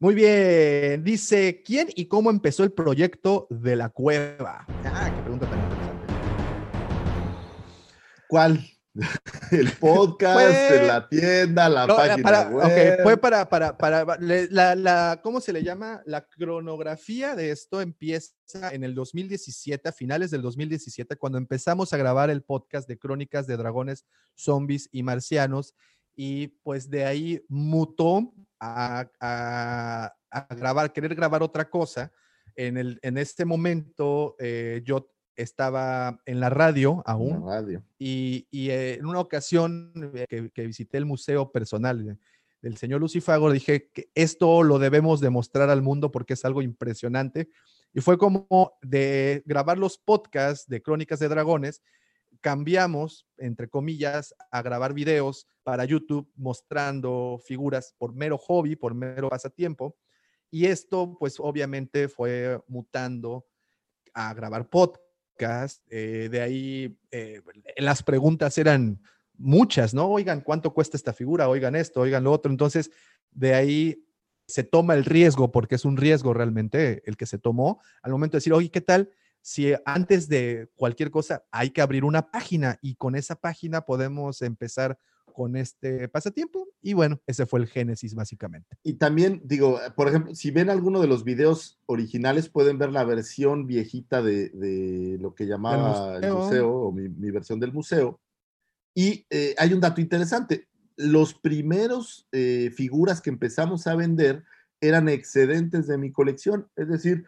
Muy 0.00 0.14
bien, 0.14 1.04
dice, 1.04 1.62
¿quién 1.64 1.88
y 1.94 2.06
cómo 2.06 2.30
empezó 2.30 2.64
el 2.64 2.72
proyecto 2.72 3.46
de 3.48 3.76
la 3.76 3.90
cueva? 3.90 4.66
Ah, 4.84 5.12
qué 5.14 5.22
pregunta 5.22 5.48
tan 5.48 5.60
interesante. 5.62 6.06
¿Cuál? 8.28 8.73
El 9.50 9.72
podcast, 9.72 10.68
Fue- 10.68 10.86
la 10.86 11.08
tienda, 11.08 11.68
la 11.68 11.86
No, 11.86 11.96
página 11.96 12.22
para, 12.22 12.48
web. 12.48 12.64
ok, 12.98 13.02
fue 13.02 13.16
para, 13.16 13.48
para, 13.48 13.76
para, 13.76 14.16
la, 14.20 14.74
la, 14.76 15.20
¿cómo 15.22 15.40
se 15.40 15.52
le 15.52 15.62
llama? 15.64 16.00
La 16.06 16.24
cronografía 16.26 17.34
de 17.34 17.50
esto 17.50 17.80
empieza 17.80 18.32
en 18.72 18.84
el 18.84 18.94
2017, 18.94 19.88
a 19.88 19.92
finales 19.92 20.30
del 20.30 20.42
2017, 20.42 21.16
cuando 21.16 21.38
empezamos 21.38 21.92
a 21.92 21.96
grabar 21.96 22.30
el 22.30 22.42
podcast 22.42 22.88
de 22.88 22.98
Crónicas 22.98 23.46
de 23.48 23.56
Dragones, 23.56 24.06
Zombies 24.36 24.88
y 24.92 25.02
Marcianos, 25.02 25.74
y 26.14 26.46
pues 26.62 26.88
de 26.88 27.04
ahí 27.04 27.44
mutó 27.48 28.32
a, 28.60 29.08
a- 29.20 30.14
a 30.30 30.54
grabar, 30.54 30.92
querer 30.92 31.14
grabar 31.14 31.42
otra 31.42 31.68
cosa. 31.68 32.12
En, 32.56 32.76
el, 32.76 32.98
en 33.02 33.18
este 33.18 33.44
momento 33.44 34.36
eh, 34.38 34.82
yo 34.84 35.10
estaba 35.36 36.20
en 36.26 36.40
la 36.40 36.50
radio 36.50 37.02
La 37.06 37.12
aún, 37.12 37.46
radio. 37.46 37.82
y, 37.98 38.46
y, 38.50 38.70
eh, 38.70 38.94
en 38.94 39.06
una 39.06 39.20
ocasión 39.20 39.92
eh, 40.14 40.26
que, 40.28 40.50
que 40.50 40.66
visité 40.66 40.98
el 40.98 41.06
museo 41.06 41.50
personal 41.52 42.04
de- 42.04 42.18
del 42.62 42.76
señor 42.78 43.00
Lucifago, 43.02 43.50
dije 43.52 43.90
que 43.92 44.08
esto 44.14 44.62
lo 44.62 44.78
debemos 44.78 45.20
demostrar 45.20 45.68
al 45.68 45.82
mundo 45.82 46.10
porque 46.10 46.32
es 46.32 46.44
algo 46.46 46.62
impresionante. 46.62 47.50
Y 47.92 48.00
fue 48.00 48.16
como 48.16 48.48
de 48.80 49.42
grabar 49.44 49.76
los 49.76 49.98
podcasts 49.98 50.66
de 50.66 50.80
Crónicas 50.82 51.18
de 51.18 51.28
Dragones, 51.28 51.82
cambiamos, 52.40 53.26
entre 53.38 53.68
comillas, 53.68 54.34
a 54.50 54.62
grabar 54.62 54.94
videos 54.94 55.46
para 55.62 55.84
YouTube 55.84 56.30
mostrando 56.36 57.38
figuras 57.44 57.94
por 57.98 58.14
mero 58.14 58.38
hobby, 58.38 58.76
por 58.76 58.94
mero 58.94 59.28
pasatiempo. 59.28 59.96
Y 60.50 60.66
esto, 60.66 61.16
pues 61.18 61.36
obviamente 61.38 62.08
fue 62.08 62.60
mutando 62.66 63.46
a 64.14 64.32
grabar 64.34 64.68
eh, 65.90 66.28
de 66.30 66.40
ahí 66.40 66.98
eh, 67.10 67.40
las 67.76 68.02
preguntas 68.02 68.56
eran 68.58 69.00
muchas, 69.36 69.94
¿no? 69.94 70.06
Oigan, 70.06 70.40
¿cuánto 70.40 70.72
cuesta 70.72 70.96
esta 70.96 71.12
figura? 71.12 71.48
Oigan 71.48 71.74
esto, 71.74 72.00
oigan 72.00 72.24
lo 72.24 72.32
otro. 72.32 72.50
Entonces, 72.50 72.90
de 73.30 73.54
ahí 73.54 74.04
se 74.46 74.62
toma 74.62 74.94
el 74.94 75.04
riesgo, 75.04 75.50
porque 75.50 75.74
es 75.74 75.84
un 75.84 75.96
riesgo 75.96 76.34
realmente 76.34 77.02
el 77.06 77.16
que 77.16 77.26
se 77.26 77.38
tomó 77.38 77.80
al 78.02 78.12
momento 78.12 78.36
de 78.36 78.38
decir, 78.38 78.52
oye, 78.52 78.70
¿qué 78.70 78.80
tal? 78.80 79.10
Si 79.40 79.74
antes 79.84 80.28
de 80.28 80.70
cualquier 80.76 81.10
cosa 81.10 81.44
hay 81.50 81.70
que 81.70 81.82
abrir 81.82 82.04
una 82.04 82.30
página 82.30 82.78
y 82.80 82.94
con 82.94 83.14
esa 83.14 83.36
página 83.36 83.82
podemos 83.82 84.40
empezar 84.42 84.98
con 85.34 85.56
este 85.56 86.08
pasatiempo. 86.08 86.68
Y 86.80 86.94
bueno, 86.94 87.20
ese 87.26 87.44
fue 87.44 87.60
el 87.60 87.66
génesis 87.66 88.14
básicamente. 88.14 88.78
Y 88.82 88.94
también, 88.94 89.42
digo, 89.44 89.80
por 89.96 90.08
ejemplo, 90.08 90.34
si 90.34 90.52
ven 90.52 90.70
alguno 90.70 91.00
de 91.00 91.08
los 91.08 91.24
videos 91.24 91.80
originales, 91.86 92.48
pueden 92.48 92.78
ver 92.78 92.92
la 92.92 93.04
versión 93.04 93.66
viejita 93.66 94.22
de, 94.22 94.50
de 94.50 95.18
lo 95.20 95.34
que 95.34 95.46
llamaba 95.46 96.16
el 96.16 96.22
museo. 96.22 96.38
museo, 96.38 96.72
o 96.72 96.92
mi, 96.92 97.08
mi 97.08 97.30
versión 97.30 97.58
del 97.58 97.72
museo. 97.72 98.20
Y 98.94 99.26
eh, 99.28 99.54
hay 99.58 99.72
un 99.72 99.80
dato 99.80 100.00
interesante. 100.00 100.68
Los 100.96 101.34
primeros 101.34 102.28
eh, 102.30 102.70
figuras 102.74 103.20
que 103.20 103.30
empezamos 103.30 103.88
a 103.88 103.96
vender 103.96 104.44
eran 104.80 105.08
excedentes 105.08 105.88
de 105.88 105.98
mi 105.98 106.12
colección. 106.12 106.68
Es 106.76 106.88
decir, 106.88 107.24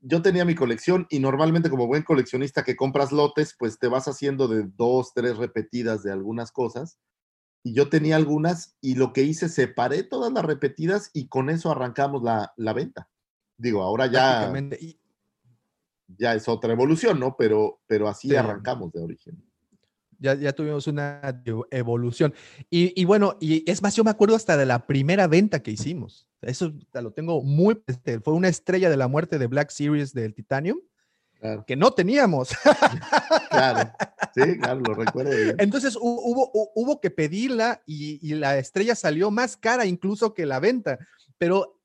yo 0.00 0.22
tenía 0.22 0.46
mi 0.46 0.54
colección 0.54 1.06
y 1.10 1.18
normalmente 1.18 1.68
como 1.68 1.86
buen 1.86 2.04
coleccionista 2.04 2.64
que 2.64 2.76
compras 2.76 3.12
lotes, 3.12 3.54
pues 3.58 3.78
te 3.78 3.88
vas 3.88 4.08
haciendo 4.08 4.48
de 4.48 4.64
dos, 4.76 5.12
tres 5.14 5.36
repetidas 5.36 6.02
de 6.02 6.12
algunas 6.12 6.52
cosas. 6.52 6.98
Y 7.66 7.72
yo 7.72 7.88
tenía 7.88 8.16
algunas 8.16 8.76
y 8.82 8.94
lo 8.94 9.12
que 9.14 9.22
hice, 9.22 9.48
separé 9.48 10.02
todas 10.02 10.30
las 10.32 10.44
repetidas 10.44 11.10
y 11.14 11.28
con 11.28 11.48
eso 11.48 11.70
arrancamos 11.70 12.22
la, 12.22 12.52
la 12.58 12.74
venta. 12.74 13.08
Digo, 13.56 13.82
ahora 13.82 14.06
ya, 14.06 14.52
ya 16.18 16.34
es 16.34 16.46
otra 16.46 16.72
evolución, 16.72 17.18
¿no? 17.18 17.36
Pero, 17.36 17.80
pero 17.86 18.06
así 18.08 18.28
Sí. 18.28 18.36
arrancamos 18.36 18.92
de 18.92 19.00
origen. 19.00 19.42
Ya, 20.18 20.34
ya 20.34 20.52
tuvimos 20.52 20.86
una 20.86 21.20
ev- 21.44 21.66
evolución. 21.70 22.34
Y, 22.70 22.92
y 23.00 23.04
bueno, 23.04 23.36
y 23.40 23.68
es 23.70 23.82
más, 23.82 23.96
yo 23.96 24.04
me 24.04 24.10
acuerdo 24.10 24.36
hasta 24.36 24.56
de 24.56 24.66
la 24.66 24.86
primera 24.86 25.26
venta 25.26 25.62
que 25.62 25.70
hicimos. 25.70 26.28
Eso 26.42 26.72
lo 26.92 27.12
tengo 27.12 27.42
muy 27.42 27.74
presente. 27.76 28.20
Fue 28.20 28.34
una 28.34 28.48
estrella 28.48 28.90
de 28.90 28.96
la 28.98 29.08
muerte 29.08 29.38
de 29.38 29.46
Black 29.46 29.70
Series 29.70 30.12
del 30.12 30.34
Titanium 30.34 30.78
Claro, 31.44 31.64
que 31.66 31.76
no 31.76 31.90
teníamos. 31.90 32.48
claro. 33.50 33.92
Sí, 34.34 34.56
claro, 34.58 34.80
lo 34.80 34.94
recuerdo 34.94 35.30
bien. 35.36 35.54
Entonces 35.58 35.94
hu- 35.94 36.00
hubo, 36.24 36.50
hu- 36.54 36.70
hubo 36.74 37.00
que 37.02 37.10
pedirla 37.10 37.82
y, 37.84 38.18
y 38.26 38.34
la 38.34 38.56
estrella 38.56 38.94
salió 38.94 39.30
más 39.30 39.58
cara 39.58 39.84
incluso 39.84 40.32
que 40.32 40.46
la 40.46 40.58
venta, 40.58 40.98
pero 41.36 41.78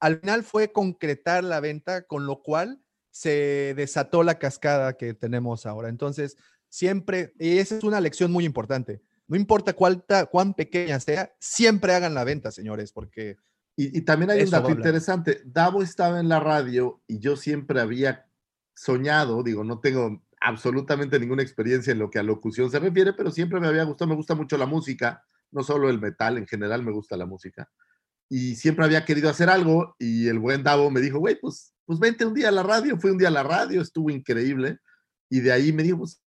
al 0.00 0.18
final 0.18 0.42
fue 0.42 0.72
concretar 0.72 1.44
la 1.44 1.60
venta, 1.60 2.02
con 2.08 2.26
lo 2.26 2.42
cual 2.42 2.82
se 3.12 3.72
desató 3.76 4.24
la 4.24 4.40
cascada 4.40 4.96
que 4.96 5.14
tenemos 5.14 5.64
ahora. 5.64 5.88
Entonces, 5.90 6.36
siempre, 6.68 7.34
y 7.38 7.58
esa 7.58 7.76
es 7.78 7.84
una 7.84 8.00
lección 8.00 8.32
muy 8.32 8.44
importante, 8.44 9.00
no 9.28 9.36
importa 9.36 9.74
cuánta, 9.74 10.26
cuán 10.26 10.54
pequeña 10.54 10.98
sea, 10.98 11.32
siempre 11.38 11.94
hagan 11.94 12.14
la 12.14 12.24
venta, 12.24 12.50
señores, 12.50 12.90
porque 12.90 13.36
Y, 13.76 13.96
y 13.96 14.00
también 14.02 14.30
hay 14.30 14.42
un 14.42 14.50
dato 14.50 14.70
interesante. 14.70 15.40
Davo 15.44 15.82
estaba 15.84 16.18
en 16.18 16.28
la 16.28 16.40
radio 16.40 17.00
y 17.06 17.20
yo 17.20 17.36
siempre 17.36 17.80
había 17.80 18.26
soñado, 18.74 19.42
digo, 19.42 19.64
no 19.64 19.80
tengo 19.80 20.22
absolutamente 20.40 21.18
ninguna 21.18 21.42
experiencia 21.42 21.92
en 21.92 21.98
lo 21.98 22.10
que 22.10 22.18
a 22.18 22.22
locución 22.22 22.70
se 22.70 22.78
refiere, 22.78 23.12
pero 23.12 23.30
siempre 23.30 23.60
me 23.60 23.66
había 23.66 23.84
gustado, 23.84 24.08
me 24.08 24.16
gusta 24.16 24.34
mucho 24.34 24.58
la 24.58 24.66
música, 24.66 25.24
no 25.50 25.62
solo 25.62 25.88
el 25.88 26.00
metal, 26.00 26.36
en 26.36 26.46
general 26.46 26.82
me 26.82 26.92
gusta 26.92 27.16
la 27.16 27.26
música. 27.26 27.70
Y 28.28 28.56
siempre 28.56 28.84
había 28.84 29.04
querido 29.04 29.30
hacer 29.30 29.48
algo 29.48 29.96
y 29.98 30.28
el 30.28 30.38
buen 30.38 30.62
Davo 30.62 30.90
me 30.90 31.00
dijo, 31.00 31.18
güey, 31.18 31.38
pues, 31.40 31.74
pues 31.84 31.98
vente 31.98 32.26
un 32.26 32.34
día 32.34 32.48
a 32.48 32.52
la 32.52 32.62
radio, 32.62 32.98
fui 32.98 33.10
un 33.10 33.18
día 33.18 33.28
a 33.28 33.30
la 33.30 33.42
radio, 33.42 33.80
estuvo 33.80 34.10
increíble. 34.10 34.78
Y 35.30 35.40
de 35.40 35.52
ahí 35.52 35.72
me 35.72 35.82
dijo, 35.82 35.98
pues, 35.98 36.22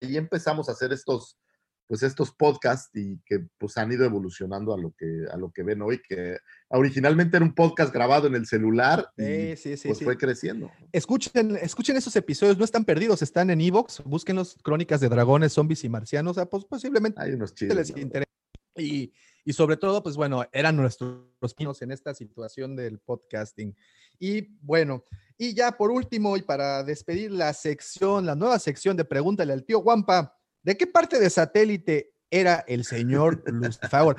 y 0.00 0.16
empezamos 0.16 0.68
a 0.68 0.72
hacer 0.72 0.92
estos, 0.92 1.38
pues 1.86 2.02
estos 2.02 2.32
podcasts 2.32 2.90
y 2.94 3.18
que 3.24 3.46
pues 3.58 3.76
han 3.76 3.92
ido 3.92 4.04
evolucionando 4.04 4.74
a 4.74 4.78
lo 4.78 4.92
que, 4.92 5.24
a 5.30 5.36
lo 5.36 5.50
que 5.52 5.62
ven 5.62 5.82
hoy, 5.82 6.00
que 6.02 6.38
originalmente 6.68 7.36
era 7.36 7.46
un 7.46 7.54
podcast 7.54 7.92
grabado 7.92 8.26
en 8.26 8.34
el 8.34 8.46
celular 8.46 9.08
y 9.16 9.22
Sí, 9.22 9.56
sí, 9.56 9.76
sí, 9.76 9.88
pues 9.88 10.02
fue 10.02 10.16
creciendo. 10.16 10.70
Escuchen, 10.92 11.56
escuchen 11.56 11.96
esos 11.96 12.16
episodios, 12.16 12.58
no 12.58 12.64
están 12.64 12.84
perdidos, 12.84 13.22
están 13.22 13.50
en 13.50 13.60
Evox, 13.60 14.02
busquen 14.04 14.36
los 14.36 14.56
Crónicas 14.62 15.00
de 15.00 15.08
Dragones, 15.08 15.52
Zombies 15.52 15.84
y 15.84 15.88
Marcianos, 15.88 16.38
ah, 16.38 16.46
pues 16.46 16.64
posiblemente 16.64 17.20
Hay 17.20 17.32
unos. 17.32 17.54
Y, 18.78 19.12
y 19.44 19.52
sobre 19.52 19.76
todo, 19.76 20.02
pues 20.02 20.16
bueno, 20.16 20.44
eran 20.52 20.76
nuestros 20.76 21.54
pinos 21.56 21.80
en 21.80 21.92
esta 21.92 22.12
situación 22.14 22.76
del 22.76 22.98
podcasting. 22.98 23.74
Y 24.18 24.56
bueno, 24.60 25.04
y 25.38 25.54
ya 25.54 25.72
por 25.72 25.90
último, 25.90 26.36
y 26.36 26.42
para 26.42 26.82
despedir 26.82 27.30
la 27.30 27.52
sección, 27.52 28.26
la 28.26 28.34
nueva 28.34 28.58
sección 28.58 28.96
de 28.96 29.04
Pregúntale 29.04 29.52
al 29.52 29.64
tío 29.64 29.78
Guampa, 29.78 30.35
¿de 30.66 30.76
qué 30.76 30.88
parte 30.88 31.20
de 31.20 31.30
satélite 31.30 32.12
era 32.28 32.64
el 32.66 32.84
señor 32.84 33.40
Lucifer? 33.46 34.16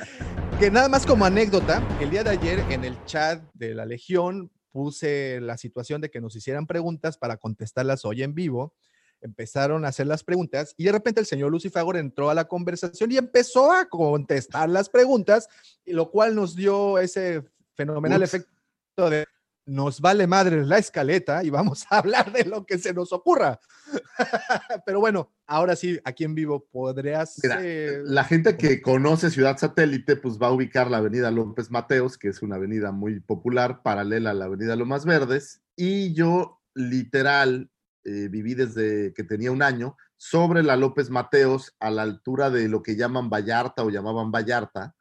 Que 0.57 0.71
nada 0.71 0.87
más 0.87 1.05
como 1.05 1.25
anécdota, 1.25 1.85
el 1.99 2.09
día 2.09 2.23
de 2.23 2.29
ayer 2.29 2.59
en 2.69 2.85
el 2.85 2.95
chat 3.03 3.43
de 3.53 3.75
la 3.75 3.85
Legión 3.85 4.49
puse 4.71 5.41
la 5.41 5.57
situación 5.57 5.99
de 5.99 6.09
que 6.09 6.21
nos 6.21 6.37
hicieran 6.37 6.65
preguntas 6.65 7.17
para 7.17 7.35
contestarlas 7.35 8.05
hoy 8.05 8.23
en 8.23 8.33
vivo 8.33 8.73
empezaron 9.19 9.83
a 9.83 9.87
hacer 9.87 10.05
las 10.05 10.23
preguntas 10.23 10.75
y 10.77 10.85
de 10.85 10.91
repente 10.91 11.19
el 11.19 11.25
señor 11.25 11.51
Lucifagor 11.51 11.97
entró 11.97 12.29
a 12.29 12.35
la 12.35 12.47
conversación 12.47 13.11
y 13.11 13.17
empezó 13.17 13.71
a 13.71 13.89
contestar 13.89 14.69
las 14.69 14.89
preguntas, 14.89 15.49
y 15.83 15.93
lo 15.93 16.11
cual 16.11 16.35
nos 16.35 16.55
dio 16.55 16.99
ese 16.99 17.43
fenomenal 17.73 18.21
Ups. 18.21 18.33
efecto 18.35 19.09
de 19.09 19.25
nos 19.67 19.99
vale 19.99 20.25
madre 20.27 20.65
la 20.65 20.77
escaleta 20.77 21.43
y 21.43 21.49
vamos 21.49 21.85
a 21.89 21.99
hablar 21.99 22.31
de 22.31 22.45
lo 22.45 22.65
que 22.65 22.79
se 22.79 22.93
nos 22.93 23.11
ocurra. 23.13 23.59
Pero 24.85 24.99
bueno, 24.99 25.29
ahora 25.45 25.75
sí, 25.75 25.99
aquí 26.03 26.23
en 26.23 26.33
vivo 26.33 26.65
podrías... 26.71 27.39
Mira, 27.43 27.59
eh, 27.61 28.01
La 28.05 28.23
gente 28.23 28.57
que 28.57 28.81
conoce 28.81 29.29
Ciudad 29.29 29.57
Satélite, 29.57 30.15
pues 30.15 30.39
va 30.41 30.47
a 30.47 30.53
ubicar 30.53 30.89
la 30.89 30.97
avenida 30.97 31.29
López 31.31 31.69
Mateos, 31.69 32.17
que 32.17 32.29
es 32.29 32.41
una 32.41 32.55
avenida 32.55 32.91
muy 32.91 33.19
popular, 33.19 33.83
paralela 33.83 34.31
a 34.31 34.33
la 34.33 34.45
avenida 34.45 34.75
Lomas 34.75 35.05
Verdes, 35.05 35.61
y 35.75 36.13
yo 36.13 36.61
literal 36.73 37.69
eh, 38.05 38.29
viví 38.29 38.53
desde 38.53 39.13
que 39.13 39.23
tenía 39.23 39.51
un 39.51 39.61
año 39.61 39.97
sobre 40.15 40.63
la 40.63 40.77
López 40.77 41.09
Mateos 41.09 41.75
a 41.79 41.91
la 41.91 42.03
altura 42.03 42.49
de 42.49 42.69
lo 42.69 42.81
que 42.81 42.95
llaman 42.95 43.29
Vallarta 43.29 43.83
o 43.83 43.89
llamaban 43.89 44.31
Vallarta, 44.31 44.95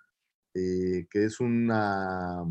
eh, 0.54 1.06
que 1.08 1.24
es 1.24 1.38
una, 1.38 2.44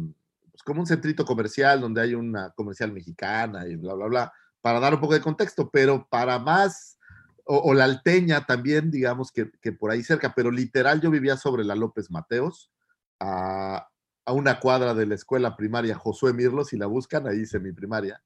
como 0.66 0.82
un 0.82 0.88
centrito 0.88 1.24
comercial 1.26 1.80
donde 1.80 2.02
hay 2.02 2.16
una 2.16 2.50
comercial 2.52 2.92
mexicana 2.92 3.68
y 3.68 3.76
bla, 3.78 3.94
bla, 3.94 4.08
bla, 4.08 4.34
para 4.62 4.80
dar 4.80 4.94
un 4.94 5.00
poco 5.00 5.14
de 5.14 5.22
contexto, 5.22 5.70
pero 5.70 6.08
para 6.10 6.40
más 6.40 7.00
o, 7.46 7.58
o 7.58 7.74
la 7.74 7.86
Alteña 7.86 8.46
también, 8.46 8.92
digamos 8.92 9.32
que, 9.32 9.52
que 9.62 9.72
por 9.72 9.92
ahí 9.92 10.04
cerca, 10.04 10.34
pero 10.36 10.52
literal 10.52 11.00
yo 11.00 11.12
vivía 11.12 11.38
sobre 11.38 11.64
la 11.64 11.76
López 11.76 12.12
Mateos, 12.12 12.72
a, 13.20 13.88
a 14.26 14.34
una 14.34 14.60
cuadra 14.60 14.94
de 14.94 15.06
la 15.06 15.16
escuela 15.16 15.56
primaria 15.56 15.96
Josué 15.96 16.34
Mirlo, 16.34 16.66
si 16.66 16.78
la 16.78 16.88
buscan, 16.88 17.28
ahí 17.28 17.42
hice 17.42 17.60
mi 17.60 17.72
primaria. 17.72 18.22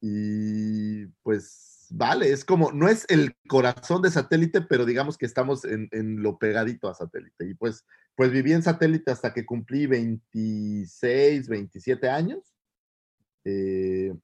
Y 0.00 1.06
pues 1.22 1.70
vale, 1.90 2.32
es 2.32 2.44
como, 2.44 2.72
no 2.72 2.88
es 2.88 3.04
el 3.08 3.36
corazón 3.48 4.00
de 4.00 4.10
satélite, 4.10 4.62
pero 4.62 4.86
digamos 4.86 5.18
que 5.18 5.26
estamos 5.26 5.64
en, 5.64 5.88
en 5.92 6.22
lo 6.22 6.38
pegadito 6.38 6.88
a 6.88 6.94
satélite. 6.94 7.46
Y 7.46 7.54
pues, 7.54 7.84
pues 8.14 8.30
viví 8.30 8.52
en 8.52 8.62
satélite 8.62 9.10
hasta 9.10 9.32
que 9.32 9.46
cumplí 9.46 9.86
26, 9.86 11.48
27 11.48 12.08
años. 12.08 12.40
Eh, 13.44 14.14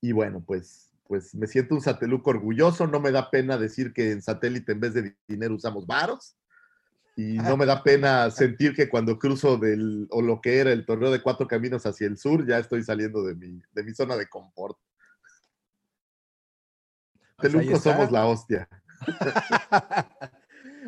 y 0.00 0.12
bueno, 0.12 0.42
pues, 0.46 0.90
pues 1.06 1.34
me 1.34 1.46
siento 1.46 1.74
un 1.74 1.80
sateluco 1.80 2.30
orgulloso, 2.30 2.86
no 2.86 3.00
me 3.00 3.12
da 3.12 3.30
pena 3.30 3.58
decir 3.58 3.92
que 3.92 4.12
en 4.12 4.22
satélite 4.22 4.72
en 4.72 4.80
vez 4.80 4.94
de 4.94 5.16
dinero 5.28 5.54
usamos 5.54 5.86
varos. 5.86 6.36
Y 7.14 7.34
no 7.36 7.58
me 7.58 7.66
da 7.66 7.82
pena 7.84 8.30
sentir 8.30 8.74
que 8.74 8.88
cuando 8.88 9.18
cruzo 9.18 9.58
del, 9.58 10.06
o 10.10 10.22
lo 10.22 10.40
que 10.40 10.58
era 10.58 10.72
el 10.72 10.86
torneo 10.86 11.10
de 11.10 11.20
cuatro 11.22 11.46
caminos 11.46 11.84
hacia 11.84 12.06
el 12.06 12.16
sur, 12.16 12.46
ya 12.46 12.58
estoy 12.58 12.82
saliendo 12.82 13.22
de 13.22 13.34
mi, 13.34 13.60
de 13.72 13.82
mi 13.82 13.92
zona 13.92 14.16
de 14.16 14.28
confort. 14.28 14.78
Pues 17.36 17.52
somos 17.82 18.10
la 18.10 18.26
hostia. 18.26 18.68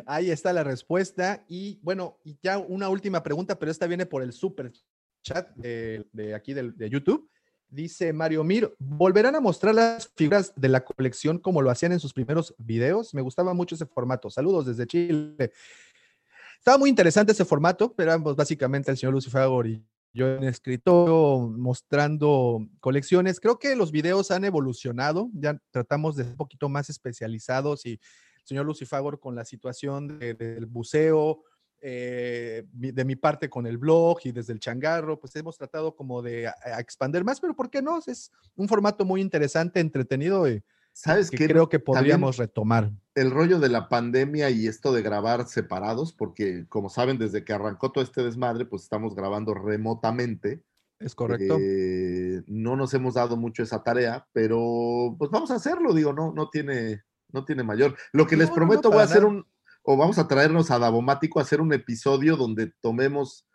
Ahí 0.07 0.31
está 0.31 0.53
la 0.53 0.65
respuesta. 0.65 1.45
Y 1.49 1.79
bueno, 1.83 2.19
y 2.25 2.39
ya 2.43 2.59
una 2.59 2.89
última 2.89 3.23
pregunta, 3.23 3.59
pero 3.59 3.71
esta 3.71 3.87
viene 3.87 4.07
por 4.07 4.23
el 4.23 4.33
super 4.33 4.73
chat 5.23 5.49
de, 5.57 6.35
aquí 6.35 6.55
de, 6.55 6.91
YouTube. 6.91 7.29
Dice 7.69 8.13
Mario 8.13 8.45
Mir, 8.45 8.73
¿volverán 8.79 9.35
a 9.35 9.41
mostrar 9.41 9.75
las 9.75 10.09
figuras 10.15 10.53
de 10.55 10.69
la 10.69 10.85
colección 10.85 11.39
como 11.39 11.61
lo 11.61 11.71
hacían 11.71 11.93
en 11.93 12.01
sus 12.01 12.13
primeros 12.13 12.55
videos? 12.59 13.15
Me 13.15 13.23
gustaba 13.23 13.53
mucho 13.55 13.75
ese 13.75 13.87
formato. 13.87 14.31
Saludos 14.31 14.67
desde 14.67 14.87
Chile. 14.87 15.53
Estaba 16.59 16.79
muy 16.79 16.89
interesante 16.89 17.33
ese 17.33 17.45
formato, 17.45 17.93
pero 17.93 18.13
ambos 18.13 18.37
básicamente 18.37 18.91
el 18.91 18.97
señor 18.97 19.15
Lucifagor 19.15 19.67
y 19.67 19.85
yo 20.15 20.29
en 20.29 20.45
escritorio 20.45 21.53
mostrando 21.59 22.65
colecciones. 22.81 23.41
Creo 23.41 23.59
que 23.59 23.75
los 23.75 23.91
videos 23.91 24.31
han 24.31 24.45
evolucionado, 24.45 25.29
ya 25.35 25.61
tratamos 25.73 26.15
de 26.15 26.23
ser 26.23 26.33
un 26.33 26.37
poquito 26.37 26.69
más 26.69 26.89
especializados 26.89 27.85
y 27.85 28.01
señor 28.45 28.67
Lucifagor 28.67 29.19
con 29.21 29.35
la 29.35 29.45
situación 29.45 30.19
de- 30.19 30.35
del 30.35 30.67
buceo, 30.67 31.43
eh, 31.87 32.65
de 32.73 33.05
mi 33.05 33.17
parte 33.17 33.51
con 33.51 33.67
el 33.67 33.77
blog 33.79 34.19
y 34.25 34.33
desde 34.33 34.53
el 34.55 34.61
changarro, 34.61 35.19
pues 35.21 35.35
hemos 35.37 35.59
tratado 35.59 35.95
como 35.95 36.23
de 36.23 36.47
a- 36.47 36.55
a 36.65 36.81
expander 36.81 37.25
más, 37.25 37.41
pero 37.41 37.55
¿por 37.55 37.69
qué 37.71 37.83
no? 37.83 37.99
Es 38.07 38.31
un 38.57 38.69
formato 38.69 39.05
muy 39.05 39.21
interesante, 39.21 39.81
entretenido 39.81 40.49
y 40.49 40.63
¿Sabes 40.97 41.29
que 41.29 41.37
qué? 41.39 41.49
creo 41.49 41.69
que 41.69 41.79
También 41.81 41.85
podríamos 42.03 42.37
retomar. 42.37 42.91
el 43.17 43.31
rollo 43.33 43.59
de 43.59 43.69
la 43.69 43.89
pandemia 43.89 44.49
y 44.51 44.67
esto 44.69 44.93
de 44.93 45.03
grabar 45.03 45.47
separados, 45.49 46.13
porque 46.13 46.67
como 46.69 46.89
saben, 46.89 47.19
desde 47.19 47.45
que 47.45 47.53
arrancó 47.53 47.91
todo 47.93 48.03
este 48.05 48.23
desmadre, 48.23 48.65
pues 48.65 48.83
estamos 48.85 49.15
grabando 49.15 49.55
remotamente. 49.55 50.63
Es 51.01 51.15
correcto. 51.17 51.59
Eh, 51.61 52.43
no 52.47 52.77
nos 52.77 52.95
hemos 52.95 53.15
dado 53.15 53.37
mucho 53.37 53.63
esa 53.65 53.83
tarea, 53.83 54.27
pero 54.33 55.17
pues 55.19 55.31
vamos 55.31 55.51
a 55.51 55.57
hacerlo, 55.57 55.93
digo, 55.93 56.13
no, 56.13 56.33
no 56.33 56.49
tiene, 56.49 57.03
no 57.35 57.45
tiene 57.45 57.63
mayor. 57.65 57.95
Lo 58.13 58.27
que 58.27 58.37
les 58.37 58.49
No, 58.49 58.55
prometo, 58.55 58.89
no, 58.89 58.91
voy 58.95 59.01
a 59.03 59.05
hacer 59.05 59.23
nada. 59.23 59.35
un, 59.35 59.47
o 59.83 59.97
vamos 59.99 60.19
a 60.19 60.27
traernos 60.27 60.71
a 60.71 60.79
Davomático 60.79 61.39
a 61.39 61.43
hacer 61.43 61.61
un 61.61 61.73
episodio 61.75 62.37
donde 62.37 62.73
tomemos 62.81 63.47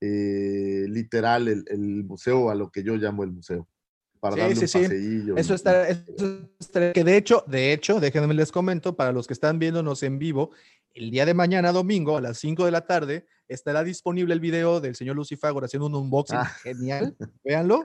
eh, 0.00 0.86
literal 0.88 1.48
el, 1.48 1.64
el 1.68 2.04
museo 2.04 2.48
a 2.50 2.54
lo 2.54 2.70
que 2.70 2.82
yo 2.82 2.94
llamo 2.96 3.24
el 3.24 3.32
museo. 3.32 3.68
Para 4.20 4.36
Sí, 4.36 4.40
darle 4.40 4.54
sí, 4.56 4.62
un 4.62 4.68
sí. 4.68 4.78
paseillo. 4.82 5.36
Eso 5.36 5.54
está, 5.54 5.88
eso 5.88 6.02
está- 6.58 6.92
que 6.92 7.04
de 7.04 7.16
hecho, 7.16 7.44
de 7.46 7.72
hecho, 7.74 8.00
déjenme 8.00 8.32
les 8.34 8.50
comento, 8.52 8.96
para 8.96 9.12
los 9.12 9.26
que 9.26 9.34
están 9.34 9.58
viéndonos 9.58 10.02
en 10.02 10.18
vivo, 10.18 10.50
el 10.94 11.10
día 11.10 11.26
de 11.26 11.34
mañana, 11.34 11.72
domingo, 11.72 12.16
a 12.16 12.20
las 12.20 12.38
5 12.38 12.64
de 12.64 12.70
la 12.70 12.86
tarde, 12.86 13.26
estará 13.48 13.82
disponible 13.84 14.32
el 14.32 14.40
video 14.40 14.80
del 14.80 14.94
señor 14.94 15.16
Lucifagor 15.16 15.64
haciendo 15.64 15.86
un 15.88 15.94
unboxing 15.96 16.38
Ah. 16.38 16.46
genial, 16.62 17.16
véanlo. 17.44 17.84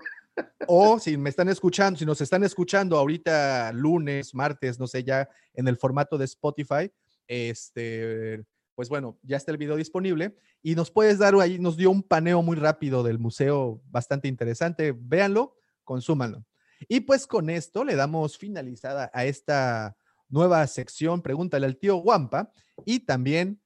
O 0.68 1.00
si 1.00 1.18
me 1.18 1.30
están 1.30 1.50
escuchando, 1.50 1.98
si 1.98 2.06
nos 2.06 2.22
están 2.22 2.44
escuchando 2.44 2.98
ahorita 2.98 3.72
lunes, 3.74 4.36
martes, 4.36 4.80
no 4.80 4.88
sé, 4.88 5.04
ya 5.04 5.30
en 5.54 5.68
el 5.68 5.78
formato 5.78 6.18
de 6.18 6.26
Spotify, 6.26 6.92
este, 7.28 8.44
pues 8.76 8.90
bueno, 8.90 9.20
ya 9.24 9.38
está 9.38 9.52
el 9.52 9.58
video 9.58 9.76
disponible. 9.76 10.36
Y 10.62 10.76
nos 10.76 10.92
puedes 10.92 11.18
dar 11.18 11.36
ahí, 11.36 11.60
nos 11.60 11.78
dio 11.78 11.92
un 11.92 12.04
paneo 12.04 12.42
muy 12.42 12.56
rápido 12.56 13.04
del 13.04 13.20
museo 13.20 13.82
bastante 13.90 14.28
interesante, 14.28 14.94
véanlo, 14.98 15.56
consúmanlo. 15.84 16.46
Y 16.88 17.02
pues 17.02 17.28
con 17.28 17.50
esto 17.50 17.84
le 17.84 17.96
damos 17.96 18.38
finalizada 18.38 19.12
a 19.14 19.26
esta 19.26 19.98
nueva 20.30 20.66
sección, 20.68 21.22
pregúntale 21.22 21.66
al 21.66 21.78
tío 21.78 21.98
Guampa, 21.98 22.52
y 22.86 23.02
también 23.02 23.62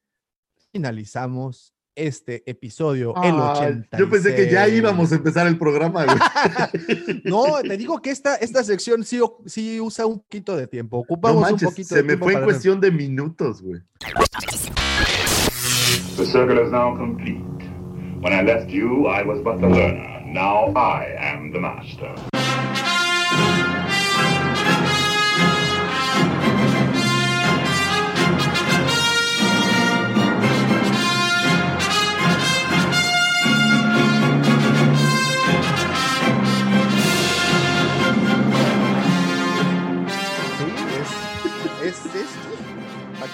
finalizamos 0.72 1.73
este 1.96 2.42
episodio, 2.50 3.14
el 3.22 3.34
Ah, 3.34 3.52
86. 3.56 3.86
yo 3.98 4.10
pensé 4.10 4.34
que 4.34 4.50
ya 4.50 4.68
íbamos 4.68 5.12
a 5.12 5.14
empezar 5.16 5.46
el 5.46 5.58
programa, 5.58 6.04
güey. 6.04 6.16
No, 7.24 7.44
te 7.62 7.76
digo 7.76 8.00
que 8.02 8.10
esta, 8.10 8.34
esta 8.36 8.62
sección 8.64 9.04
sí, 9.04 9.20
sí 9.46 9.80
usa 9.80 10.06
un 10.06 10.20
poquito 10.20 10.56
de 10.56 10.66
tiempo. 10.66 10.96
No 10.96 11.02
Ocupamos 11.02 11.42
manches, 11.42 11.62
un 11.62 11.68
poquito 11.70 11.88
se 11.88 11.94
de 11.96 12.02
me 12.02 12.08
tiempo 12.08 12.24
fue 12.26 12.34
en 12.34 12.42
cuestión 12.44 12.80
de 12.80 12.90
minutos, 12.90 13.62
güey. 13.62 13.80
The 16.16 16.24
circle 16.26 16.62
is 16.64 16.70
now 16.70 16.96
complete. 16.96 17.42
When 18.20 18.32
I 18.32 18.42
left 18.42 18.70
you, 18.70 19.06
I 19.08 19.22
was 19.22 19.40
but 19.42 19.60
the 19.60 19.68
learner. 19.68 20.22
Now 20.26 20.72
I 20.76 21.14
am 21.18 21.52
the 21.52 21.58
master. 21.60 22.14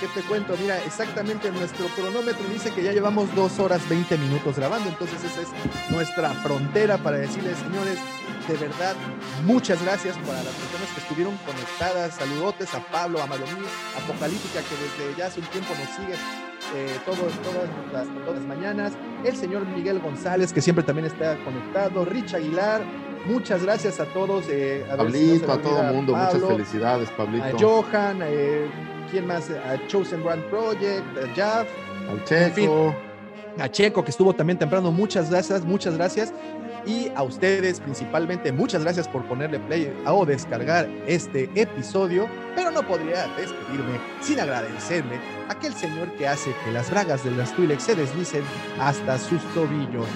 Qué 0.01 0.07
te 0.09 0.23
cuento? 0.27 0.55
Mira, 0.61 0.79
exactamente 0.85 1.51
nuestro 1.51 1.87
cronómetro 1.89 2.45
dice 2.53 2.73
que 2.73 2.83
ya 2.83 2.93
llevamos 2.93 3.33
dos 3.35 3.59
horas 3.59 3.87
20 3.89 4.17
minutos 4.19 4.57
grabando, 4.57 4.89
entonces 4.89 5.23
esa 5.23 5.43
es 5.43 5.49
nuestra 5.91 6.31
frontera 6.31 6.99
para 6.99 7.19
decirles, 7.19 7.59
señores, 7.59 7.99
de 8.49 8.57
verdad, 8.57 8.95
muchas 9.45 9.83
gracias 9.85 10.17
para 10.19 10.43
las 10.43 10.55
personas 10.55 10.89
que 10.95 11.01
estuvieron 11.01 11.37
conectadas. 11.47 12.15
Saludotes 12.15 12.75
a 12.75 12.81
Pablo, 12.81 13.23
a 13.23 13.27
Malomí, 13.27 13.67
Apocalíptica, 14.03 14.61
que 14.62 15.05
desde 15.05 15.19
ya 15.19 15.27
hace 15.27 15.41
un 15.41 15.47
tiempo 15.47 15.69
nos 15.79 15.89
sigue 15.95 16.15
eh, 16.75 16.99
todos, 17.05 17.19
todas, 17.43 17.69
las, 17.93 18.25
todas 18.25 18.41
las 18.41 18.49
mañanas. 18.49 18.93
El 19.25 19.37
señor 19.37 19.67
Miguel 19.67 20.01
González, 20.01 20.53
que 20.53 20.61
siempre 20.62 20.83
también 20.85 21.07
está 21.07 21.37
conectado. 21.45 22.05
Rich 22.05 22.35
Aguilar, 22.35 22.83
muchas 23.27 23.62
gracias 23.62 24.01
a 24.01 24.07
todos. 24.07 24.47
eh, 24.49 24.85
a 24.89 24.93
si 24.93 24.97
no 24.97 24.97
Pablito, 25.05 25.53
a 25.53 25.59
todo 25.62 25.77
olvida, 25.77 25.93
mundo, 25.93 26.17
muchas 26.17 26.43
felicidades, 26.43 27.09
A 27.11 27.17
Pablito. 27.17 27.57
Johan, 27.59 28.20
eh, 28.23 28.69
¿quién 29.10 29.26
más? 29.26 29.50
A 29.50 29.86
Chosen 29.86 30.22
Brand 30.22 30.44
Project, 30.44 31.05
a 31.18 31.34
Jav, 31.34 31.66
Al 32.10 32.24
Checo. 32.24 32.94
a 33.58 33.68
Checo, 33.68 34.05
que 34.05 34.10
estuvo 34.10 34.34
también 34.34 34.58
temprano. 34.58 34.90
Muchas 34.90 35.30
gracias, 35.30 35.64
muchas 35.64 35.97
gracias. 35.97 36.32
Y 36.86 37.10
a 37.14 37.22
ustedes 37.22 37.78
principalmente, 37.80 38.52
muchas 38.52 38.82
gracias 38.82 39.06
por 39.06 39.24
ponerle 39.26 39.58
play 39.60 39.92
o 40.06 40.24
descargar 40.24 40.89
este 41.06 41.50
episodio. 41.55 42.28
Pero 42.55 42.70
no 42.70 42.86
podría 42.86 43.26
despedirme 43.36 44.00
sin 44.22 44.40
agradecerle 44.40 45.20
a 45.48 45.52
aquel 45.52 45.74
señor 45.74 46.10
que 46.16 46.26
hace 46.26 46.55
que 46.64 46.72
las 46.72 46.90
bragas 46.90 47.22
de 47.22 47.32
las 47.32 47.55
Twi'lek 47.55 47.80
se 47.80 47.94
deslicen 47.94 48.42
hasta 48.78 49.18
sus 49.18 49.42
tobillos. 49.55 50.06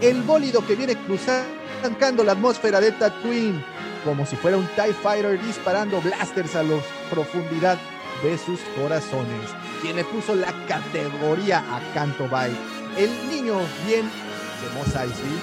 El 0.00 0.22
bólido 0.22 0.64
que 0.66 0.76
viene 0.76 0.96
cruzando 0.96 2.24
la 2.24 2.32
atmósfera 2.32 2.80
de 2.80 2.92
Tatooine 2.92 3.64
como 4.04 4.26
si 4.26 4.36
fuera 4.36 4.56
un 4.56 4.66
TIE 4.74 4.92
Fighter 4.92 5.40
disparando 5.42 6.00
blasters 6.00 6.54
a 6.56 6.62
la 6.62 6.76
profundidad 7.10 7.78
de 8.22 8.38
sus 8.38 8.60
corazones. 8.76 9.50
Quien 9.80 9.96
le 9.96 10.04
puso 10.04 10.34
la 10.34 10.52
categoría 10.66 11.58
a 11.58 11.80
Canto 11.94 12.28
Bay. 12.28 12.56
El 12.96 13.10
niño 13.28 13.58
bien 13.86 14.08
de 14.60 14.68
Mos 14.74 14.88
Eisley 14.88 15.38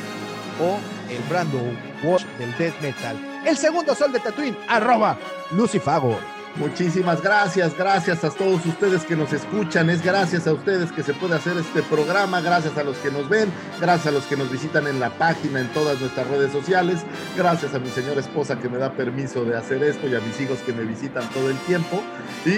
o 0.62 0.80
el 1.10 1.22
Brando 1.30 1.60
Walsh 2.04 2.26
del 2.38 2.56
Death 2.58 2.80
Metal. 2.82 3.18
El 3.46 3.58
segundo 3.58 3.96
sol 3.96 4.12
de 4.12 4.20
Tatooine, 4.20 4.58
arroba 4.68 5.18
Lucifago. 5.52 6.18
Muchísimas 6.60 7.22
gracias, 7.22 7.76
gracias 7.78 8.22
a 8.26 8.30
todos 8.32 8.66
ustedes 8.66 9.06
que 9.06 9.16
nos 9.16 9.32
escuchan, 9.32 9.90
es 9.90 10.04
gracias 10.04 10.46
a 10.46 10.52
ustedes 10.52 10.92
que 10.92 11.04
se 11.04 11.14
puede 11.14 11.36
hacer 11.36 11.56
este 11.56 11.82
programa, 11.84 12.42
gracias 12.42 12.78
a 12.78 12.84
los 12.84 12.98
que 12.98 13.10
nos 13.10 13.30
ven, 13.30 13.50
gracias 13.80 14.08
a 14.08 14.12
los 14.12 14.26
que 14.26 14.36
nos 14.36 14.52
visitan 14.52 14.86
en 14.86 15.00
la 15.00 15.10
página, 15.10 15.62
en 15.62 15.70
todas 15.70 16.02
nuestras 16.02 16.28
redes 16.28 16.52
sociales, 16.52 17.00
gracias 17.38 17.74
a 17.74 17.80
mi 17.80 17.88
señora 17.88 18.20
esposa 18.20 18.60
que 18.60 18.68
me 18.68 18.78
da 18.78 18.92
permiso 18.92 19.46
de 19.46 19.56
hacer 19.56 19.82
esto 19.84 20.10
y 20.10 20.16
a 20.16 20.20
mis 20.20 20.38
hijos 20.42 20.60
que 20.60 20.74
me 20.74 20.84
visitan 20.84 21.30
todo 21.30 21.50
el 21.50 21.58
tiempo. 21.60 22.04
Y... 22.46 22.56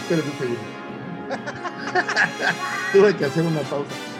Espérenme 0.00 0.30
un 0.32 0.38
segundo. 0.38 0.60
Tuve 2.94 3.14
que 3.14 3.24
hacer 3.26 3.42
una 3.44 3.60
pausa. 3.60 4.11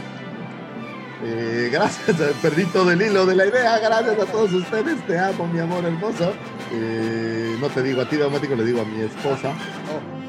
Eh, 1.25 1.69
gracias, 1.73 2.17
perdí 2.43 2.65
todo 2.67 2.91
el 2.91 3.01
hilo 3.01 3.25
de 3.27 3.37
la 3.37 3.47
idea. 3.47 3.79
Gracias 3.79 4.19
a 4.19 4.27
todos 4.27 4.53
ustedes. 4.53 5.07
Te 5.07 5.19
amo, 5.19 5.47
mi 5.47 5.61
amor 5.61 5.85
hermoso. 5.85 6.33
Eh, 6.73 7.57
no 7.61 7.69
te 7.69 7.83
digo 7.83 8.03
a 8.03 8.09
ti, 8.09 8.17
automático, 8.17 8.55
le 8.55 8.65
digo 8.65 8.81
a 8.81 8.85
mi 8.85 9.03
esposa. 9.03 9.53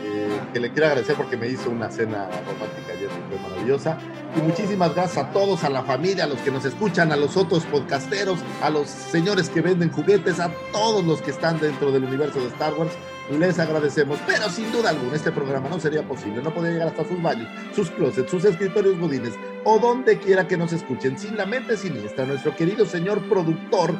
eh, 0.04 0.40
que 0.54 0.60
le 0.60 0.72
quiero 0.72 0.88
agradecer 0.88 1.16
porque 1.16 1.36
me 1.36 1.48
hizo 1.48 1.70
una 1.70 1.90
cena 1.90 2.26
romántica 2.46 2.94
ayer, 2.96 3.10
que 3.10 3.38
fue 3.38 3.50
maravillosa. 3.50 3.98
Y 4.36 4.42
muchísimas 4.42 4.94
gracias 4.94 5.26
a 5.26 5.32
todos, 5.32 5.64
a 5.64 5.70
la 5.70 5.84
familia, 5.84 6.26
a 6.26 6.28
los 6.28 6.40
que 6.40 6.52
nos 6.52 6.66
escuchan, 6.66 7.12
a 7.12 7.16
los 7.16 7.38
otros 7.38 7.64
podcasteros, 7.66 8.40
a 8.62 8.70
los 8.70 8.88
señores 8.88 9.50
que 9.50 9.62
venden 9.62 9.92
juguetes, 9.92 10.40
a 10.40 10.52
todos 10.72 11.04
los 11.04 11.22
que 11.22 11.32
están 11.32 11.60
dentro 11.60 11.92
del 11.92 12.04
universo 12.04 12.40
de 12.40 12.48
Star 12.48 12.74
Wars. 12.74 12.92
Les 13.32 13.58
agradecemos, 13.58 14.20
pero 14.28 14.50
sin 14.50 14.72
duda 14.72 14.90
alguna 14.90 15.16
este 15.16 15.32
programa 15.32 15.70
no 15.70 15.80
sería 15.80 16.04
posible, 16.04 16.42
no 16.42 16.54
podría 16.54 16.74
llegar 16.74 16.88
hasta 16.90 17.08
sus 17.08 17.22
baños, 17.22 17.48
sus 17.74 17.90
closets, 17.90 18.30
sus 18.30 18.44
escritorios 18.44 19.00
godines 19.00 19.34
o 19.64 19.80
donde 19.80 20.20
quiera 20.20 20.46
que 20.48 20.58
nos 20.58 20.74
escuchen, 20.74 21.18
sin 21.18 21.38
la 21.38 21.46
mente 21.46 21.78
siniestra, 21.78 22.26
nuestro 22.26 22.54
querido 22.56 22.86
señor 22.86 23.22
productor, 23.30 23.96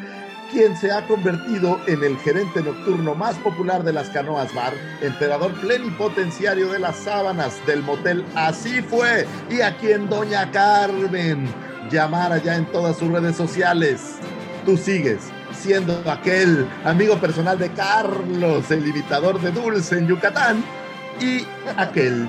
quien 0.52 0.76
se 0.76 0.92
ha 0.92 1.08
convertido 1.08 1.80
en 1.88 2.04
el 2.04 2.18
gerente 2.18 2.62
nocturno 2.62 3.16
más 3.16 3.36
popular 3.38 3.84
de 3.84 3.94
las 3.94 4.10
canoas 4.10 4.54
bar, 4.54 4.74
emperador 5.02 5.54
plenipotenciario 5.54 6.70
de 6.72 6.80
las 6.80 6.98
sábanas 6.98 7.66
del 7.66 7.82
motel 7.82 8.26
Así 8.36 8.82
fue, 8.82 9.26
y 9.50 9.62
a 9.62 9.76
quien 9.78 10.10
doña 10.10 10.52
Carmen 10.52 11.48
llamara 11.90 12.38
ya 12.38 12.56
en 12.56 12.66
todas 12.66 12.98
sus 12.98 13.10
redes 13.10 13.38
sociales. 13.38 14.18
Tú 14.66 14.78
sigues 14.78 15.32
siendo 15.54 16.02
aquel 16.10 16.68
amigo 16.84 17.18
personal 17.18 17.58
de 17.58 17.70
Carlos, 17.72 18.70
el 18.72 18.88
imitador 18.88 19.40
de 19.40 19.52
Dulce 19.52 19.98
en 19.98 20.08
Yucatán, 20.08 20.64
y 21.20 21.46
aquel 21.78 22.28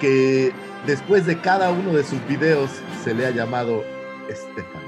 que 0.00 0.52
después 0.86 1.26
de 1.26 1.38
cada 1.40 1.70
uno 1.70 1.92
de 1.92 2.02
sus 2.04 2.24
videos 2.26 2.70
se 3.04 3.14
le 3.14 3.26
ha 3.26 3.30
llamado 3.30 3.84
Estefan, 4.28 4.82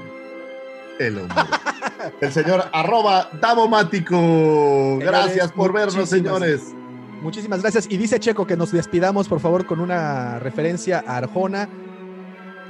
el 0.99 1.19
hombre. 1.19 1.35
El 2.21 2.31
señor 2.31 2.65
arroba 2.71 3.29
Davomático. 3.41 4.97
Gracias 4.99 5.51
por 5.51 5.73
vernos, 5.73 5.95
Muchísimas- 5.95 6.09
señores. 6.09 6.75
Muchísimas 7.21 7.61
gracias. 7.61 7.87
Y 7.89 7.97
dice 7.97 8.19
Checo 8.19 8.45
que 8.45 8.55
nos 8.55 8.71
despidamos, 8.71 9.27
por 9.27 9.39
favor, 9.39 9.65
con 9.65 9.79
una 9.79 10.37
referencia 10.37 11.03
a 11.07 11.17
Arjona. 11.17 11.67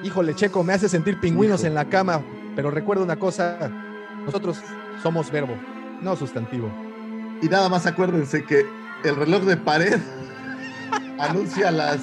Híjole, 0.04 0.36
Checo, 0.36 0.64
me 0.64 0.74
hace 0.74 0.88
sentir 0.88 1.20
pingüinos 1.20 1.62
Hijo. 1.62 1.68
en 1.68 1.74
la 1.76 1.86
cama, 1.86 2.22
pero 2.56 2.72
recuerda 2.72 3.04
una 3.04 3.18
cosa, 3.18 3.70
nosotros 4.26 4.60
somos 5.02 5.32
verbo, 5.32 5.56
no 6.02 6.16
sustantivo. 6.16 6.72
Y 7.42 7.48
nada 7.48 7.70
más 7.70 7.86
acuérdense 7.86 8.44
que 8.44 8.66
el 9.04 9.16
reloj 9.16 9.44
de 9.44 9.58
pared 9.58 10.00
anuncia 11.20 11.72
las 11.72 12.02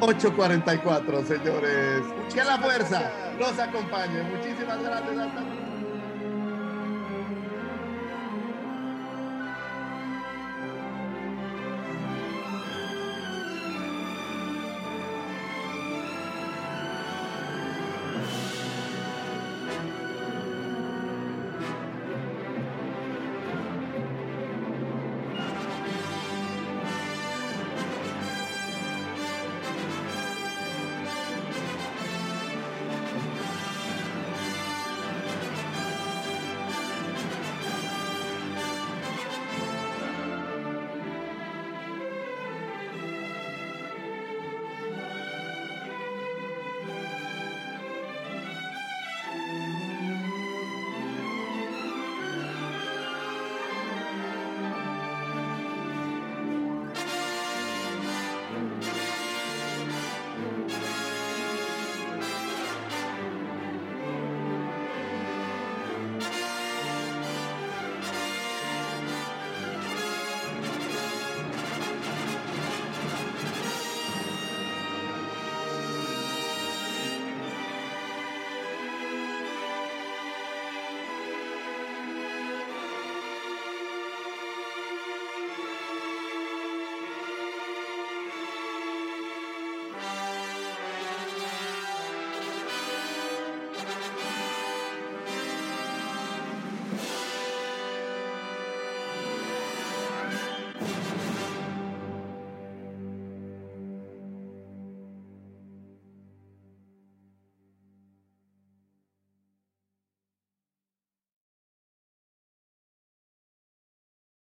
8.44, 0.00 1.24
señores. 1.26 2.02
Que 2.32 2.44
la 2.44 2.58
fuerza 2.58 3.10
los 3.38 3.58
acompañe. 3.58 4.22
Muchísimas 4.22 4.82
gracias. 4.82 5.18
Hasta 5.18 5.40
luego. 5.40 5.65